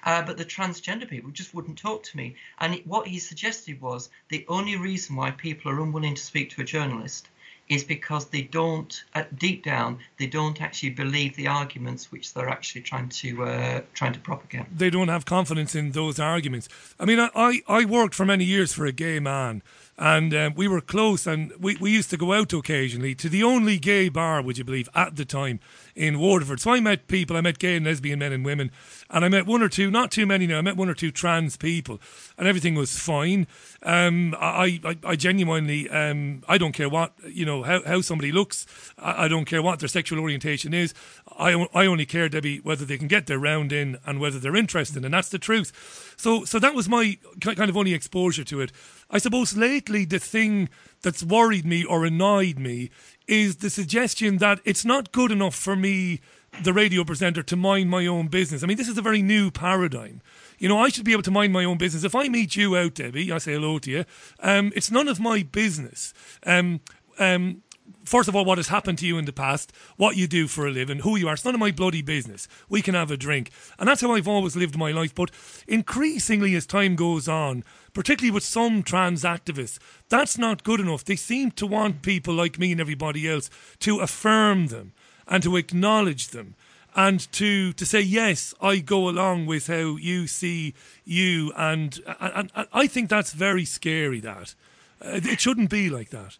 uh, 0.04 0.20
but 0.22 0.36
the 0.36 0.44
transgender 0.44 1.08
people 1.08 1.30
just 1.30 1.54
wouldn't 1.54 1.78
talk 1.78 2.02
to 2.02 2.16
me. 2.18 2.36
And 2.58 2.82
what 2.84 3.08
he 3.08 3.18
suggested 3.18 3.80
was 3.80 4.10
the 4.28 4.44
only 4.46 4.76
reason 4.76 5.16
why 5.16 5.30
people 5.30 5.72
are 5.72 5.80
unwilling 5.80 6.14
to 6.14 6.22
speak 6.22 6.50
to 6.50 6.60
a 6.60 6.64
journalist 6.64 7.28
is 7.70 7.82
because 7.82 8.26
they 8.26 8.42
don't, 8.42 9.04
uh, 9.14 9.24
deep 9.38 9.64
down, 9.64 9.98
they 10.18 10.26
don't 10.26 10.60
actually 10.60 10.90
believe 10.90 11.34
the 11.36 11.46
arguments 11.46 12.12
which 12.12 12.34
they're 12.34 12.50
actually 12.50 12.82
trying 12.82 13.08
to 13.08 13.44
uh, 13.44 13.80
trying 13.94 14.12
to 14.12 14.20
propagate. 14.20 14.66
They 14.76 14.90
don't 14.90 15.08
have 15.08 15.24
confidence 15.24 15.74
in 15.74 15.92
those 15.92 16.18
arguments. 16.18 16.68
I 17.00 17.06
mean, 17.06 17.20
I, 17.20 17.30
I, 17.34 17.62
I 17.68 17.84
worked 17.86 18.14
for 18.14 18.26
many 18.26 18.44
years 18.44 18.74
for 18.74 18.84
a 18.84 18.92
gay 18.92 19.18
man 19.20 19.62
and 19.98 20.34
um, 20.34 20.54
we 20.54 20.66
were 20.66 20.80
close, 20.80 21.26
and 21.26 21.52
we, 21.60 21.76
we 21.76 21.90
used 21.90 22.10
to 22.10 22.16
go 22.16 22.32
out 22.32 22.52
occasionally 22.52 23.14
to 23.16 23.28
the 23.28 23.42
only 23.42 23.78
gay 23.78 24.08
bar, 24.08 24.42
would 24.42 24.58
you 24.58 24.64
believe, 24.64 24.88
at 24.94 25.16
the 25.16 25.24
time 25.24 25.60
in 25.94 26.18
Waterford. 26.18 26.60
So 26.60 26.72
I 26.72 26.80
met 26.80 27.08
people, 27.08 27.36
I 27.36 27.42
met 27.42 27.58
gay 27.58 27.76
and 27.76 27.84
lesbian 27.84 28.18
men 28.18 28.32
and 28.32 28.44
women, 28.44 28.70
and 29.10 29.24
I 29.24 29.28
met 29.28 29.46
one 29.46 29.62
or 29.62 29.68
two, 29.68 29.90
not 29.90 30.10
too 30.10 30.26
many 30.26 30.46
now, 30.46 30.58
I 30.58 30.62
met 30.62 30.76
one 30.76 30.88
or 30.88 30.94
two 30.94 31.10
trans 31.10 31.56
people, 31.56 32.00
and 32.38 32.48
everything 32.48 32.74
was 32.74 32.98
fine. 32.98 33.46
Um, 33.82 34.34
I, 34.40 34.80
I, 34.84 34.96
I 35.04 35.16
genuinely, 35.16 35.90
um, 35.90 36.42
I 36.48 36.56
don't 36.56 36.72
care 36.72 36.88
what, 36.88 37.12
you 37.26 37.44
know, 37.44 37.62
how, 37.62 37.82
how 37.84 38.00
somebody 38.00 38.32
looks, 38.32 38.66
I, 38.98 39.24
I 39.24 39.28
don't 39.28 39.44
care 39.44 39.62
what 39.62 39.80
their 39.80 39.88
sexual 39.88 40.20
orientation 40.20 40.72
is. 40.72 40.94
I, 41.36 41.66
I 41.74 41.86
only 41.86 42.06
care, 42.06 42.28
Debbie, 42.28 42.60
whether 42.60 42.84
they 42.86 42.96
can 42.96 43.08
get 43.08 43.26
their 43.26 43.38
round 43.38 43.72
in 43.72 43.98
and 44.06 44.20
whether 44.20 44.38
they're 44.38 44.56
interested, 44.56 45.04
and 45.04 45.12
that's 45.12 45.28
the 45.28 45.38
truth. 45.38 46.14
So, 46.16 46.44
so 46.44 46.58
that 46.58 46.74
was 46.74 46.88
my 46.88 47.18
kind 47.40 47.68
of 47.68 47.76
only 47.76 47.92
exposure 47.92 48.44
to 48.44 48.60
it. 48.60 48.72
I 49.12 49.18
suppose 49.18 49.56
lately 49.56 50.06
the 50.06 50.18
thing 50.18 50.70
that's 51.02 51.22
worried 51.22 51.66
me 51.66 51.84
or 51.84 52.04
annoyed 52.04 52.58
me 52.58 52.90
is 53.28 53.56
the 53.56 53.70
suggestion 53.70 54.38
that 54.38 54.60
it's 54.64 54.84
not 54.84 55.12
good 55.12 55.30
enough 55.30 55.54
for 55.54 55.76
me, 55.76 56.20
the 56.62 56.72
radio 56.72 57.04
presenter, 57.04 57.42
to 57.42 57.56
mind 57.56 57.90
my 57.90 58.06
own 58.06 58.28
business. 58.28 58.62
I 58.62 58.66
mean, 58.66 58.78
this 58.78 58.88
is 58.88 58.98
a 58.98 59.02
very 59.02 59.20
new 59.20 59.50
paradigm. 59.50 60.22
You 60.58 60.68
know, 60.68 60.78
I 60.78 60.88
should 60.88 61.04
be 61.04 61.12
able 61.12 61.22
to 61.24 61.30
mind 61.30 61.52
my 61.52 61.64
own 61.64 61.76
business. 61.76 62.04
If 62.04 62.14
I 62.14 62.28
meet 62.28 62.56
you 62.56 62.76
out, 62.76 62.94
Debbie, 62.94 63.30
I 63.30 63.38
say 63.38 63.52
hello 63.52 63.78
to 63.80 63.90
you. 63.90 64.04
Um, 64.40 64.72
it's 64.74 64.90
none 64.90 65.08
of 65.08 65.20
my 65.20 65.42
business. 65.42 66.14
Um, 66.46 66.80
um, 67.18 67.62
first 68.04 68.28
of 68.28 68.36
all, 68.36 68.44
what 68.44 68.58
has 68.58 68.68
happened 68.68 68.98
to 68.98 69.06
you 69.06 69.18
in 69.18 69.24
the 69.24 69.32
past, 69.32 69.72
what 69.96 70.16
you 70.16 70.26
do 70.26 70.46
for 70.46 70.66
a 70.66 70.70
living, 70.70 71.00
who 71.00 71.16
you 71.16 71.28
are. 71.28 71.34
It's 71.34 71.44
none 71.44 71.54
of 71.54 71.60
my 71.60 71.70
bloody 71.70 72.02
business. 72.02 72.48
We 72.68 72.82
can 72.82 72.94
have 72.94 73.10
a 73.10 73.16
drink. 73.16 73.50
And 73.78 73.88
that's 73.88 74.00
how 74.00 74.12
I've 74.12 74.28
always 74.28 74.56
lived 74.56 74.76
my 74.76 74.92
life. 74.92 75.14
But 75.14 75.30
increasingly, 75.66 76.54
as 76.54 76.66
time 76.66 76.96
goes 76.96 77.28
on, 77.28 77.64
particularly 77.92 78.32
with 78.32 78.44
some 78.44 78.82
trans 78.82 79.24
activists, 79.24 79.78
that's 80.08 80.38
not 80.38 80.64
good 80.64 80.80
enough. 80.80 81.04
They 81.04 81.16
seem 81.16 81.50
to 81.52 81.66
want 81.66 82.02
people 82.02 82.34
like 82.34 82.58
me 82.58 82.72
and 82.72 82.80
everybody 82.80 83.28
else 83.28 83.50
to 83.80 84.00
affirm 84.00 84.68
them 84.68 84.92
and 85.26 85.42
to 85.42 85.56
acknowledge 85.56 86.28
them 86.28 86.54
and 86.94 87.20
to 87.32 87.72
to 87.72 87.86
say 87.86 88.00
yes, 88.00 88.54
I 88.60 88.78
go 88.78 89.08
along 89.08 89.46
with 89.46 89.66
how 89.66 89.96
you 89.96 90.26
see 90.26 90.74
you, 91.04 91.52
and 91.56 91.98
and, 92.20 92.50
and 92.54 92.68
I 92.72 92.86
think 92.86 93.08
that's 93.08 93.32
very 93.32 93.64
scary. 93.64 94.20
That 94.20 94.54
uh, 95.00 95.20
it 95.22 95.40
shouldn't 95.40 95.70
be 95.70 95.88
like 95.88 96.10
that. 96.10 96.38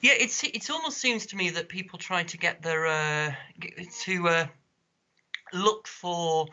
Yeah, 0.00 0.14
it's 0.18 0.42
it 0.44 0.70
almost 0.70 0.98
seems 0.98 1.26
to 1.26 1.36
me 1.36 1.50
that 1.50 1.68
people 1.68 1.98
try 1.98 2.22
to 2.22 2.38
get 2.38 2.62
their 2.62 2.86
uh, 2.86 3.34
to 4.02 4.28
uh, 4.28 4.46
look 5.52 5.86
for 5.86 6.46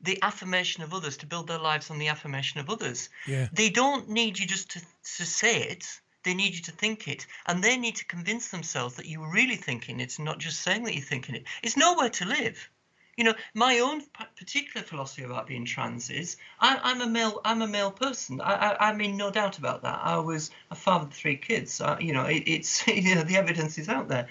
the 0.00 0.18
affirmation 0.22 0.82
of 0.82 0.92
others 0.92 1.16
to 1.18 1.26
build 1.26 1.48
their 1.48 1.58
lives 1.58 1.90
on 1.90 1.98
the 1.98 2.08
affirmation 2.08 2.60
of 2.60 2.70
others. 2.70 3.08
Yeah. 3.26 3.48
They 3.52 3.70
don't 3.70 4.08
need 4.08 4.38
you 4.38 4.46
just 4.46 4.70
to 4.70 4.80
to 4.80 5.24
say 5.24 5.62
it. 5.62 5.84
They 6.24 6.34
need 6.34 6.54
you 6.54 6.62
to 6.62 6.72
think 6.72 7.08
it, 7.08 7.26
and 7.46 7.62
they 7.62 7.76
need 7.76 7.96
to 7.96 8.04
convince 8.04 8.50
themselves 8.50 8.94
that 8.94 9.06
you're 9.06 9.32
really 9.32 9.56
thinking 9.56 9.98
it, 9.98 10.18
and 10.18 10.24
not 10.24 10.38
just 10.38 10.60
saying 10.60 10.84
that 10.84 10.94
you're 10.94 11.04
thinking 11.04 11.34
it. 11.34 11.44
It's 11.62 11.76
nowhere 11.76 12.10
to 12.10 12.24
live. 12.24 12.68
You 13.16 13.24
know, 13.24 13.34
my 13.54 13.80
own 13.80 14.02
particular 14.36 14.86
philosophy 14.86 15.22
about 15.22 15.46
being 15.46 15.66
trans 15.66 16.08
is 16.08 16.38
I, 16.60 16.90
am 16.90 17.02
a 17.02 17.06
male. 17.06 17.40
I'm 17.44 17.60
a 17.60 17.66
male 17.66 17.90
person. 17.90 18.40
I, 18.40 18.54
I, 18.54 18.88
I, 18.88 18.94
mean, 18.94 19.18
no 19.18 19.30
doubt 19.30 19.58
about 19.58 19.82
that. 19.82 20.00
I 20.02 20.16
was 20.18 20.50
a 20.70 20.74
father 20.74 21.06
of 21.06 21.12
three 21.12 21.36
kids. 21.36 21.80
Uh, 21.80 21.98
you 22.00 22.14
know, 22.14 22.24
it, 22.24 22.44
it's 22.46 22.86
you 22.86 23.14
know 23.14 23.22
the 23.22 23.36
evidence 23.36 23.76
is 23.78 23.88
out 23.88 24.08
there. 24.08 24.28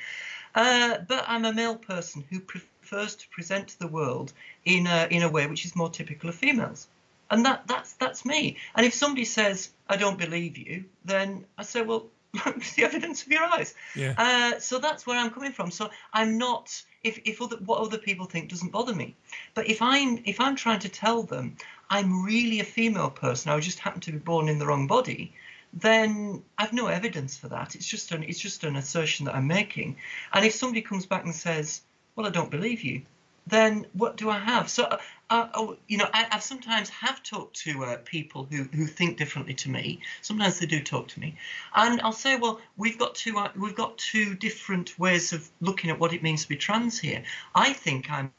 Uh, 0.55 0.97
but 1.07 1.23
I'm 1.27 1.45
a 1.45 1.53
male 1.53 1.75
person 1.75 2.23
who 2.29 2.39
prefers 2.39 3.15
to 3.15 3.27
present 3.29 3.69
to 3.69 3.79
the 3.79 3.87
world 3.87 4.33
in 4.65 4.87
a 4.87 5.07
in 5.11 5.21
a 5.21 5.29
way 5.29 5.45
which 5.47 5.65
is 5.65 5.75
more 5.75 5.89
typical 5.89 6.29
of 6.29 6.35
females, 6.35 6.87
and 7.29 7.45
that 7.45 7.67
that's 7.67 7.93
that's 7.93 8.25
me. 8.25 8.57
And 8.75 8.85
if 8.85 8.93
somebody 8.95 9.25
says 9.25 9.69
I 9.87 9.95
don't 9.95 10.17
believe 10.17 10.57
you, 10.57 10.85
then 11.05 11.45
I 11.57 11.63
say, 11.63 11.83
well, 11.83 12.07
the 12.33 12.83
evidence 12.83 13.23
of 13.23 13.27
your 13.27 13.43
eyes. 13.43 13.73
Yeah. 13.95 14.13
Uh, 14.17 14.59
so 14.59 14.79
that's 14.79 15.05
where 15.05 15.17
I'm 15.17 15.31
coming 15.31 15.51
from. 15.51 15.71
So 15.71 15.89
I'm 16.13 16.37
not 16.37 16.83
if 17.03 17.19
if 17.25 17.41
other, 17.41 17.57
what 17.57 17.79
other 17.79 17.97
people 17.97 18.25
think 18.25 18.49
doesn't 18.49 18.71
bother 18.71 18.93
me. 18.93 19.15
But 19.53 19.67
if 19.67 19.81
I'm 19.81 20.21
if 20.25 20.39
I'm 20.39 20.55
trying 20.55 20.79
to 20.79 20.89
tell 20.89 21.23
them 21.23 21.57
I'm 21.89 22.23
really 22.23 22.59
a 22.59 22.63
female 22.63 23.09
person, 23.09 23.51
I 23.51 23.59
just 23.59 23.79
happen 23.79 24.01
to 24.01 24.11
be 24.11 24.17
born 24.17 24.49
in 24.49 24.59
the 24.59 24.67
wrong 24.67 24.87
body, 24.87 25.33
then 25.73 26.43
I've 26.57 26.73
no 26.73 26.87
evidence 26.87 27.37
for 27.37 27.49
that. 27.49 27.75
It's 27.75 27.87
just 27.87 28.11
an 28.11 28.23
it's 28.23 28.39
just 28.39 28.63
an 28.63 28.75
assertion 28.75 29.25
that 29.25 29.35
I'm 29.35 29.47
making. 29.47 29.97
And 30.33 30.45
if 30.45 30.53
somebody 30.53 30.81
comes 30.81 31.05
back 31.05 31.25
and 31.25 31.35
says, 31.35 31.81
"Well, 32.15 32.27
I 32.27 32.29
don't 32.29 32.51
believe 32.51 32.83
you," 32.83 33.01
then 33.47 33.85
what 33.93 34.17
do 34.17 34.29
I 34.29 34.39
have? 34.39 34.69
So, 34.69 34.83
uh, 34.83 34.97
uh, 35.29 35.47
oh, 35.53 35.77
you 35.87 35.97
know, 35.97 36.09
I, 36.13 36.39
sometimes 36.39 36.89
have 36.89 37.23
talked 37.23 37.55
to 37.61 37.83
uh, 37.83 37.97
people 38.03 38.47
who, 38.49 38.63
who 38.63 38.85
think 38.85 39.17
differently 39.17 39.53
to 39.55 39.69
me. 39.69 40.01
Sometimes 40.21 40.59
they 40.59 40.65
do 40.65 40.81
talk 40.81 41.07
to 41.09 41.19
me, 41.19 41.35
and 41.75 42.01
I'll 42.01 42.11
say, 42.11 42.35
well, 42.35 42.59
we've 42.77 42.97
got 42.97 43.15
two 43.15 43.37
uh, 43.37 43.49
we've 43.55 43.75
got 43.75 43.97
two 43.97 44.35
different 44.35 44.97
ways 44.99 45.33
of 45.33 45.49
looking 45.61 45.89
at 45.89 45.99
what 45.99 46.13
it 46.13 46.21
means 46.21 46.43
to 46.43 46.49
be 46.49 46.57
trans 46.57 46.99
here. 46.99 47.23
I 47.55 47.73
think 47.73 48.11
I'm 48.11 48.33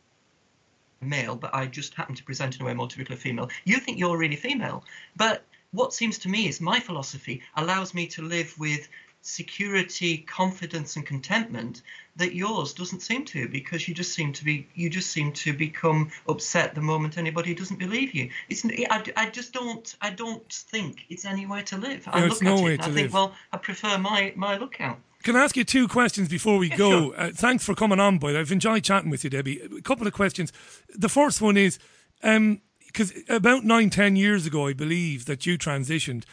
male, 1.00 1.34
but 1.34 1.55
I 1.55 1.66
just 1.66 1.94
happen 1.94 2.14
to 2.14 2.24
present 2.24 2.57
in 2.57 2.62
a 2.62 2.64
way 2.64 2.74
more 2.74 2.88
typically 2.88 3.16
female. 3.16 3.48
You 3.64 3.78
think 3.78 3.98
you're 3.98 4.16
really 4.16 4.36
female, 4.36 4.84
but 5.16 5.44
what 5.72 5.94
seems 5.94 6.18
to 6.18 6.28
me 6.28 6.48
is 6.48 6.61
my 6.61 6.78
philosophy 6.78 7.42
allows 7.57 7.94
me 7.94 8.07
to 8.09 8.22
live 8.22 8.55
with 8.59 8.88
security, 9.22 10.18
confidence, 10.18 10.96
and 10.96 11.06
contentment 11.06 11.82
that 12.16 12.34
yours 12.34 12.74
doesn't 12.74 13.00
seem 13.00 13.24
to, 13.24 13.48
because 13.48 13.88
you 13.88 13.94
just 13.94 14.12
seem 14.12 14.32
to 14.34 14.44
be 14.44 14.66
you 14.74 14.90
just 14.90 15.10
seem 15.10 15.32
to 15.32 15.52
become 15.52 16.10
upset 16.28 16.74
the 16.74 16.80
moment 16.80 17.16
anybody 17.16 17.54
doesn't 17.54 17.78
believe 17.78 18.14
you. 18.14 18.28
It's 18.50 18.64
I, 18.66 19.02
I 19.16 19.30
just 19.30 19.52
don't 19.52 19.94
I 20.02 20.10
don't 20.10 20.52
think 20.52 21.06
it's 21.08 21.24
anywhere 21.24 21.62
to 21.62 21.78
live. 21.78 22.06
I 22.12 22.20
no, 22.20 22.26
look 22.26 22.42
no 22.42 22.58
at 22.58 22.64
way 22.64 22.74
it 22.74 22.78
to 22.78 22.84
I 22.84 22.86
live. 22.88 22.94
think 22.96 23.14
well 23.14 23.34
I 23.52 23.56
prefer 23.56 23.96
my 23.98 24.32
my 24.36 24.58
lookout. 24.58 24.98
Can 25.22 25.36
I 25.36 25.44
ask 25.44 25.56
you 25.56 25.64
two 25.64 25.86
questions 25.86 26.28
before 26.28 26.58
we 26.58 26.68
Yeah, 26.68 26.76
go? 26.76 26.90
sure. 26.90 27.20
Uh, 27.20 27.30
thanks 27.32 27.64
for 27.64 27.74
coming 27.76 28.00
on, 28.00 28.18
boy. 28.18 28.36
I've 28.38 28.50
enjoyed 28.50 28.82
chatting 28.82 29.08
with 29.08 29.22
you, 29.22 29.30
Debbie. 29.30 29.60
A 29.60 29.80
couple 29.80 30.06
of 30.06 30.12
questions. 30.12 30.52
The 30.94 31.08
first 31.08 31.40
one 31.40 31.56
is 31.56 31.78
because 32.20 33.12
about 33.28 33.64
nine, 33.64 33.88
ten 33.88 34.16
years 34.16 34.46
ago, 34.46 34.66
I 34.66 34.72
believe 34.72 35.24
that 35.26 35.46
you 35.46 35.56
transitioned. 35.56 36.24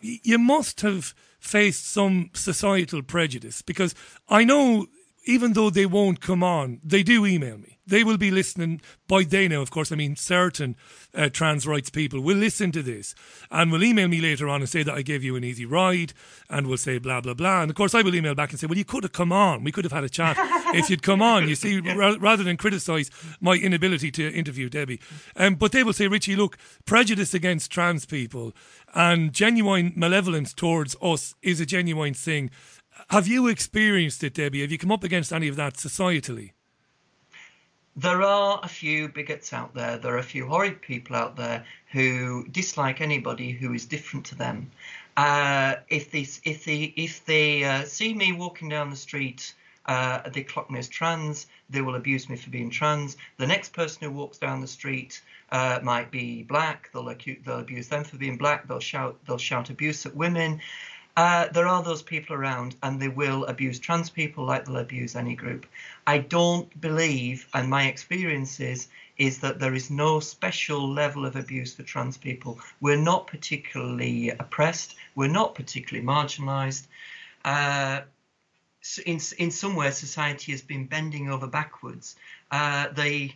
You 0.00 0.38
must 0.38 0.80
have 0.82 1.14
faced 1.38 1.86
some 1.90 2.30
societal 2.32 3.02
prejudice 3.02 3.62
because 3.62 3.94
I 4.28 4.44
know 4.44 4.86
even 5.24 5.54
though 5.54 5.70
they 5.70 5.86
won't 5.86 6.20
come 6.20 6.42
on, 6.42 6.80
they 6.84 7.02
do 7.02 7.24
email 7.26 7.58
me. 7.58 7.78
They 7.86 8.02
will 8.02 8.16
be 8.16 8.30
listening. 8.30 8.80
By 9.08 9.24
they 9.24 9.46
now, 9.46 9.60
of 9.60 9.70
course, 9.70 9.92
I 9.92 9.96
mean 9.96 10.16
certain 10.16 10.76
uh, 11.14 11.28
trans 11.28 11.66
rights 11.66 11.90
people 11.90 12.20
will 12.20 12.36
listen 12.36 12.72
to 12.72 12.82
this 12.82 13.14
and 13.50 13.70
will 13.70 13.84
email 13.84 14.08
me 14.08 14.20
later 14.20 14.48
on 14.48 14.60
and 14.60 14.68
say 14.68 14.82
that 14.82 14.94
I 14.94 15.02
gave 15.02 15.22
you 15.22 15.36
an 15.36 15.44
easy 15.44 15.66
ride 15.66 16.14
and 16.48 16.66
will 16.66 16.78
say 16.78 16.98
blah, 16.98 17.20
blah, 17.20 17.34
blah. 17.34 17.62
And 17.62 17.70
of 17.70 17.76
course, 17.76 17.94
I 17.94 18.02
will 18.02 18.14
email 18.14 18.34
back 18.34 18.50
and 18.50 18.60
say, 18.60 18.66
well, 18.66 18.78
you 18.78 18.86
could 18.86 19.02
have 19.02 19.12
come 19.12 19.32
on. 19.32 19.64
We 19.64 19.72
could 19.72 19.84
have 19.84 19.92
had 19.92 20.04
a 20.04 20.08
chat 20.08 20.36
if 20.74 20.88
you'd 20.88 21.02
come 21.02 21.20
on. 21.20 21.48
You 21.48 21.54
see, 21.54 21.80
ra- 21.80 22.16
rather 22.18 22.42
than 22.42 22.56
criticise 22.56 23.10
my 23.40 23.54
inability 23.54 24.10
to 24.12 24.32
interview 24.32 24.70
Debbie. 24.70 25.00
Um, 25.36 25.54
but 25.54 25.72
they 25.72 25.84
will 25.84 25.92
say, 25.92 26.08
Richie, 26.08 26.36
look, 26.36 26.56
prejudice 26.86 27.34
against 27.34 27.70
trans 27.70 28.06
people 28.06 28.54
and 28.94 29.32
genuine 29.32 29.92
malevolence 29.96 30.54
towards 30.54 30.96
us 31.02 31.34
is 31.42 31.60
a 31.60 31.66
genuine 31.66 32.14
thing. 32.14 32.50
Have 33.10 33.26
you 33.26 33.46
experienced 33.48 34.24
it, 34.24 34.34
Debbie? 34.34 34.62
Have 34.62 34.72
you 34.72 34.78
come 34.78 34.92
up 34.92 35.04
against 35.04 35.32
any 35.32 35.48
of 35.48 35.56
that 35.56 35.74
societally? 35.74 36.52
There 37.96 38.22
are 38.22 38.58
a 38.62 38.68
few 38.68 39.08
bigots 39.08 39.52
out 39.52 39.74
there. 39.74 39.98
There 39.98 40.14
are 40.14 40.18
a 40.18 40.22
few 40.22 40.48
horrid 40.48 40.82
people 40.82 41.14
out 41.14 41.36
there 41.36 41.64
who 41.92 42.44
dislike 42.48 43.00
anybody 43.00 43.52
who 43.52 43.72
is 43.72 43.86
different 43.86 44.26
to 44.26 44.34
them. 44.34 44.70
Uh, 45.16 45.76
if 45.88 46.10
they 46.10 46.26
if 46.42 46.64
they 46.64 46.92
if 46.96 47.24
they 47.24 47.62
uh, 47.62 47.84
see 47.84 48.12
me 48.12 48.32
walking 48.32 48.68
down 48.68 48.90
the 48.90 48.96
street, 48.96 49.54
uh, 49.86 50.28
they 50.30 50.42
clock 50.42 50.72
me 50.72 50.80
as 50.80 50.88
trans. 50.88 51.46
They 51.70 51.82
will 51.82 51.94
abuse 51.94 52.28
me 52.28 52.36
for 52.36 52.50
being 52.50 52.68
trans. 52.68 53.16
The 53.36 53.46
next 53.46 53.72
person 53.72 54.02
who 54.02 54.10
walks 54.10 54.38
down 54.38 54.60
the 54.60 54.66
street 54.66 55.22
uh, 55.52 55.78
might 55.82 56.10
be 56.10 56.42
black. 56.42 56.90
They'll 56.92 57.04
acu- 57.04 57.44
they'll 57.44 57.60
abuse 57.60 57.86
them 57.86 58.02
for 58.02 58.16
being 58.16 58.36
black. 58.36 58.66
They'll 58.66 58.80
shout 58.80 59.18
they'll 59.24 59.38
shout 59.38 59.70
abuse 59.70 60.04
at 60.04 60.16
women. 60.16 60.60
Uh, 61.16 61.46
there 61.48 61.68
are 61.68 61.82
those 61.82 62.02
people 62.02 62.34
around, 62.34 62.74
and 62.82 63.00
they 63.00 63.08
will 63.08 63.44
abuse 63.46 63.78
trans 63.78 64.10
people 64.10 64.44
like 64.44 64.64
they'll 64.64 64.78
abuse 64.78 65.14
any 65.14 65.36
group. 65.36 65.64
I 66.06 66.18
don't 66.18 66.80
believe, 66.80 67.46
and 67.54 67.70
my 67.70 67.86
experience 67.86 68.58
is, 68.58 68.88
is 69.16 69.38
that 69.38 69.60
there 69.60 69.74
is 69.74 69.90
no 69.90 70.18
special 70.18 70.92
level 70.92 71.24
of 71.24 71.36
abuse 71.36 71.74
for 71.74 71.84
trans 71.84 72.16
people. 72.16 72.58
We're 72.80 72.96
not 72.96 73.28
particularly 73.28 74.30
oppressed. 74.30 74.96
We're 75.14 75.28
not 75.28 75.54
particularly 75.54 76.04
marginalised. 76.04 76.86
Uh, 77.44 78.00
in 79.06 79.20
in 79.38 79.50
some 79.50 79.76
ways, 79.76 79.96
society 79.96 80.52
has 80.52 80.62
been 80.62 80.86
bending 80.86 81.30
over 81.30 81.46
backwards. 81.46 82.16
Uh, 82.50 82.88
the 82.88 83.30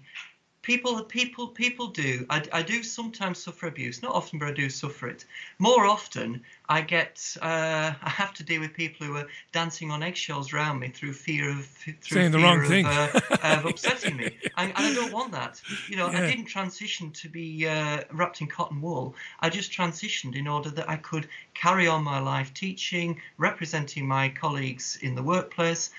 people 0.62 1.02
people 1.04 1.48
people 1.48 1.86
do. 1.88 2.26
I, 2.28 2.42
I 2.52 2.62
do 2.62 2.82
sometimes 2.82 3.42
suffer 3.42 3.66
abuse. 3.68 4.02
Not 4.02 4.14
often 4.14 4.38
but 4.38 4.48
i 4.48 4.52
do 4.52 4.68
suffer 4.68 5.08
it. 5.08 5.24
More 5.58 5.86
often 5.86 6.42
i 6.68 6.80
get 6.80 7.36
uh, 7.42 7.92
i 8.02 8.10
have 8.10 8.34
to 8.34 8.44
deal 8.44 8.60
with 8.60 8.74
people 8.74 9.06
who 9.06 9.16
are 9.16 9.26
dancing 9.52 9.90
on 9.90 10.02
eggshells 10.02 10.52
around 10.52 10.80
me 10.80 10.88
through 10.88 11.12
fear 11.14 11.50
of 11.50 11.66
through 11.66 11.94
Saying 12.02 12.32
the 12.32 12.38
wrong 12.38 12.60
of, 12.60 12.68
thing. 12.68 12.84
uh, 12.86 13.08
of 13.42 13.64
upsetting 13.72 14.16
me. 14.16 14.36
And, 14.56 14.72
and 14.76 14.86
i 14.86 14.92
don't 14.94 15.12
want 15.12 15.32
that. 15.32 15.62
You 15.86 15.96
know 15.96 16.10
Yeah. 16.12 16.18
i 16.24 16.26
didn't 16.26 16.46
transition 16.46 17.10
to 17.12 17.28
be 17.28 17.66
uh, 17.66 18.02
wrapped 18.12 18.40
in 18.40 18.46
cotton 18.48 18.80
wool. 18.82 19.14
I 19.40 19.48
just 19.50 19.72
transitioned 19.72 20.34
in 20.36 20.46
order 20.48 20.70
that 20.70 20.88
i 20.90 20.96
could 20.96 21.28
carry 21.54 21.86
on 21.86 22.02
my 22.04 22.18
life 22.18 22.52
teaching 22.54 23.20
representing 23.38 24.06
my 24.06 24.28
colleagues 24.28 24.98
in 25.02 25.14
the 25.14 25.22
workplace 25.22 25.90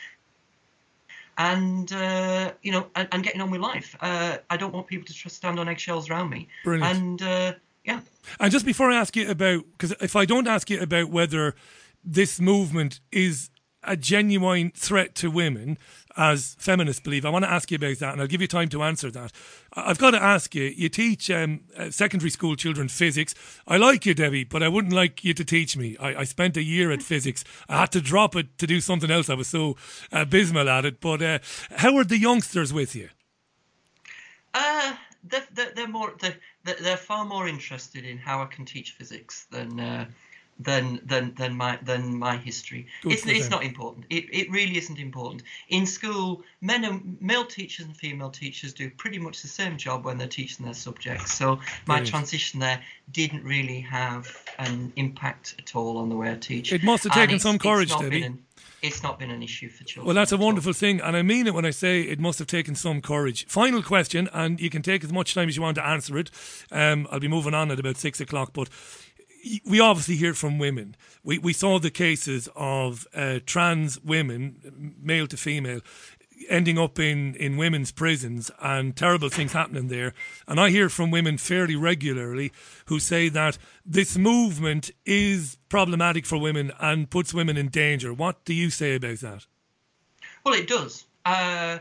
and 1.39 1.91
uh, 1.93 2.51
you 2.61 2.71
know, 2.71 2.87
and, 2.95 3.07
and 3.11 3.23
getting 3.23 3.41
on 3.41 3.49
with 3.49 3.61
life. 3.61 3.95
Uh, 4.01 4.37
I 4.49 4.57
don't 4.57 4.73
want 4.73 4.85
people 4.85 5.07
to 5.07 5.13
just 5.13 5.35
stand 5.35 5.59
on 5.59 5.67
eggshells 5.67 6.09
around 6.09 6.29
me. 6.29 6.47
Brilliant. 6.63 6.95
And 6.95 7.21
uh, 7.21 7.53
yeah, 7.85 8.01
And 8.39 8.51
just 8.51 8.65
before 8.65 8.91
I 8.91 8.97
ask 8.97 9.15
you 9.15 9.29
about, 9.31 9.63
because 9.71 9.95
if 10.01 10.15
I 10.15 10.25
don't 10.25 10.47
ask 10.47 10.69
you 10.69 10.79
about 10.79 11.09
whether 11.09 11.55
this 12.03 12.39
movement 12.39 12.99
is 13.11 13.49
a 13.83 13.95
genuine 13.95 14.71
threat 14.75 15.15
to 15.15 15.31
women, 15.31 15.77
as 16.19 16.55
feminists 16.59 17.01
believe, 17.01 17.25
I 17.25 17.29
want 17.29 17.45
to 17.45 17.51
ask 17.51 17.71
you 17.71 17.77
about 17.77 17.97
that, 17.99 18.11
and 18.11 18.21
I'll 18.21 18.27
give 18.27 18.41
you 18.41 18.47
time 18.47 18.67
to 18.69 18.83
answer 18.83 19.09
that. 19.09 19.31
I've 19.73 19.97
got 19.97 20.11
to 20.11 20.21
ask 20.21 20.53
you. 20.53 20.63
You 20.65 20.89
teach 20.89 21.31
um, 21.31 21.61
uh, 21.77 21.89
secondary 21.91 22.29
school 22.29 22.57
children 22.57 22.89
physics. 22.89 23.33
I 23.65 23.77
like 23.77 24.05
you, 24.05 24.13
Debbie, 24.13 24.43
but 24.43 24.61
I 24.61 24.67
wouldn't 24.67 24.93
like 24.93 25.23
you 25.23 25.33
to 25.33 25.45
teach 25.45 25.77
me. 25.77 25.95
I, 25.97 26.19
I 26.19 26.23
spent 26.25 26.57
a 26.57 26.61
year 26.61 26.91
at 26.91 27.01
physics. 27.01 27.45
I 27.69 27.79
had 27.79 27.91
to 27.93 28.01
drop 28.01 28.35
it 28.35 28.57
to 28.57 28.67
do 28.67 28.81
something 28.81 29.09
else. 29.09 29.29
I 29.29 29.35
was 29.35 29.47
so 29.47 29.77
abysmal 30.11 30.69
at 30.69 30.83
it. 30.83 30.99
But 30.99 31.21
uh, 31.21 31.39
how 31.77 31.95
are 31.95 32.03
the 32.03 32.17
youngsters 32.17 32.73
with 32.73 32.95
you? 32.95 33.09
uh, 34.53 34.93
they're, 35.23 35.71
they're, 35.75 35.87
more 35.87 36.13
they're 36.19 36.35
they're 36.81 36.97
far 36.97 37.23
more 37.23 37.47
interested 37.47 38.03
in 38.03 38.17
how 38.17 38.41
I 38.41 38.45
can 38.47 38.65
teach 38.65 38.91
physics 38.91 39.47
than. 39.51 39.79
Uh, 39.79 40.05
than, 40.59 40.99
than, 41.05 41.33
than 41.35 41.55
my 41.55 41.79
than 41.83 42.17
my 42.19 42.37
history. 42.37 42.87
Good 43.01 43.13
it's 43.13 43.25
it's 43.25 43.47
them. 43.47 43.51
not 43.51 43.63
important. 43.63 44.05
It, 44.09 44.25
it 44.31 44.51
really 44.51 44.77
isn't 44.77 44.99
important. 44.99 45.43
In 45.69 45.85
school, 45.85 46.43
men 46.61 46.83
and 46.83 47.17
male 47.21 47.45
teachers 47.45 47.85
and 47.85 47.95
female 47.95 48.29
teachers 48.29 48.73
do 48.73 48.89
pretty 48.89 49.19
much 49.19 49.41
the 49.41 49.47
same 49.47 49.77
job 49.77 50.05
when 50.05 50.17
they're 50.17 50.27
teaching 50.27 50.65
their 50.65 50.73
subjects. 50.73 51.33
So 51.33 51.55
my 51.55 51.59
Brilliant. 51.85 52.07
transition 52.07 52.59
there 52.59 52.81
didn't 53.11 53.43
really 53.43 53.79
have 53.81 54.27
an 54.59 54.91
impact 54.95 55.55
at 55.59 55.75
all 55.75 55.97
on 55.97 56.09
the 56.09 56.15
way 56.15 56.31
I 56.31 56.35
teach. 56.35 56.73
It 56.73 56.83
must 56.83 57.03
have 57.05 57.13
taken 57.13 57.39
some 57.39 57.57
courage, 57.57 57.89
Debbie. 57.97 58.23
an- 58.23 58.43
it's 58.81 59.03
not 59.03 59.19
been 59.19 59.29
an 59.29 59.43
issue 59.43 59.67
for 59.69 59.83
children. 59.83 60.07
Well, 60.07 60.15
that's 60.15 60.31
a 60.31 60.37
all. 60.37 60.45
wonderful 60.45 60.73
thing, 60.73 61.01
and 61.01 61.15
I 61.17 61.21
mean 61.21 61.47
it 61.47 61.53
when 61.53 61.65
I 61.65 61.69
say 61.71 62.01
it 62.01 62.19
must 62.19 62.39
have 62.39 62.47
taken 62.47 62.75
some 62.75 63.01
courage. 63.01 63.45
Final 63.47 63.83
question, 63.83 64.29
and 64.33 64.59
you 64.59 64.69
can 64.69 64.81
take 64.81 65.03
as 65.03 65.11
much 65.11 65.33
time 65.33 65.49
as 65.49 65.55
you 65.57 65.61
want 65.61 65.75
to 65.75 65.85
answer 65.85 66.17
it. 66.17 66.31
Um, 66.71 67.07
I'll 67.11 67.19
be 67.19 67.27
moving 67.27 67.53
on 67.53 67.71
at 67.71 67.79
about 67.79 67.97
six 67.97 68.21
o'clock, 68.21 68.51
but 68.53 68.69
we 69.65 69.79
obviously 69.79 70.15
hear 70.15 70.33
from 70.33 70.59
women. 70.59 70.95
We 71.23 71.37
we 71.37 71.53
saw 71.53 71.79
the 71.79 71.91
cases 71.91 72.49
of 72.55 73.07
uh, 73.13 73.39
trans 73.45 73.99
women, 74.01 74.95
male 75.01 75.27
to 75.27 75.37
female, 75.37 75.81
ending 76.47 76.77
up 76.77 76.99
in, 76.99 77.35
in 77.35 77.57
women's 77.57 77.91
prisons 77.91 78.51
and 78.61 78.95
terrible 78.95 79.29
things 79.29 79.53
happening 79.53 79.87
there. 79.87 80.13
And 80.47 80.59
I 80.59 80.69
hear 80.69 80.89
from 80.89 81.11
women 81.11 81.37
fairly 81.37 81.75
regularly 81.75 82.51
who 82.85 82.99
say 82.99 83.29
that 83.29 83.57
this 83.85 84.17
movement 84.17 84.91
is 85.05 85.57
problematic 85.67 86.25
for 86.25 86.37
women 86.37 86.71
and 86.79 87.09
puts 87.09 87.33
women 87.33 87.57
in 87.57 87.69
danger. 87.69 88.13
What 88.13 88.45
do 88.45 88.53
you 88.53 88.69
say 88.69 88.95
about 88.95 89.19
that? 89.19 89.45
Well, 90.45 90.53
it 90.53 90.67
does. 90.67 91.05
Uh, 91.25 91.79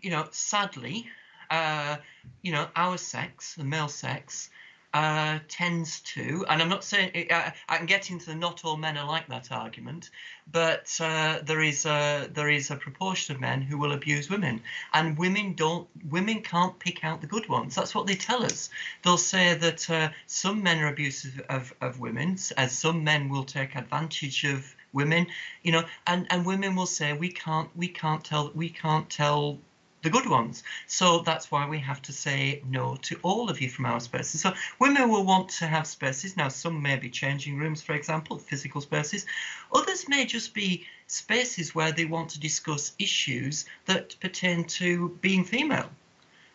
you 0.00 0.10
know, 0.10 0.26
sadly, 0.30 1.06
uh, 1.50 1.96
you 2.42 2.52
know, 2.52 2.68
our 2.76 2.96
sex, 2.96 3.54
the 3.54 3.64
male 3.64 3.88
sex, 3.88 4.50
uh, 4.96 5.38
tends 5.46 6.00
to, 6.00 6.46
and 6.48 6.62
I'm 6.62 6.70
not 6.70 6.82
saying 6.82 7.10
I, 7.30 7.52
I 7.68 7.76
can 7.76 7.84
get 7.84 8.10
into 8.10 8.24
the 8.24 8.34
not 8.34 8.64
all 8.64 8.78
men 8.78 8.96
are 8.96 9.06
like 9.06 9.28
that 9.28 9.52
argument, 9.52 10.08
but 10.50 10.88
uh, 11.00 11.40
there 11.44 11.60
is 11.60 11.84
a 11.84 12.30
there 12.32 12.48
is 12.48 12.70
a 12.70 12.76
proportion 12.76 13.34
of 13.34 13.40
men 13.42 13.60
who 13.60 13.76
will 13.76 13.92
abuse 13.92 14.30
women, 14.30 14.62
and 14.94 15.18
women 15.18 15.52
don't 15.52 15.86
women 16.08 16.40
can't 16.40 16.78
pick 16.78 17.04
out 17.04 17.20
the 17.20 17.26
good 17.26 17.46
ones. 17.46 17.74
That's 17.74 17.94
what 17.94 18.06
they 18.06 18.14
tell 18.14 18.42
us. 18.42 18.70
They'll 19.02 19.18
say 19.18 19.52
that 19.52 19.90
uh, 19.90 20.08
some 20.26 20.62
men 20.62 20.78
are 20.78 20.88
abusive 20.88 21.42
of, 21.50 21.74
of 21.82 22.00
women, 22.00 22.38
as 22.56 22.72
some 22.72 23.04
men 23.04 23.28
will 23.28 23.44
take 23.44 23.76
advantage 23.76 24.44
of 24.44 24.74
women, 24.94 25.26
you 25.62 25.72
know, 25.72 25.84
and, 26.06 26.26
and 26.30 26.46
women 26.46 26.74
will 26.74 26.86
say 26.86 27.12
we 27.12 27.28
can't 27.28 27.68
we 27.76 27.88
can't 27.88 28.24
tell 28.24 28.50
we 28.54 28.70
can't 28.70 29.10
tell 29.10 29.58
the 30.06 30.12
good 30.12 30.30
ones. 30.30 30.62
So 30.86 31.18
that's 31.18 31.50
why 31.50 31.68
we 31.68 31.80
have 31.80 32.00
to 32.02 32.12
say 32.12 32.62
no 32.70 32.96
to 33.02 33.18
all 33.24 33.50
of 33.50 33.60
you 33.60 33.68
from 33.68 33.86
our 33.86 33.98
spaces. 33.98 34.40
So 34.40 34.54
women 34.78 35.08
will 35.10 35.24
want 35.24 35.48
to 35.58 35.66
have 35.66 35.84
spaces. 35.84 36.36
Now, 36.36 36.48
some 36.48 36.80
may 36.80 36.94
be 36.94 37.10
changing 37.10 37.58
rooms, 37.58 37.82
for 37.82 37.94
example, 37.94 38.38
physical 38.38 38.80
spaces. 38.80 39.26
Others 39.74 40.08
may 40.08 40.24
just 40.24 40.54
be 40.54 40.86
spaces 41.08 41.74
where 41.74 41.90
they 41.90 42.04
want 42.04 42.30
to 42.30 42.38
discuss 42.38 42.92
issues 43.00 43.64
that 43.86 44.14
pertain 44.20 44.62
to 44.78 45.18
being 45.20 45.42
female. 45.42 45.90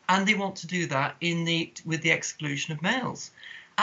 And 0.07 0.25
they 0.25 0.35
want 0.35 0.55
to 0.57 0.67
do 0.67 0.85
that 0.87 1.17
in 1.19 1.43
the 1.43 1.73
with 1.85 2.01
the 2.03 2.11
exclusion 2.11 2.73
of 2.73 2.81
males. 2.81 3.31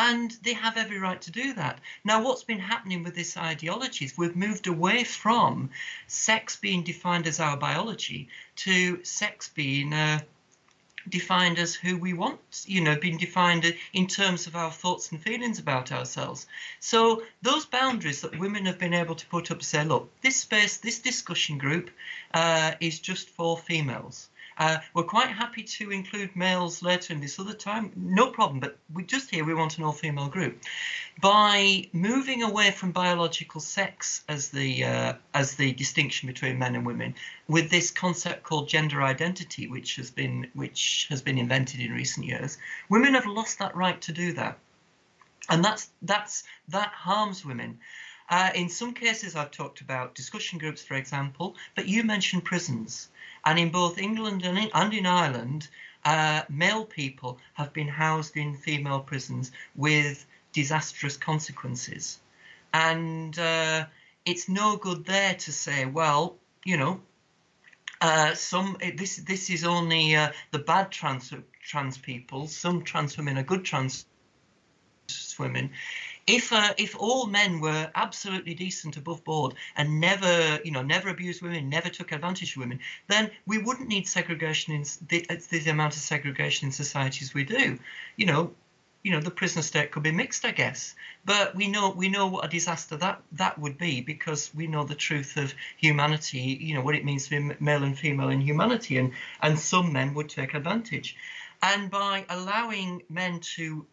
And 0.01 0.31
they 0.45 0.53
have 0.53 0.77
every 0.77 0.99
right 1.01 1.21
to 1.23 1.33
do 1.33 1.55
that. 1.55 1.81
Now, 2.05 2.23
what's 2.23 2.45
been 2.45 2.61
happening 2.61 3.03
with 3.03 3.17
this 3.17 3.37
ideology 3.37 4.05
is 4.05 4.17
we've 4.17 4.37
moved 4.37 4.69
away 4.69 5.03
from 5.03 5.71
sex 6.07 6.55
being 6.55 6.85
defined 6.85 7.27
as 7.27 7.41
our 7.41 7.57
biology 7.57 8.29
to 8.63 9.03
sex 9.03 9.49
being 9.49 9.93
uh, 9.93 10.21
defined 11.09 11.59
as 11.59 11.75
who 11.75 11.99
we 11.99 12.13
want, 12.13 12.39
you 12.65 12.81
know, 12.81 12.95
being 12.95 13.19
defined 13.19 13.75
in 13.93 14.07
terms 14.07 14.47
of 14.47 14.55
our 14.55 14.71
thoughts 14.71 15.11
and 15.11 15.21
feelings 15.21 15.59
about 15.59 15.91
ourselves. 15.91 16.47
So 16.79 17.25
those 17.43 17.67
boundaries 17.67 18.21
that 18.21 18.39
women 18.39 18.67
have 18.67 18.79
been 18.79 18.95
able 18.95 19.17
to 19.17 19.27
put 19.27 19.51
up 19.51 19.65
say, 19.65 19.85
look, 19.85 20.09
this 20.21 20.37
space, 20.37 20.77
this 20.77 21.01
discussion 21.01 21.59
group 21.59 21.91
uh, 22.35 22.75
is 22.79 23.01
just 23.01 23.31
for 23.31 23.59
females. 23.59 24.29
Uh, 24.59 24.79
we're 24.93 25.05
quite 25.05 25.29
happy 25.29 25.63
to 25.63 25.93
include 25.93 26.35
males 26.35 26.83
later 26.83 27.13
in 27.13 27.21
this 27.21 27.39
other 27.39 27.55
time, 27.55 27.93
no 27.95 28.31
problem, 28.31 28.59
but 28.59 28.77
we 28.93 29.05
just 29.05 29.31
here 29.31 29.45
we 29.45 29.55
want 29.55 29.79
an 29.79 29.85
all-female 29.85 30.29
group. 30.29 30.61
By 31.21 31.89
moving 31.93 32.43
away 32.43 32.73
from 32.73 32.91
biological 32.91 33.61
sex 33.61 34.25
as 34.29 34.49
the 34.49 34.85
uh, 34.85 35.13
as 35.33 35.55
the 35.55 35.73
distinction 35.73 36.27
between 36.27 36.59
men 36.59 36.75
and 36.75 36.85
women, 36.85 37.15
with 37.47 37.71
this 37.71 37.93
concept 37.93 38.43
called 38.43 38.69
gender 38.69 39.01
identity, 39.03 39.69
which 39.69 39.95
has 39.97 40.11
been 40.11 40.51
which 40.55 41.07
has 41.09 41.23
been 41.23 41.39
invented 41.39 41.81
in 41.81 41.93
recent 41.93 42.27
years, 42.27 42.59
women 42.89 43.15
have 43.15 43.27
lost 43.27 43.61
that 43.61 43.77
right 43.77 44.01
to 44.03 44.13
do 44.13 44.33
that, 44.33 44.59
and 45.49 45.65
that's 45.65 45.91
that's 46.03 46.43
that 46.69 46.89
harms 46.89 47.45
women. 47.45 47.79
Uh, 48.31 48.51
in 48.55 48.69
some 48.69 48.93
cases, 48.93 49.35
I've 49.37 49.51
talked 49.51 49.81
about 49.81 50.15
discussion 50.15 50.59
groups, 50.59 50.83
for 50.83 50.95
example, 50.95 51.57
but 51.75 51.89
you 51.89 52.03
mentioned 52.05 52.45
prisons. 52.45 53.09
And 53.49 53.59
in 53.59 53.71
both 53.71 53.97
England 53.97 54.45
and 54.45 54.59
in, 54.59 54.71
and 54.75 54.93
in 54.93 55.07
Ireland, 55.07 55.69
uh, 56.05 56.43
male 56.51 56.85
people 56.85 57.39
have 57.55 57.73
been 57.73 57.89
housed 57.89 58.37
in 58.37 58.55
female 58.55 59.01
prisons 59.01 59.53
with 59.75 60.27
disastrous 60.53 61.17
consequences. 61.17 62.19
And 62.75 63.39
uh, 63.39 63.87
it's 64.27 64.51
no 64.51 64.77
good 64.77 65.07
there 65.07 65.33
to 65.33 65.51
say, 65.51 65.87
well, 65.87 66.37
you 66.63 66.77
know, 66.77 67.01
uh, 68.03 68.35
some 68.35 68.77
this 68.97 69.17
this 69.17 69.49
is 69.49 69.65
only 69.65 70.15
uh, 70.15 70.31
the 70.51 70.59
bad 70.59 70.91
trans 70.91 71.33
trans 71.63 71.97
people. 71.97 72.49
Some 72.49 72.83
trans 72.83 73.17
women 73.17 73.39
are 73.39 73.43
good 73.43 73.65
trans 73.65 74.05
women. 75.39 75.71
If 76.29 76.53
uh, 76.53 76.75
if 76.77 76.95
all 76.95 77.27
men 77.27 77.59
were 77.59 77.91
absolutely 77.95 78.53
decent 78.53 78.99
above 78.99 79.25
board 79.25 79.55
and 79.77 79.99
never 79.99 80.61
you 80.63 80.71
know 80.71 80.83
never 80.83 81.09
abused 81.09 81.41
women, 81.41 81.71
never 81.71 81.89
took 81.89 82.13
advantage 82.13 82.51
of 82.53 82.59
women, 82.59 82.81
then 83.07 83.31
we 83.47 83.57
wouldn't 83.57 83.89
need 83.89 84.07
segregation 84.07 84.75
in 84.75 84.85
the, 85.09 85.27
the 85.51 85.71
amount 85.71 85.97
of 85.97 86.03
segregation 86.03 86.67
in 86.67 86.73
societies 86.73 87.33
we 87.33 87.45
do. 87.45 87.79
You 88.17 88.27
know, 88.27 88.55
you 89.03 89.11
know 89.11 89.21
the 89.21 89.31
prison 89.31 89.63
state 89.63 89.91
could 89.91 90.03
be 90.03 90.13
mixed, 90.13 90.45
I 90.45 90.51
guess. 90.51 90.95
But 91.25 91.55
we 91.55 91.67
know 91.67 91.93
we 91.93 92.11
know 92.11 92.27
what 92.27 92.45
a 92.45 92.49
disaster 92.49 92.99
that 92.99 93.23
that 93.33 93.59
would 93.59 93.79
be 93.79 94.03
because 94.03 94.55
we 94.55 94.67
know 94.67 94.85
the 94.85 94.95
truth 94.95 95.39
of 95.39 95.55
humanity. 95.79 96.59
You 96.61 96.75
know 96.75 96.83
what 96.83 96.95
it 96.95 97.07
means 97.07 97.29
to 97.29 97.31
be 97.31 97.57
male 97.59 97.85
and 97.85 97.99
female 97.99 98.29
in 98.29 98.43
humanity, 98.43 98.99
and 98.99 99.15
and 99.41 99.59
some 99.59 99.95
men 99.95 100.13
would 100.13 100.29
take 100.29 100.53
advantage. 100.53 101.17
And 101.63 101.91
by 101.91 102.27
allowing 102.29 103.03
men 103.09 103.41
to 103.57 103.87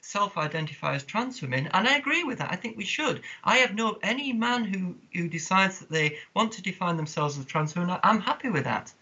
self-identify 0.00 0.94
as 0.94 1.04
trans 1.04 1.42
women, 1.42 1.68
and 1.72 1.88
I 1.88 1.96
agree 1.96 2.24
with 2.24 2.38
that. 2.38 2.52
I 2.52 2.56
think 2.56 2.76
we 2.76 2.84
should. 2.84 3.22
I 3.44 3.58
have 3.58 3.74
no 3.74 3.98
any 4.02 4.32
man 4.32 4.64
who 4.64 4.96
who 5.12 5.28
decides 5.28 5.80
that 5.80 5.90
they 5.90 6.18
want 6.34 6.52
to 6.52 6.62
define 6.62 6.96
themselves 6.96 7.38
as 7.38 7.44
trans 7.44 7.74
women. 7.74 7.98
I'm 8.02 8.20
happy 8.20 8.48
with 8.48 8.64
that. 8.64 8.92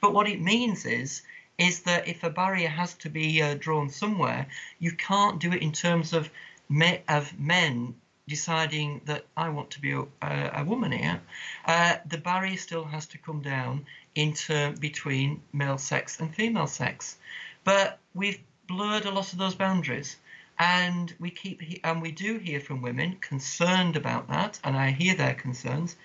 But 0.00 0.14
what 0.14 0.28
it 0.28 0.40
means 0.40 0.84
is 0.84 1.22
is 1.58 1.82
that 1.82 2.08
if 2.08 2.24
a 2.24 2.30
barrier 2.30 2.68
has 2.68 2.94
to 2.94 3.08
be 3.08 3.40
uh, 3.40 3.54
drawn 3.54 3.88
somewhere, 3.88 4.46
you 4.78 4.92
can't 4.92 5.40
do 5.40 5.52
it 5.52 5.62
in 5.62 5.72
terms 5.72 6.12
of 6.12 6.30
me, 6.68 7.00
of 7.08 7.38
men 7.38 7.94
deciding 8.28 9.00
that 9.04 9.26
I 9.36 9.50
want 9.50 9.70
to 9.72 9.80
be 9.80 9.92
a, 9.92 10.06
a, 10.22 10.64
woman 10.64 10.92
here. 10.92 11.20
Uh, 11.66 11.96
the 12.06 12.18
barrier 12.18 12.56
still 12.56 12.84
has 12.84 13.06
to 13.08 13.18
come 13.18 13.42
down 13.42 13.86
in 14.14 14.32
term 14.32 14.74
between 14.76 15.42
male 15.52 15.78
sex 15.78 16.20
and 16.20 16.34
female 16.34 16.66
sex. 16.66 17.18
but 17.64 17.98
we've 18.14 18.40
blurred 18.66 19.04
a 19.04 19.10
lot 19.10 19.32
of 19.32 19.38
those 19.38 19.54
boundaries. 19.54 20.16
And 20.58 21.12
we 21.18 21.30
keep 21.30 21.80
and 21.82 22.00
we 22.00 22.12
do 22.12 22.38
hear 22.38 22.60
from 22.60 22.80
women 22.80 23.16
concerned 23.20 23.96
about 23.96 24.28
that, 24.28 24.60
and 24.62 24.76
I 24.76 24.90
hear 24.90 25.14
their 25.14 25.34
concerns. 25.34 25.96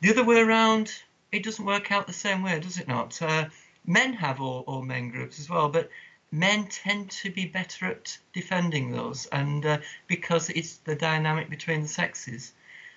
The 0.00 0.10
other 0.10 0.24
way 0.24 0.40
around, 0.40 0.92
it 1.32 1.42
doesn't 1.42 1.64
work 1.64 1.92
out 1.92 2.06
the 2.06 2.12
same 2.12 2.42
way, 2.42 2.58
does 2.60 2.78
it 2.78 2.88
not? 2.88 3.20
Uh, 3.20 3.48
men 3.86 4.14
have 4.14 4.40
all, 4.40 4.64
all 4.66 4.82
men 4.82 5.10
groups 5.10 5.38
as 5.38 5.50
well, 5.50 5.68
but 5.68 5.90
men 6.32 6.66
tend 6.66 7.10
to 7.10 7.30
be 7.30 7.46
better 7.46 7.86
at 7.86 8.18
defending 8.32 8.90
those, 8.90 9.26
and 9.26 9.64
uh, 9.66 9.78
because 10.06 10.50
it's 10.50 10.76
the 10.78 10.96
dynamic 10.96 11.50
between 11.50 11.82
the 11.82 11.88
sexes. 11.88 12.52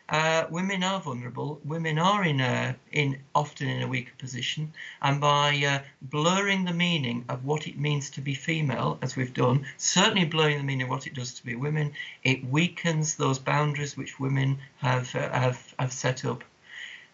Uh, 0.10 0.46
women 0.50 0.84
are 0.84 1.02
vulnerable. 1.02 1.60
Women 1.66 2.00
are 2.00 2.24
in 2.24 2.40
a 2.40 2.76
in 2.94 3.20
often 3.36 3.68
in 3.68 3.82
a 3.82 3.88
weaker 3.88 4.14
position, 4.18 4.72
and 5.02 5.20
by 5.20 5.58
uh, 5.66 5.80
blurring 6.02 6.64
the 6.64 6.74
meaning 6.74 7.26
of 7.28 7.44
what 7.44 7.68
it 7.68 7.78
means 7.78 8.10
to 8.12 8.22
be 8.22 8.34
female, 8.34 8.98
as 9.02 9.18
we've 9.18 9.34
done, 9.34 9.66
certainly 9.78 10.24
blurring 10.24 10.60
the 10.60 10.64
meaning 10.64 10.84
of 10.84 10.90
what 10.90 11.08
it 11.08 11.14
does 11.14 11.34
to 11.34 11.46
be 11.46 11.56
women, 11.56 11.92
it 12.24 12.42
weakens 12.46 13.16
those 13.16 13.38
boundaries 13.38 13.98
which 13.98 14.18
women 14.18 14.60
have 14.78 15.14
uh, 15.14 15.30
have 15.30 15.74
have 15.78 15.92
set 15.92 16.24
up. 16.24 16.42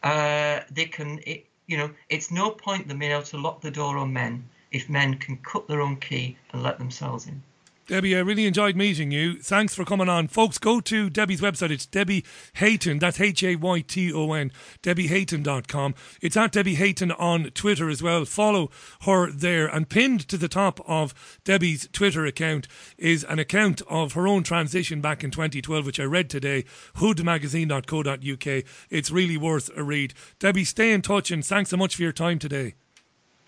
Uh, 0.04 0.60
they 0.70 0.86
can, 0.86 1.20
it, 1.26 1.48
you 1.66 1.78
know, 1.78 1.90
it's 2.10 2.30
no 2.30 2.52
point 2.52 2.88
them 2.88 3.00
being 3.00 3.12
able 3.12 3.24
to 3.24 3.38
lock 3.38 3.62
the 3.62 3.72
door 3.72 3.98
on 3.98 4.14
men 4.14 4.48
if 4.72 4.90
men 4.90 5.16
can 5.16 5.38
cut 5.38 5.68
their 5.68 5.82
own 5.82 5.96
key 5.96 6.38
and 6.52 6.62
let 6.62 6.78
themselves 6.78 7.26
in. 7.26 7.42
Debbie, 7.86 8.16
I 8.16 8.20
really 8.20 8.46
enjoyed 8.46 8.78
meeting 8.78 9.12
you. 9.12 9.42
Thanks 9.42 9.76
for 9.76 9.84
coming 9.84 10.08
on. 10.08 10.30
Folks, 10.30 10.58
go 10.58 10.80
to 10.80 11.10
Debbie's 11.10 11.42
website. 11.42 11.70
It's 11.70 11.86
Debbie 11.86 12.24
Hayton. 12.54 12.98
That's 12.98 13.20
H 13.20 13.44
A 13.44 13.58
Y 13.58 13.82
T 13.82 14.14
O 14.14 14.32
N. 14.32 14.54
DebbieHayton.com. 14.84 15.94
It's 16.22 16.38
at 16.38 16.54
Debbie 16.54 16.76
Hayton 16.76 17.12
on 17.12 17.52
Twitter 17.52 17.90
as 17.90 18.02
well. 18.02 18.24
Follow 18.24 18.72
her 19.02 19.30
there. 19.30 19.68
And 19.68 19.90
pinned 19.90 20.30
to 20.30 20.38
the 20.38 20.48
top 20.48 20.80
of 20.88 21.14
Debbie's 21.44 21.90
Twitter 21.92 22.26
account 22.26 22.70
is 22.98 23.26
an 23.26 23.40
account 23.40 23.82
of 23.90 24.14
her 24.14 24.30
own 24.30 24.44
transition 24.44 25.02
back 25.02 25.22
in 25.22 25.32
2012, 25.32 25.86
which 25.86 26.00
I 26.00 26.04
read 26.04 26.30
today. 26.30 26.64
Hoodmagazine.co.uk. 26.96 28.64
It's 28.90 29.12
really 29.12 29.38
worth 29.38 29.70
a 29.76 29.84
read. 29.84 30.14
Debbie, 30.40 30.64
stay 30.64 30.94
in 30.94 31.02
touch 31.02 31.32
and 31.32 31.46
thanks 31.46 31.72
so 31.72 31.78
much 31.78 31.98
for 31.98 32.04
your 32.04 32.14
time 32.14 32.40
today. 32.40 32.76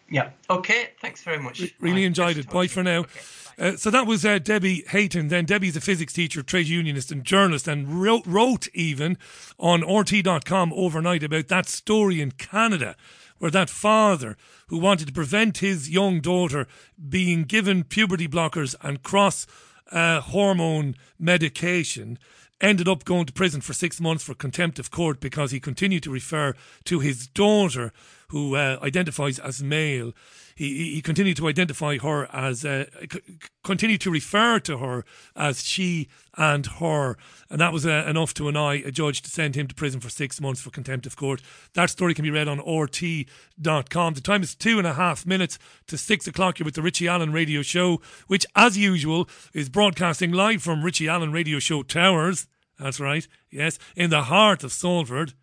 Yeah. 0.09 0.29
Okay. 0.49 0.89
Thanks 1.01 1.23
very 1.23 1.39
much. 1.39 1.61
really 1.79 2.01
Bye. 2.01 2.07
enjoyed 2.07 2.37
it. 2.37 2.49
Bye 2.49 2.67
for 2.67 2.83
now. 2.83 2.99
Okay. 2.99 3.19
Uh, 3.57 3.75
so 3.77 3.89
that 3.89 4.05
was 4.05 4.25
uh, 4.25 4.37
Debbie 4.37 4.83
Hayton. 4.89 5.29
Then 5.29 5.45
Debbie's 5.45 5.77
a 5.77 5.81
physics 5.81 6.13
teacher, 6.13 6.43
trade 6.43 6.67
unionist, 6.67 7.11
and 7.11 7.23
journalist, 7.23 7.67
and 7.67 8.01
wrote, 8.01 8.25
wrote 8.27 8.67
even 8.73 9.17
on 9.57 9.81
RT.com 9.81 10.73
overnight 10.73 11.23
about 11.23 11.47
that 11.47 11.67
story 11.67 12.21
in 12.21 12.31
Canada 12.31 12.95
where 13.37 13.51
that 13.51 13.69
father 13.69 14.37
who 14.67 14.77
wanted 14.77 15.07
to 15.07 15.13
prevent 15.13 15.59
his 15.59 15.89
young 15.89 16.21
daughter 16.21 16.67
being 17.09 17.43
given 17.43 17.83
puberty 17.83 18.27
blockers 18.27 18.75
and 18.81 19.03
cross 19.03 19.45
uh, 19.91 20.21
hormone 20.21 20.95
medication 21.19 22.17
ended 22.61 22.87
up 22.87 23.03
going 23.03 23.25
to 23.25 23.33
prison 23.33 23.61
for 23.61 23.73
six 23.73 23.99
months 23.99 24.23
for 24.23 24.33
contempt 24.33 24.79
of 24.79 24.89
court 24.89 25.19
because 25.19 25.51
he 25.51 25.59
continued 25.59 26.03
to 26.03 26.09
refer 26.09 26.53
to 26.85 26.99
his 26.99 27.27
daughter, 27.27 27.91
who 28.29 28.55
uh, 28.55 28.79
identifies 28.81 29.39
as 29.39 29.61
male, 29.61 30.13
he, 30.55 30.93
he 30.95 31.01
continued 31.01 31.37
to 31.37 31.47
identify 31.47 31.97
her 31.97 32.33
as, 32.33 32.63
uh, 32.63 32.85
c- 33.11 33.21
continued 33.63 34.01
to 34.01 34.11
refer 34.11 34.59
to 34.61 34.77
her 34.77 35.03
as 35.35 35.63
she 35.63 36.07
and 36.37 36.65
her. 36.65 37.17
And 37.49 37.59
that 37.59 37.73
was 37.73 37.85
uh, 37.85 38.05
enough 38.07 38.33
to 38.35 38.47
annoy 38.47 38.81
a 38.85 38.91
judge 38.91 39.21
to 39.23 39.29
send 39.29 39.55
him 39.55 39.67
to 39.67 39.75
prison 39.75 39.99
for 39.99 40.09
six 40.09 40.39
months 40.39 40.61
for 40.61 40.69
contempt 40.69 41.05
of 41.05 41.17
court. 41.17 41.41
That 41.73 41.89
story 41.89 42.13
can 42.13 42.23
be 42.23 42.31
read 42.31 42.47
on 42.47 42.59
RT.com. 42.59 44.13
The 44.13 44.21
time 44.21 44.43
is 44.43 44.55
two 44.55 44.77
and 44.77 44.87
a 44.87 44.93
half 44.93 45.25
minutes 45.25 45.59
to 45.87 45.97
six 45.97 46.25
o'clock. 46.25 46.59
You're 46.59 46.65
with 46.65 46.75
the 46.75 46.81
Richie 46.81 47.07
Allen 47.07 47.33
Radio 47.33 47.61
Show, 47.61 48.01
which, 48.27 48.45
as 48.55 48.77
usual, 48.77 49.27
is 49.53 49.67
broadcasting 49.69 50.31
live 50.31 50.63
from 50.63 50.83
Richie 50.83 51.09
Allen 51.09 51.33
Radio 51.33 51.59
Show 51.59 51.83
Towers. 51.83 52.47
That's 52.79 52.99
right. 52.99 53.27
Yes, 53.51 53.77
in 53.95 54.09
the 54.09 54.23
heart 54.23 54.63
of 54.63 54.71
Salford. 54.71 55.33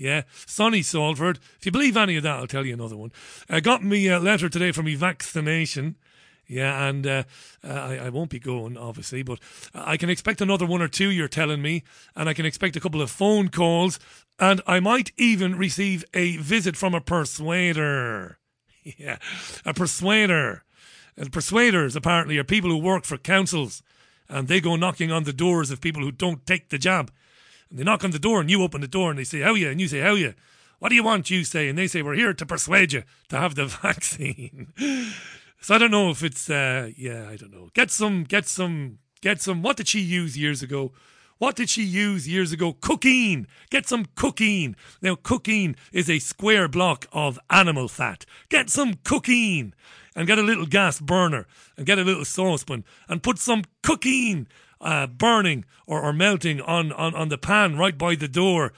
Yeah, 0.00 0.22
Sunny 0.46 0.80
Salford. 0.80 1.38
If 1.58 1.66
you 1.66 1.72
believe 1.72 1.94
any 1.94 2.16
of 2.16 2.22
that, 2.22 2.38
I'll 2.38 2.46
tell 2.46 2.64
you 2.64 2.72
another 2.72 2.96
one. 2.96 3.12
I 3.50 3.60
got 3.60 3.84
me 3.84 4.08
a 4.08 4.18
letter 4.18 4.48
today 4.48 4.72
from 4.72 4.86
me 4.86 4.94
vaccination. 4.94 5.96
Yeah, 6.46 6.88
and 6.88 7.06
uh, 7.06 7.24
uh, 7.62 7.68
I, 7.68 7.96
I, 7.96 8.08
won't 8.08 8.30
be 8.30 8.38
going, 8.38 8.78
obviously, 8.78 9.22
but 9.22 9.40
I 9.74 9.98
can 9.98 10.08
expect 10.08 10.40
another 10.40 10.64
one 10.64 10.80
or 10.80 10.88
two, 10.88 11.10
you're 11.10 11.28
telling 11.28 11.60
me, 11.60 11.84
and 12.16 12.30
I 12.30 12.32
can 12.32 12.46
expect 12.46 12.76
a 12.76 12.80
couple 12.80 13.02
of 13.02 13.10
phone 13.10 13.50
calls, 13.50 14.00
and 14.38 14.62
I 14.66 14.80
might 14.80 15.12
even 15.18 15.58
receive 15.58 16.02
a 16.14 16.38
visit 16.38 16.78
from 16.78 16.94
a 16.94 17.02
persuader. 17.02 18.38
Yeah, 18.82 19.18
a 19.66 19.74
persuader. 19.74 20.64
And 21.14 21.30
persuaders, 21.30 21.94
apparently, 21.94 22.38
are 22.38 22.44
people 22.44 22.70
who 22.70 22.78
work 22.78 23.04
for 23.04 23.18
councils, 23.18 23.82
and 24.30 24.48
they 24.48 24.62
go 24.62 24.76
knocking 24.76 25.12
on 25.12 25.24
the 25.24 25.34
doors 25.34 25.70
of 25.70 25.82
people 25.82 26.00
who 26.00 26.10
don't 26.10 26.46
take 26.46 26.70
the 26.70 26.78
jab. 26.78 27.12
And 27.70 27.78
they 27.78 27.84
knock 27.84 28.04
on 28.04 28.10
the 28.10 28.18
door 28.18 28.40
and 28.40 28.50
you 28.50 28.62
open 28.62 28.80
the 28.80 28.88
door 28.88 29.10
and 29.10 29.18
they 29.18 29.24
say, 29.24 29.40
How 29.40 29.54
you? 29.54 29.70
And 29.70 29.80
you 29.80 29.88
say, 29.88 30.00
How 30.00 30.14
you? 30.14 30.34
What 30.80 30.88
do 30.88 30.94
you 30.94 31.04
want? 31.04 31.30
You 31.30 31.44
say, 31.44 31.68
and 31.68 31.78
they 31.78 31.86
say, 31.86 32.02
We're 32.02 32.14
here 32.14 32.34
to 32.34 32.46
persuade 32.46 32.92
you 32.92 33.04
to 33.28 33.38
have 33.38 33.54
the 33.54 33.66
vaccine. 33.82 34.68
so 35.60 35.74
I 35.74 35.78
don't 35.78 35.90
know 35.90 36.10
if 36.10 36.22
it's, 36.22 36.50
uh, 36.50 36.90
yeah, 36.96 37.28
I 37.28 37.36
don't 37.36 37.52
know. 37.52 37.68
Get 37.74 37.90
some, 37.90 38.24
get 38.24 38.46
some, 38.46 38.98
get 39.20 39.40
some. 39.40 39.62
What 39.62 39.76
did 39.76 39.88
she 39.88 40.00
use 40.00 40.36
years 40.36 40.62
ago? 40.62 40.92
What 41.38 41.56
did 41.56 41.70
she 41.70 41.84
use 41.84 42.28
years 42.28 42.52
ago? 42.52 42.74
Cookeen. 42.74 43.46
Get 43.70 43.88
some 43.88 44.04
Cookeen. 44.04 44.74
Now, 45.00 45.14
Cookeen 45.14 45.74
is 45.90 46.10
a 46.10 46.18
square 46.18 46.68
block 46.68 47.06
of 47.12 47.38
animal 47.48 47.88
fat. 47.88 48.26
Get 48.50 48.68
some 48.68 48.94
Cookeen 48.94 49.72
and 50.14 50.26
get 50.26 50.38
a 50.38 50.42
little 50.42 50.66
gas 50.66 51.00
burner 51.00 51.46
and 51.78 51.86
get 51.86 51.98
a 51.98 52.04
little 52.04 52.26
saucepan 52.26 52.84
and 53.08 53.22
put 53.22 53.38
some 53.38 53.62
Cookeen 53.82 54.48
uh, 54.80 55.06
burning 55.06 55.64
or, 55.86 56.00
or 56.00 56.12
melting 56.12 56.60
on, 56.60 56.92
on, 56.92 57.14
on 57.14 57.28
the 57.28 57.38
pan 57.38 57.76
right 57.76 57.96
by 57.96 58.14
the 58.14 58.28
door. 58.28 58.72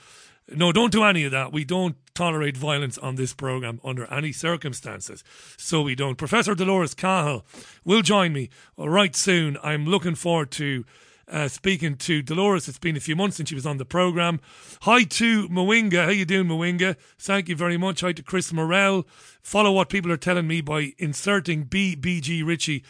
No, 0.49 0.71
don't 0.71 0.91
do 0.91 1.03
any 1.03 1.23
of 1.23 1.31
that. 1.31 1.53
We 1.53 1.63
don't 1.63 1.95
tolerate 2.13 2.57
violence 2.57 2.97
on 2.97 3.15
this 3.15 3.33
program 3.33 3.79
under 3.83 4.11
any 4.11 4.31
circumstances. 4.31 5.23
So 5.57 5.81
we 5.81 5.95
don't. 5.95 6.17
Professor 6.17 6.53
Dolores 6.53 6.93
Cahill 6.93 7.45
will 7.83 8.01
join 8.01 8.33
me 8.33 8.49
right 8.77 9.15
soon. 9.15 9.57
I'm 9.63 9.85
looking 9.85 10.15
forward 10.15 10.51
to 10.51 10.85
uh, 11.27 11.47
speaking 11.47 11.95
to 11.95 12.21
Dolores. 12.21 12.67
It's 12.67 12.77
been 12.77 12.97
a 12.97 13.01
few 13.01 13.15
months 13.15 13.37
since 13.37 13.49
she 13.49 13.55
was 13.55 13.65
on 13.65 13.77
the 13.77 13.85
program. 13.85 14.39
Hi 14.81 15.03
to 15.03 15.47
Mwinga. 15.47 16.05
How 16.05 16.11
you 16.11 16.25
doing, 16.25 16.47
Mwinga? 16.47 16.97
Thank 17.17 17.49
you 17.49 17.55
very 17.55 17.77
much. 17.77 18.01
Hi 18.01 18.11
to 18.11 18.21
Chris 18.21 18.51
Morell. 18.51 19.07
Follow 19.41 19.71
what 19.71 19.89
people 19.89 20.11
are 20.11 20.17
telling 20.17 20.47
me 20.47 20.61
by 20.61 20.93
inserting 20.97 21.65
BBG 21.65 22.45
Richie 22.45 22.83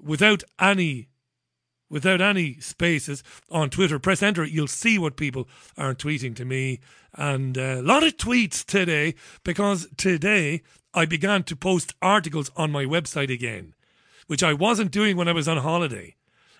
without 0.00 0.44
any 0.60 1.08
without 1.90 2.20
any 2.20 2.58
spaces 2.60 3.22
on 3.50 3.70
Twitter. 3.70 3.98
Press 3.98 4.22
enter, 4.22 4.44
you'll 4.44 4.66
see 4.66 4.98
what 4.98 5.16
people 5.16 5.48
are 5.76 5.94
tweeting 5.94 6.34
to 6.36 6.44
me. 6.44 6.80
And 7.14 7.56
a 7.56 7.78
uh, 7.78 7.82
lot 7.82 8.04
of 8.04 8.16
tweets 8.16 8.64
today 8.64 9.14
because 9.44 9.88
today 9.96 10.62
I 10.94 11.06
began 11.06 11.42
to 11.44 11.56
post 11.56 11.94
articles 12.02 12.50
on 12.56 12.70
my 12.70 12.84
website 12.84 13.32
again, 13.32 13.74
which 14.26 14.42
I 14.42 14.52
wasn't 14.52 14.90
doing 14.90 15.16
when 15.16 15.28
I 15.28 15.32
was 15.32 15.48
on 15.48 15.58
holiday. 15.58 16.14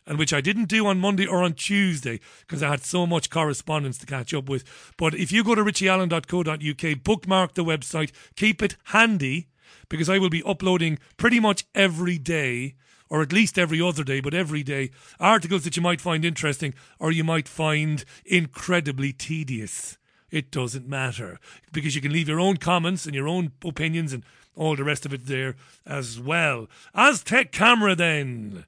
And 0.07 0.18
which 0.18 0.33
I 0.33 0.41
didn't 0.41 0.70
do 0.70 0.87
on 0.87 1.01
Monday 1.01 1.26
or 1.26 1.43
on 1.43 1.53
Tuesday 1.53 2.18
because 2.41 2.62
I 2.62 2.70
had 2.70 2.83
so 2.83 3.07
much 3.07 3.29
correspondence 3.29 3.99
to 3.99 4.07
catch 4.07 4.33
up 4.33 4.49
with. 4.49 4.64
But 4.97 5.14
if 5.14 5.31
you 5.31 5.45
go 5.45 5.55
to 5.55 5.62
richieallen.co.uk, 5.62 7.05
bookmark 7.05 7.53
the 7.53 7.62
website, 7.62 8.11
keep 8.35 8.62
it 8.62 8.76
handy 8.85 9.49
because 9.91 10.09
I 10.09 10.18
will 10.18 10.31
be 10.31 10.43
uploading 10.45 10.99
pretty 11.18 11.41
much 11.41 11.66
every 11.74 12.16
day 12.16 12.76
or 13.11 13.23
at 13.23 13.33
least 13.33 13.59
every 13.59 13.81
other 13.81 14.05
day, 14.05 14.21
but 14.21 14.35
every 14.35 14.63
day, 14.63 14.91
articles 15.19 15.65
that 15.65 15.77
you 15.77 15.83
might 15.83 16.01
find 16.01 16.25
interesting 16.25 16.75
or 16.99 17.11
you 17.11 17.25
might 17.25 17.49
find 17.49 18.05
incredibly 18.25 19.13
tedious. 19.13 19.97
It 20.31 20.51
doesn't 20.51 20.87
matter 20.87 21.39
because 21.73 21.95
you 21.95 22.03
can 22.03 22.13
leave 22.13 22.29
your 22.29 22.41
own 22.41 22.59
comments 22.59 23.07
and 23.07 23.15
your 23.15 23.29
own 23.29 23.53
opinions 23.65 24.13
and 24.13 24.25
all 24.55 24.77
the 24.77 24.85
rest 24.85 25.07
of 25.07 25.15
it 25.15 25.27
there 25.27 25.57
as 25.87 26.21
well. 26.21 26.67
Aztec 26.95 27.53
camera 27.53 27.95
then. 27.95 28.65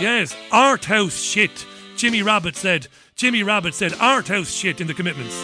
Yes, 0.00 0.36
art 0.52 0.86
house 0.86 1.18
shit. 1.18 1.64
Jimmy 1.96 2.20
Rabbitte 2.20 2.56
said. 2.56 2.88
Jimmy 3.14 3.42
Rabbitte 3.42 3.74
said 3.74 3.94
art 3.98 4.28
house 4.28 4.52
shit 4.52 4.80
in 4.80 4.86
the 4.86 4.94
commitments. 4.94 5.34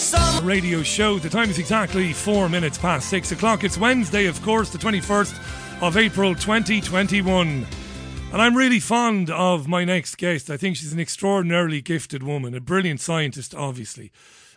Some 0.00 0.46
radio 0.46 0.82
show. 0.82 1.18
The 1.18 1.28
time 1.28 1.50
is 1.50 1.58
exactly 1.58 2.12
four 2.12 2.48
minutes 2.48 2.78
past 2.78 3.10
six 3.10 3.32
o'clock. 3.32 3.64
It's 3.64 3.76
Wednesday, 3.76 4.26
of 4.26 4.40
course, 4.42 4.70
the 4.70 4.78
21st 4.78 5.59
of 5.82 5.96
April 5.96 6.34
2021. 6.34 7.66
And 8.32 8.42
I'm 8.42 8.54
really 8.54 8.80
fond 8.80 9.30
of 9.30 9.66
my 9.66 9.82
next 9.82 10.18
guest. 10.18 10.50
I 10.50 10.58
think 10.58 10.76
she's 10.76 10.92
an 10.92 11.00
extraordinarily 11.00 11.80
gifted 11.80 12.22
woman, 12.22 12.54
a 12.54 12.60
brilliant 12.60 13.00
scientist, 13.00 13.54
obviously. 13.54 14.12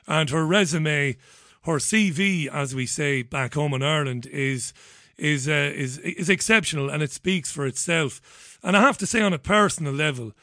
And 0.06 0.30
her 0.32 0.46
resume, 0.46 1.16
her 1.64 1.78
CV, 1.78 2.48
as 2.48 2.76
we 2.76 2.86
say 2.86 3.22
back 3.22 3.54
home 3.54 3.74
in 3.74 3.82
Ireland, 3.82 4.26
is 4.26 4.74
is 5.18 5.48
uh, 5.48 5.72
is 5.74 5.98
is 6.00 6.30
exceptional, 6.30 6.90
and 6.90 7.02
it 7.02 7.12
speaks 7.12 7.52
for 7.52 7.66
itself. 7.66 8.60
And 8.62 8.76
I 8.76 8.82
have 8.82 8.98
to 8.98 9.06
say, 9.06 9.22
on 9.22 9.32
a 9.32 9.40
personal 9.40 9.94
level, 9.94 10.34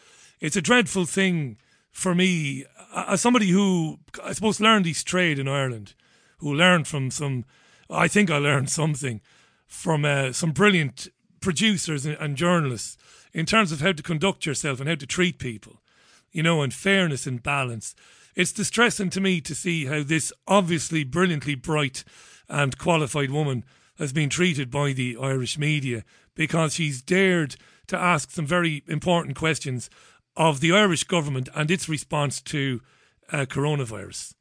it's 0.41 0.57
a 0.57 0.63
dreadful 0.63 1.05
thing 1.05 1.59
for 1.91 2.15
me, 2.15 2.65
as 2.95 3.21
somebody 3.21 3.51
who 3.51 3.99
I 4.25 4.33
suppose 4.33 4.61
learned 4.61 4.87
his 4.87 5.05
trade 5.05 5.39
in 5.39 5.47
Ireland, 5.47 5.93
who 6.39 6.55
learned 6.55 6.89
from 6.89 7.11
some. 7.11 7.45
I 7.91 8.09
think 8.09 8.31
I 8.31 8.39
learned 8.39 8.71
something 8.71 9.21
from 9.71 10.05
uh, 10.05 10.33
some 10.33 10.51
brilliant 10.51 11.09
producers 11.41 12.05
and, 12.05 12.17
and 12.19 12.37
journalists 12.37 12.99
in 13.33 13.47
terms 13.47 13.71
of 13.71 13.81
how 13.81 13.93
to 13.93 14.03
conduct 14.03 14.45
yourself 14.45 14.81
and 14.81 14.89
how 14.89 14.97
to 14.97 15.07
treat 15.07 15.39
people, 15.39 15.81
you 16.33 16.43
know, 16.43 16.61
and 16.61 16.75
fairness 16.75 17.27
and 17.27 17.43
balance. 17.43 17.95
It's 18.35 18.53
distressing 18.53 19.11
to 19.11 19.21
me 19.21 19.41
to 19.41 19.55
see 19.55 19.87
how 19.87 20.03
this 20.03 20.33
obviously 20.49 21.05
brilliantly 21.05 21.55
bright 21.55 22.05
and 22.49 22.77
qualified 22.77 23.31
woman 23.31 23.65
has 23.97 24.13
been 24.13 24.29
treated 24.29 24.71
by 24.71 24.93
the 24.93 25.17
Irish 25.21 25.57
media 25.57 26.05
because 26.35 26.75
she's 26.75 27.01
dared 27.01 27.55
to 27.87 27.97
ask 27.97 28.33
some 28.33 28.47
very 28.47 28.83
important 28.89 29.37
questions 29.37 29.89
of 30.37 30.61
the 30.61 30.73
Irish 30.73 31.05
government 31.05 31.49
and 31.55 31.71
its 31.71 31.89
response 31.89 32.41
to 32.43 32.81
uh, 33.33 33.47
coronavirus. 33.47 34.35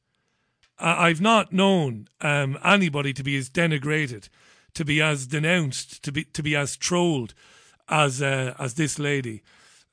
I've 0.80 1.21
not 1.21 1.51
known 1.51 2.07
um, 2.21 2.57
anybody 2.63 3.13
to 3.13 3.21
be 3.21 3.36
as 3.38 3.49
denigrated, 3.49 4.30
to 4.74 4.86
be 4.86 5.01
as 5.01 5.28
denounced, 5.28 6.03
to 6.03 6.11
be 6.11 6.24
to 6.26 6.43
be 6.43 6.55
as 6.55 6.76
trolled 6.76 7.34
as 7.88 8.22
uh, 8.22 8.53
as 8.59 8.76
this 8.76 8.99
lady. 8.99 9.43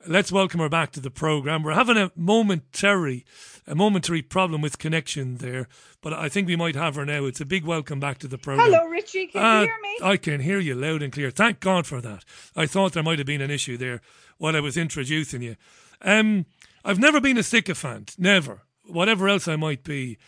Let's 0.07 0.31
welcome 0.31 0.61
her 0.61 0.69
back 0.69 0.93
to 0.93 1.01
the 1.01 1.11
program. 1.11 1.63
We're 1.63 1.75
having 1.75 1.97
a 1.97 2.13
momentary 2.15 3.25
a 3.67 3.75
momentary 3.75 4.23
problem 4.23 4.61
with 4.61 4.79
connection 4.79 5.39
there, 5.39 5.69
but 6.01 6.13
I 6.13 6.29
think 6.29 6.47
we 6.47 6.57
might 6.57 6.77
have 6.77 6.95
her 6.95 7.05
now. 7.05 7.25
It's 7.25 7.41
a 7.41 7.45
big 7.45 7.65
welcome 7.65 7.99
back 7.99 8.19
to 8.19 8.29
the 8.29 8.39
program. 8.39 8.71
Hello, 8.71 8.87
Richie. 8.87 9.27
Can 9.27 9.45
uh, 9.45 9.61
you 9.61 9.67
hear 9.67 9.79
me? 9.83 9.99
I 10.03 10.17
can 10.17 10.41
hear 10.41 10.61
you 10.61 10.75
loud 10.75 11.03
and 11.03 11.13
clear. 11.13 11.31
Thank 11.31 11.61
God 11.61 11.87
for 11.87 12.01
that. 12.01 12.25
I 12.55 12.67
thought 12.67 12.93
there 12.93 13.03
might 13.03 13.19
have 13.19 13.27
been 13.27 13.41
an 13.41 13.51
issue 13.51 13.77
there 13.77 14.01
while 14.39 14.57
I 14.57 14.61
was 14.61 14.77
introducing 14.77 15.43
you. 15.43 15.57
Um, 16.03 16.47
I've 16.85 17.01
never 17.01 17.21
been 17.21 17.39
a 17.39 17.43
sycophant, 17.43 18.15
never. 18.19 18.63
Whatever 18.85 19.29
else 19.29 19.49
I 19.49 19.57
might 19.57 19.83
be, 19.83 20.19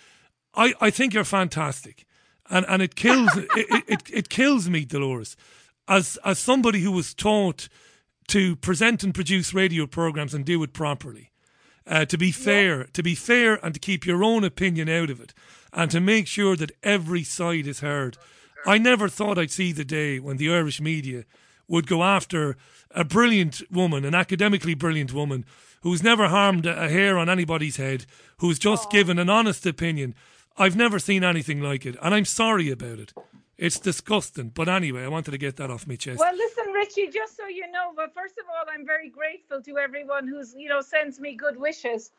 I, 0.55 0.75
I 0.81 0.91
think 0.91 1.15
you're 1.15 1.23
fantastic, 1.23 2.05
and 2.51 2.67
and 2.69 2.83
it 2.83 2.95
kills 2.95 3.37
it, 3.37 3.49
it, 3.89 4.11
it 4.13 4.29
kills 4.29 4.69
me, 4.69 4.85
Dolores, 4.85 5.37
as 5.87 6.19
as 6.25 6.39
somebody 6.39 6.81
who 6.81 6.93
was 6.93 7.15
taught 7.15 7.69
to 8.29 8.57
present 8.57 9.03
and 9.03 9.15
produce 9.15 9.55
radio 9.55 9.87
programs 9.87 10.35
and 10.35 10.45
do 10.45 10.63
it 10.63 10.73
properly. 10.73 11.31
Uh, 11.87 12.05
to 12.05 12.19
be 12.19 12.31
fair, 12.31 12.81
yeah. 12.81 12.87
to 12.93 13.03
be 13.03 13.15
fair, 13.15 13.65
and 13.65 13.73
to 13.73 13.81
keep 13.81 14.07
your 14.07 14.23
own 14.23 14.45
opinion 14.45 14.91
out 14.91 15.09
of 15.09 15.21
it, 15.21 15.33
and 15.73 15.91
to 15.91 16.01
make 16.01 16.27
sure 16.27 16.55
that 16.55 16.73
every 16.83 17.23
side 17.23 17.67
is 17.67 17.81
heard. 17.81 18.19
I 18.67 18.77
never 18.77 19.09
thought 19.09 19.39
I'd 19.39 19.51
see 19.51 19.73
the 19.73 19.85
day 19.85 20.19
when 20.19 20.37
the 20.37 20.53
Irish 20.53 20.81
media 20.81 21.25
would 21.67 21.87
go 21.87 22.03
after 22.03 22.57
a 22.91 23.05
brilliant 23.05 23.63
woman, 23.71 24.05
an 24.05 24.15
academically 24.15 24.75
brilliant 24.75 25.13
woman, 25.13 25.47
who's 25.83 26.03
never 26.03 26.29
harmed 26.29 26.67
a 26.67 26.89
hair 26.89 27.17
on 27.19 27.29
anybody's 27.29 27.77
head, 27.77 28.05
who's 28.39 28.59
just 28.59 28.91
given 28.91 29.19
an 29.19 29.31
honest 29.31 29.65
opinion. 29.65 30.15
I've 30.59 30.77
never 30.77 30.99
seen 30.99 31.25
anything 31.25 31.61
like 31.61 31.87
it, 31.87 31.97
and 32.03 32.15
I'm 32.15 32.25
sorry 32.25 32.71
about 32.71 32.99
it. 32.99 33.13
It's 33.57 33.81
disgusting. 33.81 34.51
But 34.51 34.69
anyway, 34.69 35.05
I 35.05 35.09
wanted 35.09 35.33
to 35.33 35.39
get 35.39 35.57
that 35.57 35.71
off 35.71 35.87
my 35.87 35.97
chest. 35.97 36.21
Well, 36.21 36.35
listen, 36.35 36.73
Richie, 36.73 37.09
just 37.09 37.37
so 37.37 37.47
you 37.47 37.71
know, 37.71 37.93
but 37.95 38.15
first 38.15 38.39
of 38.39 38.45
all, 38.49 38.65
I'm 38.73 38.87
very 38.87 39.09
grateful 39.11 39.61
to 39.63 39.79
everyone 39.79 40.29
who's, 40.29 40.55
you 40.57 40.69
know, 40.69 40.81
sends 40.81 41.19
me 41.19 41.35
good 41.35 41.59
wishes. 41.59 42.11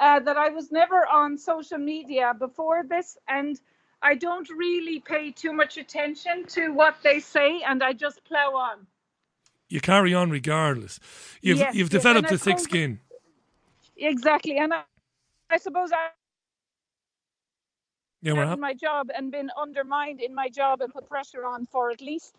Uh, 0.00 0.18
that 0.20 0.38
I 0.38 0.48
was 0.48 0.72
never 0.72 1.06
on 1.06 1.36
social 1.36 1.76
media 1.76 2.34
before 2.38 2.82
this, 2.82 3.18
and 3.28 3.60
I 4.00 4.14
don't 4.14 4.48
really 4.48 5.00
pay 5.00 5.30
too 5.30 5.52
much 5.52 5.76
attention 5.76 6.46
to 6.48 6.70
what 6.70 6.96
they 7.02 7.20
say, 7.20 7.62
and 7.62 7.82
I 7.82 7.92
just 7.92 8.24
plow 8.24 8.56
on. 8.56 8.86
You 9.68 9.80
carry 9.80 10.14
on 10.14 10.30
regardless. 10.30 10.98
You've 11.42 11.58
yes, 11.58 11.74
you've 11.74 11.90
developed 11.90 12.30
yes, 12.30 12.40
a 12.40 12.44
thick 12.44 12.58
skin. 12.58 13.00
Exactly, 13.96 14.56
and 14.56 14.72
I, 14.72 14.82
I 15.50 15.58
suppose 15.58 15.92
I 15.92 16.08
yeah, 18.22 18.54
my 18.54 18.74
job 18.74 19.08
and 19.14 19.30
been 19.30 19.50
undermined 19.60 20.20
in 20.20 20.34
my 20.34 20.48
job 20.48 20.80
and 20.80 20.92
put 20.92 21.08
pressure 21.08 21.44
on 21.44 21.66
for 21.66 21.90
at 21.90 22.00
least. 22.00 22.36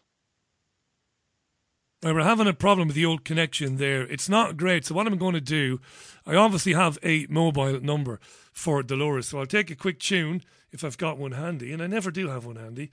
Well, 2.03 2.15
we're 2.15 2.23
having 2.23 2.47
a 2.47 2.53
problem 2.53 2.89
with 2.89 2.95
the 2.95 3.05
old 3.05 3.23
connection 3.23 3.77
there. 3.77 4.01
It's 4.03 4.27
not 4.27 4.57
great. 4.57 4.85
So 4.85 4.95
what 4.95 5.07
I'm 5.07 5.17
going 5.17 5.35
to 5.35 5.41
do, 5.41 5.79
I 6.25 6.35
obviously 6.35 6.73
have 6.73 6.97
a 7.01 7.27
mobile 7.29 7.79
number 7.79 8.19
for 8.51 8.83
Dolores. 8.83 9.27
So 9.27 9.39
I'll 9.39 9.45
take 9.45 9.71
a 9.71 9.75
quick 9.75 9.99
tune 9.99 10.41
if 10.73 10.83
I've 10.83 10.97
got 10.97 11.17
one 11.17 11.31
handy, 11.31 11.71
and 11.71 11.81
I 11.81 11.87
never 11.87 12.11
do 12.11 12.27
have 12.27 12.45
one 12.45 12.57
handy. 12.57 12.91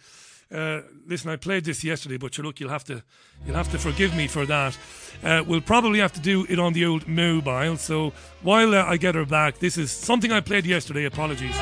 Uh, 0.53 0.83
listen, 1.07 1.31
I 1.31 1.37
played 1.37 1.65
this 1.65 1.83
yesterday, 1.83 2.19
but 2.19 2.37
you 2.37 2.45
look, 2.45 2.61
you'll 2.61 2.71
have 2.71 2.85
to, 2.85 3.03
you'll 3.47 3.57
have 3.57 3.71
to 3.73 3.79
forgive 3.79 4.15
me 4.17 4.27
for 4.29 4.47
that. 4.47 4.79
Uh, 5.25 5.43
we'll 5.47 5.61
probably 5.61 6.01
have 6.01 6.13
to 6.13 6.21
do 6.21 6.47
it 6.49 6.59
on 6.59 6.73
the 6.73 6.85
old 6.85 7.09
mobile. 7.09 7.77
So 7.77 8.13
while 8.43 8.75
uh, 8.75 8.85
I 8.85 8.97
get 8.97 9.15
her 9.15 9.25
back, 9.25 9.59
this 9.59 9.79
is 9.79 9.91
something 9.91 10.31
I 10.31 10.41
played 10.41 10.67
yesterday. 10.67 11.05
Apologies. 11.05 11.57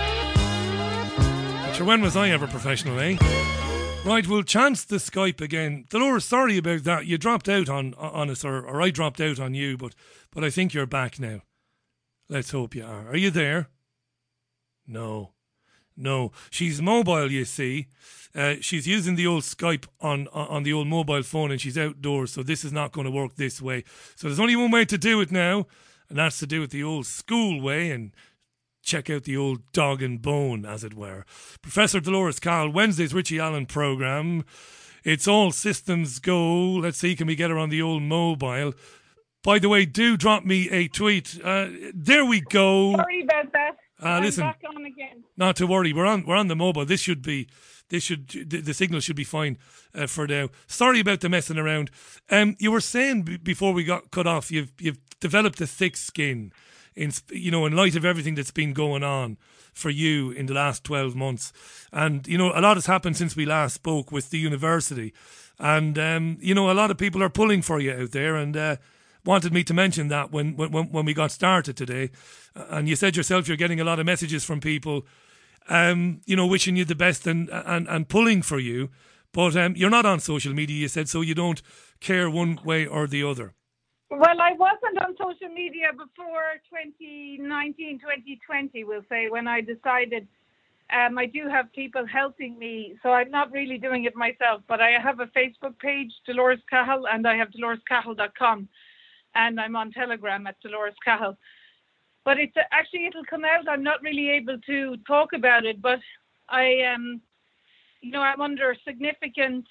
Sure, 1.78 1.86
when 1.86 2.02
was 2.02 2.16
I 2.16 2.30
ever 2.30 2.48
professional, 2.48 2.98
eh? 2.98 3.16
Right, 4.04 4.26
we'll 4.26 4.42
chance 4.42 4.84
the 4.84 4.96
Skype 4.96 5.40
again. 5.40 5.84
Dolores, 5.88 6.24
sorry 6.24 6.58
about 6.58 6.82
that. 6.82 7.06
You 7.06 7.18
dropped 7.18 7.48
out 7.48 7.68
on 7.68 7.94
on 7.94 8.30
us, 8.30 8.44
or, 8.44 8.66
or 8.66 8.82
I 8.82 8.90
dropped 8.90 9.20
out 9.20 9.38
on 9.38 9.54
you, 9.54 9.76
but 9.76 9.94
but 10.32 10.42
I 10.42 10.50
think 10.50 10.74
you're 10.74 10.86
back 10.86 11.20
now. 11.20 11.42
Let's 12.28 12.50
hope 12.50 12.74
you 12.74 12.84
are. 12.84 13.06
Are 13.06 13.16
you 13.16 13.30
there? 13.30 13.68
No, 14.88 15.34
no. 15.96 16.32
She's 16.50 16.82
mobile, 16.82 17.30
you 17.30 17.44
see. 17.44 17.86
Uh, 18.34 18.56
she's 18.60 18.88
using 18.88 19.14
the 19.14 19.28
old 19.28 19.44
Skype 19.44 19.86
on 20.00 20.26
on 20.32 20.64
the 20.64 20.72
old 20.72 20.88
mobile 20.88 21.22
phone, 21.22 21.52
and 21.52 21.60
she's 21.60 21.78
outdoors, 21.78 22.32
so 22.32 22.42
this 22.42 22.64
is 22.64 22.72
not 22.72 22.90
going 22.90 23.04
to 23.04 23.12
work 23.12 23.36
this 23.36 23.62
way. 23.62 23.84
So 24.16 24.26
there's 24.26 24.40
only 24.40 24.56
one 24.56 24.72
way 24.72 24.84
to 24.84 24.98
do 24.98 25.20
it 25.20 25.30
now, 25.30 25.68
and 26.08 26.18
that's 26.18 26.40
to 26.40 26.46
do 26.48 26.64
it 26.64 26.70
the 26.70 26.82
old 26.82 27.06
school 27.06 27.60
way 27.60 27.92
and 27.92 28.10
check 28.82 29.10
out 29.10 29.24
the 29.24 29.36
old 29.36 29.72
dog 29.72 30.02
and 30.02 30.20
bone, 30.20 30.64
as 30.64 30.84
it 30.84 30.94
were. 30.94 31.24
Professor 31.62 32.00
Dolores 32.00 32.40
Cahill, 32.40 32.70
Wednesday's 32.70 33.14
Richie 33.14 33.38
Allen 33.38 33.66
programme. 33.66 34.44
It's 35.04 35.28
all 35.28 35.52
systems 35.52 36.18
go. 36.18 36.72
Let's 36.72 36.98
see, 36.98 37.16
can 37.16 37.26
we 37.26 37.36
get 37.36 37.50
her 37.50 37.58
on 37.58 37.70
the 37.70 37.82
old 37.82 38.02
mobile? 38.02 38.74
By 39.42 39.58
the 39.58 39.68
way, 39.68 39.86
do 39.86 40.16
drop 40.16 40.44
me 40.44 40.68
a 40.70 40.88
tweet. 40.88 41.38
Uh, 41.42 41.68
there 41.94 42.24
we 42.24 42.40
go. 42.40 42.94
Sorry 42.96 43.22
about 43.22 43.52
that. 43.52 43.76
Uh, 44.00 44.20
listen, 44.20 44.52
not 45.36 45.56
to 45.56 45.66
worry. 45.66 45.92
We're 45.92 46.06
on. 46.06 46.24
We're 46.26 46.36
on 46.36 46.48
the 46.48 46.56
mobile. 46.56 46.84
This 46.84 47.00
should 47.00 47.22
be. 47.22 47.48
This 47.88 48.04
should. 48.04 48.28
The, 48.28 48.60
the 48.60 48.74
signal 48.74 49.00
should 49.00 49.16
be 49.16 49.24
fine 49.24 49.58
uh, 49.94 50.06
for 50.06 50.26
now. 50.26 50.50
Sorry 50.66 51.00
about 51.00 51.20
the 51.20 51.28
messing 51.28 51.58
around. 51.58 51.90
Um, 52.30 52.56
you 52.58 52.70
were 52.70 52.80
saying 52.80 53.22
b- 53.22 53.36
before 53.38 53.72
we 53.72 53.84
got 53.84 54.10
cut 54.10 54.26
off. 54.26 54.50
You've 54.52 54.72
you've 54.78 54.98
developed 55.20 55.60
a 55.60 55.66
thick 55.66 55.96
skin 55.96 56.52
in 56.98 57.12
you 57.30 57.50
know 57.50 57.64
in 57.64 57.74
light 57.74 57.96
of 57.96 58.04
everything 58.04 58.34
that's 58.34 58.50
been 58.50 58.72
going 58.72 59.02
on 59.02 59.38
for 59.72 59.90
you 59.90 60.32
in 60.32 60.46
the 60.46 60.54
last 60.54 60.82
12 60.84 61.14
months. 61.14 61.52
And 61.92 62.26
you 62.26 62.36
know 62.36 62.52
a 62.54 62.60
lot 62.60 62.76
has 62.76 62.86
happened 62.86 63.16
since 63.16 63.36
we 63.36 63.46
last 63.46 63.74
spoke 63.74 64.10
with 64.12 64.30
the 64.30 64.38
university. 64.38 65.14
And 65.58 65.98
um, 65.98 66.38
you 66.40 66.54
know 66.54 66.70
a 66.70 66.74
lot 66.74 66.90
of 66.90 66.98
people 66.98 67.22
are 67.22 67.30
pulling 67.30 67.62
for 67.62 67.80
you 67.80 67.92
out 67.92 68.10
there 68.10 68.34
and 68.36 68.56
uh, 68.56 68.76
wanted 69.24 69.52
me 69.52 69.64
to 69.64 69.74
mention 69.74 70.08
that 70.08 70.32
when, 70.32 70.56
when 70.56 70.72
when 70.72 71.04
we 71.04 71.14
got 71.14 71.30
started 71.30 71.76
today. 71.76 72.10
And 72.54 72.88
you 72.88 72.96
said 72.96 73.16
yourself 73.16 73.46
you're 73.46 73.56
getting 73.56 73.80
a 73.80 73.84
lot 73.84 74.00
of 74.00 74.06
messages 74.06 74.44
from 74.44 74.60
people 74.60 75.06
um, 75.68 76.20
you 76.26 76.34
know 76.34 76.46
wishing 76.46 76.76
you 76.76 76.84
the 76.84 76.94
best 76.96 77.26
and 77.26 77.48
and, 77.50 77.88
and 77.88 78.08
pulling 78.08 78.42
for 78.42 78.58
you. 78.58 78.90
But 79.32 79.56
um, 79.56 79.76
you're 79.76 79.90
not 79.90 80.06
on 80.06 80.20
social 80.20 80.52
media 80.52 80.76
you 80.76 80.88
said 80.88 81.08
so 81.08 81.20
you 81.20 81.34
don't 81.34 81.62
care 82.00 82.28
one 82.28 82.58
way 82.64 82.86
or 82.86 83.06
the 83.06 83.22
other 83.22 83.54
well, 84.10 84.40
I 84.40 84.52
wasn't 84.54 84.98
on 85.04 85.16
social 85.18 85.52
media 85.54 85.88
before 85.92 86.60
2019, 86.70 88.00
2020, 88.00 88.84
we'll 88.84 89.02
say, 89.08 89.28
when 89.28 89.46
I 89.46 89.60
decided 89.60 90.26
um, 90.90 91.18
I 91.18 91.26
do 91.26 91.48
have 91.48 91.72
people 91.72 92.06
helping 92.06 92.58
me. 92.58 92.96
So 93.02 93.10
I'm 93.10 93.30
not 93.30 93.52
really 93.52 93.76
doing 93.76 94.04
it 94.04 94.16
myself, 94.16 94.62
but 94.66 94.80
I 94.80 94.92
have 94.92 95.20
a 95.20 95.26
Facebook 95.26 95.78
page, 95.78 96.10
Dolores 96.26 96.60
Cahill, 96.70 97.06
and 97.06 97.26
I 97.26 97.36
have 97.36 97.48
dolorescahill.com. 97.50 98.68
And 99.34 99.60
I'm 99.60 99.76
on 99.76 99.92
Telegram 99.92 100.46
at 100.46 100.58
Dolores 100.62 100.94
Cahill. 101.04 101.36
But 102.24 102.38
it's 102.38 102.56
actually, 102.72 103.06
it'll 103.06 103.24
come 103.28 103.44
out. 103.44 103.68
I'm 103.68 103.82
not 103.82 104.02
really 104.02 104.30
able 104.30 104.58
to 104.66 104.96
talk 105.06 105.34
about 105.34 105.66
it, 105.66 105.82
but 105.82 105.98
I, 106.48 106.80
um, 106.94 107.20
you 108.00 108.10
know, 108.10 108.22
I'm 108.22 108.40
under 108.40 108.74
significant 108.86 109.66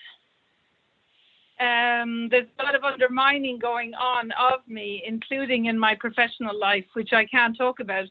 um, 1.60 2.30
there's 2.30 2.47
a 2.60 2.64
lot 2.64 2.76
of 2.76 2.84
undermining 2.84 3.58
going 3.58 3.93
on 3.95 4.32
of 4.32 4.60
me, 4.68 5.03
including 5.05 5.66
in 5.66 5.78
my 5.78 5.95
professional 5.95 6.58
life, 6.58 6.86
which 6.93 7.14
I 7.14 7.26
can't 7.26 7.58
talk 7.58 7.80
about. 7.80 8.08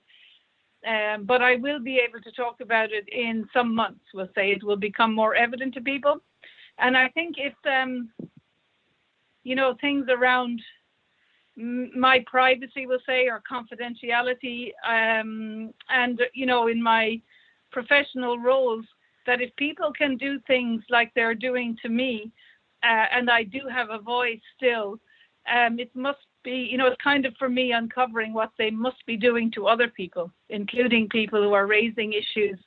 Um, 0.87 1.25
but 1.25 1.43
I 1.43 1.57
will 1.57 1.81
be 1.81 1.99
able 1.99 2.21
to 2.23 2.33
talk 2.33 2.61
about 2.61 2.93
it 2.93 3.09
in 3.09 3.49
some 3.53 3.75
months. 3.75 4.05
We'll 4.15 4.29
say 4.35 4.51
it 4.51 4.65
will 4.65 4.77
become 4.77 5.15
more 5.15 5.35
evident 5.35 5.75
to 5.75 5.81
people, 5.81 6.21
and 6.79 6.97
I 6.97 7.09
think 7.09 7.37
if 7.39 7.55
um, 7.67 8.11
you 9.43 9.55
know 9.55 9.77
things 9.81 10.07
around 10.09 10.61
my 11.57 12.23
privacy, 12.27 12.87
we'll 12.87 12.99
say, 13.07 13.29
or 13.29 13.43
confidentiality, 13.51 14.73
um, 14.87 15.73
and 15.89 16.21
you 16.35 16.47
know, 16.47 16.69
in 16.69 16.83
my 16.83 17.21
professional 17.73 18.39
roles, 18.39 18.85
that 19.27 19.41
if 19.41 19.55
people 19.57 19.93
can 19.93 20.17
do 20.17 20.39
things 20.47 20.83
like 20.91 21.13
they're 21.15 21.35
doing 21.35 21.77
to 21.83 21.89
me, 21.89 22.31
uh, 22.87 23.07
and 23.13 23.31
I 23.31 23.43
do 23.43 23.61
have 23.73 23.91
a 23.91 23.99
voice 23.99 24.41
still. 24.57 24.99
Um, 25.53 25.79
it 25.79 25.91
must 25.95 26.19
be, 26.45 26.69
you 26.71 26.79
know, 26.79 26.87
it's 26.87 27.03
kind 27.03 27.27
of 27.27 27.35
for 27.39 27.49
me 27.49 27.73
uncovering 27.73 28.33
what 28.33 28.51
they 28.59 28.71
must 28.71 29.05
be 29.07 29.17
doing 29.17 29.51
to 29.53 29.67
other 29.67 29.89
people, 29.89 30.31
including 30.49 31.09
people 31.09 31.43
who 31.43 31.53
are 31.53 31.67
raising 31.67 32.13
issues 32.13 32.59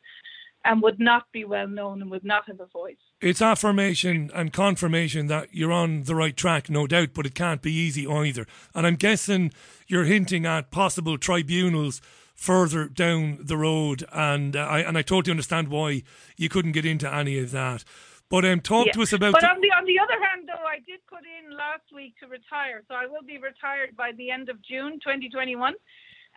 and 0.66 0.82
would 0.82 1.00
not 1.00 1.24
be 1.32 1.46
well 1.46 1.68
known 1.68 2.02
and 2.02 2.12
would 2.12 2.26
not 2.26 2.46
have 2.48 2.60
a 2.60 2.66
voice. 2.66 2.98
It's 3.22 3.42
affirmation 3.42 4.30
and 4.34 4.52
confirmation 4.52 5.28
that 5.28 5.50
you're 5.54 5.72
on 5.72 6.04
the 6.04 6.16
right 6.16 6.36
track, 6.36 6.70
no 6.70 6.86
doubt, 6.86 7.10
but 7.14 7.26
it 7.26 7.36
can't 7.36 7.62
be 7.62 7.74
easy 7.74 8.06
either. 8.06 8.46
And 8.76 8.86
I'm 8.86 8.96
guessing 8.96 9.52
you're 9.88 10.04
hinting 10.04 10.46
at 10.46 10.72
possible 10.72 11.18
tribunals 11.18 12.02
further 12.36 12.88
down 12.88 13.40
the 13.42 13.58
road, 13.58 14.06
and 14.14 14.56
uh, 14.56 14.60
I 14.60 14.80
and 14.80 14.98
I 14.98 15.02
totally 15.02 15.32
understand 15.32 15.68
why 15.68 16.04
you 16.38 16.48
couldn't 16.48 16.72
get 16.72 16.86
into 16.86 17.14
any 17.14 17.38
of 17.38 17.52
that. 17.52 17.84
But 18.30 18.46
um, 18.46 18.62
talk 18.62 18.86
Yeah. 18.88 18.92
to 18.94 19.02
us 19.02 19.14
about. 19.14 19.34
But 19.34 19.44
on 19.44 19.60
the 19.60 19.72
on 19.72 19.86
the 19.86 20.00
other 20.00 20.20
hand, 20.24 20.48
though, 20.48 20.66
I 20.66 20.80
did 20.88 21.00
put 21.08 21.24
in 21.26 21.56
last 21.56 21.92
week 21.94 22.14
to 22.20 22.28
retire, 22.28 22.84
so 22.88 22.94
I 22.94 23.08
will 23.08 23.24
be 23.24 23.38
retired 23.40 23.98
by 23.98 24.12
the 24.12 24.30
end 24.30 24.50
of 24.50 24.62
June 24.62 25.00
2021. 25.00 25.74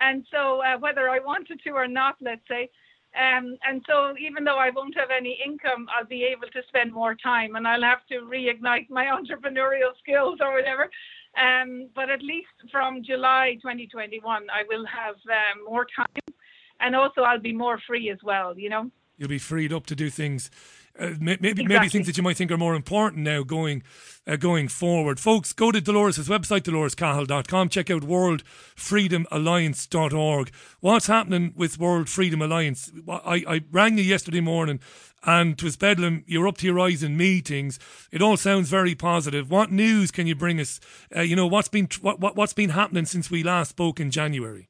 And 0.01 0.26
so, 0.30 0.62
uh, 0.62 0.78
whether 0.78 1.11
I 1.11 1.18
wanted 1.20 1.61
to 1.64 1.70
or 1.70 1.86
not, 1.86 2.16
let's 2.20 2.47
say, 2.49 2.70
um, 3.14 3.59
and 3.68 3.84
so 3.86 4.16
even 4.18 4.43
though 4.43 4.57
I 4.57 4.70
won't 4.70 4.97
have 4.97 5.11
any 5.11 5.38
income, 5.45 5.86
I'll 5.95 6.07
be 6.07 6.24
able 6.24 6.49
to 6.49 6.62
spend 6.68 6.93
more 6.93 7.14
time, 7.14 7.57
and 7.57 7.68
I'll 7.68 7.82
have 7.82 8.07
to 8.09 8.20
reignite 8.20 8.88
my 8.88 9.05
entrepreneurial 9.18 9.93
skills 9.99 10.38
or 10.40 10.55
whatever. 10.55 10.90
Um, 11.36 11.88
but 11.95 12.11
at 12.11 12.22
least 12.22 12.49
from 12.70 13.03
July 13.03 13.59
2021, 13.61 14.47
I 14.51 14.64
will 14.68 14.86
have 14.86 15.16
um, 15.26 15.64
more 15.68 15.86
time, 15.95 16.34
and 16.80 16.97
also 16.97 17.22
I'll 17.22 17.38
be 17.38 17.53
more 17.53 17.78
free 17.86 18.11
as 18.11 18.18
well. 18.22 18.59
You 18.59 18.70
know. 18.70 18.90
you'll 19.18 19.28
be 19.28 19.38
freed 19.38 19.72
up 19.74 19.84
to 19.86 19.95
do 19.95 20.09
things. 20.09 20.51
Uh, 20.99 21.11
may- 21.20 21.38
maybe 21.40 21.66
maybe 21.66 21.88
things 21.88 22.07
that 22.07 22.16
you 22.16 22.22
might 22.22 22.36
think 22.36 22.51
are 22.51 22.59
more 22.59 22.74
important 22.74 23.22
now 23.22 23.43
going 23.43 23.82
uh, 24.26 24.36
going 24.36 24.68
forward. 24.68 25.18
Folks, 25.18 25.53
go 25.53 25.72
to 25.72 25.80
Dolores' 25.80 26.28
website, 26.28 26.62
dolorescahill.com. 26.62 27.68
Check 27.70 27.90
out 27.90 28.03
worldfreedomalliance.org. 28.03 30.51
What's 30.80 31.07
happening 31.07 31.53
with 31.57 31.78
World 31.78 32.09
Freedom 32.09 32.43
Alliance? 32.43 32.93
I, 33.09 33.45
I 33.49 33.61
rang 33.70 33.99
you 33.99 34.05
yesterday 34.05 34.40
morning 34.40 34.80
and 35.24 35.53
it 35.53 35.62
was 35.62 35.76
bedlam. 35.76 36.24
You're 36.26 36.49
up 36.49 36.59
to 36.59 36.66
your 36.66 36.80
eyes 36.80 37.03
in 37.03 37.16
meetings. 37.16 37.78
It 38.11 38.22
all 38.22 38.36
sounds 38.36 38.68
very 38.68 38.95
positive. 38.95 39.51
What 39.51 39.72
news 39.72 40.11
can 40.11 40.26
you 40.26 40.34
bring 40.34 40.61
us? 40.61 40.80
Uh, 41.14 41.20
you 41.20 41.36
know, 41.36 41.47
what's 41.47 41.68
been, 41.68 41.88
what, 42.01 42.20
what, 42.20 42.36
what's 42.36 42.53
been 42.53 42.70
happening 42.70 43.07
since 43.07 43.30
we 43.30 43.43
last 43.43 43.70
spoke 43.70 44.01
in 44.01 44.11
January? 44.11 44.68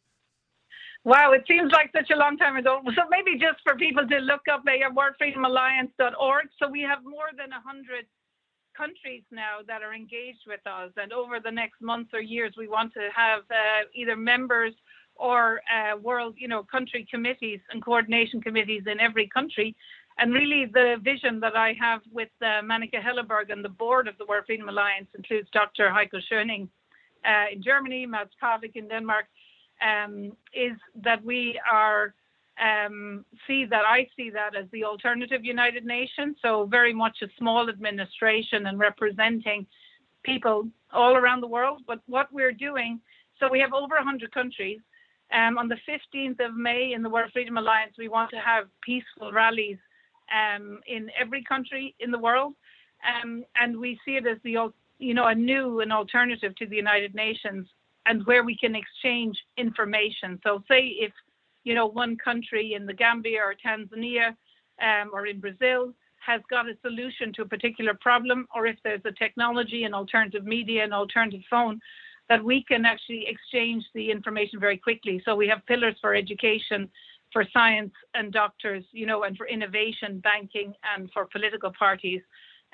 Wow, 1.04 1.32
it 1.32 1.42
seems 1.48 1.72
like 1.72 1.90
such 1.94 2.10
a 2.10 2.16
long 2.16 2.36
time 2.36 2.56
ago. 2.56 2.80
So 2.94 3.02
maybe 3.10 3.36
just 3.38 3.58
for 3.64 3.74
people 3.74 4.06
to 4.06 4.18
look 4.18 4.42
up 4.52 4.62
uh, 4.66 4.90
worldfreedomalliance.org. 4.94 6.46
So 6.60 6.68
we 6.68 6.82
have 6.82 7.02
more 7.04 7.30
than 7.36 7.50
100 7.50 8.06
countries 8.76 9.22
now 9.30 9.58
that 9.66 9.82
are 9.82 9.94
engaged 9.94 10.44
with 10.46 10.64
us. 10.66 10.92
And 10.96 11.12
over 11.12 11.40
the 11.40 11.50
next 11.50 11.80
months 11.82 12.10
or 12.14 12.20
years, 12.20 12.54
we 12.56 12.68
want 12.68 12.92
to 12.94 13.08
have 13.14 13.40
uh, 13.50 13.82
either 13.94 14.16
members 14.16 14.74
or 15.16 15.60
uh, 15.70 15.96
world, 15.96 16.34
you 16.38 16.48
know, 16.48 16.62
country 16.62 17.06
committees 17.10 17.60
and 17.70 17.84
coordination 17.84 18.40
committees 18.40 18.84
in 18.86 19.00
every 19.00 19.28
country. 19.28 19.74
And 20.18 20.32
really, 20.32 20.66
the 20.66 20.96
vision 21.02 21.40
that 21.40 21.56
I 21.56 21.74
have 21.80 22.00
with 22.12 22.28
uh, 22.42 22.62
Manika 22.62 23.02
Helleberg 23.02 23.50
and 23.50 23.64
the 23.64 23.70
board 23.70 24.08
of 24.08 24.16
the 24.18 24.26
World 24.26 24.44
Freedom 24.46 24.68
Alliance 24.68 25.08
includes 25.16 25.48
Dr. 25.52 25.88
Heiko 25.88 26.20
Schöning 26.30 26.68
uh, 27.24 27.46
in 27.52 27.62
Germany, 27.62 28.06
Mats 28.06 28.34
Pavlik 28.42 28.76
in 28.76 28.88
Denmark, 28.88 29.26
is 30.54 30.76
that 31.02 31.24
we 31.24 31.60
are 31.70 32.14
um, 32.60 33.24
see 33.46 33.64
that 33.64 33.84
I 33.86 34.06
see 34.16 34.30
that 34.30 34.54
as 34.54 34.66
the 34.72 34.84
alternative 34.84 35.44
United 35.44 35.84
Nations. 35.84 36.36
So 36.42 36.66
very 36.66 36.92
much 36.92 37.18
a 37.22 37.28
small 37.38 37.68
administration 37.68 38.66
and 38.66 38.78
representing 38.78 39.66
people 40.22 40.68
all 40.92 41.16
around 41.16 41.40
the 41.40 41.48
world. 41.48 41.82
But 41.86 42.00
what 42.06 42.32
we're 42.32 42.52
doing, 42.52 43.00
so 43.40 43.48
we 43.50 43.60
have 43.60 43.72
over 43.72 43.96
100 43.96 44.32
countries. 44.32 44.80
Um, 45.32 45.56
on 45.56 45.66
the 45.66 45.78
15th 45.88 46.44
of 46.46 46.54
May 46.54 46.92
in 46.92 47.02
the 47.02 47.08
World 47.08 47.30
Freedom 47.32 47.56
Alliance, 47.56 47.94
we 47.96 48.08
want 48.08 48.30
to 48.30 48.36
have 48.36 48.66
peaceful 48.82 49.32
rallies 49.32 49.78
um, 50.30 50.80
in 50.86 51.10
every 51.18 51.42
country 51.44 51.94
in 52.00 52.10
the 52.10 52.18
world, 52.18 52.54
um, 53.02 53.42
and 53.58 53.78
we 53.78 53.98
see 54.04 54.16
it 54.16 54.26
as 54.26 54.36
the 54.44 54.70
you 54.98 55.14
know 55.14 55.26
a 55.26 55.34
new 55.34 55.80
and 55.80 55.92
alternative 55.92 56.54
to 56.56 56.66
the 56.66 56.76
United 56.76 57.14
Nations, 57.14 57.66
and 58.06 58.26
where 58.26 58.44
we 58.44 58.56
can 58.56 58.74
exchange 58.74 59.36
information. 59.56 60.40
So, 60.42 60.62
say 60.70 60.96
if 60.98 61.12
you 61.64 61.74
know 61.74 61.86
one 61.86 62.16
country 62.16 62.74
in 62.74 62.86
the 62.86 62.94
Gambia 62.94 63.40
or 63.40 63.54
Tanzania 63.64 64.36
um, 64.82 65.10
or 65.12 65.26
in 65.26 65.40
Brazil 65.40 65.94
has 66.24 66.40
got 66.48 66.68
a 66.68 66.74
solution 66.82 67.32
to 67.34 67.42
a 67.42 67.46
particular 67.46 67.94
problem, 68.00 68.46
or 68.54 68.66
if 68.66 68.76
there's 68.84 69.00
a 69.04 69.12
technology, 69.12 69.84
an 69.84 69.94
alternative 69.94 70.44
media, 70.44 70.84
an 70.84 70.92
alternative 70.92 71.42
phone, 71.50 71.80
that 72.28 72.42
we 72.42 72.62
can 72.62 72.84
actually 72.84 73.26
exchange 73.26 73.84
the 73.94 74.10
information 74.10 74.60
very 74.60 74.76
quickly. 74.76 75.20
So 75.24 75.34
we 75.34 75.48
have 75.48 75.66
pillars 75.66 75.96
for 76.00 76.14
education, 76.14 76.88
for 77.32 77.44
science 77.52 77.92
and 78.14 78.32
doctors, 78.32 78.84
you 78.92 79.06
know, 79.06 79.24
and 79.24 79.36
for 79.36 79.48
innovation, 79.48 80.20
banking, 80.20 80.74
and 80.94 81.10
for 81.12 81.26
political 81.26 81.72
parties, 81.72 82.22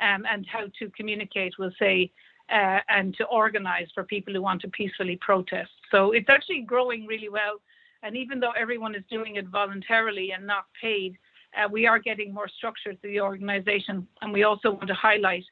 um, 0.01 0.25
and 0.31 0.47
how 0.47 0.67
to 0.79 0.91
communicate, 0.91 1.55
we'll 1.59 1.73
say, 1.79 2.11
uh, 2.51 2.81
and 2.89 3.15
to 3.17 3.25
organize 3.25 3.89
for 3.95 4.05
people 4.05 4.33
who 4.33 4.43
want 4.43 4.61
to 4.63 4.69
peacefully 4.69 5.19
protest. 5.21 5.71
So 5.91 6.13
it's 6.13 6.29
actually 6.29 6.63
growing 6.63 7.07
really 7.07 7.29
well. 7.29 7.61
And 8.03 8.17
even 8.17 8.41
though 8.41 8.53
everyone 8.53 8.95
is 8.95 9.03
doing 9.11 9.37
it 9.37 9.49
voluntarily 9.49 10.33
and 10.33 10.47
not 10.47 10.67
paid, 10.81 11.19
uh, 11.57 11.69
we 11.71 11.87
are 11.87 11.99
getting 11.99 12.33
more 12.33 12.49
structure 12.49 12.93
to 12.93 12.99
the 13.03 13.21
organization. 13.21 14.07
And 14.23 14.33
we 14.33 14.45
also 14.45 14.71
want 14.73 14.89
to 14.89 14.95
highlight 14.95 15.45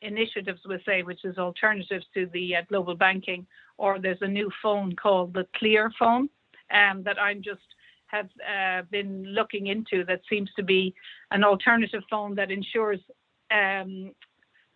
initiatives, 0.00 0.60
we 0.68 0.78
say, 0.84 1.02
which 1.02 1.24
is 1.24 1.38
alternatives 1.38 2.06
to 2.14 2.28
the 2.32 2.56
uh, 2.56 2.62
global 2.68 2.94
banking, 2.94 3.46
or 3.78 3.98
there's 3.98 4.22
a 4.22 4.28
new 4.28 4.50
phone 4.62 4.96
called 4.96 5.32
the 5.32 5.46
Clear 5.56 5.92
phone 5.98 6.28
um, 6.72 7.02
that 7.04 7.18
I'm 7.20 7.42
just 7.42 7.60
have 8.06 8.28
uh, 8.46 8.82
been 8.90 9.24
looking 9.24 9.68
into 9.68 10.04
that 10.04 10.20
seems 10.28 10.50
to 10.56 10.62
be 10.62 10.94
an 11.30 11.42
alternative 11.44 12.02
phone 12.10 12.34
that 12.34 12.50
ensures 12.50 13.00
um, 13.50 14.12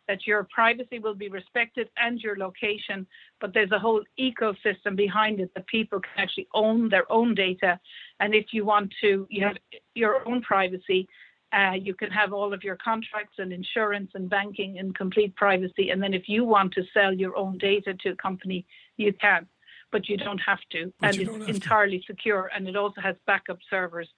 that 0.08 0.26
your 0.26 0.46
privacy 0.54 0.98
will 0.98 1.14
be 1.14 1.28
respected 1.28 1.88
and 1.96 2.20
your 2.20 2.36
location, 2.36 3.06
but 3.40 3.52
there's 3.52 3.72
a 3.72 3.78
whole 3.78 4.02
ecosystem 4.18 4.96
behind 4.96 5.40
it 5.40 5.50
that 5.54 5.66
people 5.66 6.00
can 6.00 6.12
actually 6.16 6.48
own 6.54 6.88
their 6.88 7.10
own 7.10 7.34
data. 7.34 7.78
And 8.20 8.34
if 8.34 8.46
you 8.52 8.64
want 8.64 8.92
to, 9.00 9.26
you 9.30 9.44
have 9.44 9.56
your 9.94 10.26
own 10.28 10.42
privacy, 10.42 11.08
uh, 11.52 11.72
you 11.72 11.94
can 11.94 12.10
have 12.10 12.32
all 12.32 12.52
of 12.52 12.64
your 12.64 12.76
contracts 12.76 13.36
and 13.38 13.52
insurance 13.52 14.10
and 14.14 14.28
banking 14.28 14.76
in 14.76 14.92
complete 14.92 15.34
privacy. 15.36 15.90
And 15.90 16.02
then 16.02 16.12
if 16.12 16.28
you 16.28 16.44
want 16.44 16.72
to 16.74 16.82
sell 16.92 17.12
your 17.12 17.36
own 17.36 17.58
data 17.58 17.94
to 17.94 18.10
a 18.10 18.16
company, 18.16 18.66
you 18.96 19.12
can, 19.12 19.46
but 19.92 20.08
you 20.08 20.16
don't 20.16 20.38
have 20.38 20.58
to. 20.72 20.92
But 21.00 21.10
and 21.10 21.20
it's 21.20 21.30
don't 21.30 21.46
to. 21.46 21.54
entirely 21.54 22.02
secure. 22.06 22.50
And 22.54 22.68
it 22.68 22.76
also 22.76 23.00
has 23.00 23.16
backup 23.26 23.58
servers 23.70 24.08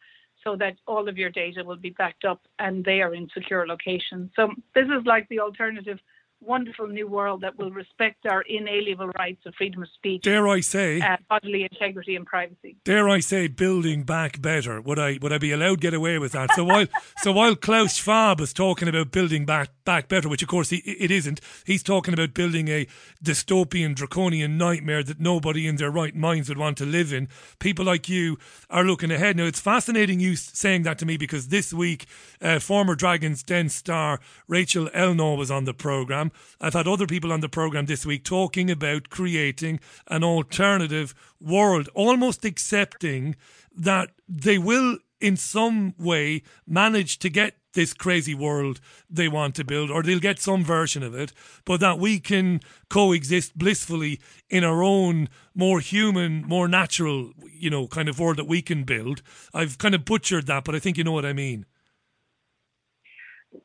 so 0.45 0.57
that 0.57 0.77
all 0.87 1.09
of 1.09 1.19
your 1.19 1.31
data 1.31 1.63
will 1.65 1.77
be 1.77 1.91
backed 1.91 2.25
up 2.25 2.41
and 2.59 2.85
they 2.85 3.01
are 3.01 3.15
in 3.15 3.29
secure 3.35 3.67
locations. 3.67 4.31
So 4.37 4.49
this 4.75 4.87
is 4.87 5.05
like 5.05 5.29
the 5.29 5.41
alternative 5.41 5.99
wonderful 6.41 6.87
new 6.87 7.07
world 7.07 7.41
that 7.43 7.59
will 7.59 7.71
respect 7.71 8.27
our 8.27 8.43
inalienable 8.43 9.09
rights 9.19 9.45
of 9.47 9.55
freedom 9.57 9.83
of 9.83 9.89
speech, 9.95 10.23
Dare 10.23 10.49
I 10.49 10.61
say, 10.61 11.01
uh, 11.01 11.17
bodily 11.29 11.67
integrity 11.71 12.17
and 12.17 12.27
privacy. 12.27 12.77
dare 12.85 13.09
I 13.09 13.21
say, 13.21 13.49
building 13.49 14.05
back 14.05 14.41
better? 14.41 14.81
Would 14.81 14.99
I 14.99 15.19
would 15.21 15.33
I 15.33 15.39
be 15.39 15.53
allowed 15.53 15.77
to 15.77 15.81
get 15.81 15.95
away 15.95 16.19
with 16.19 16.33
that? 16.33 16.51
So 16.55 16.65
while 16.65 16.87
so 17.19 17.33
while 17.33 17.57
Klaus 17.57 17.97
Schwab 17.97 18.41
is 18.41 18.53
talking 18.53 18.89
about 18.89 19.11
building 19.11 19.45
back 19.47 19.71
back 19.85 20.09
better, 20.09 20.29
which 20.29 20.43
of 20.43 20.49
course 20.49 20.71
he, 20.71 20.79
it 20.79 21.11
isn't, 21.11 21.41
he's 21.65 21.83
talking 21.83 22.15
about 22.15 22.35
building 22.35 22.69
a 22.69 22.87
dystopian, 23.23 23.95
draconian 23.95 24.59
nightmare 24.59 25.03
that 25.03 25.21
nobody 25.21 25.67
in 25.67 25.77
their 25.77 25.91
right 25.91 26.15
minds 26.15 26.49
would 26.49 26.59
want 26.59 26.77
to 26.79 26.87
live 26.87 27.13
in. 27.13 27.29
People 27.59 27.85
like 27.85 28.09
you 28.09 28.39
are 28.71 28.85
looking 28.85 29.11
ahead. 29.11 29.37
Now 29.37 29.45
it's 29.45 29.61
fascinating 29.61 30.21
you 30.21 30.37
saying 30.37 30.83
that 30.83 30.99
to 30.99 31.07
me 31.07 31.17
because 31.17 31.49
this 31.49 31.73
week, 31.73 32.07
uh, 32.41 32.59
former 32.59 32.95
Dragons 32.95 33.43
Den 33.43 33.69
star 33.69 34.21
Rachel 34.47 34.89
Elnaugh 34.91 35.37
was 35.37 35.51
on 35.51 35.65
the 35.65 35.75
program. 35.75 36.28
I've 36.61 36.75
had 36.75 36.89
other 36.89 37.07
people 37.07 37.33
on 37.33 37.41
the 37.41 37.49
program 37.49 37.87
this 37.87 38.07
week 38.07 38.25
talking 38.25 38.71
about 38.71 39.11
creating 39.11 39.81
an 40.09 40.25
alternative 40.25 41.15
world, 41.41 41.89
almost 41.95 42.45
accepting 42.45 43.37
that 43.75 44.11
they 44.29 44.59
will, 44.59 44.99
in 45.21 45.37
some 45.37 45.95
way, 45.99 46.43
manage 46.67 47.19
to 47.21 47.31
get 47.31 47.55
this 47.75 47.95
crazy 47.95 48.35
world 48.35 48.81
they 49.09 49.29
want 49.29 49.55
to 49.55 49.65
build, 49.65 49.91
or 49.91 50.03
they'll 50.03 50.19
get 50.19 50.41
some 50.41 50.65
version 50.65 51.03
of 51.03 51.15
it, 51.15 51.33
but 51.65 51.81
that 51.81 51.99
we 51.99 52.19
can 52.19 52.61
coexist 52.89 53.57
blissfully 53.57 54.21
in 54.51 54.65
our 54.65 54.83
own 54.83 55.29
more 55.55 55.81
human, 55.81 56.43
more 56.47 56.67
natural, 56.67 57.33
you 57.53 57.71
know, 57.71 57.87
kind 57.87 58.09
of 58.09 58.19
world 58.19 58.37
that 58.37 58.49
we 58.49 58.63
can 58.63 58.83
build. 58.85 59.23
I've 59.55 59.79
kind 59.79 59.95
of 59.95 60.05
butchered 60.05 60.47
that, 60.47 60.65
but 60.65 60.75
I 60.75 60.79
think 60.79 60.97
you 60.99 61.05
know 61.05 61.13
what 61.13 61.27
I 61.27 61.33
mean. 61.33 61.67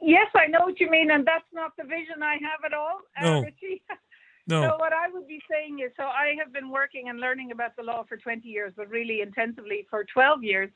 Yes, 0.02 0.28
I 0.36 0.48
know 0.48 0.62
what 0.62 0.80
you 0.80 0.90
mean, 0.90 1.12
and 1.12 1.26
that's 1.26 1.52
not 1.54 1.74
the 1.78 1.84
vision 1.84 2.24
I 2.24 2.34
have 2.36 2.64
at 2.66 2.74
all, 2.74 3.00
uh, 3.20 3.26
No. 3.26 3.42
Richie. 3.42 3.82
No. 4.46 4.62
So 4.62 4.76
what 4.78 4.92
I 4.92 5.08
would 5.10 5.26
be 5.26 5.42
saying 5.50 5.80
is, 5.80 5.92
so 5.96 6.04
I 6.04 6.36
have 6.38 6.52
been 6.52 6.70
working 6.70 7.08
and 7.08 7.18
learning 7.18 7.52
about 7.52 7.78
the 7.78 7.84
law 7.84 8.04
for 8.04 8.18
20 8.18 8.46
years, 8.46 8.74
but 8.76 8.90
really 8.90 9.22
intensively 9.22 9.88
for 9.90 10.04
12 10.04 10.44
years. 10.44 10.70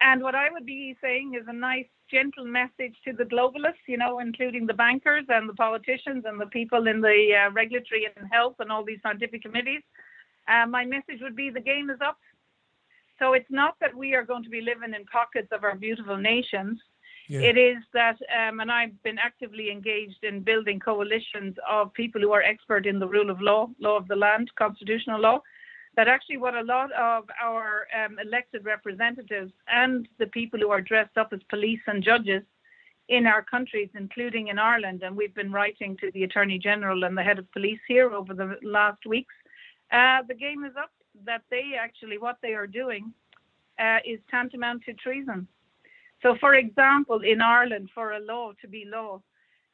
And 0.00 0.22
what 0.22 0.34
I 0.34 0.50
would 0.50 0.64
be 0.64 0.96
saying 1.02 1.34
is 1.38 1.46
a 1.46 1.52
nice, 1.52 1.84
gentle 2.10 2.46
message 2.46 2.94
to 3.04 3.12
the 3.12 3.24
globalists, 3.24 3.84
you 3.86 3.98
know, 3.98 4.18
including 4.18 4.66
the 4.66 4.74
bankers 4.74 5.24
and 5.28 5.48
the 5.48 5.54
politicians 5.54 6.24
and 6.26 6.40
the 6.40 6.46
people 6.46 6.86
in 6.86 7.00
the 7.00 7.46
uh, 7.46 7.50
regulatory 7.52 8.08
and 8.16 8.28
health 8.32 8.56
and 8.60 8.72
all 8.72 8.84
these 8.84 8.98
scientific 9.02 9.42
committees. 9.42 9.82
Uh, 10.48 10.66
my 10.66 10.84
message 10.84 11.20
would 11.20 11.36
be 11.36 11.50
the 11.50 11.60
game 11.60 11.90
is 11.90 11.98
up. 12.04 12.18
So 13.18 13.34
it's 13.34 13.50
not 13.50 13.76
that 13.80 13.94
we 13.94 14.14
are 14.14 14.24
going 14.24 14.42
to 14.42 14.50
be 14.50 14.60
living 14.60 14.94
in 14.94 15.04
pockets 15.06 15.48
of 15.52 15.64
our 15.64 15.76
beautiful 15.76 16.16
nations. 16.16 16.80
Yeah. 17.28 17.40
It 17.40 17.56
is 17.56 17.78
that, 17.92 18.18
um, 18.36 18.60
and 18.60 18.70
I've 18.70 19.00
been 19.02 19.18
actively 19.18 19.70
engaged 19.70 20.22
in 20.24 20.40
building 20.40 20.80
coalitions 20.80 21.56
of 21.70 21.92
people 21.94 22.20
who 22.20 22.32
are 22.32 22.42
expert 22.42 22.86
in 22.86 22.98
the 22.98 23.06
rule 23.06 23.30
of 23.30 23.40
law, 23.40 23.68
law 23.78 23.96
of 23.96 24.08
the 24.08 24.16
land, 24.16 24.50
constitutional 24.56 25.20
law. 25.20 25.40
That 25.94 26.08
actually, 26.08 26.38
what 26.38 26.54
a 26.54 26.62
lot 26.62 26.90
of 26.92 27.24
our 27.40 27.86
um, 27.94 28.18
elected 28.18 28.64
representatives 28.64 29.52
and 29.68 30.08
the 30.18 30.26
people 30.26 30.58
who 30.58 30.70
are 30.70 30.80
dressed 30.80 31.18
up 31.18 31.32
as 31.32 31.40
police 31.50 31.80
and 31.86 32.02
judges 32.02 32.42
in 33.08 33.26
our 33.26 33.42
countries, 33.42 33.90
including 33.94 34.48
in 34.48 34.58
Ireland, 34.58 35.02
and 35.02 35.14
we've 35.14 35.34
been 35.34 35.52
writing 35.52 35.96
to 35.98 36.10
the 36.12 36.24
Attorney 36.24 36.58
General 36.58 37.04
and 37.04 37.16
the 37.16 37.22
head 37.22 37.38
of 37.38 37.50
police 37.52 37.80
here 37.86 38.10
over 38.10 38.32
the 38.32 38.56
last 38.62 39.04
weeks. 39.06 39.34
Uh, 39.90 40.22
the 40.26 40.34
game 40.34 40.64
is 40.64 40.72
up 40.78 40.90
that 41.26 41.42
they 41.50 41.72
actually, 41.78 42.16
what 42.16 42.38
they 42.42 42.54
are 42.54 42.66
doing 42.66 43.12
uh, 43.78 43.98
is 44.06 44.18
tantamount 44.30 44.82
to 44.84 44.94
treason. 44.94 45.46
So, 46.22 46.36
for 46.38 46.54
example, 46.54 47.20
in 47.20 47.40
Ireland, 47.40 47.90
for 47.94 48.12
a 48.12 48.20
law 48.20 48.52
to 48.60 48.68
be 48.68 48.84
law, 48.86 49.20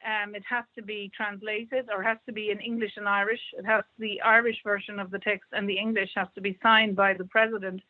um, 0.07 0.35
it 0.35 0.45
has 0.49 0.65
to 0.77 0.83
be 0.83 1.11
translated 1.15 1.89
or 1.95 2.03
has 2.03 2.19
to 2.27 2.33
be 2.33 2.51
in 2.51 2.61
English 2.61 2.93
and 2.97 3.09
Irish. 3.09 3.41
It 3.59 3.67
has 3.67 3.85
the 3.99 4.21
Irish 4.23 4.57
version 4.65 4.99
of 4.99 5.11
the 5.11 5.19
text 5.19 5.49
and 5.53 5.69
the 5.69 5.79
English 5.79 6.11
has 6.15 6.29
to 6.37 6.41
be 6.41 6.59
signed 6.63 6.97
by 6.97 7.15
the 7.15 7.25
president, 7.25 7.83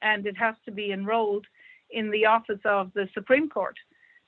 and 0.00 0.26
it 0.26 0.36
has 0.36 0.54
to 0.64 0.70
be 0.70 0.92
enrolled 0.92 1.46
in 1.90 2.10
the 2.10 2.26
office 2.26 2.60
of 2.64 2.92
the 2.94 3.08
Supreme 3.12 3.48
Court. 3.48 3.76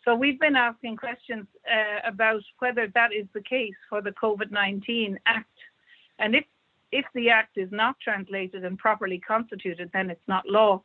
So 0.04 0.14
we've 0.14 0.40
been 0.40 0.56
asking 0.56 0.96
questions 0.96 1.46
uh, 1.70 2.08
about 2.08 2.42
whether 2.58 2.88
that 2.94 3.12
is 3.12 3.26
the 3.32 3.42
case 3.42 3.74
for 3.88 4.02
the 4.02 4.12
COVID-19 4.12 5.16
Act, 5.26 5.58
and 6.18 6.34
if 6.34 6.44
if 6.92 7.04
the 7.14 7.30
act 7.30 7.56
is 7.56 7.70
not 7.70 7.94
translated 8.00 8.64
and 8.64 8.76
properly 8.76 9.18
constituted, 9.18 9.90
then 9.92 10.10
it's 10.10 10.26
not 10.26 10.44
law. 10.48 10.82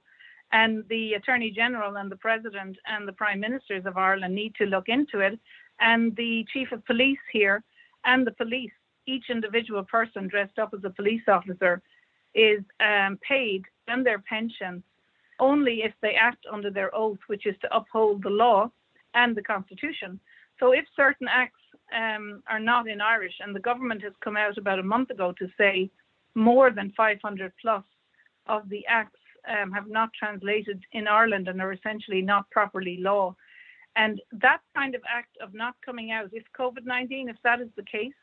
And 0.56 0.86
the 0.88 1.15
Attorney 1.15 1.52
General 1.52 1.98
and 1.98 2.10
the 2.10 2.15
President 2.15 2.77
and 2.86 3.06
the 3.06 3.11
Prime 3.11 3.41
Ministers 3.41 3.86
of 3.86 3.98
Ireland 3.98 4.34
need 4.34 4.56
to 4.56 4.65
look 4.65 4.88
into 4.88 5.19
it. 5.19 5.38
And 5.82 6.15
the 6.15 6.45
Chief 6.53 6.72
of 6.72 6.86
Police 6.86 7.26
here 7.34 7.61
and 8.06 8.26
the 8.26 8.32
police, 8.32 8.72
each 9.06 9.26
individual 9.30 9.84
person 9.84 10.30
dressed 10.30 10.57
up 10.57 10.73
as 10.73 10.86
a 10.86 10.90
police 10.90 11.27
officer, 11.27 11.82
is 12.34 12.61
um, 12.80 13.19
paid 13.27 13.64
and 13.90 14.06
their 14.06 14.19
pension 14.19 14.82
only 15.41 15.84
if 15.84 15.94
they 16.02 16.14
act 16.14 16.45
under 16.49 16.72
their 16.72 16.95
oath, 16.95 17.19
which 17.27 17.45
is 17.45 17.56
to 17.61 17.76
uphold 17.76 18.23
the 18.23 18.30
law 18.30 18.72
and 19.14 19.36
the 19.36 19.44
Constitution. 19.44 20.18
So 20.57 20.72
if 20.72 20.86
certain 20.95 21.27
acts 21.30 21.60
um, 21.94 22.41
are 22.49 22.61
not 22.61 22.88
in 22.88 23.02
Irish, 23.02 23.36
and 23.41 23.53
the 23.53 23.60
government 23.60 24.02
has 24.03 24.14
come 24.23 24.38
out 24.38 24.57
about 24.57 24.80
a 24.80 24.84
month 24.84 25.10
ago 25.10 25.34
to 25.38 25.49
say 25.57 25.90
more 26.34 26.72
than 26.72 26.94
500 26.95 27.52
plus 27.61 27.84
of 28.48 28.69
the 28.69 28.86
acts 28.88 29.19
um, 29.47 29.72
have 29.72 29.88
not 29.88 30.09
translated 30.13 30.81
in 30.91 31.07
Ireland 31.07 31.47
and 31.47 31.61
are 31.61 31.73
essentially 31.73 32.22
not 32.22 32.49
properly 32.49 32.97
law. 32.99 33.35
And 33.95 34.22
that 34.34 34.59
kind 34.76 34.95
of 34.95 35.01
act 35.09 35.38
of 35.41 35.53
not 35.53 35.76
coming 35.85 36.11
out, 36.11 36.30
if 36.34 36.43
COVID 36.57 36.85
19, 36.85 37.30
if 37.30 37.38
that 37.43 37.61
is 37.61 37.69
the 37.76 37.84
case, 37.84 38.13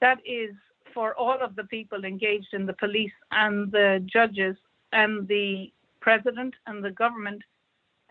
that 0.00 0.18
is 0.24 0.54
for 0.94 1.14
all 1.14 1.38
of 1.40 1.54
the 1.56 1.64
people 1.64 2.04
engaged 2.04 2.52
in 2.52 2.66
the 2.66 2.72
police 2.74 3.12
and 3.30 3.70
the 3.70 4.04
judges 4.12 4.56
and 4.92 5.28
the 5.28 5.70
president 6.00 6.54
and 6.66 6.82
the 6.82 6.90
government 6.90 7.42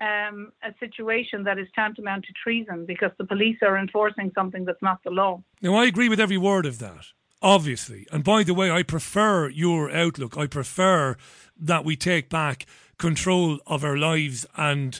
um, 0.01 0.53
a 0.63 0.73
situation 0.79 1.43
that 1.43 1.59
is 1.59 1.67
tantamount 1.75 2.23
to 2.25 2.33
treason 2.41 2.85
because 2.85 3.11
the 3.17 3.25
police 3.25 3.57
are 3.61 3.77
enforcing 3.77 4.31
something 4.33 4.63
that's 4.63 4.81
not 4.81 5.03
the 5.03 5.09
law. 5.09 5.41
Now, 5.61 5.75
I 5.75 5.85
agree 5.85 6.07
with 6.07 6.19
every 6.19 6.37
word 6.37 6.65
of 6.65 6.79
that, 6.79 7.07
obviously. 7.41 8.07
And 8.11 8.23
by 8.23 8.43
the 8.43 8.53
way, 8.53 8.71
I 8.71 8.83
prefer 8.83 9.49
your 9.49 9.91
outlook. 9.91 10.37
I 10.37 10.47
prefer 10.47 11.15
that 11.59 11.85
we 11.85 11.95
take 11.95 12.29
back 12.29 12.65
control 12.97 13.59
of 13.65 13.83
our 13.83 13.97
lives 13.97 14.45
and 14.55 14.99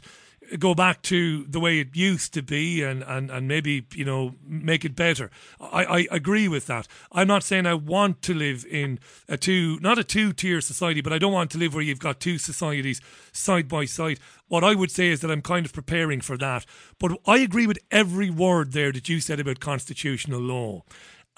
go 0.58 0.74
back 0.74 1.02
to 1.04 1.44
the 1.46 1.60
way 1.60 1.80
it 1.80 1.96
used 1.96 2.34
to 2.34 2.42
be 2.42 2.82
and, 2.82 3.04
and, 3.04 3.30
and 3.30 3.48
maybe, 3.48 3.86
you 3.94 4.06
know, 4.06 4.36
make 4.44 4.84
it 4.84 4.96
better. 4.96 5.30
I, 5.60 5.86
I 5.86 6.08
agree 6.10 6.48
with 6.48 6.66
that. 6.68 6.88
I'm 7.12 7.28
not 7.28 7.44
saying 7.44 7.66
I 7.66 7.76
want 7.76 8.22
to 8.24 8.34
live 8.34 8.66
in 8.66 9.00
a 9.28 9.38
two, 9.38 9.78
not 9.82 10.00
a 10.00 10.04
two 10.04 10.34
tier 10.34 10.62
society, 10.62 11.02
but 11.02 11.14
I 11.14 11.20
don't 11.20 11.34
want 11.34 11.52
to 11.52 11.58
live 11.58 11.74
where 11.74 11.84
you've 11.84 12.00
got 12.00 12.20
two 12.20 12.38
societies 12.38 13.02
side 13.32 13.68
by 13.68 13.86
side. 13.86 14.20
What 14.48 14.64
I 14.64 14.74
would 14.74 14.90
say 14.90 15.10
is 15.10 15.22
that 15.22 15.30
I'm 15.30 15.44
kind 15.44 15.66
of 15.66 15.74
preparing 15.74 16.22
for 16.22 16.38
that. 16.38 16.66
But 16.98 17.12
I 17.28 17.38
agree 17.38 17.68
with 17.68 17.80
every 17.92 18.30
word 18.30 18.72
there 18.72 18.92
that 18.92 19.10
you 19.10 19.20
said 19.20 19.40
about 19.40 19.60
constitutional 19.60 20.42
law. 20.42 20.84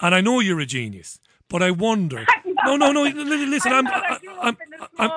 And 0.02 0.14
I 0.14 0.20
know 0.20 0.40
you're 0.40 0.60
a 0.60 0.66
genius. 0.66 1.20
But 1.48 1.62
I 1.62 1.70
wonder. 1.70 2.26
No, 2.64 2.76
no, 2.76 2.92
no. 2.92 3.02
Listen, 3.02 3.72
I'm. 3.72 3.88
I, 3.88 4.18
I'm, 4.40 4.56
I'm, 4.96 5.10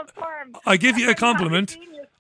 I 0.66 0.78
give 0.78 0.98
you 0.98 1.12
a 1.12 1.14
compliment. 1.14 1.78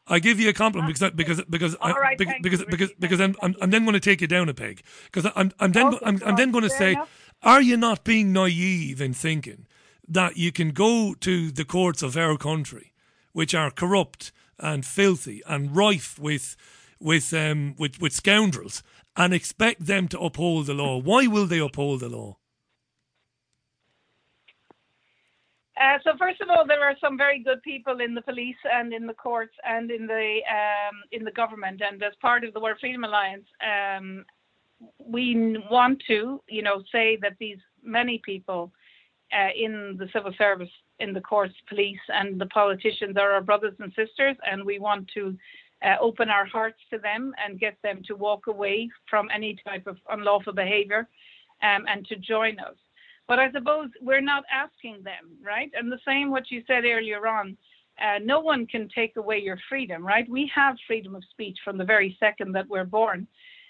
I 0.08 0.20
give 0.20 0.40
you 0.40 0.50
a 0.50 0.54
compliment 0.54 0.94
because 0.94 1.12
because 1.16 1.42
because 1.50 1.76
I, 1.82 1.92
right, 1.94 2.16
because 2.16 2.36
because 2.44 2.60
you, 2.60 2.66
because, 2.70 2.92
because 3.00 3.20
I'm, 3.20 3.36
I'm 3.42 3.56
I'm 3.60 3.72
then 3.72 3.86
going 3.86 3.96
to 3.96 4.00
take 4.00 4.22
you 4.22 4.28
down 4.28 4.50
a 4.50 4.54
peg 4.54 4.84
because 5.06 5.32
I'm 5.36 5.52
I'm 5.60 5.72
then 5.72 5.88
Okay, 5.88 6.06
I'm, 6.06 6.22
I'm 6.24 6.36
then 6.36 6.52
going 6.52 6.64
to 6.64 6.70
say, 6.70 6.92
enough. 6.92 7.10
are 7.42 7.60
you 7.60 7.76
not 7.76 8.04
being 8.04 8.32
naive 8.34 9.02
in 9.02 9.16
thinking 9.16 9.66
that 10.08 10.38
you 10.38 10.52
can 10.52 10.70
go 10.70 11.16
to 11.22 11.50
the 11.50 11.66
courts 11.66 12.04
of 12.04 12.16
our 12.16 12.38
country, 12.38 12.94
which 13.34 13.56
are 13.56 13.72
corrupt 13.72 14.32
and 14.60 14.86
filthy 14.86 15.42
and 15.48 15.76
rife 15.76 16.20
with 16.20 16.56
with 17.00 17.34
um 17.34 17.74
with 17.80 18.00
with 18.00 18.14
scoundrels, 18.14 18.84
and 19.18 19.34
expect 19.34 19.88
them 19.88 20.08
to 20.10 20.20
uphold 20.20 20.68
the 20.68 20.76
law? 20.76 20.98
Why 21.00 21.26
will 21.26 21.48
they 21.48 21.60
uphold 21.60 22.02
the 22.02 22.10
law? 22.10 22.38
Uh, 25.80 25.98
so 26.04 26.12
first 26.18 26.40
of 26.40 26.50
all, 26.50 26.66
there 26.66 26.84
are 26.84 26.96
some 27.02 27.18
very 27.18 27.40
good 27.40 27.62
people 27.62 28.00
in 28.00 28.16
the 28.16 28.22
police 28.22 28.56
and 28.72 28.94
in 28.94 29.06
the 29.06 29.14
courts 29.14 29.54
and 29.68 29.92
in 29.92 30.08
the 30.08 30.40
um, 30.50 30.96
in 31.12 31.26
the 31.26 31.32
government. 31.32 31.82
And 31.82 32.02
as 32.02 32.14
part 32.22 32.46
of 32.46 32.54
the 32.54 32.60
World 32.60 32.78
Freedom 32.80 33.04
Alliance, 33.04 33.46
um, 33.62 34.26
we 35.00 35.58
want 35.70 36.02
to, 36.08 36.42
you 36.48 36.62
know, 36.62 36.82
say 36.92 37.18
that 37.22 37.34
these 37.40 37.58
many 37.84 38.22
people 38.24 38.72
uh, 39.34 39.50
in 39.56 39.98
the 40.00 40.08
civil 40.14 40.34
service, 40.38 40.70
in 41.00 41.14
the 41.14 41.22
courts, 41.22 41.54
police, 41.68 42.00
and 42.08 42.40
the 42.40 42.46
politicians 42.48 43.18
are 43.18 43.32
our 43.34 43.42
brothers 43.42 43.74
and 43.80 43.92
sisters, 43.96 44.38
and 44.50 44.64
we 44.64 44.80
want 44.80 45.10
to 45.14 45.38
uh, 45.86 45.96
open 46.00 46.30
our 46.30 46.46
hearts 46.46 46.80
to 46.90 46.98
them 46.98 47.34
and 47.44 47.60
get 47.60 47.78
them 47.84 48.02
to 48.08 48.16
walk 48.16 48.48
away 48.48 48.90
from 49.10 49.28
any 49.34 49.58
type 49.68 49.88
of 49.88 49.98
unlawful 50.10 50.54
behaviour 50.54 51.08
um, 51.64 51.86
and 51.90 52.06
to 52.08 52.16
join 52.16 52.58
us. 52.60 52.76
But 53.28 53.40
I 53.40 53.52
suppose 53.52 53.90
we're 54.02 54.22
not 54.22 54.44
asking 54.52 55.04
them, 55.04 55.38
right? 55.44 55.72
And 55.74 55.92
the 55.92 56.00
same 56.08 56.30
what 56.30 56.52
you 56.52 56.64
said 56.68 56.86
earlier 56.86 57.28
on. 57.28 57.58
Uh, 58.00 58.20
no 58.22 58.42
one 58.42 58.68
can 58.68 58.90
take 58.94 59.16
away 59.16 59.40
your 59.40 59.58
freedom, 59.70 60.06
right? 60.06 60.30
We 60.30 60.52
have 60.54 60.76
freedom 60.86 61.16
of 61.16 61.24
speech 61.32 61.58
from 61.64 61.78
the 61.78 61.86
very 61.86 62.18
second 62.20 62.52
that 62.52 62.68
we're 62.68 62.84
born, 62.84 63.26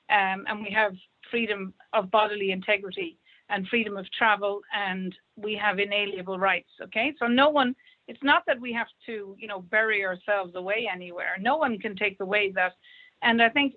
um, 0.09 0.45
and 0.47 0.63
we 0.63 0.71
have 0.71 0.93
freedom 1.29 1.73
of 1.93 2.09
bodily 2.09 2.51
integrity 2.51 3.17
and 3.49 3.67
freedom 3.67 3.97
of 3.97 4.11
travel, 4.11 4.61
and 4.75 5.15
we 5.35 5.55
have 5.55 5.77
inalienable 5.77 6.39
rights. 6.39 6.69
Okay, 6.81 7.13
so 7.19 7.27
no 7.27 7.49
one. 7.49 7.75
It's 8.07 8.23
not 8.23 8.43
that 8.47 8.59
we 8.59 8.73
have 8.73 8.87
to, 9.05 9.35
you 9.39 9.47
know, 9.47 9.61
bury 9.61 10.03
ourselves 10.03 10.55
away 10.55 10.89
anywhere. 10.91 11.37
No 11.39 11.57
one 11.57 11.77
can 11.79 11.95
take 11.95 12.19
away 12.19 12.51
that. 12.53 12.73
And 13.21 13.41
I 13.41 13.49
think 13.49 13.75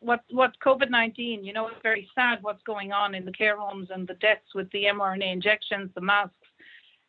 what 0.00 0.22
what 0.30 0.52
COVID 0.64 0.90
nineteen, 0.90 1.44
you 1.44 1.52
know, 1.52 1.68
it's 1.68 1.82
very 1.82 2.08
sad 2.14 2.38
what's 2.42 2.62
going 2.62 2.92
on 2.92 3.14
in 3.14 3.24
the 3.24 3.32
care 3.32 3.56
homes 3.56 3.88
and 3.90 4.06
the 4.06 4.14
deaths 4.14 4.54
with 4.54 4.70
the 4.70 4.84
mRNA 4.84 5.32
injections, 5.32 5.90
the 5.94 6.00
masks. 6.00 6.34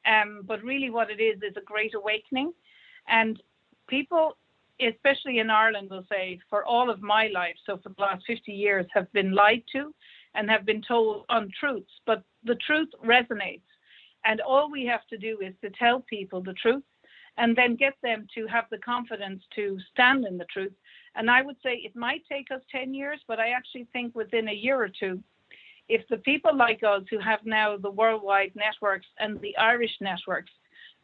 Um, 0.06 0.42
but 0.46 0.64
really, 0.64 0.90
what 0.90 1.12
it 1.12 1.22
is 1.22 1.38
is 1.44 1.56
a 1.58 1.62
great 1.62 1.94
awakening, 1.94 2.54
and 3.08 3.42
people, 3.88 4.38
especially 4.80 5.40
in 5.40 5.50
Ireland, 5.50 5.90
will 5.90 6.06
say, 6.10 6.40
for 6.50 6.66
all 6.66 6.90
of 6.90 7.02
my 7.02 7.28
life, 7.28 7.56
so 7.66 7.78
for 7.78 7.90
the 7.90 8.02
last 8.02 8.24
fifty 8.26 8.54
years, 8.54 8.86
have 8.94 9.12
been 9.12 9.34
lied 9.34 9.64
to, 9.74 9.94
and 10.36 10.50
have 10.50 10.66
been 10.66 10.82
told 10.82 11.26
untruths. 11.30 11.92
But 12.06 12.24
the 12.44 12.56
truth 12.56 12.90
resonates, 13.06 13.62
and 14.26 14.42
all 14.42 14.72
we 14.72 14.86
have 14.86 15.06
to 15.08 15.18
do 15.18 15.40
is 15.42 15.54
to 15.62 15.70
tell 15.72 16.00
people 16.02 16.42
the 16.42 16.54
truth, 16.54 16.84
and 17.40 17.56
then 17.56 17.76
get 17.76 17.94
them 18.04 18.28
to 18.36 18.46
have 18.48 18.66
the 18.70 18.78
confidence 18.78 19.42
to 19.56 19.80
stand 19.92 20.26
in 20.26 20.38
the 20.38 20.46
truth. 20.46 20.74
And 21.16 21.32
I 21.32 21.42
would 21.42 21.56
say 21.64 21.76
it 21.76 21.96
might 21.96 22.22
take 22.30 22.52
us 22.52 22.62
10 22.72 22.94
years, 22.94 23.20
but 23.28 23.40
I 23.40 23.50
actually 23.52 23.88
think 23.94 24.14
within 24.14 24.50
a 24.50 24.54
year 24.54 24.80
or 24.80 24.90
two, 24.90 25.24
if 25.88 26.08
the 26.10 26.18
people 26.18 26.56
like 26.56 26.84
us 26.84 27.04
who 27.10 27.18
have 27.20 27.40
now 27.46 27.78
the 27.78 27.90
worldwide 27.90 28.52
networks 28.56 29.08
and 29.18 29.40
the 29.40 29.58
Irish 29.58 29.96
networks, 30.02 30.52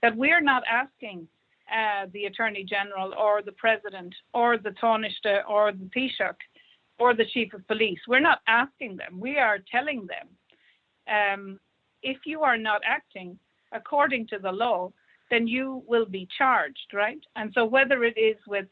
that 0.01 0.15
we're 0.15 0.41
not 0.41 0.63
asking 0.69 1.27
uh, 1.73 2.05
the 2.13 2.25
Attorney 2.25 2.63
General 2.63 3.13
or 3.17 3.41
the 3.41 3.53
President 3.53 4.13
or 4.33 4.57
the 4.57 4.71
Taoiseach 4.71 5.41
or 5.49 5.71
the 5.71 5.89
Taoiseach 5.95 6.35
or 6.99 7.15
the 7.15 7.25
Chief 7.33 7.53
of 7.53 7.65
Police, 7.67 7.99
we're 8.07 8.19
not 8.19 8.41
asking 8.47 8.97
them, 8.97 9.19
we 9.19 9.37
are 9.37 9.59
telling 9.71 10.07
them 10.07 10.27
um, 11.07 11.59
if 12.03 12.17
you 12.25 12.41
are 12.41 12.57
not 12.57 12.81
acting 12.85 13.39
according 13.71 14.27
to 14.27 14.37
the 14.37 14.51
law, 14.51 14.91
then 15.29 15.47
you 15.47 15.83
will 15.87 16.05
be 16.05 16.27
charged, 16.37 16.93
right? 16.93 17.19
And 17.35 17.51
so 17.53 17.65
whether 17.65 18.03
it 18.03 18.17
is 18.17 18.37
with 18.47 18.67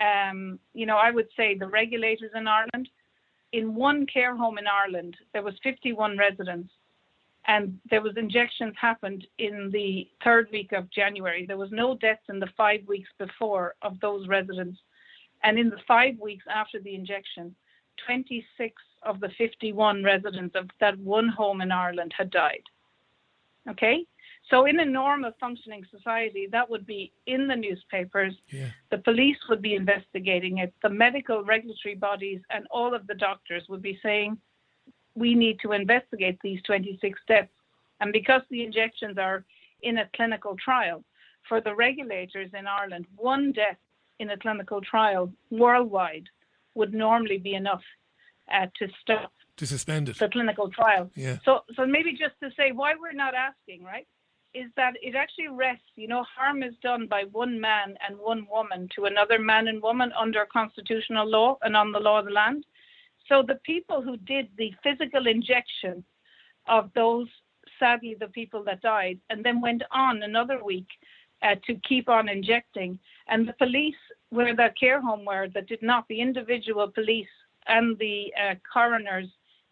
um, 0.00 0.58
you 0.74 0.86
know, 0.86 0.96
I 0.96 1.10
would 1.10 1.28
say 1.36 1.56
the 1.56 1.66
regulators 1.66 2.30
in 2.34 2.46
Ireland, 2.46 2.88
in 3.52 3.74
one 3.74 4.06
care 4.06 4.36
home 4.36 4.58
in 4.58 4.66
Ireland, 4.66 5.16
there 5.32 5.42
was 5.42 5.54
51 5.62 6.18
residents, 6.18 6.70
and 7.46 7.78
there 7.90 8.02
was 8.02 8.16
injections 8.16 8.74
happened 8.78 9.26
in 9.38 9.70
the 9.72 10.08
third 10.22 10.48
week 10.52 10.72
of 10.72 10.90
January. 10.90 11.46
There 11.46 11.56
was 11.56 11.70
no 11.70 11.96
deaths 11.96 12.24
in 12.28 12.40
the 12.40 12.48
five 12.56 12.80
weeks 12.86 13.08
before 13.18 13.74
of 13.82 13.98
those 14.00 14.28
residents, 14.28 14.78
and 15.42 15.58
in 15.58 15.70
the 15.70 15.80
five 15.86 16.18
weeks 16.18 16.44
after 16.52 16.80
the 16.80 16.94
injection, 16.94 17.54
26 18.04 18.74
of 19.04 19.20
the 19.20 19.30
51 19.38 20.04
residents 20.04 20.54
of 20.56 20.68
that 20.80 20.98
one 20.98 21.28
home 21.28 21.60
in 21.60 21.72
Ireland 21.72 22.12
had 22.16 22.30
died. 22.30 22.62
Okay, 23.68 24.04
so 24.50 24.66
in 24.66 24.78
a 24.78 24.84
normal 24.84 25.32
functioning 25.40 25.84
society, 25.90 26.46
that 26.52 26.68
would 26.70 26.86
be 26.86 27.12
in 27.26 27.48
the 27.48 27.56
newspapers. 27.56 28.34
Yeah. 28.48 28.68
The 28.90 28.98
police 28.98 29.38
would 29.48 29.60
be 29.60 29.74
investigating 29.74 30.58
it. 30.58 30.72
The 30.82 30.88
medical 30.88 31.42
regulatory 31.42 31.96
bodies 31.96 32.40
and 32.50 32.66
all 32.70 32.94
of 32.94 33.06
the 33.06 33.14
doctors 33.14 33.64
would 33.68 33.82
be 33.82 33.98
saying 34.02 34.38
we 35.14 35.34
need 35.34 35.58
to 35.60 35.72
investigate 35.72 36.38
these 36.42 36.60
26 36.62 37.18
deaths. 37.26 37.48
And 38.00 38.12
because 38.12 38.42
the 38.50 38.62
injections 38.62 39.18
are 39.18 39.44
in 39.82 39.98
a 39.98 40.08
clinical 40.14 40.56
trial, 40.56 41.02
for 41.48 41.60
the 41.60 41.74
regulators 41.74 42.50
in 42.58 42.66
Ireland, 42.66 43.06
one 43.16 43.52
death 43.52 43.78
in 44.18 44.30
a 44.30 44.36
clinical 44.36 44.80
trial 44.80 45.32
worldwide 45.50 46.28
would 46.74 46.92
normally 46.92 47.38
be 47.38 47.54
enough 47.54 47.82
uh, 48.52 48.66
to 48.78 48.88
stop 49.00 49.32
to 49.56 49.66
suspend 49.66 50.08
it. 50.08 50.18
the 50.18 50.28
clinical 50.28 50.70
trial. 50.70 51.10
Yeah. 51.14 51.38
So, 51.44 51.60
so 51.74 51.86
maybe 51.86 52.12
just 52.12 52.34
to 52.42 52.50
say 52.56 52.72
why 52.72 52.94
we're 53.00 53.12
not 53.12 53.34
asking, 53.34 53.82
right, 53.82 54.06
is 54.56 54.70
that 54.76 54.94
it 55.02 55.14
actually 55.14 55.48
rests. 55.48 55.92
You 55.96 56.08
know, 56.08 56.24
harm 56.24 56.62
is 56.62 56.74
done 56.82 57.06
by 57.06 57.24
one 57.32 57.60
man 57.60 57.88
and 58.06 58.18
one 58.18 58.46
woman 58.50 58.88
to 58.94 59.04
another 59.04 59.38
man 59.38 59.68
and 59.68 59.82
woman 59.82 60.10
under 60.18 60.46
constitutional 60.52 61.28
law 61.28 61.58
and 61.62 61.76
on 61.76 61.92
the 61.92 62.00
law 62.00 62.18
of 62.20 62.26
the 62.26 62.32
land. 62.32 62.64
So 63.28 63.42
the 63.42 63.60
people 63.64 64.00
who 64.02 64.16
did 64.18 64.48
the 64.56 64.72
physical 64.82 65.26
injection 65.26 66.04
of 66.66 66.90
those, 66.94 67.28
sadly, 67.78 68.16
the 68.18 68.28
people 68.28 68.62
that 68.64 68.82
died, 68.82 69.18
and 69.30 69.44
then 69.44 69.60
went 69.60 69.82
on 69.90 70.22
another 70.22 70.62
week 70.62 70.88
uh, 71.42 71.56
to 71.66 71.74
keep 71.88 72.08
on 72.08 72.28
injecting, 72.28 72.98
and 73.28 73.46
the 73.46 73.52
police, 73.54 74.02
where 74.30 74.54
the 74.54 74.70
care 74.78 75.00
home 75.00 75.24
were, 75.24 75.48
that 75.54 75.68
did 75.68 75.82
not, 75.82 76.06
the 76.08 76.20
individual 76.20 76.88
police 76.90 77.34
and 77.66 77.98
the 77.98 78.32
uh, 78.42 78.54
coroners 78.72 79.28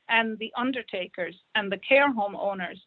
and 0.08 0.38
the 0.38 0.52
undertakers 0.56 1.36
and 1.54 1.72
the 1.72 1.78
care 1.88 2.12
home 2.12 2.36
owners, 2.36 2.80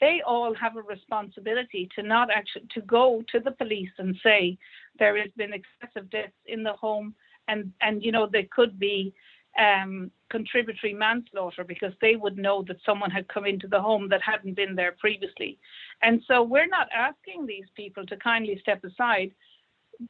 they 0.00 0.22
all 0.26 0.54
have 0.54 0.76
a 0.76 0.82
responsibility 0.82 1.88
to 1.94 2.02
not 2.02 2.30
actually 2.30 2.66
to 2.74 2.80
go 2.82 3.22
to 3.32 3.40
the 3.40 3.52
police 3.52 3.90
and 3.98 4.16
say 4.22 4.56
there 4.98 5.16
has 5.18 5.30
been 5.36 5.52
excessive 5.52 6.10
deaths 6.10 6.32
in 6.46 6.62
the 6.62 6.72
home 6.72 7.14
and 7.48 7.72
and 7.80 8.02
you 8.02 8.12
know 8.12 8.26
there 8.26 8.46
could 8.50 8.78
be 8.78 9.12
um, 9.58 10.10
contributory 10.30 10.94
manslaughter 10.94 11.64
because 11.64 11.92
they 12.00 12.16
would 12.16 12.38
know 12.38 12.62
that 12.68 12.76
someone 12.86 13.10
had 13.10 13.28
come 13.28 13.46
into 13.46 13.66
the 13.66 13.80
home 13.80 14.08
that 14.08 14.22
hadn't 14.22 14.54
been 14.54 14.76
there 14.76 14.92
previously. 14.92 15.58
And 16.02 16.22
so 16.28 16.42
we're 16.42 16.68
not 16.68 16.88
asking 16.94 17.46
these 17.46 17.66
people 17.74 18.06
to 18.06 18.16
kindly 18.16 18.58
step 18.60 18.84
aside. 18.84 19.32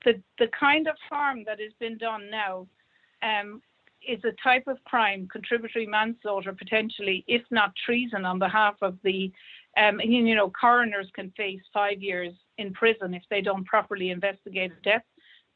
The, 0.05 0.21
the 0.39 0.49
kind 0.49 0.87
of 0.87 0.97
harm 1.09 1.43
that 1.47 1.59
has 1.59 1.73
been 1.81 1.99
done 1.99 2.31
now 2.31 2.67
um, 3.23 3.63
is 4.07 4.23
a 4.25 4.33
type 4.43 4.65
of 4.67 4.83
crime, 4.85 5.29
contributory 5.31 5.87
manslaughter 5.87 6.53
potentially, 6.53 7.25
if 7.29 7.43
not 7.51 7.73
treason 7.85 8.25
on 8.25 8.39
behalf 8.39 8.75
of 8.83 8.97
the, 9.05 9.33
um, 9.77 10.01
you 10.01 10.35
know, 10.35 10.51
coroners 10.51 11.09
can 11.15 11.31
face 11.37 11.61
five 11.73 12.03
years 12.03 12.33
in 12.59 12.73
prison 12.73 13.15
if 13.15 13.23
they 13.31 13.41
don't 13.41 13.65
properly 13.67 14.11
investigate 14.11 14.73
a 14.73 14.83
death 14.83 15.03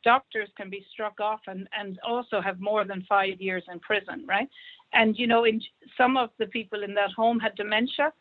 doctors 0.04 0.48
can 0.56 0.70
be 0.70 0.84
struck 0.92 1.18
off 1.18 1.40
and, 1.48 1.66
and 1.78 1.98
also 2.06 2.40
have 2.40 2.60
more 2.60 2.84
than 2.84 3.04
five 3.08 3.40
years 3.40 3.64
in 3.72 3.80
prison, 3.80 4.24
right? 4.28 4.48
And, 4.92 5.18
you 5.18 5.26
know, 5.26 5.44
in 5.44 5.60
some 5.96 6.16
of 6.16 6.30
the 6.38 6.46
people 6.46 6.84
in 6.84 6.94
that 6.94 7.10
home 7.10 7.40
had 7.40 7.56
dementia, 7.56 8.12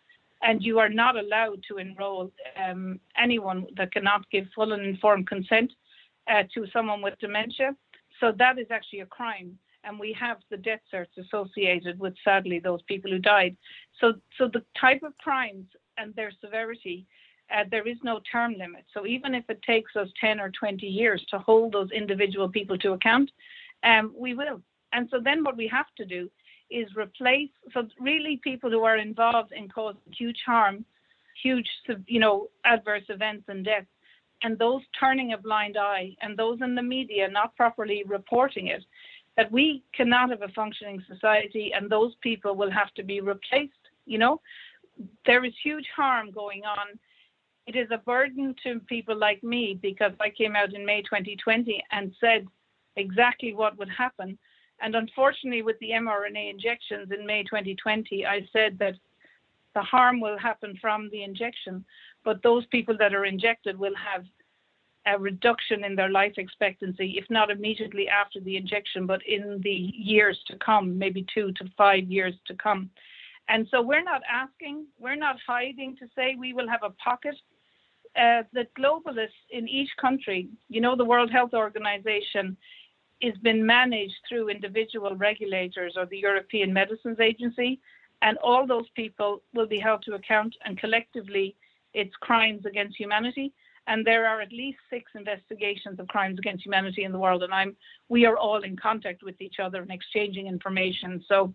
and 0.41 0.61
you 0.61 0.79
are 0.79 0.89
not 0.89 1.15
allowed 1.17 1.63
to 1.69 1.77
enroll 1.77 2.31
um, 2.61 2.99
anyone 3.17 3.67
that 3.77 3.93
cannot 3.93 4.29
give 4.31 4.45
full 4.55 4.73
and 4.73 4.85
informed 4.85 5.27
consent 5.27 5.71
uh, 6.29 6.43
to 6.53 6.65
someone 6.73 7.01
with 7.01 7.13
dementia. 7.19 7.75
So 8.19 8.31
that 8.37 8.57
is 8.57 8.67
actually 8.71 9.01
a 9.01 9.05
crime. 9.05 9.57
And 9.83 9.99
we 9.99 10.15
have 10.19 10.37
the 10.49 10.57
death 10.57 10.79
certs 10.93 11.17
associated 11.17 11.99
with, 11.99 12.13
sadly, 12.23 12.59
those 12.59 12.81
people 12.83 13.11
who 13.11 13.19
died. 13.19 13.57
So, 13.99 14.13
so 14.37 14.47
the 14.47 14.63
type 14.79 15.03
of 15.03 15.17
crimes 15.17 15.65
and 15.97 16.15
their 16.15 16.31
severity 16.41 17.05
uh, 17.51 17.63
there 17.69 17.87
is 17.87 17.97
no 18.03 18.19
term 18.31 18.55
limit. 18.57 18.85
So 18.93 19.05
even 19.05 19.35
if 19.35 19.43
it 19.49 19.61
takes 19.63 19.95
us 19.95 20.07
10 20.19 20.39
or 20.39 20.49
20 20.51 20.85
years 20.85 21.23
to 21.29 21.39
hold 21.39 21.73
those 21.73 21.91
individual 21.91 22.49
people 22.49 22.77
to 22.79 22.93
account, 22.93 23.29
um, 23.83 24.13
we 24.17 24.33
will. 24.33 24.61
And 24.91 25.07
so 25.11 25.19
then 25.23 25.43
what 25.43 25.57
we 25.57 25.67
have 25.67 25.87
to 25.97 26.05
do 26.05 26.29
is 26.69 26.87
replace, 26.95 27.49
so 27.73 27.87
really 27.99 28.39
people 28.43 28.69
who 28.69 28.83
are 28.83 28.97
involved 28.97 29.51
in 29.51 29.67
causing 29.69 30.01
huge 30.17 30.39
harm, 30.45 30.85
huge, 31.41 31.67
you 32.07 32.19
know, 32.19 32.47
adverse 32.65 33.03
events 33.09 33.45
and 33.47 33.65
deaths, 33.65 33.87
and 34.43 34.57
those 34.57 34.81
turning 34.99 35.33
a 35.33 35.37
blind 35.37 35.77
eye, 35.77 36.15
and 36.21 36.37
those 36.37 36.59
in 36.61 36.75
the 36.75 36.81
media 36.81 37.29
not 37.29 37.55
properly 37.55 38.03
reporting 38.05 38.67
it, 38.67 38.83
that 39.37 39.51
we 39.51 39.83
cannot 39.95 40.29
have 40.29 40.41
a 40.41 40.47
functioning 40.49 41.03
society, 41.11 41.71
and 41.73 41.89
those 41.89 42.13
people 42.21 42.55
will 42.55 42.71
have 42.71 42.93
to 42.95 43.03
be 43.03 43.19
replaced. 43.21 43.73
You 44.05 44.17
know, 44.19 44.41
there 45.25 45.43
is 45.43 45.53
huge 45.63 45.87
harm 45.95 46.31
going 46.31 46.63
on 46.65 46.99
it 47.65 47.75
is 47.75 47.87
a 47.91 47.97
burden 47.97 48.55
to 48.63 48.79
people 48.81 49.15
like 49.15 49.43
me 49.43 49.79
because 49.81 50.11
I 50.19 50.29
came 50.29 50.55
out 50.55 50.73
in 50.73 50.85
May 50.85 51.01
2020 51.01 51.81
and 51.91 52.13
said 52.19 52.45
exactly 52.97 53.53
what 53.53 53.77
would 53.77 53.89
happen. 53.89 54.37
And 54.81 54.95
unfortunately, 54.95 55.61
with 55.61 55.79
the 55.79 55.91
mRNA 55.91 56.49
injections 56.49 57.11
in 57.17 57.25
May 57.25 57.43
2020, 57.43 58.25
I 58.25 58.47
said 58.51 58.77
that 58.79 58.95
the 59.75 59.81
harm 59.81 60.19
will 60.19 60.37
happen 60.37 60.77
from 60.81 61.09
the 61.09 61.23
injection, 61.23 61.85
but 62.25 62.43
those 62.43 62.65
people 62.67 62.97
that 62.99 63.15
are 63.15 63.25
injected 63.25 63.79
will 63.79 63.95
have 63.95 64.25
a 65.05 65.19
reduction 65.19 65.83
in 65.83 65.95
their 65.95 66.09
life 66.09 66.33
expectancy, 66.37 67.15
if 67.17 67.25
not 67.29 67.51
immediately 67.51 68.07
after 68.07 68.39
the 68.39 68.55
injection, 68.55 69.05
but 69.05 69.21
in 69.27 69.59
the 69.63 69.91
years 69.93 70.39
to 70.47 70.57
come, 70.57 70.97
maybe 70.97 71.25
two 71.33 71.51
to 71.53 71.65
five 71.77 72.05
years 72.05 72.33
to 72.47 72.53
come. 72.55 72.89
And 73.49 73.67
so 73.69 73.81
we're 73.81 74.03
not 74.03 74.21
asking, 74.31 74.85
we're 74.99 75.15
not 75.15 75.35
hiding 75.45 75.97
to 75.97 76.07
say 76.15 76.35
we 76.37 76.53
will 76.53 76.69
have 76.69 76.83
a 76.83 76.91
pocket 76.91 77.35
uh, 78.15 78.43
the 78.53 78.67
globalists 78.77 79.43
in 79.49 79.67
each 79.67 79.89
country, 79.99 80.47
you 80.69 80.81
know, 80.81 80.95
the 80.95 81.05
World 81.05 81.31
Health 81.31 81.53
Organization 81.53 82.55
is 83.21 83.35
been 83.37 83.65
managed 83.65 84.13
through 84.27 84.49
individual 84.49 85.15
regulators 85.15 85.93
or 85.97 86.05
the 86.05 86.17
European 86.17 86.71
Medicines 86.71 87.19
Agency, 87.19 87.79
and 88.21 88.37
all 88.37 88.67
those 88.67 88.87
people 88.95 89.41
will 89.53 89.65
be 89.65 89.79
held 89.79 90.03
to 90.03 90.13
account, 90.13 90.55
and 90.65 90.77
collectively, 90.77 91.55
it's 91.93 92.13
crimes 92.21 92.65
against 92.65 92.97
humanity. 92.97 93.53
And 93.87 94.05
there 94.05 94.25
are 94.25 94.39
at 94.39 94.51
least 94.51 94.79
six 94.89 95.11
investigations 95.13 95.99
of 95.99 96.07
crimes 96.07 96.39
against 96.39 96.65
humanity 96.65 97.03
in 97.03 97.11
the 97.11 97.19
world, 97.19 97.43
and 97.43 97.53
I'm 97.53 97.75
we 98.07 98.25
are 98.25 98.37
all 98.37 98.61
in 98.63 98.77
contact 98.77 99.23
with 99.23 99.41
each 99.41 99.59
other 99.59 99.81
and 99.81 99.91
exchanging 99.91 100.47
information. 100.47 101.23
So, 101.27 101.53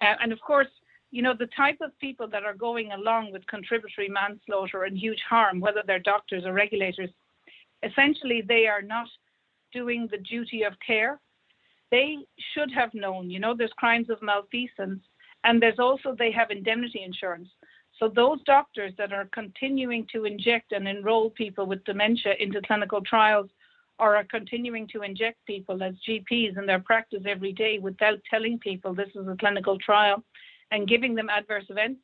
uh, 0.00 0.14
and 0.22 0.32
of 0.32 0.40
course, 0.40 0.68
you 1.10 1.22
know, 1.22 1.34
the 1.38 1.48
type 1.56 1.78
of 1.80 1.96
people 1.98 2.28
that 2.28 2.44
are 2.44 2.54
going 2.54 2.92
along 2.92 3.32
with 3.32 3.46
contributory 3.46 4.08
manslaughter 4.08 4.84
and 4.84 4.96
huge 4.98 5.20
harm, 5.28 5.60
whether 5.60 5.82
they're 5.86 6.00
doctors 6.00 6.44
or 6.44 6.52
regulators, 6.52 7.10
essentially 7.82 8.42
they 8.42 8.66
are 8.66 8.82
not 8.82 9.08
doing 9.72 10.08
the 10.10 10.18
duty 10.18 10.62
of 10.62 10.72
care. 10.84 11.20
They 11.90 12.18
should 12.52 12.72
have 12.72 12.92
known, 12.94 13.30
you 13.30 13.38
know, 13.38 13.54
there's 13.56 13.72
crimes 13.76 14.10
of 14.10 14.22
malfeasance, 14.22 15.02
and 15.44 15.62
there's 15.62 15.78
also 15.78 16.16
they 16.18 16.32
have 16.32 16.50
indemnity 16.50 17.02
insurance. 17.04 17.48
So 17.98 18.08
those 18.08 18.42
doctors 18.44 18.92
that 18.98 19.12
are 19.12 19.26
continuing 19.26 20.06
to 20.12 20.24
inject 20.24 20.72
and 20.72 20.88
enroll 20.88 21.30
people 21.30 21.66
with 21.66 21.84
dementia 21.84 22.34
into 22.40 22.60
clinical 22.62 23.00
trials 23.00 23.48
or 23.98 24.16
are 24.16 24.24
continuing 24.24 24.88
to 24.88 25.02
inject 25.02 25.44
people 25.46 25.80
as 25.82 25.94
GPs 26.08 26.58
in 26.58 26.66
their 26.66 26.80
practice 26.80 27.22
every 27.26 27.52
day 27.52 27.78
without 27.78 28.18
telling 28.28 28.58
people 28.58 28.94
this 28.94 29.10
is 29.14 29.28
a 29.28 29.36
clinical 29.38 29.78
trial 29.78 30.24
and 30.72 30.88
giving 30.88 31.14
them 31.14 31.30
adverse 31.30 31.66
events, 31.68 32.00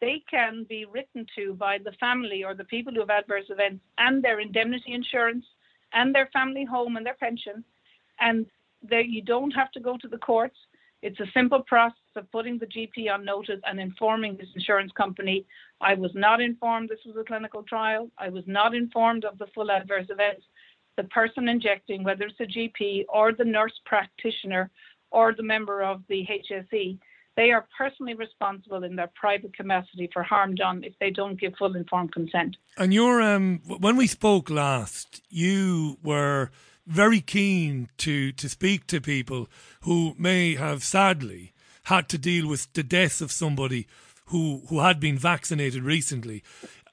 they 0.00 0.22
can 0.30 0.64
be 0.68 0.84
written 0.84 1.26
to 1.34 1.54
by 1.54 1.78
the 1.78 1.92
family 1.92 2.44
or 2.44 2.54
the 2.54 2.64
people 2.64 2.92
who 2.92 3.00
have 3.00 3.10
adverse 3.10 3.46
events 3.48 3.82
and 3.98 4.22
their 4.22 4.38
indemnity 4.38 4.92
insurance 4.92 5.44
and 5.92 6.14
their 6.14 6.28
family 6.32 6.64
home 6.64 6.96
and 6.96 7.04
their 7.04 7.14
pension. 7.14 7.64
And 8.20 8.46
you 8.88 9.22
don't 9.22 9.50
have 9.52 9.72
to 9.72 9.80
go 9.80 9.96
to 9.96 10.06
the 10.06 10.18
courts. 10.18 10.56
It's 11.02 11.18
a 11.18 11.26
simple 11.34 11.62
process 11.66 11.96
of 12.16 12.30
putting 12.30 12.58
the 12.58 12.66
GP 12.66 13.12
on 13.12 13.24
notice 13.24 13.60
and 13.64 13.78
informing 13.78 14.36
this 14.36 14.48
insurance 14.54 14.92
company. 14.92 15.46
I 15.80 15.94
was 15.94 16.12
not 16.14 16.40
informed 16.40 16.88
this 16.88 17.04
was 17.06 17.16
a 17.16 17.24
clinical 17.24 17.62
trial. 17.62 18.10
I 18.18 18.28
was 18.28 18.44
not 18.46 18.74
informed 18.74 19.24
of 19.24 19.38
the 19.38 19.46
full 19.54 19.70
adverse 19.70 20.06
events. 20.08 20.44
The 20.96 21.04
person 21.04 21.48
injecting, 21.48 22.04
whether 22.04 22.24
it's 22.24 22.40
a 22.40 22.44
GP 22.44 23.04
or 23.08 23.32
the 23.32 23.44
nurse 23.44 23.78
practitioner 23.84 24.70
or 25.10 25.34
the 25.34 25.42
member 25.42 25.82
of 25.82 26.02
the 26.08 26.26
HSE, 26.26 26.98
they 27.36 27.50
are 27.50 27.66
personally 27.76 28.14
responsible 28.14 28.82
in 28.82 28.96
their 28.96 29.10
private 29.14 29.54
capacity 29.54 30.08
for 30.12 30.22
harm 30.22 30.54
done 30.54 30.82
if 30.84 30.94
they 30.98 31.10
don't 31.10 31.38
give 31.38 31.54
full 31.58 31.76
informed 31.76 32.12
consent. 32.12 32.56
And 32.78 32.94
you're 32.94 33.20
um, 33.20 33.60
when 33.66 33.96
we 33.96 34.06
spoke 34.06 34.48
last, 34.48 35.22
you 35.28 35.98
were 36.02 36.50
very 36.86 37.20
keen 37.20 37.88
to 37.98 38.32
to 38.32 38.48
speak 38.48 38.86
to 38.86 39.00
people 39.00 39.48
who 39.82 40.14
may 40.18 40.54
have 40.54 40.82
sadly 40.82 41.52
had 41.86 42.08
to 42.08 42.18
deal 42.18 42.48
with 42.48 42.72
the 42.72 42.82
death 42.82 43.20
of 43.20 43.30
somebody 43.30 43.86
who 44.26 44.62
who 44.68 44.80
had 44.80 44.98
been 44.98 45.16
vaccinated 45.16 45.82
recently, 45.82 46.42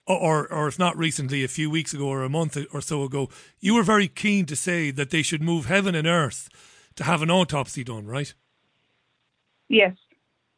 or 0.06 0.52
or 0.52 0.68
if 0.68 0.78
not 0.78 0.96
recently, 0.98 1.44
a 1.44 1.48
few 1.48 1.70
weeks 1.70 1.94
ago 1.94 2.08
or 2.08 2.24
a 2.24 2.30
month 2.30 2.58
or 2.72 2.82
so 2.82 3.04
ago, 3.04 3.30
you 3.60 3.74
were 3.74 3.84
very 3.84 4.08
keen 4.08 4.46
to 4.46 4.56
say 4.56 4.92
that 4.92 5.10
they 5.10 5.24
should 5.24 5.42
move 5.42 5.66
heaven 5.66 5.96
and 5.96 6.08
earth 6.08 6.48
to 6.96 7.04
have 7.04 7.24
an 7.24 7.32
autopsy 7.32 7.84
done, 7.84 8.06
right? 8.06 8.34
Yes. 9.68 9.96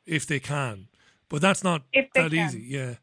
If 0.06 0.28
they 0.28 0.42
can, 0.42 0.88
but 1.30 1.42
that's 1.42 1.64
not 1.64 1.84
if 1.94 2.12
that 2.14 2.32
can. 2.32 2.46
easy. 2.46 2.62
Yeah. 2.68 2.96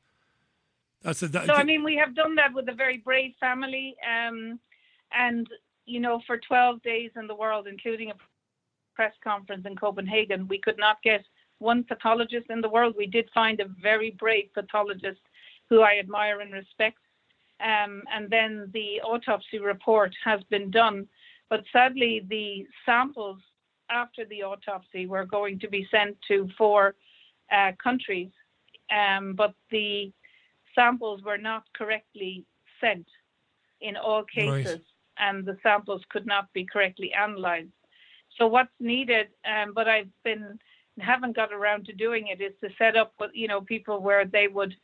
That's 1.02 1.22
a, 1.22 1.28
that, 1.28 1.46
so 1.46 1.54
I 1.54 1.64
mean, 1.64 1.82
we 1.82 1.96
have 1.96 2.14
done 2.14 2.36
that 2.36 2.54
with 2.54 2.68
a 2.68 2.74
very 2.74 2.98
brave 2.98 3.32
family, 3.40 3.96
um, 4.06 4.60
and 5.10 5.48
you 5.86 5.98
know, 5.98 6.20
for 6.26 6.38
12 6.38 6.80
days 6.82 7.10
in 7.16 7.26
the 7.26 7.34
world, 7.34 7.66
including 7.66 8.10
a 8.10 8.14
press 8.94 9.12
conference 9.22 9.64
in 9.66 9.76
Copenhagen, 9.76 10.48
we 10.48 10.58
could 10.58 10.78
not 10.78 11.02
get 11.02 11.24
one 11.58 11.84
pathologist 11.84 12.46
in 12.50 12.60
the 12.60 12.68
world. 12.68 12.94
We 12.96 13.06
did 13.06 13.28
find 13.32 13.60
a 13.60 13.68
very 13.80 14.10
brave 14.10 14.50
pathologist 14.54 15.20
who 15.68 15.80
I 15.80 15.98
admire 15.98 16.40
and 16.40 16.52
respect. 16.52 16.98
Um, 17.60 18.02
and 18.12 18.28
then 18.28 18.70
the 18.74 19.00
autopsy 19.02 19.58
report 19.58 20.12
has 20.24 20.40
been 20.50 20.70
done. 20.70 21.06
But 21.48 21.64
sadly, 21.72 22.22
the 22.28 22.66
samples 22.84 23.38
after 23.90 24.24
the 24.24 24.42
autopsy 24.42 25.06
were 25.06 25.24
going 25.24 25.58
to 25.60 25.68
be 25.68 25.86
sent 25.90 26.16
to 26.28 26.48
four 26.58 26.94
uh, 27.52 27.72
countries, 27.82 28.30
um, 28.90 29.34
but 29.34 29.54
the 29.70 30.12
samples 30.74 31.22
were 31.22 31.38
not 31.38 31.64
correctly 31.74 32.44
sent 32.80 33.06
in 33.80 33.96
all 33.96 34.24
cases, 34.24 34.80
right. 34.80 35.28
and 35.28 35.44
the 35.44 35.58
samples 35.62 36.02
could 36.08 36.26
not 36.26 36.52
be 36.52 36.64
correctly 36.64 37.12
analyzed. 37.12 37.68
So 38.38 38.46
what's 38.46 38.70
needed, 38.80 39.28
um, 39.44 39.72
but 39.74 39.88
I've 39.88 40.08
been 40.24 40.58
haven't 41.00 41.36
got 41.36 41.52
around 41.52 41.86
to 41.86 41.92
doing 41.92 42.28
it, 42.28 42.40
is 42.40 42.52
to 42.62 42.68
set 42.76 42.96
up, 42.96 43.14
you 43.32 43.48
know, 43.48 43.62
people 43.62 44.02
where 44.02 44.26
they 44.26 44.48
would, 44.48 44.74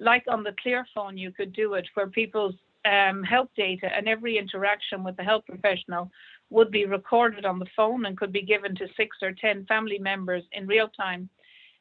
like 0.00 0.24
on 0.28 0.42
the 0.42 0.54
Clearphone, 0.64 1.16
you 1.16 1.30
could 1.30 1.52
do 1.52 1.74
it, 1.74 1.86
where 1.94 2.08
people's 2.08 2.54
um, 2.84 3.22
health 3.22 3.48
data 3.56 3.88
and 3.94 4.08
every 4.08 4.38
interaction 4.38 5.04
with 5.04 5.16
the 5.16 5.22
health 5.22 5.44
professional 5.48 6.10
would 6.50 6.70
be 6.70 6.84
recorded 6.84 7.44
on 7.44 7.58
the 7.58 7.66
phone 7.76 8.06
and 8.06 8.18
could 8.18 8.32
be 8.32 8.42
given 8.42 8.74
to 8.74 8.88
six 8.96 9.16
or 9.22 9.32
ten 9.32 9.64
family 9.66 9.98
members 9.98 10.42
in 10.52 10.66
real 10.66 10.88
time, 10.88 11.28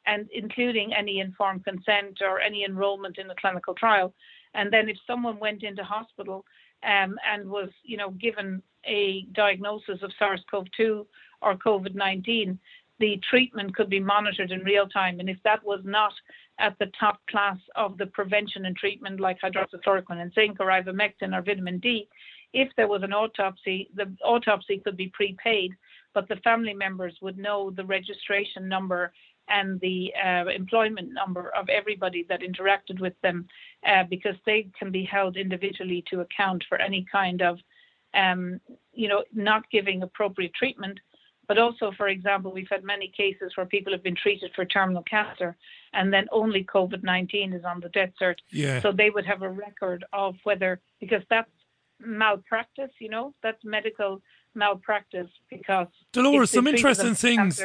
and 0.06 0.30
including 0.32 0.94
any 0.94 1.20
informed 1.20 1.66
consent 1.66 2.20
or 2.22 2.40
any 2.40 2.64
enrollment 2.64 3.18
in 3.18 3.30
a 3.30 3.36
clinical 3.36 3.74
trial. 3.74 4.14
And 4.54 4.72
then 4.72 4.90
if 4.90 4.98
someone 5.08 5.40
went 5.40 5.64
into 5.64 5.84
hospital 5.84 6.46
um, 6.84 7.18
and 7.32 7.50
was, 7.50 7.70
you 7.84 7.98
know, 7.98 8.12
given 8.12 8.62
a 8.86 9.26
diagnosis 9.34 10.02
of 10.02 10.12
SARS-CoV-2 10.18 11.06
or 11.42 11.56
COVID-19, 11.56 12.58
the 13.00 13.20
treatment 13.30 13.76
could 13.76 13.90
be 13.90 14.00
monitored 14.00 14.52
in 14.52 14.64
real 14.64 14.88
time. 14.88 15.20
And 15.20 15.30
if 15.30 15.38
that 15.44 15.64
was 15.64 15.82
not 15.84 16.14
at 16.60 16.78
the 16.80 16.92
top 17.00 17.20
class 17.30 17.58
of 17.76 17.98
the 17.98 18.06
prevention 18.06 18.66
and 18.66 18.76
treatment, 18.76 19.20
like 19.20 19.40
hydroxychloroquine 19.42 20.22
and 20.22 20.34
zinc 20.34 20.58
or 20.60 20.68
ivermectin 20.68 21.36
or 21.36 21.42
vitamin 21.42 21.80
D, 21.80 22.08
if 22.54 22.70
there 22.76 22.88
was 22.88 23.02
an 23.02 23.14
autopsy, 23.14 23.90
the 23.96 24.14
autopsy 24.24 24.78
could 24.78 24.98
be 24.98 25.12
prepaid, 25.14 25.74
but 26.14 26.28
the 26.28 26.36
family 26.38 26.74
members 26.74 27.16
would 27.22 27.38
know 27.38 27.72
the 27.72 27.86
registration 27.86 28.68
number 28.68 29.14
and 29.52 29.80
the 29.82 30.14
uh, 30.24 30.46
employment 30.50 31.10
number 31.12 31.50
of 31.56 31.70
everybody 31.70 32.26
that 32.30 32.42
interacted 32.42 33.00
with 33.00 33.14
them 33.22 33.48
uh, 33.86 34.04
because 34.10 34.36
they 34.46 34.68
can 34.78 34.92
be 34.92 35.04
held 35.04 35.36
individually 35.38 36.04
to 36.10 36.22
account 36.22 36.64
for 36.70 36.80
any 36.80 37.06
kind 37.12 37.42
of, 37.42 37.60
um, 38.14 38.62
you 38.94 39.08
know, 39.08 39.24
not 39.34 39.70
giving 39.72 40.04
appropriate 40.04 40.54
treatment. 40.54 41.00
But 41.48 41.58
also, 41.58 41.92
for 41.98 42.08
example, 42.08 42.54
we've 42.54 42.70
had 42.70 42.84
many 42.84 43.12
cases 43.16 43.52
where 43.56 43.66
people 43.66 43.92
have 43.92 44.04
been 44.04 44.16
treated 44.16 44.52
for 44.56 44.64
terminal 44.64 45.04
cancer 45.04 45.58
and 45.92 46.14
then 46.14 46.28
only 46.32 46.64
COVID 46.64 47.04
19 47.04 47.52
is 47.52 47.66
on 47.66 47.82
the 47.82 47.90
death 47.90 48.12
cert. 48.22 48.36
Yeah. 48.52 48.82
So 48.82 48.94
they 48.94 49.10
would 49.10 49.26
have 49.26 49.42
a 49.42 49.50
record 49.50 50.06
of 50.14 50.36
whether, 50.44 50.80
because 51.02 51.24
that's 51.30 51.50
malpractice, 52.00 52.92
you 53.00 53.10
know, 53.10 53.34
that's 53.44 53.64
medical 53.66 54.22
malpractice 54.56 55.30
because 55.50 55.88
Dolores, 56.12 56.52
some 56.52 56.68
interesting 56.68 57.16
things. 57.16 57.62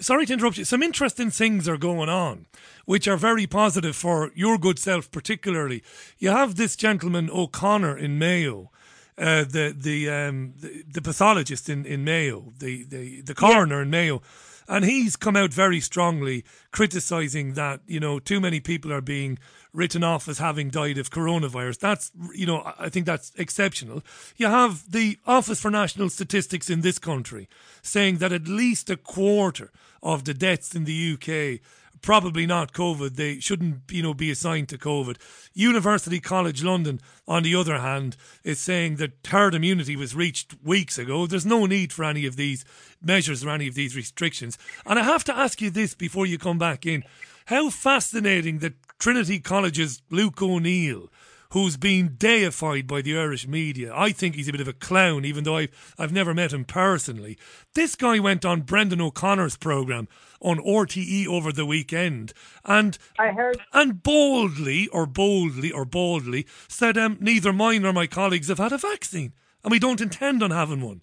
Sorry 0.00 0.26
to 0.26 0.32
interrupt 0.32 0.58
you. 0.58 0.64
Some 0.64 0.82
interesting 0.82 1.30
things 1.30 1.68
are 1.68 1.76
going 1.76 2.08
on, 2.08 2.46
which 2.86 3.06
are 3.06 3.16
very 3.16 3.46
positive 3.46 3.94
for 3.94 4.30
your 4.34 4.58
good 4.58 4.78
self, 4.78 5.10
particularly. 5.10 5.82
You 6.18 6.30
have 6.30 6.56
this 6.56 6.76
gentleman 6.76 7.30
O'Connor 7.30 7.96
in 7.96 8.18
Mayo. 8.18 8.70
Uh, 9.16 9.44
the 9.44 9.72
the, 9.76 10.10
um, 10.10 10.54
the, 10.58 10.82
the 10.90 11.00
pathologist 11.00 11.68
in, 11.68 11.86
in 11.86 12.02
Mayo, 12.02 12.52
the, 12.58 12.82
the, 12.82 13.20
the 13.20 13.34
coroner 13.34 13.76
yeah. 13.76 13.82
in 13.82 13.90
Mayo, 13.90 14.22
and 14.68 14.84
he's 14.84 15.16
come 15.16 15.36
out 15.36 15.52
very 15.52 15.80
strongly 15.80 16.44
criticising 16.70 17.54
that 17.54 17.80
you 17.86 18.00
know 18.00 18.18
too 18.18 18.40
many 18.40 18.60
people 18.60 18.92
are 18.92 19.00
being 19.00 19.38
written 19.74 20.04
off 20.04 20.28
as 20.28 20.38
having 20.38 20.70
died 20.70 20.96
of 20.96 21.10
coronavirus. 21.10 21.80
That's, 21.80 22.12
you 22.32 22.46
know, 22.46 22.72
I 22.78 22.88
think 22.88 23.06
that's 23.06 23.32
exceptional. 23.36 24.02
You 24.36 24.46
have 24.46 24.90
the 24.90 25.18
Office 25.26 25.60
for 25.60 25.70
National 25.70 26.08
Statistics 26.08 26.70
in 26.70 26.80
this 26.80 27.00
country 27.00 27.48
saying 27.82 28.18
that 28.18 28.32
at 28.32 28.46
least 28.46 28.88
a 28.88 28.96
quarter 28.96 29.72
of 30.02 30.24
the 30.24 30.32
deaths 30.32 30.74
in 30.74 30.84
the 30.84 31.14
UK 31.14 31.60
probably 32.04 32.44
not 32.44 32.72
COVID. 32.72 33.16
They 33.16 33.40
shouldn't, 33.40 33.90
you 33.90 34.02
know, 34.02 34.12
be 34.12 34.30
assigned 34.30 34.68
to 34.68 34.78
COVID. 34.78 35.16
University 35.54 36.20
College 36.20 36.62
London, 36.62 37.00
on 37.26 37.42
the 37.42 37.54
other 37.54 37.78
hand, 37.78 38.16
is 38.44 38.60
saying 38.60 38.96
that 38.96 39.12
herd 39.26 39.54
immunity 39.54 39.96
was 39.96 40.14
reached 40.14 40.54
weeks 40.62 40.98
ago. 40.98 41.26
There's 41.26 41.46
no 41.46 41.64
need 41.64 41.94
for 41.94 42.04
any 42.04 42.26
of 42.26 42.36
these 42.36 42.64
measures 43.00 43.42
or 43.42 43.50
any 43.50 43.66
of 43.68 43.74
these 43.74 43.96
restrictions. 43.96 44.58
And 44.84 44.98
I 44.98 45.02
have 45.02 45.24
to 45.24 45.36
ask 45.36 45.62
you 45.62 45.70
this 45.70 45.94
before 45.94 46.26
you 46.26 46.36
come 46.36 46.58
back 46.58 46.84
in. 46.84 47.04
How 47.46 47.70
fascinating 47.70 48.58
that 48.58 48.74
Trinity 48.98 49.38
College's 49.40 50.02
Luke 50.10 50.42
O'Neill, 50.42 51.10
who's 51.54 51.76
been 51.76 52.16
deified 52.18 52.84
by 52.84 53.00
the 53.00 53.16
Irish 53.16 53.46
media. 53.46 53.92
I 53.94 54.10
think 54.10 54.34
he's 54.34 54.48
a 54.48 54.52
bit 54.52 54.60
of 54.60 54.66
a 54.66 54.72
clown, 54.72 55.24
even 55.24 55.44
though 55.44 55.56
I've, 55.56 55.94
I've 55.96 56.12
never 56.12 56.34
met 56.34 56.52
him 56.52 56.64
personally. 56.64 57.38
This 57.76 57.94
guy 57.94 58.18
went 58.18 58.44
on 58.44 58.62
Brendan 58.62 59.00
O'Connor's 59.00 59.56
programme 59.56 60.08
on 60.40 60.58
RTE 60.58 61.28
over 61.28 61.52
the 61.52 61.64
weekend 61.64 62.32
and 62.64 62.98
I 63.20 63.28
heard 63.28 63.62
and 63.72 64.02
boldly 64.02 64.88
or 64.88 65.06
boldly 65.06 65.70
or 65.70 65.84
boldly 65.84 66.44
said 66.66 66.98
um, 66.98 67.18
neither 67.20 67.52
mine 67.52 67.82
nor 67.82 67.92
my 67.92 68.08
colleagues 68.08 68.48
have 68.48 68.58
had 68.58 68.72
a 68.72 68.78
vaccine 68.78 69.32
and 69.62 69.70
we 69.70 69.78
don't 69.78 70.00
intend 70.00 70.42
on 70.42 70.50
having 70.50 70.80
one. 70.80 71.02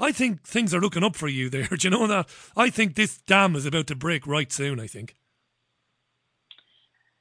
I 0.00 0.10
think 0.10 0.42
things 0.42 0.74
are 0.74 0.80
looking 0.80 1.04
up 1.04 1.14
for 1.14 1.28
you 1.28 1.48
there. 1.48 1.68
Do 1.70 1.76
you 1.80 1.90
know 1.90 2.08
that? 2.08 2.28
I 2.56 2.70
think 2.70 2.96
this 2.96 3.18
dam 3.18 3.54
is 3.54 3.66
about 3.66 3.86
to 3.86 3.94
break 3.94 4.26
right 4.26 4.50
soon, 4.50 4.80
I 4.80 4.88
think 4.88 5.14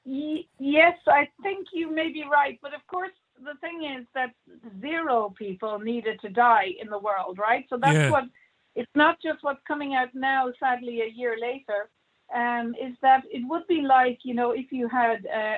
yes, 0.06 0.98
I 1.08 1.28
think 1.44 1.68
you 1.74 1.94
may 1.94 2.12
be 2.12 2.24
right, 2.30 2.60
but 2.62 2.74
of 2.74 2.86
course 2.88 3.12
the 3.44 3.56
thing 3.60 3.98
is 3.98 4.06
that 4.14 4.34
zero 4.82 5.34
people 5.38 5.80
needed 5.80 6.20
to 6.22 6.30
die 6.30 6.74
in 6.82 6.90
the 6.90 7.00
world, 7.00 7.40
right? 7.40 7.66
So 7.70 7.78
that's 7.78 7.94
yeah. 7.94 8.12
what 8.12 8.26
it's 8.76 8.92
not 8.96 9.22
just 9.22 9.44
what's 9.44 9.62
coming 9.68 9.96
out 9.96 10.14
now, 10.14 10.52
sadly, 10.60 11.02
a 11.02 11.10
year 11.10 11.38
later. 11.40 11.90
Um, 12.34 12.76
is 12.82 12.96
that 13.02 13.24
it 13.30 13.46
would 13.50 13.68
be 13.68 13.82
like 13.82 14.20
you 14.24 14.34
know 14.34 14.52
if 14.52 14.72
you 14.72 14.88
had 14.88 15.26
uh, 15.26 15.58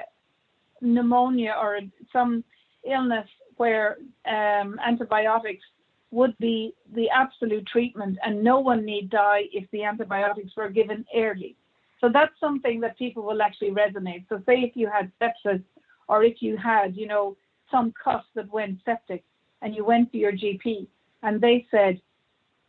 pneumonia 0.82 1.56
or 1.62 1.80
some 2.12 2.44
illness 2.84 3.28
where 3.58 3.98
um, 4.26 4.80
antibiotics 4.84 5.64
would 6.10 6.38
be 6.38 6.74
the 6.94 7.10
absolute 7.10 7.66
treatment 7.68 8.18
and 8.24 8.44
no 8.44 8.60
one 8.60 8.86
need 8.86 9.10
die 9.10 9.44
if 9.52 9.70
the 9.72 9.84
antibiotics 9.84 10.52
were 10.56 10.70
given 10.70 11.06
early. 11.16 11.56
So 12.04 12.10
that's 12.12 12.38
something 12.38 12.82
that 12.82 12.98
people 12.98 13.24
will 13.24 13.42
actually 13.42 13.72
resonate. 13.72 14.26
So 14.28 14.42
say 14.46 14.56
if 14.56 14.76
you 14.76 14.90
had 14.90 15.10
sepsis 15.22 15.64
or 16.10 16.26
if 16.26 16.42
you 16.42 16.58
had, 16.58 16.98
you 16.98 17.08
know, 17.08 17.38
some 17.72 17.94
cuff 18.04 18.26
that 18.36 18.52
went 18.52 18.80
septic 18.84 19.24
and 19.62 19.74
you 19.74 19.86
went 19.86 20.12
to 20.12 20.18
your 20.18 20.34
GP 20.34 20.86
and 21.22 21.40
they 21.40 21.66
said, 21.72 22.02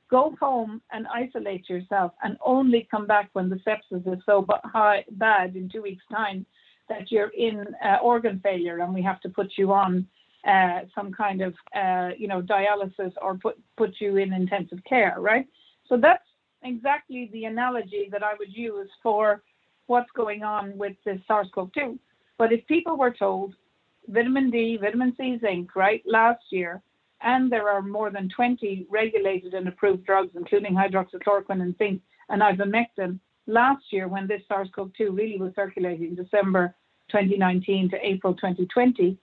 go 0.08 0.36
home 0.38 0.80
and 0.92 1.08
isolate 1.12 1.68
yourself 1.68 2.12
and 2.22 2.38
only 2.44 2.86
come 2.88 3.08
back 3.08 3.28
when 3.32 3.48
the 3.48 3.58
sepsis 3.66 4.06
is 4.06 4.22
so 4.24 4.46
high, 4.62 5.04
bad 5.10 5.56
in 5.56 5.68
two 5.68 5.82
weeks' 5.82 6.04
time 6.12 6.46
that 6.88 7.10
you're 7.10 7.32
in 7.36 7.66
uh, 7.84 7.96
organ 8.00 8.38
failure 8.40 8.78
and 8.78 8.94
we 8.94 9.02
have 9.02 9.20
to 9.22 9.28
put 9.28 9.54
you 9.56 9.72
on 9.72 10.06
uh, 10.46 10.82
some 10.94 11.12
kind 11.12 11.42
of, 11.42 11.54
uh, 11.74 12.10
you 12.16 12.28
know, 12.28 12.40
dialysis 12.40 13.12
or 13.20 13.34
put, 13.34 13.58
put 13.76 13.96
you 13.98 14.16
in 14.16 14.32
intensive 14.32 14.78
care, 14.88 15.16
right? 15.18 15.48
So 15.88 15.96
that's 15.96 16.22
exactly 16.64 17.30
the 17.32 17.44
analogy 17.44 18.08
that 18.10 18.22
I 18.22 18.32
would 18.38 18.54
use 18.54 18.88
for 19.02 19.42
what's 19.86 20.10
going 20.16 20.42
on 20.42 20.76
with 20.76 20.96
this 21.04 21.20
SARS-CoV-2. 21.26 21.98
But 22.38 22.52
if 22.52 22.66
people 22.66 22.96
were 22.96 23.12
told 23.12 23.54
vitamin 24.08 24.50
D, 24.50 24.78
vitamin 24.80 25.14
C, 25.16 25.38
zinc, 25.40 25.76
right, 25.76 26.02
last 26.06 26.42
year, 26.50 26.82
and 27.20 27.50
there 27.50 27.68
are 27.68 27.82
more 27.82 28.10
than 28.10 28.28
20 28.34 28.86
regulated 28.90 29.54
and 29.54 29.68
approved 29.68 30.04
drugs, 30.04 30.32
including 30.34 30.74
hydroxychloroquine 30.74 31.62
and 31.62 31.76
zinc 31.78 32.02
and 32.28 32.42
ivermectin, 32.42 33.18
last 33.46 33.84
year 33.90 34.08
when 34.08 34.26
this 34.26 34.42
SARS-CoV-2 34.48 35.16
really 35.16 35.38
was 35.38 35.52
circulating, 35.54 36.14
December 36.14 36.74
2019 37.10 37.90
to 37.90 37.96
April 38.06 38.34
2020, 38.34 39.18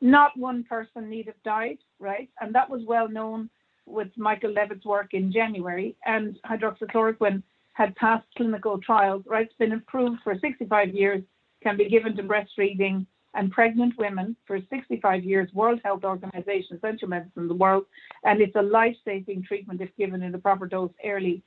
not 0.00 0.36
one 0.36 0.64
person 0.64 1.08
need 1.08 1.26
have 1.26 1.42
died, 1.44 1.78
right? 1.98 2.28
And 2.40 2.54
that 2.54 2.68
was 2.68 2.82
well 2.86 3.08
known 3.08 3.50
with 3.86 4.08
Michael 4.16 4.52
Levitt's 4.52 4.84
work 4.84 5.14
in 5.14 5.32
January, 5.32 5.96
and 6.06 6.38
hydroxychloroquine 6.46 7.42
had 7.74 7.94
passed 7.96 8.26
clinical 8.36 8.78
trials, 8.78 9.24
right? 9.26 9.46
It's 9.46 9.56
been 9.56 9.72
approved 9.72 10.20
for 10.22 10.34
65 10.38 10.94
years, 10.94 11.22
can 11.62 11.76
be 11.76 11.88
given 11.88 12.16
to 12.16 12.22
breastfeeding 12.22 13.06
and 13.34 13.50
pregnant 13.50 13.94
women 13.98 14.36
for 14.46 14.58
65 14.70 15.24
years, 15.24 15.52
World 15.52 15.80
Health 15.84 16.04
Organization, 16.04 16.76
essential 16.76 17.08
medicine 17.08 17.42
in 17.42 17.48
the 17.48 17.54
world, 17.54 17.84
and 18.22 18.40
it's 18.40 18.54
a 18.54 18.62
life-saving 18.62 19.42
treatment 19.42 19.80
if 19.80 19.90
given 19.98 20.22
in 20.22 20.32
the 20.32 20.38
proper 20.38 20.66
dose 20.66 20.92
early. 21.04 21.42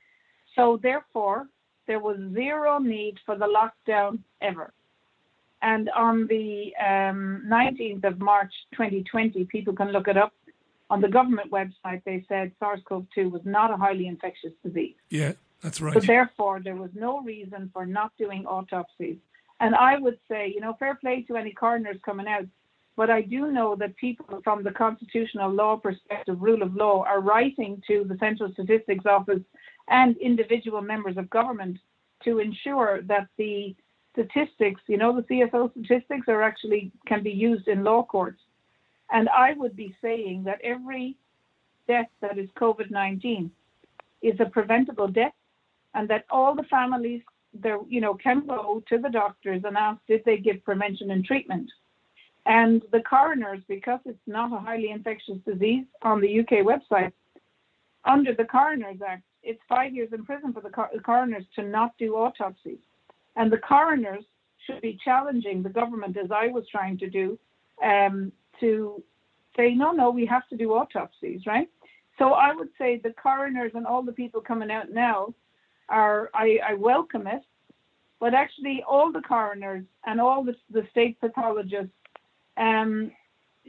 So 0.54 0.78
therefore, 0.82 1.46
there 1.86 1.98
was 1.98 2.18
zero 2.34 2.78
need 2.78 3.16
for 3.24 3.36
the 3.36 3.46
lockdown 3.46 4.18
ever. 4.42 4.72
And 5.62 5.90
on 5.96 6.26
the 6.28 6.72
um, 6.78 7.44
19th 7.46 8.04
of 8.04 8.20
March 8.20 8.52
2020, 8.72 9.44
people 9.46 9.74
can 9.74 9.90
look 9.90 10.06
it 10.06 10.16
up. 10.16 10.32
On 10.90 11.00
the 11.00 11.08
government 11.08 11.50
website, 11.50 12.02
they 12.04 12.24
said 12.28 12.52
SARS-CoV-2 12.58 13.30
was 13.30 13.42
not 13.44 13.70
a 13.70 13.76
highly 13.76 14.06
infectious 14.06 14.52
disease. 14.64 14.94
Yeah, 15.10 15.32
that's 15.62 15.80
right. 15.80 15.92
So 15.94 16.00
therefore, 16.00 16.60
there 16.60 16.76
was 16.76 16.90
no 16.94 17.20
reason 17.20 17.70
for 17.72 17.84
not 17.84 18.12
doing 18.18 18.46
autopsies. 18.46 19.18
And 19.60 19.74
I 19.74 19.98
would 19.98 20.18
say, 20.30 20.52
you 20.54 20.60
know, 20.60 20.76
fair 20.78 20.94
play 20.94 21.22
to 21.28 21.36
any 21.36 21.52
coroners 21.52 21.98
coming 22.04 22.26
out, 22.26 22.46
but 22.96 23.10
I 23.10 23.22
do 23.22 23.52
know 23.52 23.76
that 23.76 23.96
people 23.96 24.40
from 24.42 24.62
the 24.62 24.70
constitutional 24.70 25.52
law 25.52 25.76
perspective, 25.76 26.40
rule 26.40 26.62
of 26.62 26.74
law, 26.74 27.04
are 27.04 27.20
writing 27.20 27.82
to 27.86 28.04
the 28.08 28.16
Central 28.18 28.52
Statistics 28.52 29.04
Office 29.04 29.42
and 29.88 30.16
individual 30.16 30.80
members 30.80 31.16
of 31.16 31.28
government 31.28 31.78
to 32.24 32.38
ensure 32.38 33.02
that 33.02 33.28
the 33.36 33.76
statistics, 34.12 34.80
you 34.86 34.96
know, 34.96 35.14
the 35.14 35.22
CSO 35.22 35.70
statistics 35.72 36.28
are 36.28 36.42
actually 36.42 36.90
can 37.06 37.22
be 37.22 37.30
used 37.30 37.68
in 37.68 37.84
law 37.84 38.02
courts. 38.02 38.40
And 39.10 39.28
I 39.28 39.54
would 39.54 39.76
be 39.76 39.94
saying 40.02 40.44
that 40.44 40.60
every 40.62 41.16
death 41.86 42.08
that 42.20 42.38
is 42.38 42.48
COVID 42.60 42.90
19 42.90 43.50
is 44.22 44.38
a 44.40 44.46
preventable 44.46 45.08
death, 45.08 45.32
and 45.94 46.08
that 46.08 46.24
all 46.30 46.54
the 46.54 46.64
families 46.64 47.22
there, 47.54 47.78
you 47.88 48.00
know, 48.00 48.14
can 48.14 48.46
go 48.46 48.82
to 48.88 48.98
the 48.98 49.08
doctors 49.08 49.62
and 49.64 49.76
ask 49.76 50.00
did 50.06 50.22
they 50.24 50.36
give 50.36 50.62
prevention 50.64 51.10
and 51.10 51.24
treatment. 51.24 51.70
And 52.46 52.82
the 52.92 53.00
coroners, 53.00 53.60
because 53.68 54.00
it's 54.04 54.18
not 54.26 54.52
a 54.52 54.58
highly 54.58 54.90
infectious 54.90 55.38
disease 55.46 55.84
on 56.02 56.20
the 56.20 56.40
UK 56.40 56.64
website, 56.64 57.12
under 58.04 58.34
the 58.34 58.44
Coroners 58.44 58.98
Act, 59.06 59.22
it's 59.42 59.60
five 59.68 59.94
years 59.94 60.10
in 60.12 60.24
prison 60.24 60.52
for 60.52 60.62
the 60.62 61.00
coroners 61.00 61.44
to 61.56 61.62
not 61.62 61.92
do 61.98 62.16
autopsies. 62.16 62.78
And 63.36 63.52
the 63.52 63.58
coroners 63.58 64.24
should 64.66 64.80
be 64.80 64.98
challenging 65.04 65.62
the 65.62 65.68
government, 65.68 66.16
as 66.16 66.30
I 66.30 66.48
was 66.48 66.64
trying 66.70 66.98
to 66.98 67.10
do, 67.10 67.38
um, 67.84 68.32
to 68.60 69.02
say, 69.56 69.74
no, 69.74 69.92
no, 69.92 70.10
we 70.10 70.26
have 70.26 70.48
to 70.48 70.56
do 70.56 70.72
autopsies, 70.72 71.40
right? 71.46 71.68
So 72.18 72.32
I 72.32 72.52
would 72.52 72.68
say 72.78 73.00
the 73.02 73.14
coroners 73.20 73.72
and 73.74 73.86
all 73.86 74.02
the 74.02 74.12
people 74.12 74.40
coming 74.40 74.70
out 74.70 74.90
now 74.90 75.34
are, 75.88 76.30
I, 76.34 76.58
I 76.68 76.74
welcome 76.74 77.26
it, 77.26 77.42
but 78.20 78.34
actually 78.34 78.84
all 78.88 79.12
the 79.12 79.20
coroners 79.20 79.84
and 80.06 80.20
all 80.20 80.44
the, 80.44 80.54
the 80.70 80.86
state 80.90 81.20
pathologists 81.20 81.92
um, 82.56 83.12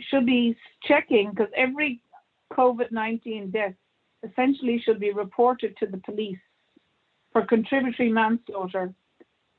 should 0.10 0.26
be 0.26 0.56
checking 0.88 1.30
because 1.30 1.50
every 1.56 2.02
COVID 2.54 2.92
19 2.92 3.52
death 3.52 3.74
essentially 4.24 4.82
should 4.84 5.00
be 5.00 5.12
reported 5.12 5.78
to 5.78 5.86
the 5.86 5.98
police 5.98 6.40
for 7.32 7.46
contributory 7.46 8.12
manslaughter 8.12 8.94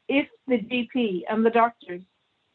if 0.08 0.26
the 0.48 0.58
GP 0.58 1.22
and 1.30 1.46
the 1.46 1.50
doctors 1.50 2.02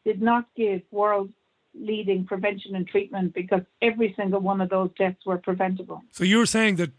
did 0.04 0.20
not 0.20 0.44
give 0.54 0.82
world 0.90 1.30
leading 1.78 2.24
prevention 2.24 2.74
and 2.74 2.86
treatment 2.86 3.34
because 3.34 3.62
every 3.82 4.14
single 4.16 4.40
one 4.40 4.60
of 4.60 4.70
those 4.70 4.90
deaths 4.98 5.24
were 5.24 5.38
preventable. 5.38 6.02
So 6.12 6.24
you're 6.24 6.46
saying 6.46 6.76
that 6.76 6.90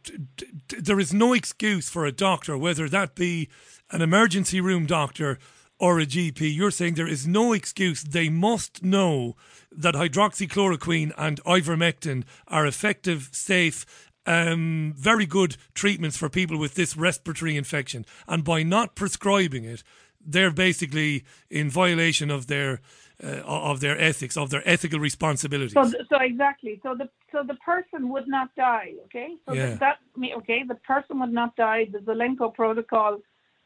there 0.69 0.99
is 0.99 1.13
no 1.13 1.33
excuse 1.33 1.89
for 1.89 2.05
a 2.05 2.11
doctor, 2.11 2.57
whether 2.57 2.87
that 2.89 3.15
be 3.15 3.49
an 3.91 4.01
emergency 4.01 4.61
room 4.61 4.85
doctor 4.85 5.39
or 5.79 5.99
a 5.99 6.05
GP, 6.05 6.55
you're 6.55 6.71
saying 6.71 6.95
there 6.95 7.07
is 7.07 7.27
no 7.27 7.53
excuse. 7.53 8.03
They 8.03 8.29
must 8.29 8.83
know 8.83 9.35
that 9.71 9.95
hydroxychloroquine 9.95 11.13
and 11.17 11.43
ivermectin 11.43 12.23
are 12.47 12.65
effective, 12.65 13.29
safe, 13.31 13.85
um, 14.25 14.93
very 14.97 15.25
good 15.25 15.57
treatments 15.73 16.17
for 16.17 16.29
people 16.29 16.57
with 16.57 16.73
this 16.73 16.97
respiratory 16.97 17.55
infection. 17.55 18.05
And 18.27 18.43
by 18.43 18.63
not 18.63 18.95
prescribing 18.95 19.65
it, 19.65 19.83
they're 20.19 20.51
basically 20.51 21.23
in 21.49 21.69
violation 21.69 22.29
of 22.29 22.47
their 22.47 22.81
uh, 23.23 23.41
of 23.45 23.79
their 23.79 23.99
ethics, 23.99 24.37
of 24.37 24.49
their 24.49 24.61
ethical 24.67 24.99
responsibilities. 24.99 25.73
So, 25.73 25.89
so 26.09 26.17
exactly. 26.19 26.79
So 26.83 26.95
the 26.95 27.09
so 27.31 27.43
the 27.43 27.55
person 27.55 28.09
would 28.09 28.27
not 28.27 28.55
die. 28.55 28.93
Okay. 29.05 29.35
So 29.47 29.53
yeah. 29.53 29.75
that, 29.75 29.97
that 30.17 30.31
okay, 30.37 30.63
the 30.67 30.75
person 30.75 31.19
would 31.19 31.33
not 31.33 31.55
die. 31.55 31.87
The 31.91 31.99
Zelenko 31.99 32.53
protocol 32.53 33.19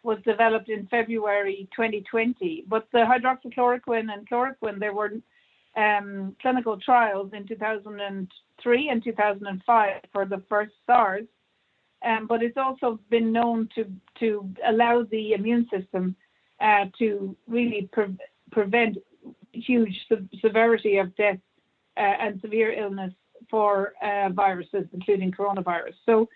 was 0.04 0.18
developed 0.26 0.70
in 0.70 0.88
February 0.88 1.68
2020, 1.76 2.66
but 2.68 2.88
the 2.92 3.00
hydroxychloroquine 3.00 4.12
and 4.12 4.28
chloroquine 4.28 4.80
there 4.80 4.94
were 4.94 5.12
um, 5.78 6.36
clinical 6.42 6.80
trials 6.80 7.32
in 7.34 7.48
2003 7.48 8.90
and 8.90 9.04
2005 9.04 10.02
for 10.12 10.26
the 10.26 10.42
first 10.50 10.74
SARS. 10.86 11.26
Um, 12.04 12.26
but 12.26 12.42
it's 12.42 12.58
also 12.58 13.00
been 13.10 13.32
known 13.32 13.70
to 13.76 13.86
to 14.20 14.50
allow 14.66 15.04
the 15.04 15.34
immune 15.34 15.68
system 15.70 16.16
uh, 16.60 16.86
to 16.98 17.36
really 17.48 17.90
pre- 17.92 18.18
prevent 18.52 18.98
huge 19.54 19.96
se- 20.10 20.40
severity 20.42 20.98
of 20.98 21.16
death 21.16 21.38
uh, 21.98 22.00
and 22.00 22.40
severe 22.42 22.74
illness 22.74 23.14
for 23.50 23.94
uh, 24.02 24.30
viruses, 24.30 24.86
including 24.94 25.32
coronavirus. 25.32 25.94
So, 26.06 26.30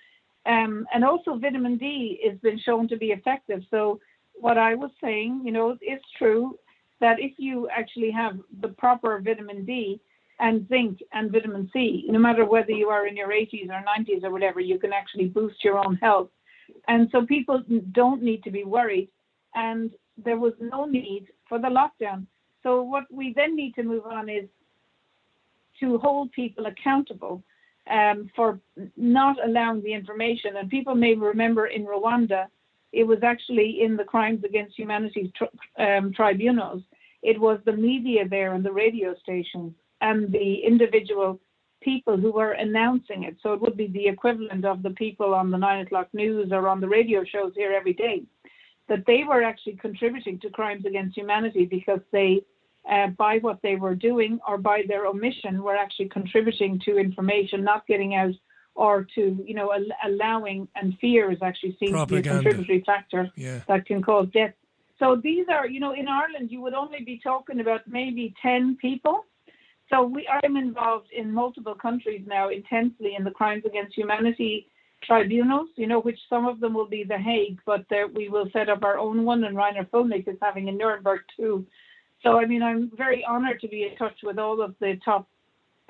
um, 0.46 0.86
and 0.94 1.04
also 1.04 1.38
vitamin 1.38 1.78
D 1.78 2.20
has 2.28 2.38
been 2.40 2.60
shown 2.60 2.88
to 2.90 2.98
be 2.98 3.08
effective. 3.08 3.62
So, 3.72 4.00
what 4.34 4.58
I 4.58 4.76
was 4.76 4.92
saying, 5.02 5.42
you 5.46 5.52
know, 5.52 5.78
it's 5.82 6.04
true 6.18 6.58
that 7.00 7.20
if 7.20 7.34
you 7.38 7.70
actually 7.70 8.12
have 8.12 8.38
the 8.62 8.70
proper 8.70 9.20
vitamin 9.20 9.66
D 9.66 10.00
and 10.40 10.68
zinc 10.68 11.00
and 11.14 11.32
vitamin 11.32 11.70
C, 11.72 12.06
no 12.08 12.20
matter 12.20 12.46
whether 12.46 12.72
you 12.72 12.90
are 12.90 13.08
in 13.08 13.16
your 13.16 13.30
80s 13.30 13.70
or 13.70 13.84
90s 13.98 14.24
or 14.24 14.32
whatever, 14.32 14.60
you 14.60 14.78
can 14.78 14.92
actually 14.92 15.26
boost 15.26 15.64
your 15.64 15.78
own 15.78 15.96
health. 15.96 16.30
And 16.88 17.10
so 17.12 17.26
people 17.26 17.64
don't 17.92 18.22
need 18.22 18.44
to 18.44 18.52
be 18.52 18.64
worried. 18.64 19.10
And 19.54 19.92
there 20.18 20.38
was 20.38 20.54
no 20.60 20.86
need 20.86 21.28
for 21.48 21.60
the 21.60 21.68
lockdown. 21.68 22.26
So 22.66 22.82
what 22.82 23.04
we 23.12 23.32
then 23.36 23.56
need 23.56 23.76
to 23.76 23.84
move 23.84 24.08
on 24.08 24.28
is 24.28 24.46
to 25.80 26.00
hold 26.00 26.32
people 26.32 26.66
accountable 26.66 27.44
um, 27.92 28.28
for 28.36 28.60
not 28.98 29.36
allowing 29.46 29.84
the 29.84 29.94
information. 29.94 30.56
And 30.58 30.68
people 30.68 30.96
may 30.96 31.14
remember 31.14 31.68
in 31.68 31.86
Rwanda, 31.86 32.48
it 32.92 33.04
was 33.04 33.20
actually 33.22 33.84
in 33.84 33.96
the 33.96 34.04
Crimes 34.04 34.44
Against 34.44 34.80
Humanity 34.80 35.32
um, 35.78 36.12
tribunals. 36.12 36.82
It 37.22 37.40
was 37.40 37.60
the 37.66 37.74
media 37.74 38.28
there 38.28 38.54
and 38.56 38.66
the 38.66 38.72
radio 38.72 39.14
stations 39.22 39.74
and 40.02 40.32
the 40.32 40.56
individual 40.66 41.40
people 41.82 42.18
who 42.18 42.32
were 42.32 42.54
announcing 42.54 43.26
it. 43.26 43.38
So 43.44 43.54
it 43.54 43.62
would 43.62 43.78
be 43.78 43.88
the 43.88 44.08
equivalent 44.08 44.66
of 44.66 44.82
the 44.82 44.90
people 44.90 45.36
on 45.36 45.52
the 45.52 45.58
nine 45.58 45.86
o'clock 45.86 46.08
news 46.14 46.50
or 46.52 46.68
on 46.68 46.82
the 46.82 46.90
radio 46.90 47.24
shows 47.24 47.52
here 47.56 47.74
every 47.74 47.94
day. 47.94 48.24
That 48.90 49.06
they 49.06 49.24
were 49.24 49.44
actually 49.44 49.76
contributing 49.76 50.40
to 50.40 50.50
crimes 50.50 50.86
against 50.86 51.16
humanity 51.16 51.66
because 51.66 52.00
they 52.12 52.42
Uh, 52.90 53.08
by 53.18 53.40
what 53.40 53.60
they 53.64 53.76
were 53.76 53.96
doing 53.96 54.40
or 54.48 54.60
by 54.60 54.84
their 54.88 55.08
omission 55.08 55.64
were 55.64 55.76
actually 55.76 56.08
contributing 56.08 56.80
to 56.86 57.00
information 57.00 57.64
not 57.64 57.88
getting 57.88 58.14
out 58.14 58.36
or 58.76 59.08
to 59.16 59.44
you 59.44 59.56
know 59.56 59.74
al- 59.74 60.12
allowing 60.12 60.68
and 60.76 60.96
fear 61.00 61.32
is 61.32 61.40
actually 61.42 61.76
seen 61.80 61.92
Propaganda. 61.92 62.22
to 62.22 62.24
be 62.24 62.30
a 62.30 62.34
contributory 62.34 62.84
factor 62.86 63.32
yeah. 63.36 63.62
that 63.68 63.86
can 63.86 64.04
cause 64.04 64.28
death 64.34 64.54
so 65.00 65.20
these 65.24 65.48
are 65.50 65.68
you 65.68 65.80
know 65.80 65.94
in 65.94 66.08
ireland 66.08 66.52
you 66.52 66.62
would 66.62 66.74
only 66.74 67.04
be 67.04 67.20
talking 67.24 67.60
about 67.60 67.82
maybe 67.88 68.34
10 68.42 68.78
people 68.80 69.26
so 69.90 70.04
we 70.04 70.28
i'm 70.44 70.56
involved 70.58 71.08
in 71.12 71.34
multiple 71.34 71.76
countries 71.76 72.22
now 72.28 72.50
intensely 72.50 73.16
in 73.18 73.24
the 73.24 73.32
crimes 73.32 73.64
against 73.66 73.96
humanity 73.96 74.68
tribunals 75.04 75.70
you 75.76 75.88
know 75.88 76.00
which 76.00 76.20
some 76.30 76.46
of 76.46 76.60
them 76.60 76.74
will 76.74 76.88
be 76.88 77.04
the 77.04 77.18
hague 77.18 77.60
but 77.66 77.86
there, 77.90 78.08
we 78.08 78.30
will 78.30 78.50
set 78.52 78.70
up 78.70 78.84
our 78.84 78.98
own 78.98 79.24
one 79.24 79.44
and 79.44 79.56
Reiner 79.56 79.90
Fuellmich 79.90 80.28
is 80.28 80.38
having 80.42 80.68
in 80.68 80.78
nuremberg 80.78 81.22
too 81.38 81.66
so, 82.26 82.40
I 82.40 82.46
mean, 82.46 82.64
I'm 82.64 82.92
very 82.98 83.24
honored 83.24 83.62
to 83.62 83.68
be 83.68 83.84
in 83.84 83.96
touch 83.98 84.18
with 84.24 84.40
all 84.40 84.60
of 84.60 84.74
the 84.80 85.00
top 85.06 85.28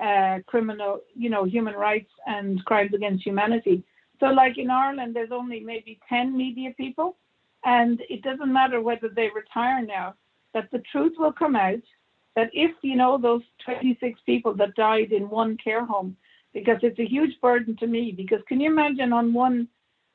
uh, 0.00 0.40
criminal, 0.46 1.00
you 1.14 1.30
know, 1.30 1.44
human 1.44 1.74
rights 1.74 2.10
and 2.26 2.62
crimes 2.66 2.92
against 2.92 3.24
humanity. 3.24 3.82
So, 4.20 4.26
like 4.26 4.58
in 4.58 4.68
Ireland, 4.68 5.16
there's 5.16 5.32
only 5.32 5.60
maybe 5.60 5.98
10 6.10 6.36
media 6.36 6.72
people, 6.76 7.16
and 7.64 8.02
it 8.10 8.20
doesn't 8.20 8.52
matter 8.52 8.82
whether 8.82 9.08
they 9.08 9.30
retire 9.34 9.82
now, 9.82 10.14
that 10.52 10.70
the 10.72 10.82
truth 10.92 11.14
will 11.18 11.32
come 11.32 11.56
out 11.56 11.82
that 12.34 12.50
if, 12.52 12.72
you 12.82 12.96
know, 12.96 13.16
those 13.16 13.42
26 13.64 14.20
people 14.26 14.52
that 14.56 14.74
died 14.74 15.12
in 15.12 15.30
one 15.30 15.56
care 15.56 15.86
home, 15.86 16.14
because 16.52 16.76
it's 16.82 16.98
a 16.98 17.08
huge 17.08 17.40
burden 17.40 17.74
to 17.78 17.86
me, 17.86 18.12
because 18.14 18.40
can 18.46 18.60
you 18.60 18.70
imagine 18.70 19.10
on 19.14 19.32
one 19.32 19.68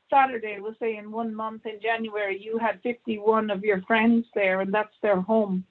Saturday, 0.08 0.58
we'll 0.60 0.76
say 0.80 0.98
in 0.98 1.10
one 1.10 1.34
month 1.34 1.66
in 1.66 1.82
January, 1.82 2.40
you 2.40 2.60
had 2.60 2.80
51 2.84 3.50
of 3.50 3.64
your 3.64 3.82
friends 3.84 4.28
there, 4.36 4.62
and 4.62 4.72
that's 4.72 4.94
their 5.02 5.20
home 5.20 5.66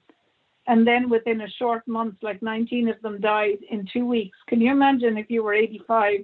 and 0.67 0.85
then 0.85 1.09
within 1.09 1.41
a 1.41 1.49
short 1.49 1.87
month, 1.87 2.15
like 2.21 2.41
19 2.41 2.89
of 2.89 3.01
them 3.01 3.19
died 3.19 3.59
in 3.69 3.87
two 3.91 4.05
weeks. 4.05 4.37
Can 4.47 4.61
you 4.61 4.71
imagine 4.71 5.17
if 5.17 5.29
you 5.29 5.43
were 5.43 5.53
85 5.53 6.23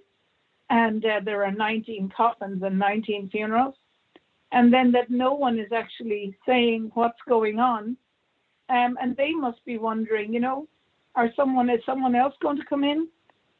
and 0.69 1.03
uh, 1.05 1.19
there 1.23 1.43
are 1.43 1.51
19 1.51 2.11
coffins 2.15 2.61
and 2.63 2.77
19 2.77 3.29
funerals? 3.29 3.75
And 4.51 4.71
then 4.71 4.91
that 4.93 5.09
no 5.09 5.33
one 5.33 5.59
is 5.59 5.71
actually 5.73 6.37
saying 6.45 6.91
what's 6.93 7.19
going 7.27 7.59
on. 7.59 7.97
um, 8.69 8.97
and 9.01 9.15
they 9.15 9.31
must 9.31 9.63
be 9.65 9.77
wondering, 9.77 10.33
you 10.33 10.39
know, 10.39 10.67
are 11.15 11.31
someone 11.35 11.69
is 11.69 11.79
someone 11.85 12.15
else 12.15 12.35
going 12.41 12.57
to 12.57 12.65
come 12.65 12.83
in 12.83 13.07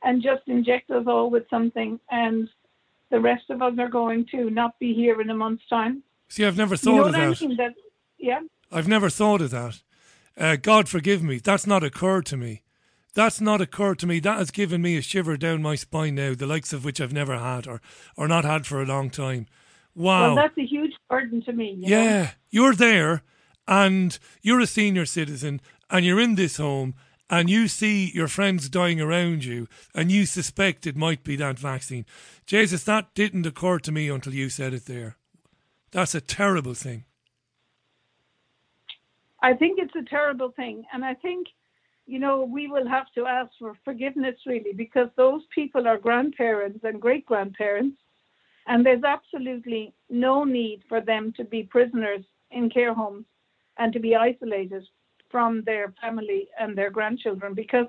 and 0.04 0.22
just 0.22 0.44
inject 0.48 0.92
us 0.92 1.06
all 1.08 1.30
with 1.30 1.50
something, 1.50 2.00
and 2.12 2.50
the 3.10 3.20
rest 3.20 3.50
of 3.50 3.62
us 3.62 3.74
are 3.80 3.90
going 3.90 4.26
to 4.32 4.50
not 4.50 4.78
be 4.80 4.94
here 4.94 5.22
in 5.22 5.30
a 5.30 5.34
month's 5.34 5.68
time? 5.70 6.04
See, 6.28 6.46
I've 6.46 6.58
never 6.58 6.76
thought 6.76 6.92
you 6.92 6.96
know 6.98 7.06
of 7.08 7.14
what 7.14 7.42
I 7.42 7.48
mean? 7.48 7.58
That 7.58 7.74
yeah. 8.20 8.42
I've 8.72 8.88
never 8.88 9.10
thought 9.10 9.42
of 9.42 9.50
that. 9.52 9.82
Uh, 10.38 10.56
God 10.56 10.88
forgive 10.88 11.24
me. 11.24 11.40
That's 11.40 11.66
not 11.66 11.84
occurred 11.84 12.26
to 12.28 12.38
me. 12.38 12.62
That's 13.16 13.42
not 13.42 13.62
occurred 13.62 13.98
to 14.00 14.08
me. 14.08 14.20
That 14.20 14.38
has 14.38 14.52
given 14.52 14.82
me 14.84 14.96
a 14.96 15.02
shiver 15.02 15.38
down 15.38 15.64
my 15.64 15.76
spine 15.76 16.16
now, 16.16 16.36
the 16.36 16.46
likes 16.46 16.72
of 16.72 16.86
which 16.86 17.02
I've 17.02 17.14
never 17.14 17.38
had 17.38 17.68
or, 17.68 17.82
or 18.16 18.28
not 18.28 18.46
had 18.46 18.68
for 18.68 18.82
a 18.82 18.86
long 18.86 19.10
time. 19.10 19.48
Wow. 19.96 20.36
Well, 20.36 20.36
that's 20.36 20.58
a 20.60 20.66
huge 20.66 20.94
burden 21.10 21.42
to 21.44 21.54
me. 21.54 21.78
you 21.80 21.90
know? 21.90 22.04
yeah, 22.04 22.32
you're 22.52 22.76
there 22.76 23.24
and 23.68 24.18
you're 24.44 24.60
a 24.60 24.68
senior 24.68 25.08
citizen 25.08 25.60
and 25.90 26.06
you're 26.06 26.20
in 26.20 26.36
this 26.36 26.58
home 26.58 26.94
and 27.30 27.50
you 27.50 27.68
see 27.68 28.12
your 28.14 28.28
friends 28.28 28.70
dying 28.70 29.02
around 29.02 29.44
you 29.44 29.68
and 29.96 30.12
you 30.12 30.28
suspect 30.28 30.86
it 30.86 30.96
might 30.96 31.24
be 31.24 31.36
that 31.38 31.58
vaccine. 31.58 32.06
Jesus, 32.46 32.84
that 32.84 33.14
didn't 33.16 33.48
occur 33.48 33.80
to 33.80 33.92
me 33.92 34.10
until 34.10 34.36
you 34.36 34.50
said 34.50 34.76
it 34.76 34.86
there. 34.86 35.18
That's 35.90 36.14
a 36.14 36.22
terrible 36.22 36.76
thing. 36.76 37.06
I 39.42 39.54
think 39.54 39.80
it's 39.80 39.96
a 39.96 40.10
terrible 40.10 40.52
thing. 40.56 40.84
And 40.94 41.06
I 41.06 41.14
think, 41.14 41.48
you 42.06 42.20
know, 42.20 42.44
we 42.44 42.68
will 42.68 42.88
have 42.88 43.12
to 43.16 43.26
ask 43.26 43.52
for 43.60 43.74
forgiveness 43.86 44.36
really 44.46 44.74
because 44.74 45.10
those 45.16 45.42
people 45.54 45.88
are 45.88 45.98
grandparents 45.98 46.80
and 46.84 47.02
great 47.02 47.26
grandparents. 47.26 47.98
And 48.68 48.86
there's 48.86 49.04
absolutely 49.04 49.94
no 50.10 50.44
need 50.44 50.82
for 50.90 51.02
them 51.02 51.34
to 51.38 51.44
be 51.44 51.64
prisoners 51.64 52.24
in 52.52 52.70
care 52.70 52.94
homes 52.94 53.26
and 53.78 53.94
to 53.94 54.00
be 54.00 54.16
isolated 54.16 54.84
from 55.30 55.64
their 55.66 55.94
family 56.02 56.48
and 56.60 56.78
their 56.78 56.90
grandchildren 56.90 57.54
because, 57.54 57.88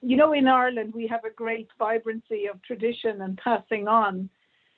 you 0.00 0.16
know, 0.16 0.32
in 0.32 0.48
Ireland 0.48 0.92
we 0.94 1.06
have 1.08 1.24
a 1.24 1.30
great 1.30 1.68
vibrancy 1.78 2.46
of 2.46 2.62
tradition 2.62 3.22
and 3.22 3.38
passing 3.38 3.86
on. 3.88 4.28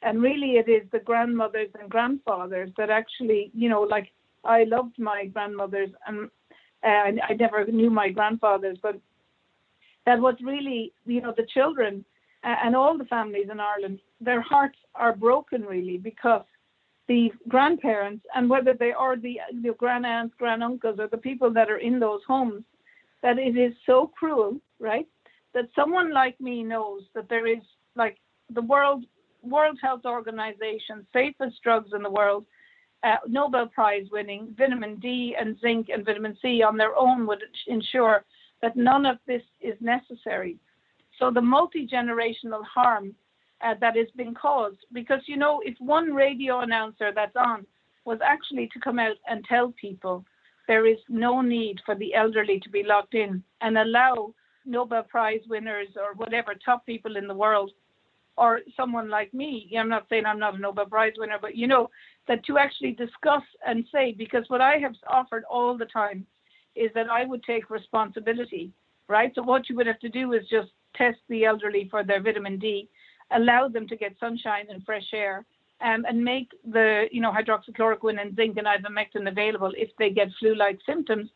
And 0.03 0.23
really, 0.23 0.53
it 0.57 0.69
is 0.69 0.89
the 0.93 0.99
grandmothers 0.99 1.71
and 1.81 1.91
grandfathers 1.91 2.71
that 2.77 2.91
actually, 2.91 3.51
you 3.55 3.69
know, 3.69 3.81
like 3.81 4.13
I 4.47 4.64
loved 4.64 4.98
my 4.98 5.27
grandmothers 5.27 5.90
and 6.06 6.31
I 6.82 7.35
never 7.39 7.64
knew 7.66 7.90
my 7.90 8.10
grandfathers, 8.10 8.78
but 8.82 8.98
that 10.05 10.20
was 10.20 10.36
really, 10.43 10.93
you 11.05 11.20
know, 11.20 11.35
the 11.36 11.47
children 11.52 12.05
and 12.43 12.77
all 12.77 12.97
the 12.97 13.05
families 13.06 13.48
in 13.51 13.59
Ireland, 13.59 13.98
their 14.20 14.40
hearts 14.40 14.78
are 14.94 15.14
broken 15.14 15.62
really 15.62 15.98
because 15.98 16.44
the 17.09 17.32
grandparents 17.48 18.24
and 18.35 18.48
whether 18.48 18.73
they 18.73 18.93
are 18.93 19.16
the, 19.16 19.40
the 19.62 19.74
grand 19.78 20.06
aunts, 20.06 20.35
grand 20.39 20.62
uncles, 20.62 20.98
or 20.98 21.09
the 21.09 21.16
people 21.16 21.52
that 21.52 21.70
are 21.70 21.78
in 21.78 21.98
those 21.98 22.20
homes, 22.27 22.62
that 23.23 23.39
it 23.39 23.56
is 23.56 23.73
so 23.85 24.12
cruel, 24.16 24.60
right? 24.78 25.06
That 25.55 25.68
someone 25.74 26.12
like 26.12 26.40
me 26.40 26.62
knows 26.62 27.02
that 27.14 27.28
there 27.28 27.47
is 27.47 27.62
like 27.97 28.18
the 28.51 28.62
world 28.62 29.05
World 29.43 29.78
Health 29.81 30.05
Organization, 30.05 31.06
safest 31.12 31.62
drugs 31.62 31.90
in 31.94 32.02
the 32.02 32.10
world, 32.10 32.44
uh, 33.02 33.16
Nobel 33.27 33.66
Prize 33.66 34.06
winning, 34.10 34.55
vitamin 34.56 34.97
D 34.97 35.36
and 35.39 35.59
zinc 35.60 35.89
and 35.93 36.05
vitamin 36.05 36.36
C 36.40 36.62
on 36.62 36.77
their 36.77 36.97
own 36.97 37.27
would 37.27 37.43
ensure 37.66 38.24
that 38.62 38.77
none 38.77 39.06
of 39.06 39.18
this 39.27 39.43
is 39.60 39.74
necessary. 39.81 40.56
So 41.18 41.31
the 41.31 41.40
multi 41.40 41.86
generational 41.86 42.64
harm 42.64 43.14
uh, 43.64 43.74
that 43.81 43.97
has 43.97 44.09
been 44.16 44.35
caused, 44.35 44.78
because 44.93 45.20
you 45.27 45.36
know, 45.36 45.60
if 45.64 45.74
one 45.78 46.12
radio 46.12 46.60
announcer 46.60 47.12
that's 47.14 47.36
on 47.36 47.66
was 48.05 48.18
actually 48.24 48.68
to 48.73 48.81
come 48.81 48.98
out 48.98 49.16
and 49.28 49.44
tell 49.44 49.73
people 49.81 50.24
there 50.68 50.86
is 50.86 50.98
no 51.09 51.40
need 51.40 51.81
for 51.85 51.94
the 51.94 52.14
elderly 52.14 52.60
to 52.60 52.70
be 52.70 52.82
locked 52.82 53.14
in 53.14 53.43
and 53.60 53.78
allow 53.78 54.35
Nobel 54.64 55.05
Prize 55.05 55.40
winners 55.48 55.89
or 55.97 56.14
whatever 56.14 56.55
top 56.55 56.85
people 56.85 57.16
in 57.16 57.27
the 57.27 57.35
world 57.35 57.70
or 58.37 58.61
someone 58.77 59.09
like 59.09 59.33
me, 59.33 59.71
I'm 59.79 59.89
not 59.89 60.07
saying 60.09 60.27
I'm 60.27 60.39
not 60.39 60.55
a 60.55 60.59
Nobel 60.59 60.87
Prize 60.87 61.15
winner, 61.17 61.39
but 61.41 61.57
you 61.57 61.67
know, 61.67 61.91
that 62.29 62.45
to 62.47 62.59
actually 62.59 62.93
discuss 62.93 63.43
and 63.67 63.85
say, 63.93 64.13
because 64.13 64.45
what 64.49 64.61
I 64.61 64.77
have 64.79 64.95
offered 65.09 65.45
all 65.51 65.77
the 65.77 65.87
time 65.87 66.27
is 66.75 66.91
that 66.95 67.09
I 67.09 67.25
would 67.25 67.43
take 67.45 67.71
responsibility, 67.71 68.73
right? 69.09 69.33
So 69.35 69.43
what 69.43 69.69
you 69.69 69.77
would 69.77 69.87
have 69.87 70.01
to 70.01 70.09
do 70.09 70.33
is 70.35 70.43
just 70.51 70.69
test 70.95 71.19
the 71.29 71.45
elderly 71.45 71.89
for 71.91 72.05
their 72.05 72.23
vitamin 72.23 72.59
D, 72.59 72.89
allow 73.31 73.69
them 73.69 73.89
to 73.89 73.97
get 73.97 74.17
sunshine 74.21 74.67
and 74.69 74.85
fresh 74.85 75.09
air, 75.15 75.47
um, 75.81 76.05
and 76.09 76.23
make 76.23 76.51
the, 76.71 77.07
you 77.13 77.21
know, 77.21 77.33
hydroxychloroquine 77.33 78.21
and 78.21 78.35
zinc 78.35 78.57
and 78.57 78.67
ivermectin 78.67 79.29
available 79.29 79.73
if 79.77 79.91
they 79.99 80.11
get 80.11 80.29
flu-like 80.39 80.79
symptoms, 80.87 81.29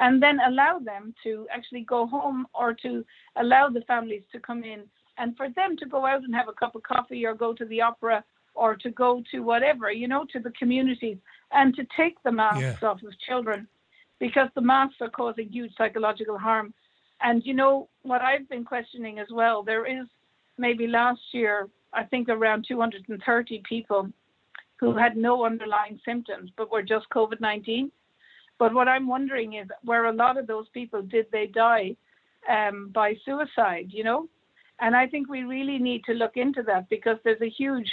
and 0.00 0.22
then 0.22 0.38
allow 0.46 0.78
them 0.78 1.14
to 1.24 1.46
actually 1.50 1.82
go 1.82 2.06
home 2.06 2.46
or 2.54 2.72
to 2.72 3.04
allow 3.36 3.68
the 3.68 3.80
families 3.82 4.22
to 4.30 4.38
come 4.38 4.62
in 4.62 4.82
and 5.18 5.36
for 5.36 5.48
them 5.50 5.76
to 5.76 5.86
go 5.86 6.06
out 6.06 6.22
and 6.22 6.34
have 6.34 6.48
a 6.48 6.52
cup 6.52 6.74
of 6.74 6.82
coffee 6.82 7.26
or 7.26 7.34
go 7.34 7.52
to 7.52 7.64
the 7.66 7.80
opera 7.80 8.24
or 8.54 8.74
to 8.76 8.90
go 8.90 9.22
to 9.30 9.40
whatever, 9.40 9.90
you 9.90 10.08
know, 10.08 10.24
to 10.32 10.40
the 10.40 10.50
communities 10.52 11.18
and 11.52 11.74
to 11.76 11.86
take 11.96 12.20
the 12.22 12.32
masks 12.32 12.82
Yeah. 12.82 12.88
off 12.88 13.02
of 13.02 13.18
children 13.20 13.68
because 14.18 14.48
the 14.54 14.60
masks 14.60 15.00
are 15.00 15.10
causing 15.10 15.48
huge 15.48 15.74
psychological 15.76 16.38
harm. 16.38 16.72
And 17.20 17.44
you 17.44 17.54
know 17.54 17.88
what 18.02 18.22
I've 18.22 18.48
been 18.48 18.64
questioning 18.64 19.18
as 19.18 19.28
well, 19.30 19.62
there 19.62 19.86
is 19.86 20.06
maybe 20.56 20.86
last 20.86 21.20
year, 21.32 21.68
I 21.92 22.04
think 22.04 22.28
around 22.28 22.64
230 22.66 23.62
people 23.68 24.10
who 24.76 24.96
had 24.96 25.16
no 25.16 25.44
underlying 25.44 26.00
symptoms 26.04 26.50
but 26.56 26.70
were 26.70 26.82
just 26.82 27.08
COVID 27.10 27.40
19. 27.40 27.90
But 28.58 28.74
what 28.74 28.88
I'm 28.88 29.06
wondering 29.06 29.54
is 29.54 29.68
where 29.84 30.06
a 30.06 30.12
lot 30.12 30.36
of 30.36 30.46
those 30.46 30.68
people 30.70 31.00
did 31.02 31.26
they 31.30 31.46
die 31.46 31.96
um, 32.48 32.88
by 32.92 33.14
suicide, 33.24 33.88
you 33.90 34.02
know? 34.04 34.28
And 34.80 34.94
I 34.94 35.06
think 35.06 35.28
we 35.28 35.42
really 35.42 35.78
need 35.78 36.04
to 36.04 36.12
look 36.12 36.36
into 36.36 36.62
that 36.64 36.88
because 36.88 37.18
there's 37.24 37.40
a 37.40 37.50
huge 37.50 37.90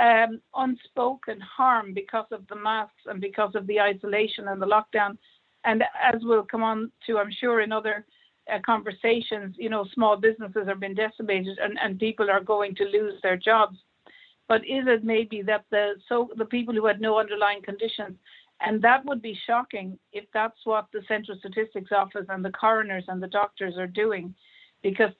um, 0.00 0.40
unspoken 0.54 1.40
harm 1.40 1.92
because 1.92 2.26
of 2.30 2.46
the 2.48 2.56
masks 2.56 3.02
and 3.06 3.20
because 3.20 3.54
of 3.54 3.66
the 3.66 3.80
isolation 3.80 4.48
and 4.48 4.62
the 4.62 4.66
lockdown. 4.66 5.18
And 5.64 5.82
as 5.82 6.20
we'll 6.22 6.44
come 6.44 6.62
on 6.62 6.90
to, 7.06 7.18
I'm 7.18 7.32
sure, 7.32 7.60
in 7.60 7.72
other 7.72 8.06
uh, 8.52 8.58
conversations, 8.64 9.56
you 9.58 9.68
know, 9.68 9.86
small 9.94 10.16
businesses 10.16 10.68
are 10.68 10.74
being 10.74 10.94
decimated 10.94 11.58
and, 11.58 11.78
and 11.82 11.98
people 11.98 12.30
are 12.30 12.42
going 12.42 12.74
to 12.76 12.84
lose 12.84 13.20
their 13.22 13.36
jobs. 13.36 13.76
But 14.48 14.62
is 14.62 14.84
it 14.86 15.04
maybe 15.04 15.42
that 15.42 15.64
the 15.70 15.92
so 16.08 16.30
the 16.36 16.44
people 16.44 16.74
who 16.74 16.86
had 16.86 17.00
no 17.00 17.18
underlying 17.18 17.62
conditions, 17.62 18.16
and 18.60 18.82
that 18.82 19.04
would 19.04 19.22
be 19.22 19.38
shocking 19.46 19.96
if 20.12 20.24
that's 20.34 20.58
what 20.64 20.86
the 20.92 21.02
Central 21.06 21.38
Statistics 21.38 21.92
Office 21.92 22.26
and 22.28 22.44
the 22.44 22.50
coroners 22.50 23.04
and 23.06 23.22
the 23.22 23.28
doctors 23.28 23.76
are 23.78 23.86
doing, 23.86 24.34
because 24.82 25.12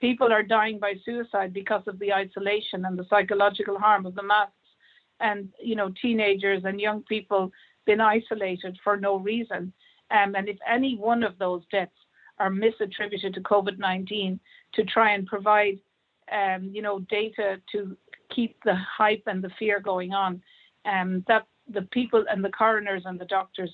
people 0.00 0.32
are 0.32 0.42
dying 0.42 0.78
by 0.78 0.94
suicide 1.04 1.52
because 1.52 1.82
of 1.86 1.98
the 1.98 2.12
isolation 2.12 2.84
and 2.84 2.98
the 2.98 3.06
psychological 3.10 3.78
harm 3.78 4.06
of 4.06 4.14
the 4.14 4.22
masks 4.22 4.54
and 5.20 5.48
you 5.60 5.74
know 5.74 5.92
teenagers 6.00 6.62
and 6.64 6.80
young 6.80 7.02
people 7.02 7.50
been 7.86 8.00
isolated 8.00 8.78
for 8.84 8.96
no 8.96 9.16
reason. 9.16 9.72
Um, 10.10 10.34
and 10.34 10.48
if 10.48 10.58
any 10.66 10.96
one 10.96 11.22
of 11.22 11.38
those 11.38 11.62
deaths 11.70 11.92
are 12.38 12.50
misattributed 12.50 13.34
to 13.34 13.40
covid-19 13.40 14.38
to 14.74 14.84
try 14.84 15.12
and 15.12 15.26
provide 15.26 15.78
um, 16.32 16.70
you 16.72 16.82
know 16.82 17.00
data 17.00 17.60
to 17.72 17.96
keep 18.34 18.56
the 18.64 18.74
hype 18.74 19.22
and 19.26 19.42
the 19.42 19.50
fear 19.58 19.80
going 19.80 20.12
on 20.12 20.40
um, 20.84 21.24
that 21.26 21.46
the 21.72 21.82
people 21.90 22.24
and 22.30 22.44
the 22.44 22.50
coroners 22.50 23.02
and 23.04 23.18
the 23.18 23.24
doctors 23.24 23.70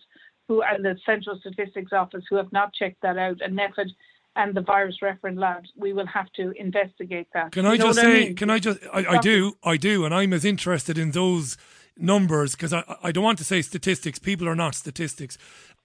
who 0.49 0.63
and 0.63 0.85
the 0.85 0.97
central 1.05 1.39
statistics 1.39 1.93
office 1.93 2.25
who 2.29 2.37
have 2.37 2.53
not 2.53 2.73
checked 2.73 3.01
that 3.03 3.19
out 3.19 3.41
and 3.41 3.59
NPHET 3.59 3.91
and 4.37 4.55
the 4.55 4.61
virus 4.61 5.01
reference 5.03 5.39
labs, 5.39 5.71
we 5.77 5.93
will 5.93 6.07
have 6.07 6.31
to 6.33 6.53
investigate 6.59 7.29
that. 7.35 7.53
Can 7.53 7.65
You 7.65 7.71
I 7.73 7.77
know 7.77 7.87
just 7.87 7.99
say? 8.01 8.25
mean? 8.25 8.37
Can 8.37 8.51
I 8.51 8.59
just? 8.59 8.81
I, 8.93 9.07
I 9.07 9.19
do. 9.19 9.57
I 9.63 9.77
do, 9.77 10.05
and 10.05 10.15
I'm 10.15 10.33
as 10.33 10.45
interested 10.45 10.99
in 10.99 11.13
those 11.13 11.57
numbers 11.97 12.53
because 12.53 12.73
I, 12.73 12.83
I 13.03 13.13
don't 13.13 13.25
want 13.25 13.39
to 13.39 13.45
say 13.45 13.63
statistics. 13.63 14.19
People 14.19 14.49
are 14.49 14.57
not 14.57 14.75
statistics. 14.75 15.39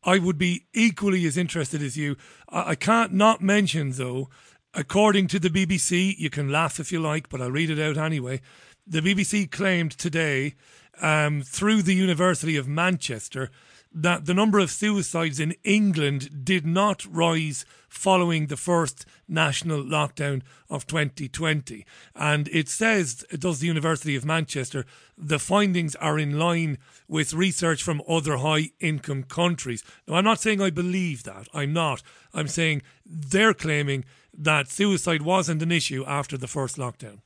I 0.03 0.17
would 0.17 0.37
be 0.37 0.65
equally 0.73 1.25
as 1.25 1.37
interested 1.37 1.81
as 1.83 1.97
you. 1.97 2.15
I, 2.49 2.71
I 2.71 2.75
can't 2.75 3.13
not 3.13 3.41
mention 3.41 3.91
though. 3.91 4.29
According 4.73 5.27
to 5.29 5.39
the 5.39 5.49
BBC, 5.49 6.15
you 6.17 6.29
can 6.29 6.51
laugh 6.51 6.79
if 6.79 6.91
you 6.91 6.99
like, 6.99 7.27
but 7.29 7.41
I'll 7.41 7.49
read 7.51 7.71
it 7.71 7.79
out 7.79 7.97
anyway. 7.97 8.39
The 8.85 9.01
BBC 9.01 9.49
claimed 9.49 9.91
today, 9.91 10.53
um, 11.01 11.41
through 11.41 11.81
the 11.81 11.95
University 11.95 12.55
of 12.55 12.67
Manchester, 12.67 13.49
that 13.91 14.25
the 14.25 14.33
number 14.33 14.59
of 14.59 14.69
suicides 14.69 15.39
in 15.39 15.55
England 15.63 16.45
did 16.45 16.65
not 16.65 17.05
rise 17.05 17.65
following 17.87 18.47
the 18.47 18.57
first 18.57 19.05
national 19.27 19.83
lockdown 19.83 20.43
of 20.69 20.85
2020. 20.85 21.85
And 22.15 22.47
it 22.49 22.69
says, 22.69 23.25
it 23.31 23.39
does 23.39 23.59
the 23.59 23.67
University 23.67 24.15
of 24.15 24.25
Manchester, 24.25 24.85
the 25.17 25.39
findings 25.39 25.95
are 25.95 26.19
in 26.19 26.37
line 26.37 26.77
with 27.07 27.33
research 27.33 27.81
from 27.81 28.03
other 28.07 28.37
high 28.37 28.69
income 28.79 29.23
countries. 29.23 29.83
Now, 30.07 30.15
I'm 30.15 30.25
not 30.25 30.39
saying 30.39 30.61
I 30.61 30.69
believe 30.69 31.23
that. 31.23 31.47
I'm 31.53 31.73
not. 31.73 32.03
I'm 32.33 32.47
saying 32.47 32.83
they're 33.05 33.55
claiming 33.55 34.05
that 34.37 34.69
suicide 34.69 35.23
wasn't 35.23 35.63
an 35.63 35.71
issue 35.71 36.05
after 36.05 36.37
the 36.37 36.47
first 36.47 36.77
lockdown. 36.77 37.21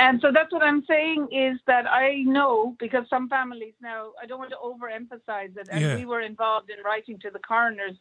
And 0.00 0.18
so 0.22 0.28
that's 0.32 0.50
what 0.50 0.62
I'm 0.62 0.82
saying 0.88 1.28
is 1.30 1.60
that 1.66 1.84
I 1.86 2.22
know 2.22 2.74
because 2.78 3.04
some 3.10 3.28
families 3.28 3.74
now, 3.82 4.12
I 4.20 4.24
don't 4.26 4.38
want 4.38 4.50
to 4.56 4.56
overemphasize 4.70 5.54
it, 5.58 5.68
and 5.70 5.80
Yeah. 5.80 5.94
we 5.94 6.06
were 6.06 6.22
involved 6.22 6.70
in 6.70 6.82
writing 6.82 7.18
to 7.18 7.30
the 7.30 7.38
coroners, 7.40 7.96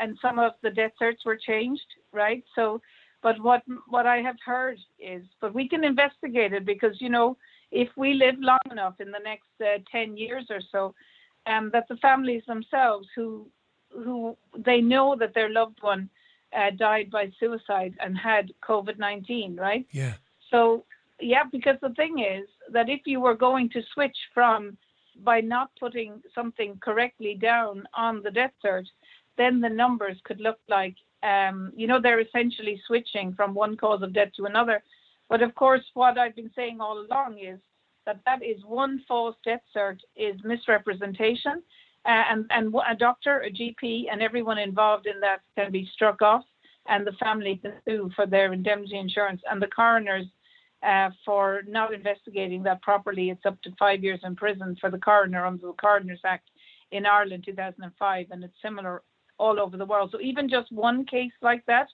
and 0.00 0.18
some 0.20 0.40
of 0.40 0.52
the 0.62 0.70
death 0.70 0.94
certs 1.00 1.24
were 1.24 1.36
changed, 1.36 1.86
right? 2.12 2.42
So, 2.56 2.82
but 3.22 3.40
what 3.40 3.62
what 3.94 4.06
I 4.06 4.18
have 4.28 4.40
heard 4.44 4.78
is, 4.98 5.22
but 5.40 5.54
we 5.54 5.68
can 5.68 5.84
investigate 5.84 6.52
it 6.52 6.64
because 6.64 7.00
you 7.00 7.10
know 7.16 7.36
if 7.70 7.88
we 7.96 8.14
live 8.14 8.36
long 8.40 8.66
enough 8.72 8.96
in 9.00 9.10
the 9.12 9.20
next 9.30 9.54
uh, 9.60 9.78
ten 9.90 10.16
years 10.16 10.46
or 10.50 10.60
so, 10.72 10.94
um, 11.46 11.70
that 11.72 11.86
the 11.88 11.96
families 12.08 12.44
themselves 12.46 13.06
who 13.14 13.46
who 14.04 14.36
they 14.68 14.80
know 14.80 15.14
that 15.20 15.32
their 15.34 15.48
loved 15.60 15.78
one 15.80 16.10
uh, 16.58 16.70
died 16.70 17.08
by 17.10 17.30
suicide 17.38 17.94
and 18.00 18.18
had 18.18 18.52
COVID 18.68 18.98
nineteen, 18.98 19.54
right? 19.54 19.86
Yeah. 19.92 20.14
So 20.50 20.84
yeah, 21.20 21.44
because 21.50 21.76
the 21.80 21.94
thing 21.94 22.18
is 22.18 22.46
that 22.72 22.88
if 22.88 23.00
you 23.06 23.20
were 23.20 23.34
going 23.34 23.70
to 23.70 23.82
switch 23.94 24.16
from 24.34 24.76
by 25.24 25.40
not 25.40 25.70
putting 25.80 26.22
something 26.34 26.78
correctly 26.82 27.34
down 27.40 27.84
on 27.94 28.22
the 28.22 28.30
death 28.30 28.52
cert, 28.64 28.84
then 29.38 29.60
the 29.60 29.68
numbers 29.68 30.18
could 30.24 30.40
look 30.40 30.58
like 30.68 30.94
um, 31.22 31.72
you 31.74 31.86
know 31.86 32.00
they're 32.00 32.20
essentially 32.20 32.80
switching 32.86 33.32
from 33.34 33.54
one 33.54 33.76
cause 33.76 34.02
of 34.02 34.12
death 34.12 34.32
to 34.36 34.44
another. 34.44 34.82
But 35.28 35.42
of 35.42 35.54
course, 35.54 35.82
what 35.94 36.18
I've 36.18 36.36
been 36.36 36.50
saying 36.54 36.80
all 36.80 36.98
along 36.98 37.38
is 37.38 37.58
that 38.04 38.20
that 38.26 38.44
is 38.44 38.62
one 38.64 39.02
false 39.08 39.36
death 39.44 39.62
cert 39.74 39.98
is 40.14 40.36
misrepresentation, 40.44 41.62
uh, 42.04 42.24
and 42.30 42.46
and 42.50 42.74
a 42.88 42.94
doctor, 42.94 43.40
a 43.40 43.50
GP, 43.50 44.04
and 44.10 44.22
everyone 44.22 44.58
involved 44.58 45.06
in 45.06 45.18
that 45.20 45.40
can 45.56 45.72
be 45.72 45.88
struck 45.94 46.20
off, 46.20 46.44
and 46.88 47.06
the 47.06 47.12
family 47.12 47.56
can 47.56 47.72
sue 47.86 48.10
for 48.14 48.26
their 48.26 48.52
indemnity 48.52 48.98
insurance, 48.98 49.40
and 49.50 49.60
the 49.60 49.66
coroners 49.68 50.26
uh, 50.86 51.10
for 51.24 51.62
not 51.66 51.92
investigating 51.92 52.62
that 52.62 52.80
properly. 52.80 53.30
It's 53.30 53.44
up 53.44 53.60
to 53.62 53.70
five 53.78 54.04
years 54.04 54.20
in 54.22 54.36
prison 54.36 54.76
for 54.80 54.90
the 54.90 54.98
coroner 54.98 55.44
under 55.44 55.66
the 55.66 55.72
Coroners 55.72 56.20
Act 56.24 56.48
in 56.92 57.04
Ireland 57.04 57.42
2005, 57.44 58.26
and 58.30 58.44
it's 58.44 58.54
similar 58.62 59.02
all 59.38 59.58
over 59.58 59.76
the 59.76 59.84
world. 59.84 60.10
So 60.12 60.20
even 60.20 60.48
just 60.48 60.70
one 60.70 61.04
case 61.04 61.32
like 61.42 61.64
that, 61.66 61.88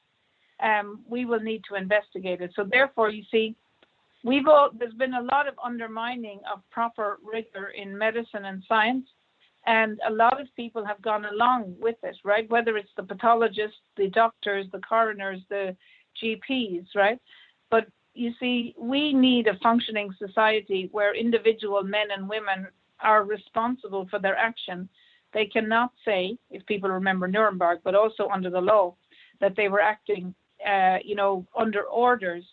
um, 0.63 1.01
we 1.09 1.25
will 1.25 1.41
need 1.41 1.63
to 1.71 1.77
investigate 1.77 2.43
it. 2.43 2.53
So 2.55 2.65
therefore, 2.71 3.11
you 3.11 3.25
see, 3.31 3.57
we've 4.23 4.47
all, 4.47 4.71
there's 4.79 4.95
been 4.95 5.15
a 5.15 5.23
lot 5.23 5.49
of 5.49 5.55
undermining 5.65 6.41
of 6.53 6.61
proper 6.71 7.19
rigor 7.25 7.69
in 7.69 7.97
medicine 7.97 8.45
and 8.45 8.63
science, 8.69 9.07
and 9.67 9.99
a 10.07 10.13
lot 10.13 10.41
of 10.41 10.49
people 10.55 10.85
have 10.85 11.01
gone 11.01 11.25
along 11.25 11.75
with 11.81 11.97
it, 12.03 12.17
right? 12.25 12.49
Whether 12.51 12.77
it's 12.77 12.91
the 12.97 13.05
pathologists, 13.05 13.79
the 13.97 14.09
doctors, 14.09 14.67
the 14.71 14.81
coroners, 14.81 15.41
the 15.49 15.75
GPs, 16.23 16.87
right? 16.95 17.19
You 18.15 18.33
see, 18.39 18.75
we 18.79 19.13
need 19.13 19.47
a 19.47 19.59
functioning 19.63 20.15
society 20.19 20.89
where 20.93 21.15
individual 21.15 21.83
men 21.83 22.09
and 22.15 22.29
women 22.29 22.69
are 23.01 23.25
responsible 23.25 24.07
for 24.11 24.19
their 24.19 24.37
action. 24.37 24.89
They 25.33 25.47
cannot 25.47 25.93
say, 26.05 26.37
if 26.51 26.65
people 26.67 26.91
remember 26.91 27.27
Nuremberg, 27.27 27.81
but 27.85 27.95
also 27.95 28.29
under 28.29 28.51
the 28.51 28.61
law, 28.61 28.95
that 29.41 29.57
they 29.57 29.69
were 29.69 29.81
acting, 29.81 30.35
uh, 30.67 30.99
you 31.03 31.15
know, 31.15 31.47
under 31.59 31.85
orders. 31.85 32.45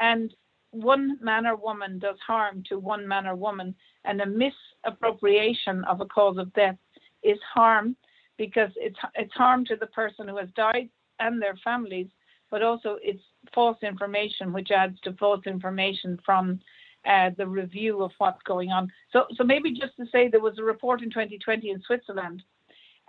And 0.00 0.34
one 0.70 1.18
man 1.20 1.46
or 1.46 1.54
woman 1.54 1.98
does 1.98 2.16
harm 2.26 2.64
to 2.68 2.78
one 2.78 3.06
man 3.06 3.26
or 3.26 3.36
woman, 3.36 3.74
and 4.04 4.20
a 4.20 4.26
misappropriation 4.26 5.84
of 5.84 6.00
a 6.00 6.06
cause 6.06 6.38
of 6.38 6.52
death 6.54 6.76
is 7.22 7.38
harm 7.54 7.94
because 8.36 8.70
it's 8.76 8.98
it's 9.14 9.32
harm 9.34 9.64
to 9.66 9.76
the 9.76 9.86
person 9.86 10.26
who 10.26 10.36
has 10.36 10.48
died 10.56 10.88
and 11.20 11.40
their 11.40 11.56
families, 11.62 12.08
but 12.54 12.62
also 12.62 12.98
it's 13.02 13.24
false 13.52 13.78
information, 13.82 14.52
which 14.52 14.70
adds 14.70 14.96
to 15.00 15.12
false 15.14 15.44
information 15.44 16.16
from 16.24 16.60
uh, 17.04 17.30
the 17.36 17.44
review 17.44 18.00
of 18.00 18.12
what's 18.18 18.40
going 18.44 18.70
on. 18.70 18.88
So, 19.12 19.24
so 19.34 19.42
maybe 19.42 19.72
just 19.72 19.96
to 19.96 20.06
say 20.12 20.28
there 20.28 20.38
was 20.38 20.60
a 20.60 20.62
report 20.62 21.02
in 21.02 21.10
2020 21.10 21.70
in 21.70 21.82
Switzerland, 21.82 22.44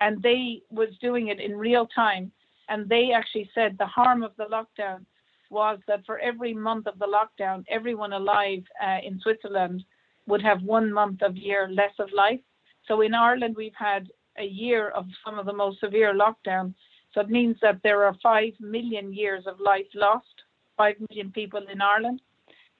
and 0.01 0.19
they 0.23 0.63
was 0.72 0.89
doing 0.99 1.27
it 1.27 1.39
in 1.39 1.55
real 1.55 1.85
time, 1.85 2.31
and 2.69 2.89
they 2.89 3.11
actually 3.15 3.47
said 3.53 3.76
the 3.77 3.85
harm 3.85 4.23
of 4.23 4.31
the 4.35 4.45
lockdown 4.45 5.05
was 5.51 5.77
that 5.88 6.03
for 6.07 6.17
every 6.17 6.55
month 6.55 6.88
of 6.88 6.97
the 6.97 7.05
lockdown, 7.05 7.63
everyone 7.69 8.13
alive 8.13 8.63
uh, 8.84 8.97
in 9.05 9.19
Switzerland 9.19 9.84
would 10.26 10.41
have 10.41 10.63
one 10.63 10.91
month 10.91 11.22
of 11.22 11.38
year 11.38 11.69
less 11.72 11.93
of 11.99 12.09
life. 12.17 12.41
So 12.88 13.01
in 13.01 13.13
Ireland, 13.13 13.53
we've 13.55 13.77
had 13.77 14.09
a 14.39 14.45
year 14.45 14.89
of 14.89 15.05
some 15.23 15.38
of 15.38 15.45
the 15.45 15.53
most 15.53 15.81
severe 15.81 16.15
lockdown. 16.15 16.73
So 17.15 17.21
it 17.21 17.29
means 17.29 17.55
that 17.61 17.79
there 17.81 18.03
are 18.03 18.13
five 18.21 18.51
million 18.59 19.13
years 19.13 19.45
of 19.47 19.59
life 19.61 19.87
lost, 19.95 20.43
five 20.75 20.95
million 21.09 21.31
people 21.31 21.65
in 21.71 21.81
Ireland. 21.81 22.21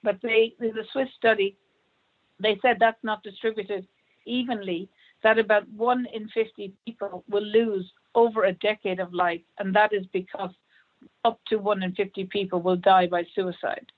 But 0.02 0.18
they, 0.22 0.54
in 0.60 0.68
the 0.68 0.84
Swiss 0.92 1.08
study, 1.16 1.56
they 2.38 2.58
said 2.60 2.76
that's 2.78 3.02
not 3.02 3.22
distributed 3.22 3.88
evenly, 4.26 4.90
that 5.22 5.38
about 5.38 5.66
one 5.70 6.06
in 6.12 6.28
50 6.28 6.74
people 6.84 7.24
will 7.30 7.42
lose 7.42 7.90
over 8.14 8.44
a 8.44 8.52
decade 8.52 9.00
of 9.00 9.14
life. 9.14 9.40
And 9.58 9.74
that 9.74 9.94
is 9.94 10.04
because 10.12 10.50
up 11.24 11.40
to 11.46 11.56
one 11.56 11.82
in 11.82 11.94
50 11.94 12.24
people 12.24 12.60
will 12.60 12.76
die 12.76 13.06
by 13.06 13.24
suicide. 13.34 13.90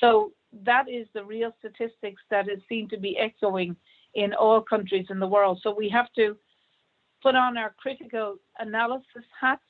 So 0.00 0.32
that 0.62 0.88
is 0.88 1.08
the 1.14 1.24
real 1.24 1.52
statistics 1.58 2.22
that 2.30 2.48
is 2.48 2.60
seen 2.68 2.88
to 2.90 2.96
be 2.96 3.18
echoing 3.18 3.74
in 4.14 4.34
all 4.34 4.60
countries 4.60 5.06
in 5.10 5.18
the 5.18 5.26
world. 5.26 5.58
So 5.62 5.74
we 5.76 5.88
have 5.88 6.12
to 6.14 6.36
put 7.24 7.34
on 7.34 7.56
our 7.56 7.74
critical 7.78 8.36
analysis 8.58 9.24
hats 9.40 9.62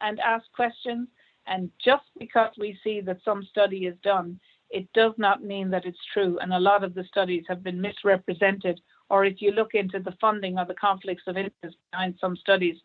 and 0.00 0.20
ask 0.20 0.44
questions. 0.54 1.08
And 1.48 1.68
just 1.84 2.04
because 2.16 2.52
we 2.56 2.78
see 2.84 3.00
that 3.00 3.18
some 3.24 3.42
study 3.50 3.86
is 3.86 3.96
done, 4.04 4.38
it 4.70 4.86
does 4.94 5.12
not 5.18 5.42
mean 5.42 5.68
that 5.70 5.84
it's 5.84 5.98
true. 6.14 6.38
And 6.40 6.52
a 6.54 6.60
lot 6.60 6.84
of 6.84 6.94
the 6.94 7.04
studies 7.04 7.44
have 7.48 7.64
been 7.64 7.80
misrepresented. 7.80 8.80
Or 9.10 9.24
if 9.24 9.42
you 9.42 9.50
look 9.50 9.74
into 9.74 9.98
the 9.98 10.16
funding 10.20 10.58
or 10.58 10.64
the 10.64 10.74
conflicts 10.74 11.24
of 11.26 11.36
interest 11.36 11.76
behind 11.90 12.14
some 12.20 12.36
studies, 12.36 12.76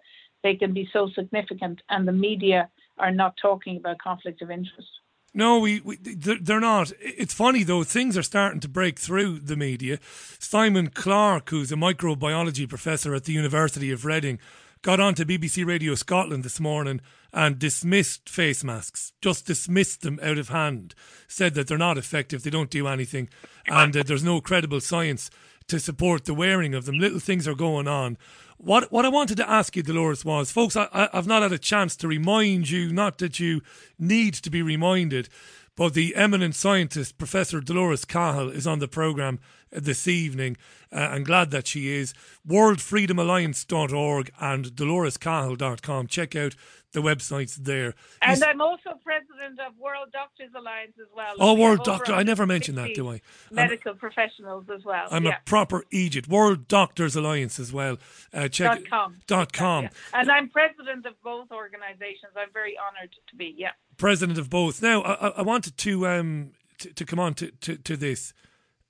they 0.43 0.55
can 0.55 0.73
be 0.73 0.89
so 0.91 1.09
significant, 1.15 1.81
and 1.89 2.07
the 2.07 2.11
media 2.11 2.69
are 2.97 3.11
not 3.11 3.37
talking 3.41 3.77
about 3.77 3.97
conflict 3.99 4.41
of 4.41 4.51
interest. 4.51 4.89
No, 5.33 5.59
we, 5.59 5.81
we 5.81 5.97
they're 5.97 6.59
not. 6.59 6.91
It's 6.99 7.33
funny 7.33 7.63
though; 7.63 7.83
things 7.83 8.17
are 8.17 8.23
starting 8.23 8.59
to 8.61 8.69
break 8.69 8.97
through 8.97 9.39
the 9.39 9.55
media. 9.55 9.99
Simon 10.39 10.89
Clarke, 10.89 11.49
who's 11.49 11.71
a 11.71 11.75
microbiology 11.75 12.67
professor 12.67 13.13
at 13.13 13.25
the 13.25 13.33
University 13.33 13.91
of 13.91 14.05
Reading, 14.05 14.39
got 14.81 14.99
on 14.99 15.13
to 15.15 15.25
BBC 15.25 15.65
Radio 15.65 15.95
Scotland 15.95 16.43
this 16.43 16.59
morning 16.59 17.01
and 17.33 17.59
dismissed 17.59 18.29
face 18.29 18.63
masks. 18.63 19.13
Just 19.21 19.45
dismissed 19.45 20.01
them 20.01 20.19
out 20.23 20.37
of 20.37 20.49
hand. 20.49 20.95
Said 21.27 21.53
that 21.53 21.67
they're 21.67 21.77
not 21.77 21.97
effective. 21.97 22.43
They 22.43 22.49
don't 22.49 22.71
do 22.71 22.87
anything, 22.87 23.29
and 23.67 23.95
uh, 23.95 24.03
there's 24.03 24.23
no 24.23 24.41
credible 24.41 24.79
science 24.79 25.29
to 25.67 25.79
support 25.79 26.25
the 26.25 26.33
wearing 26.33 26.73
of 26.73 26.85
them. 26.85 26.99
Little 26.99 27.19
things 27.19 27.47
are 27.47 27.55
going 27.55 27.87
on. 27.87 28.17
What 28.57 28.91
what 28.91 29.05
I 29.05 29.09
wanted 29.09 29.37
to 29.37 29.49
ask 29.49 29.75
you, 29.75 29.83
Dolores, 29.83 30.25
was, 30.25 30.51
folks, 30.51 30.75
I, 30.75 30.87
I, 30.91 31.09
I've 31.13 31.27
not 31.27 31.43
had 31.43 31.51
a 31.51 31.59
chance 31.59 31.95
to 31.97 32.07
remind 32.07 32.69
you, 32.69 32.91
not 32.91 33.19
that 33.19 33.39
you 33.39 33.61
need 33.99 34.33
to 34.35 34.49
be 34.49 34.61
reminded, 34.61 35.29
but 35.75 35.93
the 35.93 36.15
eminent 36.15 36.55
scientist, 36.55 37.17
Professor 37.17 37.61
Dolores 37.61 38.05
Cahill, 38.05 38.49
is 38.49 38.65
on 38.65 38.79
the 38.79 38.87
programme 38.87 39.39
this 39.71 40.07
evening. 40.07 40.57
Uh, 40.91 40.97
I'm 40.99 41.23
glad 41.23 41.51
that 41.51 41.67
she 41.67 41.89
is. 41.93 42.13
WorldFreedomAlliance.org 42.47 44.31
and 44.39 44.65
DoloresCahill.com. 44.65 46.07
Check 46.07 46.35
out 46.35 46.55
the 46.93 47.01
websites 47.01 47.55
there. 47.55 47.93
And 48.21 48.41
I'm 48.43 48.61
also 48.61 48.91
president 49.03 49.59
of 49.59 49.77
World 49.77 50.07
Doctors 50.13 50.49
Alliance 50.55 50.93
as 50.99 51.07
well. 51.15 51.33
Oh, 51.39 51.53
We 51.53 51.61
World 51.61 51.83
Doctor. 51.83 52.13
I 52.13 52.23
never 52.23 52.45
mentioned 52.45 52.77
that, 52.77 52.93
do 52.95 53.07
I? 53.09 53.11
I'm- 53.11 53.21
Medical 53.51 53.93
professionals 53.95 54.65
as 54.73 54.83
well. 54.85 55.07
I'm 55.11 55.25
yeah. 55.25 55.37
a 55.37 55.41
proper 55.45 55.83
Egypt. 55.91 56.27
World 56.29 56.67
Doctors 56.67 57.15
Alliance 57.15 57.59
as 57.59 57.73
well. 57.73 57.97
Uh, 58.33 58.47
check 58.47 58.71
Dot 58.79 58.89
com. 58.89 59.17
Dot 59.27 59.53
com. 59.53 59.83
Yeah. 59.83 59.89
And 60.13 60.31
I'm 60.31 60.49
president 60.49 61.05
of 61.05 61.21
both 61.23 61.51
organizations. 61.51 62.31
I'm 62.37 62.51
very 62.53 62.75
honored 62.77 63.11
to 63.29 63.35
be. 63.35 63.53
Yeah. 63.57 63.71
president 63.97 64.39
of 64.39 64.49
both. 64.49 64.81
Now, 64.81 65.01
I, 65.01 65.27
I- 65.27 65.33
I 65.37 65.41
wanted 65.41 65.77
to 65.77 66.07
um 66.07 66.51
to, 66.79 66.93
to 66.93 67.05
come 67.05 67.19
on 67.19 67.33
to, 67.35 67.51
to, 67.51 67.75
to 67.75 67.97
this. 67.97 68.33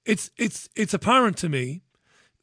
It's 0.07 0.31
it's 0.37 0.69
it's 0.73 0.93
apparent 0.93 1.35
to 1.39 1.49
me 1.49 1.81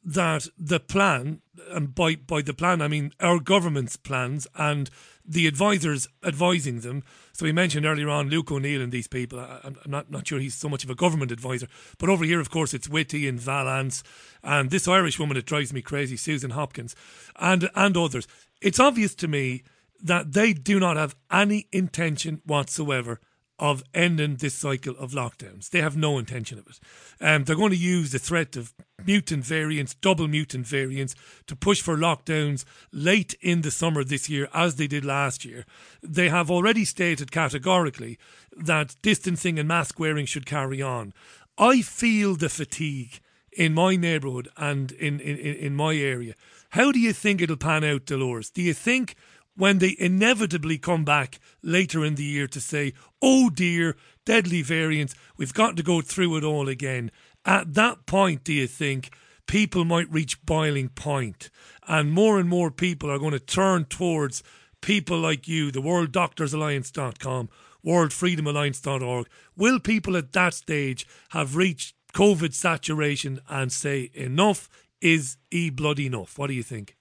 that 0.03 0.47
the 0.55 0.79
plan, 0.79 1.41
and 1.71 1.95
by 1.95 2.15
by 2.15 2.43
the 2.43 2.53
plan 2.53 2.79
I 2.79 2.87
mean 2.87 3.11
our 3.19 3.39
government's 3.39 3.97
plans 3.97 4.47
and 4.55 4.87
the 5.27 5.47
advisors 5.47 6.07
advising 6.23 6.81
them. 6.81 7.03
So 7.33 7.43
we 7.43 7.51
mentioned 7.51 7.87
earlier 7.87 8.07
on 8.07 8.29
Luke 8.29 8.51
O'Neill 8.51 8.83
and 8.83 8.91
these 8.91 9.07
people. 9.07 9.39
I, 9.39 9.61
I'm 9.63 9.77
I'm 9.83 9.89
not 9.89 10.11
not 10.11 10.27
sure 10.27 10.37
he's 10.37 10.53
so 10.53 10.69
much 10.69 10.83
of 10.83 10.91
a 10.91 10.95
government 10.95 11.31
advisor, 11.31 11.67
but 11.97 12.07
over 12.07 12.23
here, 12.23 12.39
of 12.39 12.51
course, 12.51 12.71
it's 12.71 12.87
Whitty 12.87 13.27
and 13.27 13.39
Vallance 13.39 14.03
and 14.43 14.69
this 14.69 14.87
Irish 14.87 15.17
woman 15.17 15.35
that 15.35 15.47
drives 15.47 15.73
me 15.73 15.81
crazy, 15.81 16.17
Susan 16.17 16.51
Hopkins, 16.51 16.95
and 17.37 17.67
and 17.73 17.97
others. 17.97 18.27
It's 18.61 18.79
obvious 18.79 19.15
to 19.15 19.27
me 19.27 19.63
that 20.03 20.33
they 20.33 20.53
do 20.53 20.79
not 20.79 20.97
have 20.97 21.15
any 21.31 21.67
intention 21.71 22.43
whatsoever 22.45 23.19
of 23.57 23.83
ending 23.93 24.35
this 24.35 24.53
cycle 24.53 24.95
of 24.97 25.11
lockdowns. 25.11 25.69
They 25.69 25.81
have 25.81 25.95
no 25.95 26.17
intention 26.17 26.59
of 26.59 26.67
it. 26.67 26.79
Um, 27.21 27.43
they're 27.43 27.55
going 27.55 27.71
to 27.71 27.77
use 27.77 28.11
the 28.11 28.19
threat 28.19 28.55
of 28.55 28.73
mutant 29.05 29.45
variants, 29.45 29.93
double 29.93 30.27
mutant 30.27 30.67
variants, 30.67 31.15
to 31.47 31.55
push 31.55 31.81
for 31.81 31.95
lockdowns 31.95 32.65
late 32.91 33.35
in 33.41 33.61
the 33.61 33.71
summer 33.71 34.03
this 34.03 34.29
year, 34.29 34.49
as 34.53 34.75
they 34.75 34.87
did 34.87 35.05
last 35.05 35.45
year. 35.45 35.65
They 36.03 36.29
have 36.29 36.51
already 36.51 36.85
stated 36.85 37.31
categorically 37.31 38.17
that 38.55 38.95
distancing 39.01 39.57
and 39.57 39.67
mask 39.67 39.99
wearing 39.99 40.25
should 40.25 40.45
carry 40.45 40.81
on. 40.81 41.13
I 41.57 41.81
feel 41.81 42.35
the 42.35 42.49
fatigue 42.49 43.19
in 43.53 43.73
my 43.73 43.95
neighbourhood 43.95 44.49
and 44.57 44.91
in, 44.91 45.19
in, 45.21 45.37
in 45.37 45.75
my 45.75 45.95
area. 45.95 46.33
How 46.71 46.91
do 46.91 46.99
you 46.99 47.13
think 47.13 47.41
it'll 47.41 47.55
pan 47.55 47.85
out, 47.85 48.05
Dolores? 48.05 48.49
Do 48.49 48.61
you 48.61 48.73
think 48.73 49.15
when 49.55 49.79
they 49.79 49.95
inevitably 49.97 50.77
come 50.77 51.05
back 51.05 51.39
later 51.61 52.03
in 52.03 52.15
the 52.15 52.23
year 52.23 52.47
to 52.47 52.59
say, 52.59 52.93
oh 53.21 53.49
dear, 53.49 53.95
deadly 54.25 54.61
variants, 54.61 55.15
we've 55.37 55.53
got 55.53 55.77
to 55.77 55.83
go 55.83 56.01
through 56.01 56.37
it 56.37 56.43
all 56.43 56.67
again? 56.67 57.11
At 57.45 57.73
that 57.75 58.05
point, 58.05 58.43
do 58.43 58.53
you 58.53 58.67
think 58.67 59.11
people 59.47 59.85
might 59.85 60.11
reach 60.11 60.45
boiling 60.45 60.89
point 60.89 61.49
and 61.87 62.11
more 62.11 62.39
and 62.39 62.49
more 62.49 62.71
people 62.71 63.09
are 63.09 63.19
going 63.19 63.31
to 63.31 63.39
turn 63.39 63.85
towards 63.85 64.43
people 64.81 65.19
like 65.19 65.47
you, 65.47 65.71
the 65.71 65.81
worlddoctorsalliance.com, 65.81 67.49
worldfreedomalliance.org. 67.85 69.27
Will 69.55 69.79
people 69.79 70.17
at 70.17 70.31
that 70.33 70.53
stage 70.53 71.07
have 71.29 71.55
reached 71.55 71.95
COVID 72.13 72.53
saturation 72.53 73.39
and 73.49 73.71
say 73.71 74.09
enough 74.13 74.69
is 75.01 75.37
e 75.51 75.69
blood 75.69 75.99
enough? 75.99 76.37
What 76.37 76.47
do 76.47 76.53
you 76.53 76.63
think? 76.63 76.95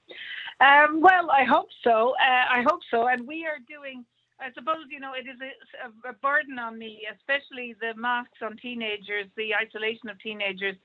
um, 0.61 1.01
well, 1.01 1.31
I 1.31 1.45
hope 1.45 1.69
so. 1.85 2.15
Uh, 2.21 2.59
I 2.59 2.65
hope 2.69 2.81
so. 2.91 3.09
And 3.09 3.27
we 3.27 3.47
are 3.47 3.59
doing, 3.69 4.05
I 4.41 4.53
suppose, 4.53 4.87
you 4.91 5.01
know, 5.01 5.13
it 5.15 5.29
is 5.29 5.41
a, 5.41 6.11
a 6.11 6.13
burden 6.15 6.59
on 6.59 6.79
me, 6.79 7.07
especially 7.15 7.75
the 7.81 7.95
masks 8.01 8.39
on 8.43 8.57
teenagers, 8.57 9.27
the 9.37 9.55
isolation 9.55 10.09
of 10.09 10.19
teenagers 10.21 10.77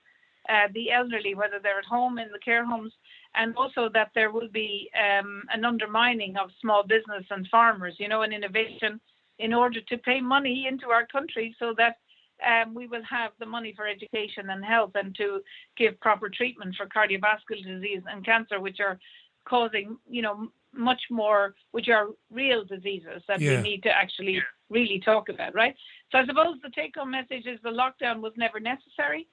uh, 0.49 0.67
the 0.73 0.91
elderly, 0.91 1.35
whether 1.35 1.59
they're 1.61 1.79
at 1.79 1.85
home 1.85 2.17
in 2.17 2.29
the 2.31 2.39
care 2.39 2.65
homes, 2.65 2.93
and 3.35 3.55
also 3.55 3.89
that 3.93 4.11
there 4.13 4.31
will 4.31 4.49
be 4.49 4.89
um, 4.97 5.43
an 5.49 5.65
undermining 5.65 6.35
of 6.37 6.49
small 6.61 6.83
business 6.83 7.23
and 7.29 7.47
farmers, 7.47 7.95
you 7.97 8.07
know, 8.07 8.23
and 8.23 8.33
innovation 8.33 8.99
in 9.39 9.53
order 9.53 9.81
to 9.81 9.97
pay 9.97 10.21
money 10.21 10.67
into 10.67 10.89
our 10.89 11.07
country 11.07 11.55
so 11.57 11.73
that 11.77 11.97
um, 12.45 12.73
we 12.73 12.87
will 12.87 13.03
have 13.09 13.31
the 13.39 13.45
money 13.45 13.73
for 13.75 13.87
education 13.87 14.49
and 14.49 14.65
health 14.65 14.91
and 14.95 15.15
to 15.15 15.41
give 15.77 15.99
proper 16.01 16.29
treatment 16.29 16.75
for 16.75 16.85
cardiovascular 16.87 17.65
disease 17.65 18.01
and 18.11 18.25
cancer, 18.25 18.59
which 18.59 18.79
are 18.79 18.99
causing, 19.45 19.97
you 20.09 20.21
know, 20.21 20.47
much 20.73 21.01
more, 21.11 21.55
which 21.71 21.89
are 21.89 22.07
real 22.31 22.63
diseases 22.65 23.21
that 23.27 23.39
yeah. 23.39 23.57
we 23.57 23.61
need 23.61 23.83
to 23.83 23.89
actually 23.89 24.41
really 24.69 24.99
talk 24.99 25.29
about, 25.29 25.53
right? 25.53 25.75
So 26.11 26.17
I 26.17 26.25
suppose 26.25 26.55
the 26.63 26.69
take 26.69 26.95
home 26.95 27.11
message 27.11 27.45
is 27.45 27.59
the 27.63 27.69
lockdown 27.69 28.21
was 28.21 28.33
never 28.37 28.59
necessary 28.59 29.27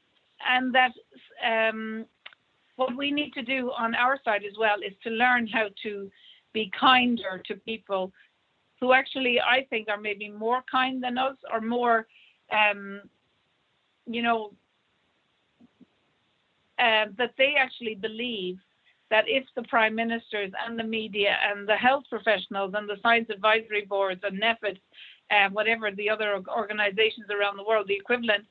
and 0.47 0.75
that 0.75 0.93
um, 1.45 2.07
what 2.77 2.97
we 2.97 3.11
need 3.11 3.33
to 3.35 3.43
do 3.43 3.71
on 3.77 3.95
our 3.95 4.19
side 4.25 4.43
as 4.45 4.57
well 4.59 4.77
is 4.87 4.95
to 5.05 5.11
learn 5.11 5.47
how 5.47 5.69
to 5.83 6.11
be 6.53 6.71
kinder 6.79 7.43
to 7.47 7.55
people 7.55 8.13
who 8.81 8.93
actually 8.93 9.39
I 9.41 9.67
think 9.69 9.89
are 9.89 10.01
maybe 10.01 10.31
more 10.31 10.63
kind 10.71 11.03
than 11.03 11.19
us 11.19 11.37
or 11.53 11.61
more, 11.61 12.07
um, 12.51 13.03
you 14.07 14.23
know, 14.23 14.53
uh, 16.79 17.07
that 17.19 17.35
they 17.37 17.55
actually 17.59 17.95
believe 17.95 18.59
that 19.11 19.25
if 19.27 19.45
the 19.57 19.63
prime 19.65 19.95
ministers 19.95 20.53
and 20.67 20.79
the 20.79 20.85
media 20.85 21.37
and 21.51 21.69
the 21.69 21.77
health 21.77 22.05
professionals 22.09 22.73
and 22.77 22.89
the 22.89 22.97
science 23.03 23.29
advisory 23.31 23.85
boards 23.89 24.21
and 24.23 24.41
NPHET, 24.41 24.79
uh, 25.31 25.49
whatever 25.51 25.91
the 25.91 26.09
other 26.09 26.41
organizations 26.49 27.27
around 27.31 27.57
the 27.57 27.65
world, 27.65 27.87
the 27.89 27.95
equivalent, 27.95 28.45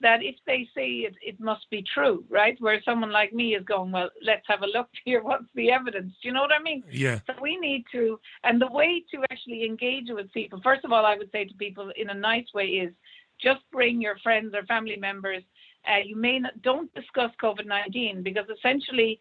that 0.00 0.22
if 0.22 0.36
they 0.46 0.68
say 0.74 0.88
it, 0.88 1.16
it 1.20 1.40
must 1.40 1.68
be 1.70 1.84
true, 1.92 2.24
right? 2.30 2.56
Where 2.60 2.80
someone 2.84 3.10
like 3.10 3.32
me 3.32 3.54
is 3.54 3.64
going, 3.64 3.90
well, 3.90 4.10
let's 4.22 4.46
have 4.46 4.62
a 4.62 4.66
look 4.66 4.88
here. 5.04 5.22
What's 5.22 5.46
the 5.54 5.70
evidence? 5.70 6.14
Do 6.22 6.28
you 6.28 6.34
know 6.34 6.42
what 6.42 6.52
I 6.52 6.62
mean? 6.62 6.84
Yeah. 6.90 7.20
So 7.26 7.34
we 7.40 7.56
need 7.56 7.84
to, 7.92 8.18
and 8.44 8.60
the 8.60 8.70
way 8.70 9.04
to 9.12 9.22
actually 9.30 9.64
engage 9.64 10.06
with 10.08 10.32
people, 10.32 10.60
first 10.62 10.84
of 10.84 10.92
all, 10.92 11.04
I 11.04 11.16
would 11.16 11.30
say 11.32 11.44
to 11.44 11.54
people 11.54 11.90
in 11.96 12.10
a 12.10 12.14
nice 12.14 12.46
way 12.54 12.66
is 12.66 12.92
just 13.40 13.60
bring 13.72 14.00
your 14.00 14.18
friends 14.18 14.54
or 14.54 14.64
family 14.64 14.96
members. 14.96 15.42
Uh, 15.88 15.98
you 16.04 16.16
may 16.16 16.38
not, 16.38 16.60
don't 16.62 16.92
discuss 16.94 17.30
COVID 17.42 17.66
19 17.66 18.22
because 18.22 18.46
essentially, 18.56 19.20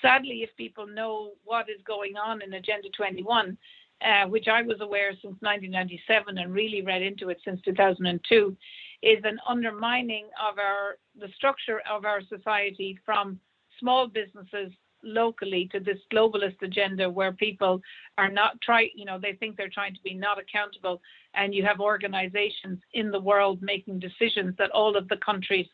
sadly, 0.00 0.42
if 0.42 0.50
people 0.56 0.86
know 0.86 1.32
what 1.44 1.68
is 1.68 1.80
going 1.86 2.16
on 2.16 2.42
in 2.42 2.54
Agenda 2.54 2.88
21, 2.96 3.56
uh, 4.04 4.26
which 4.26 4.48
I 4.48 4.62
was 4.62 4.80
aware 4.80 5.10
since 5.12 5.36
1997 5.40 6.38
and 6.38 6.52
really 6.52 6.82
read 6.82 7.02
into 7.02 7.28
it 7.28 7.38
since 7.44 7.60
2002, 7.62 8.56
is 9.02 9.18
an 9.24 9.38
undermining 9.46 10.26
of 10.40 10.58
our 10.58 10.98
the 11.18 11.28
structure 11.36 11.80
of 11.90 12.04
our 12.04 12.22
society 12.22 12.98
from 13.04 13.38
small 13.78 14.08
businesses 14.08 14.72
locally 15.02 15.68
to 15.70 15.80
this 15.80 15.98
globalist 16.10 16.60
agenda 16.62 17.08
where 17.10 17.32
people 17.32 17.82
are 18.16 18.30
not 18.30 18.58
try 18.62 18.88
you 18.94 19.04
know 19.04 19.18
they 19.18 19.34
think 19.34 19.54
they're 19.56 19.68
trying 19.68 19.94
to 19.94 20.02
be 20.02 20.14
not 20.14 20.38
accountable. 20.40 21.00
And 21.34 21.54
you 21.54 21.64
have 21.64 21.80
organizations 21.80 22.80
in 22.94 23.10
the 23.10 23.20
world 23.20 23.60
making 23.60 23.98
decisions 23.98 24.54
that 24.58 24.70
all 24.70 24.96
of 24.96 25.08
the 25.08 25.18
countries 25.18 25.66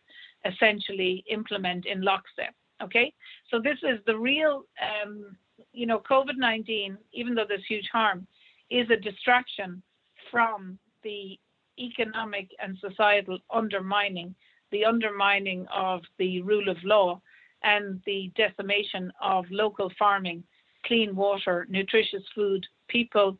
essentially 0.45 1.25
implement 1.29 1.87
in 1.87 2.01
lockstep 2.03 2.55
okay? 2.83 3.13
So 3.51 3.61
this 3.61 3.79
is 3.83 3.99
the 4.07 4.17
real 4.17 4.65
um, 4.81 5.37
you 5.73 5.87
know 5.87 5.99
covid-19 5.99 6.97
even 7.13 7.35
though 7.35 7.45
there's 7.47 7.67
huge 7.69 7.87
harm 7.93 8.27
is 8.71 8.89
a 8.91 8.97
distraction 8.97 9.83
from 10.31 10.79
the 11.03 11.39
economic 11.79 12.51
and 12.63 12.77
societal 12.79 13.39
undermining, 13.53 14.35
the 14.71 14.85
undermining 14.85 15.67
of 15.75 16.03
the 16.19 16.43
rule 16.43 16.69
of 16.69 16.77
law, 16.85 17.21
and 17.63 18.01
the 18.07 18.31
decimation 18.37 19.13
of 19.21 19.45
local 19.51 19.91
farming, 19.99 20.43
clean 20.87 21.15
water, 21.15 21.67
nutritious 21.69 22.23
food, 22.35 22.65
people 22.89 23.37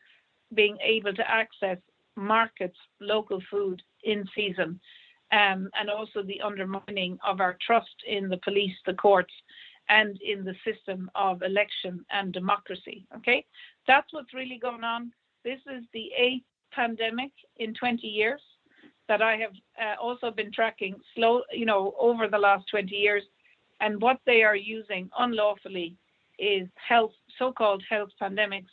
being 0.55 0.77
able 0.83 1.15
to 1.15 1.31
access 1.31 1.79
markets, 2.17 2.77
local 3.01 3.41
food 3.51 3.81
in 4.05 4.25
season, 4.35 4.81
and 5.33 5.91
also 5.91 6.23
the 6.23 6.41
undermining 6.41 7.19
of 7.27 7.41
our 7.41 7.57
trust 7.65 7.95
in 8.07 8.29
the 8.29 8.39
police, 8.39 8.75
the 8.87 8.95
courts, 8.95 9.33
and 9.89 10.21
in 10.23 10.45
the 10.45 10.55
system 10.65 11.11
of 11.15 11.43
election 11.43 12.05
and 12.11 12.33
democracy. 12.33 13.07
Okay, 13.17 13.45
that's 13.87 14.13
what's 14.13 14.35
really 14.35 14.59
going 14.59 14.85
on. 14.85 15.13
This 15.45 15.61
is 15.67 15.85
the 15.93 16.11
eighth 16.17 16.45
pandemic 16.73 17.33
in 17.57 17.75
20 17.75 18.07
years 18.07 18.41
that 19.09 19.23
I 19.23 19.37
have 19.37 19.53
uh, 19.81 20.01
also 20.01 20.31
been 20.31 20.53
tracking 20.53 20.95
slow, 21.17 21.43
you 21.53 21.67
know, 21.67 21.95
over 21.99 22.29
the 22.29 22.39
last 22.39 22.67
20 22.71 22.95
years. 22.95 23.25
And 23.81 24.01
what 24.01 24.21
they 24.25 24.45
are 24.45 24.55
using 24.55 25.11
unlawfully 25.19 25.97
is 26.39 26.69
health, 26.77 27.13
so-called 27.37 27.83
health 27.89 28.11
pandemics 28.23 28.71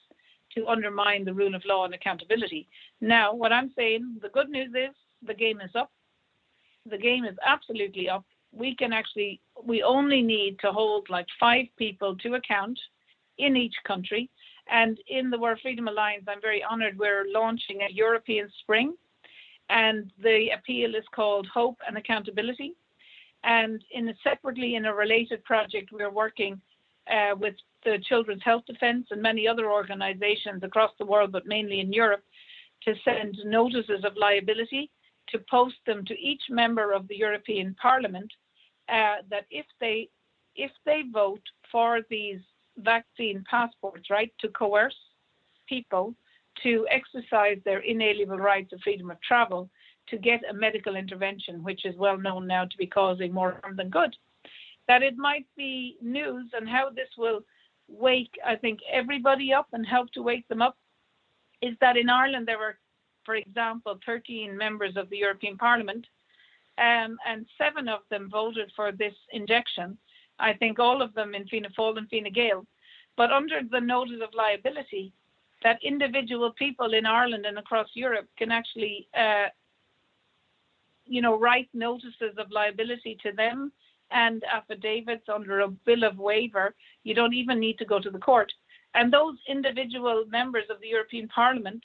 to 0.55 0.67
undermine 0.67 1.25
the 1.25 1.33
rule 1.33 1.55
of 1.55 1.63
law 1.65 1.85
and 1.85 1.93
accountability. 1.93 2.67
Now, 3.01 3.33
what 3.33 3.51
I'm 3.51 3.71
saying, 3.75 4.17
the 4.21 4.29
good 4.29 4.49
news 4.49 4.69
is 4.75 4.95
the 5.25 5.33
game 5.33 5.59
is 5.59 5.71
up. 5.75 5.91
The 6.89 6.97
game 6.97 7.25
is 7.25 7.35
absolutely 7.45 8.09
up. 8.09 8.25
We 8.51 8.75
can 8.75 8.93
actually, 8.93 9.41
we 9.63 9.83
only 9.83 10.21
need 10.21 10.57
to 10.59 10.71
hold 10.71 11.09
like 11.09 11.27
five 11.39 11.65
people 11.77 12.15
to 12.17 12.35
account 12.35 12.79
in 13.37 13.55
each 13.55 13.75
country 13.85 14.29
and 14.69 14.99
in 15.07 15.29
the 15.29 15.37
World 15.37 15.59
Freedom 15.61 15.87
Alliance, 15.87 16.25
I'm 16.27 16.41
very 16.41 16.63
honored 16.63 16.97
we're 16.97 17.25
launching 17.31 17.81
a 17.81 17.91
European 17.91 18.49
Spring, 18.61 18.95
and 19.69 20.11
the 20.21 20.49
appeal 20.57 20.95
is 20.95 21.05
called 21.13 21.47
Hope 21.53 21.77
and 21.87 21.97
Accountability. 21.97 22.75
And 23.43 23.83
in 23.91 24.09
a 24.09 24.13
separately 24.23 24.75
in 24.75 24.85
a 24.85 24.93
related 24.93 25.43
project, 25.45 25.91
we're 25.91 26.11
working 26.11 26.59
uh, 27.09 27.35
with 27.35 27.55
the 27.85 27.99
Children's 28.09 28.43
Health 28.43 28.63
Defence 28.65 29.07
and 29.11 29.21
many 29.21 29.47
other 29.47 29.71
organisations 29.71 30.63
across 30.63 30.91
the 30.99 31.05
world, 31.05 31.31
but 31.31 31.45
mainly 31.45 31.79
in 31.79 31.93
Europe, 31.93 32.23
to 32.83 32.93
send 33.05 33.37
notices 33.45 34.03
of 34.03 34.17
liability 34.17 34.89
to 35.29 35.39
post 35.49 35.75
them 35.85 36.05
to 36.05 36.19
each 36.19 36.43
member 36.49 36.91
of 36.91 37.07
the 37.07 37.17
European 37.17 37.75
Parliament 37.81 38.31
uh, 38.89 39.17
that 39.29 39.45
if 39.49 39.65
they 39.79 40.09
if 40.55 40.71
they 40.85 41.03
vote 41.13 41.43
for 41.71 42.01
these 42.09 42.39
vaccine 42.77 43.43
passports, 43.49 44.09
right, 44.09 44.33
to 44.39 44.47
coerce 44.49 44.95
people 45.67 46.15
to 46.63 46.87
exercise 46.89 47.57
their 47.63 47.79
inalienable 47.79 48.39
rights 48.39 48.73
of 48.73 48.81
freedom 48.81 49.11
of 49.11 49.21
travel 49.21 49.69
to 50.09 50.17
get 50.17 50.41
a 50.49 50.53
medical 50.53 50.95
intervention, 50.95 51.63
which 51.63 51.85
is 51.85 51.95
well 51.97 52.17
known 52.17 52.47
now 52.47 52.65
to 52.65 52.77
be 52.77 52.87
causing 52.87 53.31
more 53.33 53.59
harm 53.61 53.75
than 53.75 53.89
good. 53.89 54.15
That 54.87 55.03
it 55.03 55.17
might 55.17 55.45
be 55.55 55.97
news 56.01 56.49
and 56.53 56.67
how 56.67 56.89
this 56.89 57.09
will 57.17 57.41
wake, 57.87 58.31
I 58.45 58.55
think, 58.55 58.79
everybody 58.91 59.53
up 59.53 59.67
and 59.73 59.85
help 59.85 60.11
to 60.13 60.21
wake 60.21 60.47
them 60.47 60.61
up 60.61 60.77
is 61.61 61.75
that 61.81 61.97
in 61.97 62.09
Ireland 62.09 62.47
there 62.47 62.57
were, 62.57 62.77
for 63.27 63.35
example, 63.35 63.99
13 64.05 64.57
members 64.57 64.95
of 64.95 65.09
the 65.09 65.17
European 65.17 65.57
Parliament, 65.57 66.07
um, 66.77 67.17
and 67.27 67.45
seven 67.57 67.89
of 67.89 67.99
them 68.09 68.29
voted 68.31 68.71
for 68.73 68.91
this 68.93 69.13
injection. 69.33 69.97
I 70.39 70.53
think 70.53 70.79
all 70.79 71.01
of 71.01 71.13
them 71.13 71.35
in 71.35 71.45
Fianna 71.47 71.69
Fáil 71.77 71.97
and 71.97 72.09
Fine 72.09 72.31
Gael, 72.33 72.65
but 73.17 73.31
under 73.31 73.59
the 73.69 73.81
notice 73.81 74.21
of 74.23 74.29
liability, 74.33 75.11
that 75.63 75.83
individual 75.83 76.51
people 76.53 76.93
in 76.93 77.05
Ireland 77.05 77.45
and 77.45 77.57
across 77.57 77.89
Europe 77.95 78.27
can 78.37 78.49
actually, 78.51 79.09
uh, 79.13 79.47
you 81.05 81.21
know, 81.21 81.37
write 81.37 81.67
notices 81.73 82.33
of 82.37 82.49
liability 82.51 83.17
to 83.23 83.33
them 83.33 83.73
and 84.11 84.41
affidavits 84.45 85.27
under 85.27 85.59
a 85.61 85.67
bill 85.67 86.05
of 86.05 86.17
waiver. 86.17 86.75
You 87.03 87.13
don't 87.13 87.33
even 87.33 87.59
need 87.59 87.77
to 87.79 87.85
go 87.85 87.99
to 87.99 88.09
the 88.09 88.19
court. 88.19 88.53
And 88.93 89.11
those 89.11 89.35
individual 89.49 90.23
members 90.29 90.65
of 90.69 90.79
the 90.79 90.87
European 90.87 91.27
Parliament 91.27 91.83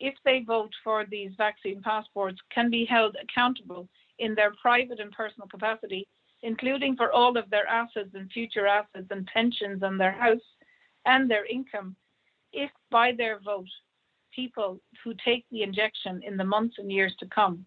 if 0.00 0.14
they 0.24 0.44
vote 0.46 0.72
for 0.84 1.04
these 1.04 1.32
vaccine 1.36 1.82
passports, 1.82 2.38
can 2.54 2.70
be 2.70 2.84
held 2.84 3.16
accountable 3.22 3.88
in 4.18 4.34
their 4.34 4.52
private 4.60 5.00
and 5.00 5.12
personal 5.12 5.48
capacity, 5.48 6.06
including 6.42 6.96
for 6.96 7.12
all 7.12 7.36
of 7.36 7.50
their 7.50 7.66
assets 7.66 8.10
and 8.14 8.30
future 8.30 8.66
assets 8.66 9.06
and 9.10 9.26
pensions 9.26 9.82
on 9.82 9.98
their 9.98 10.12
house 10.12 10.40
and 11.06 11.30
their 11.30 11.46
income, 11.46 11.96
if 12.52 12.70
by 12.90 13.12
their 13.12 13.40
vote, 13.40 13.68
people 14.34 14.80
who 15.02 15.14
take 15.24 15.44
the 15.50 15.62
injection 15.62 16.20
in 16.22 16.36
the 16.36 16.44
months 16.44 16.76
and 16.78 16.92
years 16.92 17.14
to 17.18 17.26
come 17.26 17.64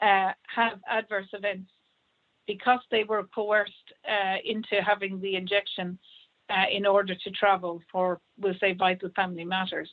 uh, 0.00 0.32
have 0.54 0.78
adverse 0.88 1.28
events 1.32 1.70
because 2.46 2.80
they 2.90 3.04
were 3.04 3.24
coerced 3.34 3.72
uh, 4.08 4.36
into 4.44 4.82
having 4.82 5.20
the 5.20 5.36
injection 5.36 5.98
uh, 6.48 6.64
in 6.72 6.86
order 6.86 7.14
to 7.14 7.30
travel 7.30 7.80
for, 7.92 8.20
we'll 8.38 8.54
say, 8.60 8.72
vital 8.72 9.10
family 9.14 9.44
matters. 9.44 9.90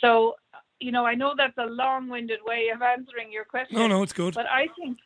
So, 0.00 0.36
you 0.82 0.90
know, 0.90 1.06
I 1.06 1.14
know 1.14 1.32
that's 1.36 1.56
a 1.58 1.66
long-winded 1.66 2.40
way 2.44 2.70
of 2.74 2.82
answering 2.82 3.30
your 3.30 3.44
question. 3.44 3.78
No, 3.78 3.86
no, 3.86 4.02
it's 4.02 4.12
good. 4.12 4.34
But 4.34 4.46
I 4.46 4.66
think 4.76 4.98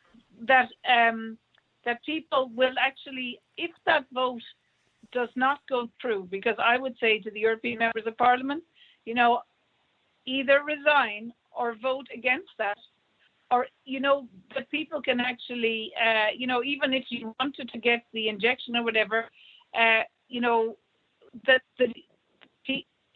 that 0.47 0.69
um, 0.97 1.37
that 1.85 2.03
people 2.03 2.49
will 2.55 2.73
actually, 2.89 3.39
if 3.57 3.71
that 3.85 4.05
vote 4.11 4.41
does 5.11 5.29
not 5.35 5.59
go 5.69 5.87
through, 6.01 6.27
because 6.31 6.57
I 6.57 6.77
would 6.77 6.95
say 6.99 7.19
to 7.19 7.31
the 7.31 7.39
European 7.39 7.77
members 7.79 8.05
of 8.07 8.17
Parliament, 8.17 8.63
you 9.05 9.13
know, 9.13 9.41
either 10.25 10.61
resign 10.63 11.31
or 11.55 11.75
vote 11.75 12.07
against 12.13 12.49
that, 12.57 12.79
or 13.51 13.67
you 13.85 13.99
know, 13.99 14.27
that 14.55 14.69
people 14.71 15.01
can 15.01 15.19
actually, 15.19 15.91
uh, 16.05 16.29
you 16.35 16.47
know, 16.47 16.63
even 16.63 16.91
if 16.93 17.05
you 17.09 17.35
wanted 17.39 17.69
to 17.69 17.77
get 17.77 18.01
the 18.13 18.29
injection 18.29 18.75
or 18.75 18.83
whatever, 18.83 19.25
uh, 19.79 20.01
you 20.27 20.41
know, 20.41 20.75
that 21.45 21.61
the 21.77 21.87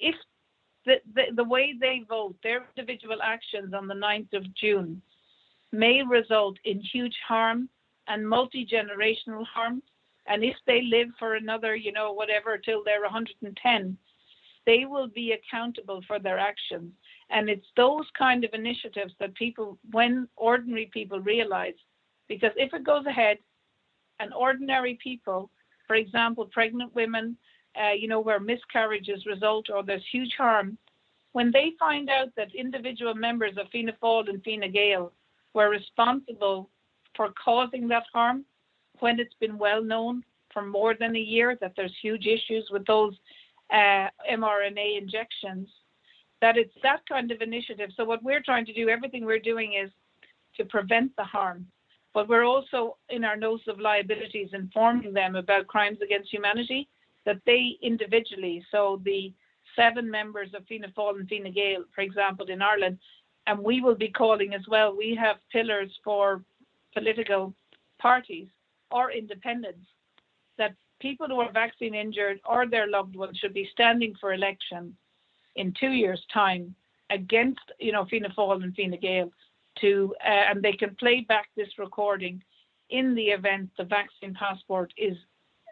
if 0.02 0.16
the, 0.86 0.96
the, 1.14 1.24
the 1.36 1.44
way 1.44 1.76
they 1.80 2.04
vote, 2.08 2.36
their 2.44 2.66
individual 2.76 3.22
actions 3.22 3.74
on 3.74 3.88
the 3.88 3.94
9th 3.94 4.34
of 4.34 4.54
June 4.56 5.02
may 5.72 6.02
result 6.04 6.58
in 6.66 6.80
huge 6.80 7.16
harm 7.28 7.70
and 8.08 8.28
multi 8.28 8.66
generational 8.66 9.46
harm. 9.46 9.82
And 10.28 10.44
if 10.44 10.56
they 10.68 10.82
live 10.84 11.10
for 11.18 11.36
another, 11.36 11.76
you 11.76 11.92
know, 11.92 12.14
whatever, 12.14 12.58
till 12.58 12.84
they're 12.84 13.02
110, 13.02 13.98
they 14.66 14.86
will 14.86 15.08
be 15.08 15.34
accountable 15.34 16.02
for 16.08 16.20
their 16.20 16.38
actions. 16.38 16.92
And 17.30 17.50
it's 17.50 17.66
those 17.76 18.06
kind 18.18 18.44
of 18.44 18.54
initiatives 18.54 19.14
that 19.20 19.34
people, 19.36 19.78
when 19.92 20.28
ordinary 20.36 20.90
people 20.94 21.20
realize, 21.20 21.74
because 22.28 22.52
if 22.56 22.74
it 22.74 22.84
goes 22.84 23.06
ahead 23.06 23.38
and 24.20 24.34
ordinary 24.34 24.98
people, 25.02 25.50
for 25.88 25.96
example, 25.96 26.46
pregnant 26.46 26.94
women, 26.94 27.38
uh, 27.80 27.92
you 27.92 28.08
know, 28.08 28.20
where 28.20 28.40
miscarriages 28.40 29.26
result 29.26 29.70
or 29.70 29.84
there's 29.84 30.06
huge 30.12 30.34
harm, 30.38 30.78
when 31.34 31.52
they 31.52 31.74
find 31.80 32.10
out 32.10 32.30
that 32.36 32.54
individual 32.54 33.14
members 33.14 33.58
of 33.58 33.68
Fianna 33.70 33.94
Fáil 34.02 34.30
and 34.30 34.44
Fine 34.44 34.72
Gael 34.72 35.14
were 35.54 35.70
responsible 35.70 36.70
for 37.16 37.32
causing 37.44 37.88
that 37.88 38.04
harm, 38.14 38.46
when 39.00 39.20
it's 39.20 39.36
been 39.40 39.58
well 39.58 39.84
known 39.84 40.24
for 40.54 40.62
more 40.62 40.96
than 41.00 41.16
a 41.16 41.20
year 41.20 41.58
that 41.62 41.74
there's 41.76 41.96
huge 42.02 42.26
issues 42.26 42.70
with 42.72 42.86
those 42.86 43.14
uh, 43.72 44.08
mRNA 44.30 45.02
injections, 45.02 45.68
that 46.42 46.58
it's 46.58 46.74
that 46.84 47.02
kind 47.08 47.32
of 47.32 47.42
initiative. 47.42 47.90
So 47.96 48.04
what 48.04 48.24
we're 48.24 48.42
trying 48.42 48.66
to 48.66 48.74
do, 48.74 48.90
everything 48.90 49.26
we're 49.26 49.40
doing 49.40 49.74
is 49.82 49.90
to 50.58 50.66
prevent 50.66 51.16
the 51.16 51.24
harm, 51.24 51.66
but 52.14 52.28
we're 52.28 52.44
also 52.44 52.98
in 53.10 53.24
our 53.24 53.38
notice 53.38 53.68
of 53.68 53.80
liabilities 53.80 54.50
informing 54.54 55.14
them 55.14 55.36
about 55.36 55.68
crimes 55.68 56.00
against 56.04 56.32
humanity 56.32 56.90
that 57.26 57.42
they 57.46 57.78
individually, 57.82 58.64
so 58.72 59.02
the 59.04 59.34
seven 59.76 60.10
members 60.10 60.50
of 60.54 60.66
Fianna 60.66 60.90
Fáil 60.98 61.20
and 61.20 61.30
Fine 61.30 61.52
Gael, 61.54 61.84
for 61.94 62.02
example, 62.02 62.48
in 62.48 62.62
Ireland, 62.62 62.98
and 63.48 63.60
we 63.60 63.82
will 63.82 63.96
be 63.96 64.10
calling 64.10 64.54
as 64.54 64.68
well. 64.68 64.96
We 64.96 65.16
have 65.16 65.38
pillars 65.52 65.92
for 66.04 66.44
political 66.94 67.54
parties 68.00 68.48
or 68.92 69.12
independents 69.12 69.86
that 70.58 70.76
people 71.00 71.28
who 71.28 71.40
are 71.40 71.52
vaccine 71.52 71.96
injured 71.96 72.40
or 72.48 72.68
their 72.68 72.88
loved 72.88 73.16
ones 73.16 73.38
should 73.38 73.54
be 73.54 73.70
standing 73.72 74.14
for 74.20 74.34
election 74.34 74.96
in 75.56 75.74
two 75.80 75.92
years' 75.92 76.24
time 76.34 76.76
against, 77.10 77.62
you 77.80 77.92
know, 77.92 78.06
Fianna 78.06 78.30
Fáil 78.38 78.64
and 78.64 78.76
Fine 78.76 78.98
Gael 79.02 79.32
to, 79.80 80.14
uh, 80.26 80.30
and 80.50 80.62
they 80.62 80.74
can 80.74 80.96
play 80.96 81.22
back 81.22 81.50
this 81.56 81.78
recording 81.78 82.44
in 82.90 83.16
the 83.16 83.30
event 83.30 83.70
the 83.78 83.84
vaccine 83.84 84.34
passport 84.34 84.94
is 84.98 85.18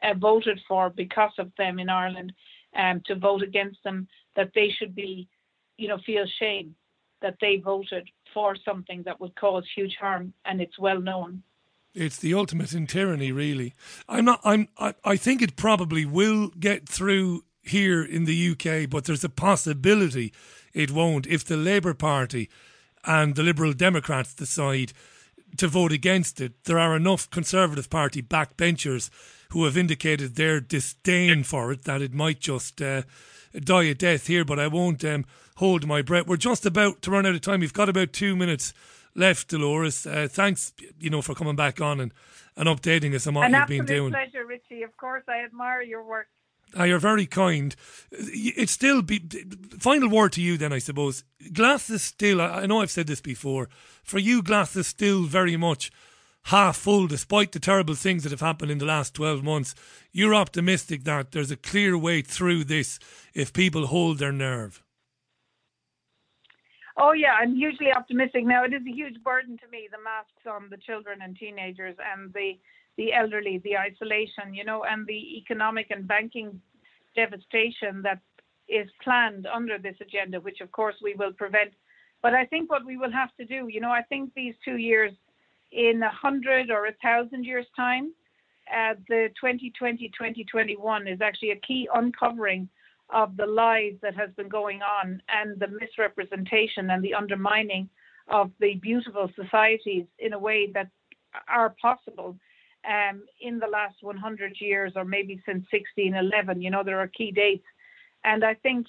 uh, 0.04 0.14
voted 0.14 0.60
for 0.68 0.90
because 0.90 1.34
of 1.38 1.52
them 1.58 1.80
in 1.80 1.90
Ireland, 1.90 2.34
um, 2.76 3.02
to 3.06 3.16
vote 3.16 3.42
against 3.42 3.84
them, 3.84 4.08
that 4.36 4.52
they 4.54 4.70
should 4.70 4.96
be, 4.96 5.28
you 5.78 5.88
know, 5.88 5.98
feel 6.06 6.26
shame 6.40 6.76
that 7.22 7.36
they 7.42 7.58
voted 7.58 8.08
for 8.34 8.56
something 8.64 9.04
that 9.04 9.20
would 9.20 9.36
cause 9.36 9.66
huge 9.76 9.96
harm, 10.00 10.34
and 10.46 10.62
it's 10.62 10.80
well 10.80 11.02
known. 11.02 11.44
It's 11.94 12.18
the 12.18 12.34
ultimate 12.34 12.74
in 12.74 12.88
tyranny, 12.88 13.32
really. 13.32 13.74
I'm 14.08 14.26
not. 14.26 14.40
I'm. 14.44 14.68
I, 14.78 14.94
I 15.04 15.18
think 15.18 15.42
it 15.42 15.56
probably 15.56 16.06
will 16.06 16.50
get 16.60 16.88
through 16.88 17.44
here 17.62 18.04
in 18.04 18.26
the 18.26 18.52
UK, 18.52 18.90
but 18.90 19.06
there's 19.06 19.24
a 19.24 19.30
possibility 19.30 20.32
it 20.74 20.92
won't 20.92 21.28
if 21.28 21.44
the 21.44 21.58
Labour 21.58 21.94
Party 21.94 22.50
and 23.06 23.36
the 23.36 23.44
Liberal 23.44 23.74
Democrats 23.74 24.34
decide 24.34 24.94
to 25.58 25.68
vote 25.68 25.92
against 25.92 26.40
it. 26.40 26.64
There 26.66 26.80
are 26.80 26.96
enough 26.96 27.30
Conservative 27.30 27.90
Party 27.90 28.22
backbenchers 28.22 29.10
who 29.52 29.66
have 29.66 29.78
indicated 29.78 30.36
their 30.36 30.60
disdain 30.60 31.44
for 31.44 31.72
it 31.72 31.84
that 31.84 32.02
it 32.02 32.14
might 32.14 32.40
just 32.40 32.82
uh, 32.82 33.04
die 33.60 33.84
a 33.84 33.94
death 33.94 34.28
here. 34.28 34.46
But 34.46 34.60
I 34.60 34.68
won't 34.68 35.04
um, 35.04 35.26
hold 35.58 35.88
my 35.88 36.02
breath. 36.02 36.28
We're 36.28 36.38
just 36.38 36.66
about 36.66 37.02
to 37.04 37.12
run 37.12 37.26
out 37.26 37.36
of 37.36 37.42
time. 37.42 37.60
We've 37.62 37.74
got 37.74 37.90
about 37.90 38.14
two 38.14 38.36
minutes 38.36 38.74
left, 39.16 39.50
Dolores. 39.50 40.06
Uh, 40.06 40.28
thanks, 40.30 40.74
you 41.00 41.10
know, 41.10 41.22
for 41.22 41.36
coming 41.36 41.56
back 41.56 41.82
on 41.82 42.00
and, 42.00 42.14
and 42.56 42.68
updating 42.70 43.14
us 43.16 43.28
on 43.28 43.34
what 43.34 43.46
An 43.46 43.54
you've 43.54 43.68
been 43.68 43.86
doing. 43.86 44.12
pleasure, 44.12 44.46
Richie. 44.46 44.84
Of 44.84 44.96
course, 44.98 45.24
I 45.28 45.44
admire 45.44 45.82
your 45.82 46.04
work. 46.04 46.28
Ah, 46.78 46.84
you're 46.84 47.00
very 47.00 47.26
kind. 47.26 47.76
It's 48.12 48.72
still 48.72 49.02
be 49.02 49.20
final 49.80 50.08
word 50.08 50.34
to 50.34 50.42
you 50.42 50.56
then, 50.56 50.72
I 50.72 50.78
suppose. 50.78 51.24
Glass 51.52 51.90
is 51.90 52.04
still. 52.04 52.40
I 52.40 52.68
know 52.68 52.82
I've 52.82 52.92
said 52.92 53.08
this 53.08 53.22
before. 53.22 53.70
For 54.04 54.20
you, 54.20 54.44
glass 54.44 54.76
is 54.76 54.86
still 54.86 55.24
very 55.24 55.58
much 55.58 55.92
half 56.44 56.78
full, 56.78 57.08
despite 57.08 57.52
the 57.52 57.60
terrible 57.60 57.96
things 57.96 58.24
that 58.24 58.32
have 58.32 58.42
happened 58.42 58.72
in 58.72 58.78
the 58.78 58.86
last 58.86 59.14
twelve 59.14 59.44
months. 59.44 59.76
You're 60.12 60.36
optimistic 60.36 61.04
that 61.04 61.32
there's 61.32 61.52
a 61.52 61.58
clear 61.58 61.98
way 61.98 62.22
through 62.22 62.64
this 62.66 63.00
if 63.34 63.54
people 63.54 63.88
hold 63.88 64.18
their 64.20 64.32
nerve. 64.32 64.84
Oh 66.98 67.14
yeah, 67.14 67.34
I'm 67.40 67.56
hugely 67.56 67.94
optimistic. 67.96 68.46
Now 68.46 68.66
it 68.66 68.74
is 68.74 68.82
a 68.86 68.92
huge 68.92 69.24
burden 69.24 69.58
to 69.60 69.68
me, 69.72 69.88
the 69.90 70.04
masks 70.04 70.46
on 70.46 70.70
the 70.70 70.78
children 70.78 71.20
and 71.22 71.38
teenagers 71.38 71.96
and 72.14 72.34
the 72.34 72.60
the 72.98 73.14
elderly, 73.14 73.62
the 73.64 73.78
isolation, 73.78 74.54
you 74.54 74.66
know, 74.66 74.84
and 74.84 75.08
the 75.08 75.38
economic 75.38 75.88
and 75.90 76.06
banking 76.06 76.62
devastation 77.16 78.02
that 78.02 78.20
is 78.68 78.90
planned 79.02 79.48
under 79.48 79.78
this 79.78 79.96
agenda, 80.02 80.42
which 80.42 80.60
of 80.60 80.72
course 80.74 80.96
we 81.02 81.14
will 81.16 81.32
prevent. 81.32 81.72
But 82.22 82.34
I 82.34 82.46
think 82.46 82.70
what 82.70 82.86
we 82.86 82.98
will 82.98 83.12
have 83.12 83.34
to 83.38 83.46
do, 83.46 83.70
you 83.70 83.80
know, 83.80 83.92
I 83.92 84.02
think 84.02 84.34
these 84.34 84.54
two 84.66 84.76
years, 84.76 85.14
in 85.72 86.02
a 86.04 86.10
hundred 86.10 86.72
or 86.72 86.88
a 86.88 86.94
thousand 87.02 87.46
years' 87.46 87.68
time, 87.76 88.14
uh, 88.74 88.94
the 89.08 89.30
2020-2021 89.44 91.12
is 91.12 91.22
actually 91.22 91.52
a 91.52 91.56
key 91.58 91.88
uncovering 91.94 92.70
of 93.10 93.36
the 93.38 93.46
lies 93.46 93.94
that 94.02 94.16
has 94.16 94.30
been 94.38 94.50
going 94.50 94.82
on 94.82 95.22
and 95.30 95.60
the 95.60 95.68
misrepresentation 95.68 96.92
and 96.92 97.04
the 97.04 97.14
undermining 97.14 97.90
of 98.28 98.52
the 98.60 98.76
beautiful 98.76 99.30
societies 99.36 100.06
in 100.20 100.34
a 100.34 100.40
way 100.40 100.72
that 100.72 100.90
are 101.48 101.76
possible 101.82 102.36
um, 102.88 103.24
in 103.42 103.60
the 103.60 103.68
last 103.68 103.96
100 104.02 104.56
years 104.60 104.94
or 104.96 105.04
maybe 105.04 105.42
since 105.46 105.66
1611. 105.72 106.62
You 106.62 106.70
know, 106.70 106.84
there 106.84 107.00
are 107.00 107.08
key 107.08 107.32
dates. 107.32 107.66
And 108.24 108.44
I 108.44 108.54
think, 108.54 108.88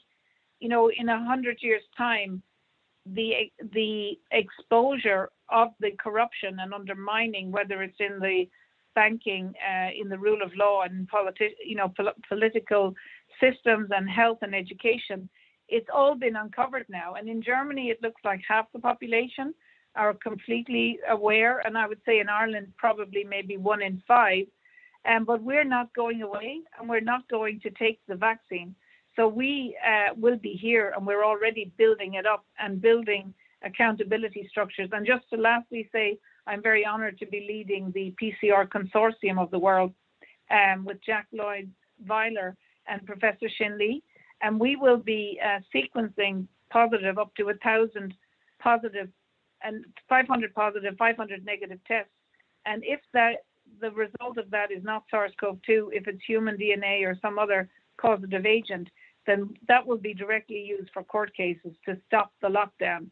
you 0.60 0.68
know, 0.68 0.90
in 0.90 1.08
a 1.08 1.14
100 1.14 1.58
years' 1.62 1.82
time, 1.96 2.42
the 3.14 3.50
the 3.72 4.18
exposure 4.30 5.30
of 5.48 5.68
the 5.80 5.92
corruption 5.98 6.58
and 6.60 6.72
undermining, 6.72 7.50
whether 7.50 7.82
it's 7.82 8.00
in 8.00 8.20
the 8.20 8.48
banking, 8.94 9.54
uh, 9.68 9.90
in 10.00 10.08
the 10.08 10.18
rule 10.18 10.42
of 10.42 10.54
law, 10.56 10.82
and 10.82 11.08
politi- 11.08 11.54
you 11.64 11.76
know, 11.76 11.88
pol- 11.96 12.12
political 12.28 12.94
systems 13.40 13.88
and 13.90 14.08
health 14.08 14.38
and 14.42 14.54
education, 14.54 15.28
it's 15.68 15.88
all 15.94 16.14
been 16.14 16.36
uncovered 16.36 16.86
now. 16.88 17.14
And 17.14 17.28
in 17.28 17.42
Germany, 17.42 17.90
it 17.90 18.02
looks 18.02 18.20
like 18.24 18.40
half 18.46 18.66
the 18.72 18.80
population 18.80 19.54
are 19.96 20.14
completely 20.14 20.98
aware, 21.08 21.60
and 21.66 21.76
I 21.76 21.86
would 21.86 22.00
say 22.06 22.20
in 22.20 22.28
Ireland 22.28 22.72
probably 22.76 23.24
maybe 23.24 23.56
one 23.56 23.82
in 23.82 24.02
five. 24.06 24.46
Um, 25.08 25.24
but 25.24 25.42
we're 25.42 25.64
not 25.64 25.94
going 25.94 26.22
away, 26.22 26.60
and 26.78 26.88
we're 26.88 27.00
not 27.00 27.28
going 27.28 27.60
to 27.60 27.70
take 27.70 28.00
the 28.06 28.16
vaccine. 28.16 28.74
So 29.16 29.28
we 29.28 29.76
uh, 29.86 30.14
will 30.16 30.36
be 30.36 30.52
here, 30.52 30.92
and 30.96 31.06
we're 31.06 31.24
already 31.24 31.72
building 31.76 32.14
it 32.14 32.26
up 32.26 32.44
and 32.58 32.80
building 32.80 33.34
accountability 33.62 34.46
structures. 34.48 34.88
And 34.92 35.06
just 35.06 35.28
to 35.30 35.36
lastly 35.36 35.88
say, 35.92 36.18
I'm 36.46 36.62
very 36.62 36.86
honoured 36.86 37.18
to 37.18 37.26
be 37.26 37.44
leading 37.46 37.92
the 37.92 38.14
PCR 38.20 38.66
consortium 38.68 39.38
of 39.38 39.50
the 39.50 39.58
world 39.58 39.92
um, 40.50 40.84
with 40.84 40.98
Jack 41.04 41.26
Lloyd 41.32 41.70
Weiler 42.06 42.56
and 42.88 43.04
Professor 43.06 43.48
Shin 43.56 43.78
Lee, 43.78 44.02
and 44.42 44.58
we 44.58 44.76
will 44.76 44.96
be 44.96 45.38
uh, 45.44 45.60
sequencing 45.74 46.46
positive 46.70 47.18
up 47.18 47.34
to 47.34 47.50
a 47.50 47.54
thousand 47.54 48.14
positive 48.60 49.08
and 49.62 49.84
500 50.08 50.54
positive, 50.54 50.94
500 50.96 51.44
negative 51.44 51.78
tests. 51.86 52.10
And 52.66 52.82
if 52.84 53.00
the 53.12 53.90
result 53.90 54.38
of 54.38 54.50
that 54.50 54.70
is 54.70 54.82
not 54.82 55.04
SARS-CoV-2, 55.10 55.88
if 55.92 56.08
it's 56.08 56.24
human 56.26 56.56
DNA 56.56 57.04
or 57.04 57.16
some 57.20 57.38
other 57.38 57.68
causative 57.98 58.46
agent, 58.46 58.88
then 59.30 59.54
that 59.68 59.86
will 59.86 59.98
be 59.98 60.12
directly 60.12 60.60
used 60.60 60.90
for 60.92 61.02
court 61.04 61.34
cases 61.36 61.72
to 61.86 61.96
stop 62.06 62.32
the 62.42 62.48
lockdown. 62.48 63.06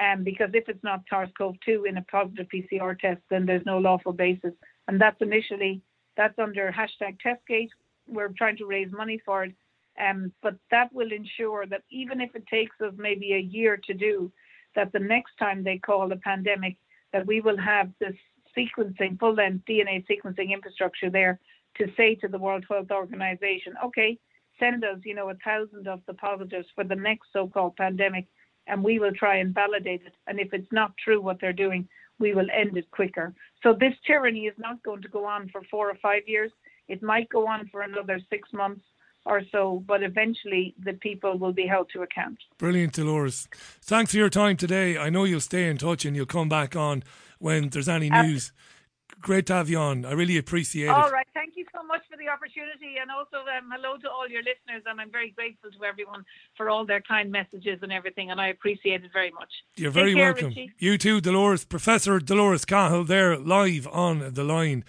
Um, 0.00 0.24
because 0.24 0.50
if 0.54 0.68
it's 0.68 0.82
not 0.82 1.02
SARS-CoV-2 1.08 1.88
in 1.88 1.98
a 1.98 2.02
positive 2.02 2.46
PCR 2.52 2.98
test, 2.98 3.20
then 3.30 3.46
there's 3.46 3.64
no 3.64 3.78
lawful 3.78 4.12
basis. 4.12 4.52
And 4.88 5.00
that's 5.00 5.20
initially 5.20 5.82
that's 6.16 6.38
under 6.38 6.72
hashtag 6.72 7.18
Testgate. 7.24 7.70
We're 8.06 8.28
trying 8.28 8.56
to 8.58 8.66
raise 8.66 8.90
money 8.92 9.20
for 9.24 9.44
it. 9.44 9.54
Um, 10.00 10.32
but 10.42 10.56
that 10.70 10.92
will 10.92 11.12
ensure 11.12 11.66
that 11.66 11.82
even 11.90 12.20
if 12.20 12.34
it 12.34 12.46
takes 12.48 12.74
us 12.80 12.92
maybe 12.96 13.34
a 13.34 13.38
year 13.38 13.78
to 13.84 13.94
do, 13.94 14.32
that 14.74 14.92
the 14.92 14.98
next 14.98 15.36
time 15.38 15.62
they 15.62 15.78
call 15.78 16.10
a 16.10 16.16
pandemic, 16.16 16.76
that 17.12 17.26
we 17.26 17.40
will 17.40 17.58
have 17.58 17.90
this 18.00 18.14
sequencing, 18.56 19.18
full 19.18 19.34
length 19.34 19.64
DNA 19.68 20.04
sequencing 20.10 20.52
infrastructure 20.52 21.10
there 21.10 21.38
to 21.76 21.86
say 21.96 22.16
to 22.16 22.28
the 22.28 22.38
World 22.38 22.64
Health 22.68 22.90
Organization, 22.90 23.74
okay, 23.84 24.18
send 24.58 24.84
us, 24.84 24.98
you 25.04 25.14
know, 25.14 25.30
a 25.30 25.34
thousand 25.44 25.88
of 25.88 26.00
the 26.06 26.14
positives 26.14 26.66
for 26.74 26.84
the 26.84 26.94
next 26.94 27.28
so 27.32 27.48
called 27.48 27.76
pandemic, 27.76 28.26
and 28.66 28.82
we 28.82 28.98
will 28.98 29.12
try 29.12 29.36
and 29.36 29.54
validate 29.54 30.02
it. 30.06 30.14
And 30.26 30.40
if 30.40 30.52
it's 30.52 30.72
not 30.72 30.92
true 31.02 31.20
what 31.20 31.40
they're 31.40 31.52
doing, 31.52 31.88
we 32.18 32.34
will 32.34 32.46
end 32.52 32.76
it 32.76 32.90
quicker. 32.90 33.34
So 33.62 33.72
this 33.72 33.94
tyranny 34.06 34.46
is 34.46 34.54
not 34.58 34.82
going 34.82 35.02
to 35.02 35.08
go 35.08 35.24
on 35.24 35.48
for 35.50 35.62
four 35.70 35.90
or 35.90 35.96
five 36.02 36.22
years. 36.26 36.50
It 36.88 37.02
might 37.02 37.28
go 37.28 37.46
on 37.46 37.68
for 37.72 37.82
another 37.82 38.20
six 38.30 38.52
months 38.52 38.84
or 39.26 39.42
so, 39.50 39.82
but 39.86 40.02
eventually 40.02 40.74
the 40.82 40.92
people 40.94 41.38
will 41.38 41.52
be 41.52 41.66
held 41.66 41.88
to 41.94 42.02
account. 42.02 42.38
Brilliant, 42.58 42.92
Dolores. 42.92 43.48
Thanks 43.80 44.12
for 44.12 44.18
your 44.18 44.28
time 44.28 44.56
today. 44.56 44.98
I 44.98 45.08
know 45.10 45.24
you'll 45.24 45.40
stay 45.40 45.68
in 45.68 45.78
touch 45.78 46.04
and 46.04 46.14
you'll 46.14 46.26
come 46.26 46.48
back 46.48 46.76
on 46.76 47.02
when 47.38 47.70
there's 47.70 47.88
any 47.88 48.10
news. 48.10 48.52
Great 49.24 49.46
to 49.46 49.54
have 49.54 49.70
you 49.70 49.78
on. 49.78 50.04
I 50.04 50.12
really 50.12 50.36
appreciate 50.36 50.88
all 50.88 51.00
it. 51.00 51.04
All 51.06 51.10
right. 51.10 51.26
Thank 51.32 51.54
you 51.56 51.64
so 51.74 51.82
much 51.82 52.02
for 52.10 52.18
the 52.18 52.28
opportunity. 52.28 52.96
And 53.00 53.10
also, 53.10 53.38
um, 53.38 53.70
hello 53.72 53.96
to 53.96 54.10
all 54.10 54.28
your 54.28 54.42
listeners. 54.42 54.82
And 54.84 55.00
I'm 55.00 55.10
very 55.10 55.30
grateful 55.30 55.70
to 55.70 55.84
everyone 55.84 56.26
for 56.58 56.68
all 56.68 56.84
their 56.84 57.00
kind 57.00 57.32
messages 57.32 57.78
and 57.80 57.90
everything. 57.90 58.30
And 58.30 58.38
I 58.38 58.48
appreciate 58.48 59.02
it 59.02 59.10
very 59.14 59.30
much. 59.30 59.48
You're 59.76 59.90
very 59.90 60.12
care, 60.12 60.32
welcome. 60.32 60.48
Richie. 60.48 60.72
You 60.78 60.98
too, 60.98 61.22
Dolores. 61.22 61.64
Professor 61.64 62.18
Dolores 62.18 62.66
Cahill 62.66 63.04
there 63.04 63.38
live 63.38 63.88
on 63.88 64.34
the 64.34 64.44
line. 64.44 64.84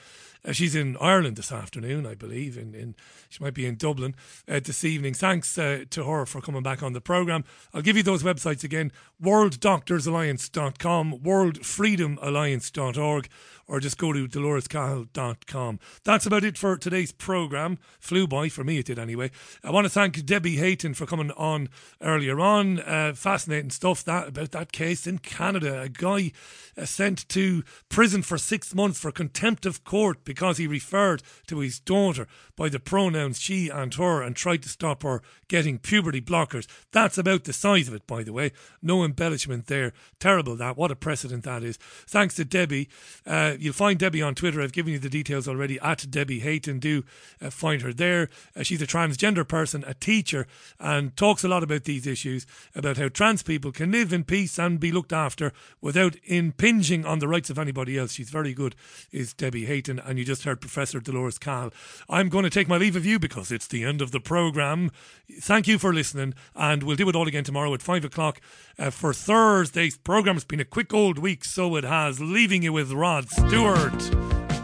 Uh, 0.46 0.52
she's 0.52 0.76
in 0.76 0.98
Ireland 1.00 1.38
this 1.38 1.52
afternoon, 1.52 2.06
I 2.06 2.14
believe. 2.16 2.58
In, 2.58 2.76
in 2.76 2.96
she 3.36 3.44
might 3.44 3.54
be 3.54 3.66
in 3.66 3.76
Dublin 3.76 4.16
uh, 4.48 4.62
this 4.64 4.86
evening. 4.86 5.14
Thanks 5.14 5.58
uh, 5.58 5.84
to 5.90 6.06
her 6.06 6.26
for 6.26 6.40
coming 6.40 6.64
back 6.64 6.82
on 6.82 6.94
the 6.94 7.02
program. 7.02 7.44
I'll 7.74 7.82
give 7.82 7.98
you 7.98 8.04
those 8.04 8.24
websites 8.24 8.64
again: 8.64 8.94
worlddoctorsalliance.com, 9.22 11.20
worldfreedomalliance.org, 11.20 13.28
or 13.68 13.80
just 13.80 13.98
go 13.98 14.14
to 14.14 14.28
dolorescahill.com. 14.28 15.80
That's 16.04 16.26
about 16.26 16.46
it 16.46 16.58
for 16.58 16.78
today's 16.78 17.12
program. 17.12 17.78
Flew 18.00 18.28
by 18.28 18.48
for 18.48 18.64
me, 18.64 18.78
it 18.78 18.86
did 18.86 19.00
anyway. 19.00 19.32
I 19.64 19.72
want 19.72 19.86
to 19.86 19.90
thank 19.90 20.24
Debbie 20.26 20.58
Hayton 20.58 20.94
for 20.94 21.06
coming 21.06 21.32
on 21.32 21.68
earlier 22.02 22.40
on. 22.40 22.80
Uh, 22.80 23.14
fascinating 23.14 23.72
stuff 23.72 24.04
that 24.06 24.30
about 24.30 24.52
that 24.52 24.72
case 24.72 25.06
in 25.06 25.18
Canada. 25.18 25.82
A 25.82 25.90
guy 25.90 26.32
uh, 26.78 26.86
sent 26.86 27.28
to 27.30 27.64
prison 27.90 28.22
for 28.22 28.38
six 28.38 28.74
months 28.74 29.00
for 29.00 29.12
contempt 29.12 29.66
of 29.66 29.84
court 29.84 30.24
because 30.24 30.58
he 30.58 30.68
referred 30.68 31.24
to 31.48 31.60
his 31.60 31.80
daughter 31.80 32.28
by 32.56 32.70
the 32.70 32.80
pronouns 33.26 33.40
she 33.40 33.70
and 33.70 33.94
her 33.96 34.22
and 34.22 34.36
tried 34.36 34.62
to 34.62 34.70
stop 34.70 35.04
her 35.04 35.22
getting 35.48 35.78
puberty 35.78 36.22
blockers. 36.22 36.68
That's 36.92 37.18
about 37.18 37.44
the 37.44 37.54
size 37.54 37.88
of 37.88 37.94
it, 37.94 38.06
by 38.08 38.24
the 38.24 38.34
way. 38.34 38.52
No 38.82 39.04
embellishment 39.04 39.68
there. 39.68 39.94
Terrible 40.20 40.56
that. 40.56 40.78
What 40.78 40.92
a 40.92 40.96
precedent 40.96 41.44
that 41.44 41.64
is. 41.64 41.78
Thanks 42.08 42.36
to 42.36 42.46
Debbie. 42.46 42.90
Uh, 43.26 43.56
you'll 43.60 43.74
find 43.74 44.00
Debbie 44.00 44.22
on 44.22 44.36
Twitter. 44.36 44.62
I've 44.62 44.74
given 44.74 44.94
you 44.94 45.00
the 45.00 45.10
details 45.10 45.48
already 45.48 45.80
at 45.80 46.10
Debbie 46.10 46.40
Hayton. 46.40 46.80
Do 46.80 47.04
uh, 47.42 47.50
find 47.50 47.82
her 47.82 47.94
there. 47.94 48.30
Uh, 48.56 48.64
she's 48.64 48.82
a 48.82 48.88
transgender 48.88 49.48
person, 49.48 49.84
a 49.88 49.94
teacher, 49.94 50.48
and 50.80 51.16
talks 51.16 51.44
a 51.44 51.48
lot 51.48 51.64
about 51.64 51.84
these 51.84 52.08
issues 52.08 52.46
about 52.76 52.98
how 52.98 53.10
trans 53.10 53.44
people 53.44 53.72
can 53.72 53.92
live 53.92 54.14
in 54.14 54.24
peace 54.24 54.58
and 54.60 54.80
be 54.80 54.92
looked 54.92 55.14
after 55.14 55.52
without 55.82 56.16
impinging 56.26 57.06
on 57.06 57.20
the 57.20 57.28
rights 57.28 57.50
of 57.50 57.60
anybody 57.60 57.98
else. 57.98 58.14
She's 58.14 58.30
very 58.30 58.54
good, 58.54 58.76
is 59.12 59.34
Debbie 59.34 59.66
Hayton. 59.66 60.00
And 60.00 60.18
you 60.18 60.26
just 60.26 60.44
heard 60.44 60.62
Professor 60.62 61.00
Dolores 61.00 61.38
Cahill. 61.38 61.72
I'm 62.10 62.30
going 62.30 62.44
to 62.44 62.50
take 62.50 62.68
my 62.68 62.78
leave 62.78 62.96
of 62.96 63.06
you 63.06 63.15
because 63.20 63.52
it's 63.52 63.68
the 63.68 63.84
end 63.84 64.02
of 64.02 64.12
the 64.12 64.20
programme. 64.20 64.92
Thank 65.40 65.68
you 65.68 65.78
for 65.78 65.94
listening, 65.94 66.34
and 66.56 66.84
we'll 66.84 66.96
do 66.96 67.10
it 67.10 67.16
all 67.16 67.28
again 67.28 67.44
tomorrow 67.44 67.74
at 67.74 67.82
5 67.82 68.06
o'clock 68.06 68.42
uh, 68.78 68.90
for 68.90 69.14
Thursday's 69.14 69.98
programme. 69.98 70.36
It's 70.36 70.46
been 70.46 70.60
a 70.60 70.66
quick 70.66 70.94
old 70.94 71.20
week, 71.20 71.44
so 71.46 71.76
it 71.76 71.84
has. 71.84 72.20
Leaving 72.20 72.64
you 72.64 72.74
with 72.74 72.92
Rod 72.92 73.30
Stewart. 73.30 74.12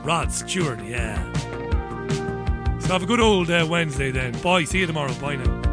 Rod 0.03 0.32
Stewart, 0.32 0.84
yeah. 0.84 1.32
So 2.80 2.94
have 2.94 3.03
a 3.03 3.06
good 3.06 3.19
old 3.19 3.49
uh, 3.49 3.65
Wednesday 3.69 4.11
then. 4.11 4.34
Bye. 4.41 4.64
See 4.64 4.80
you 4.80 4.88
tomorrow. 4.88 5.14
Bye 5.15 5.36
now. 5.36 5.70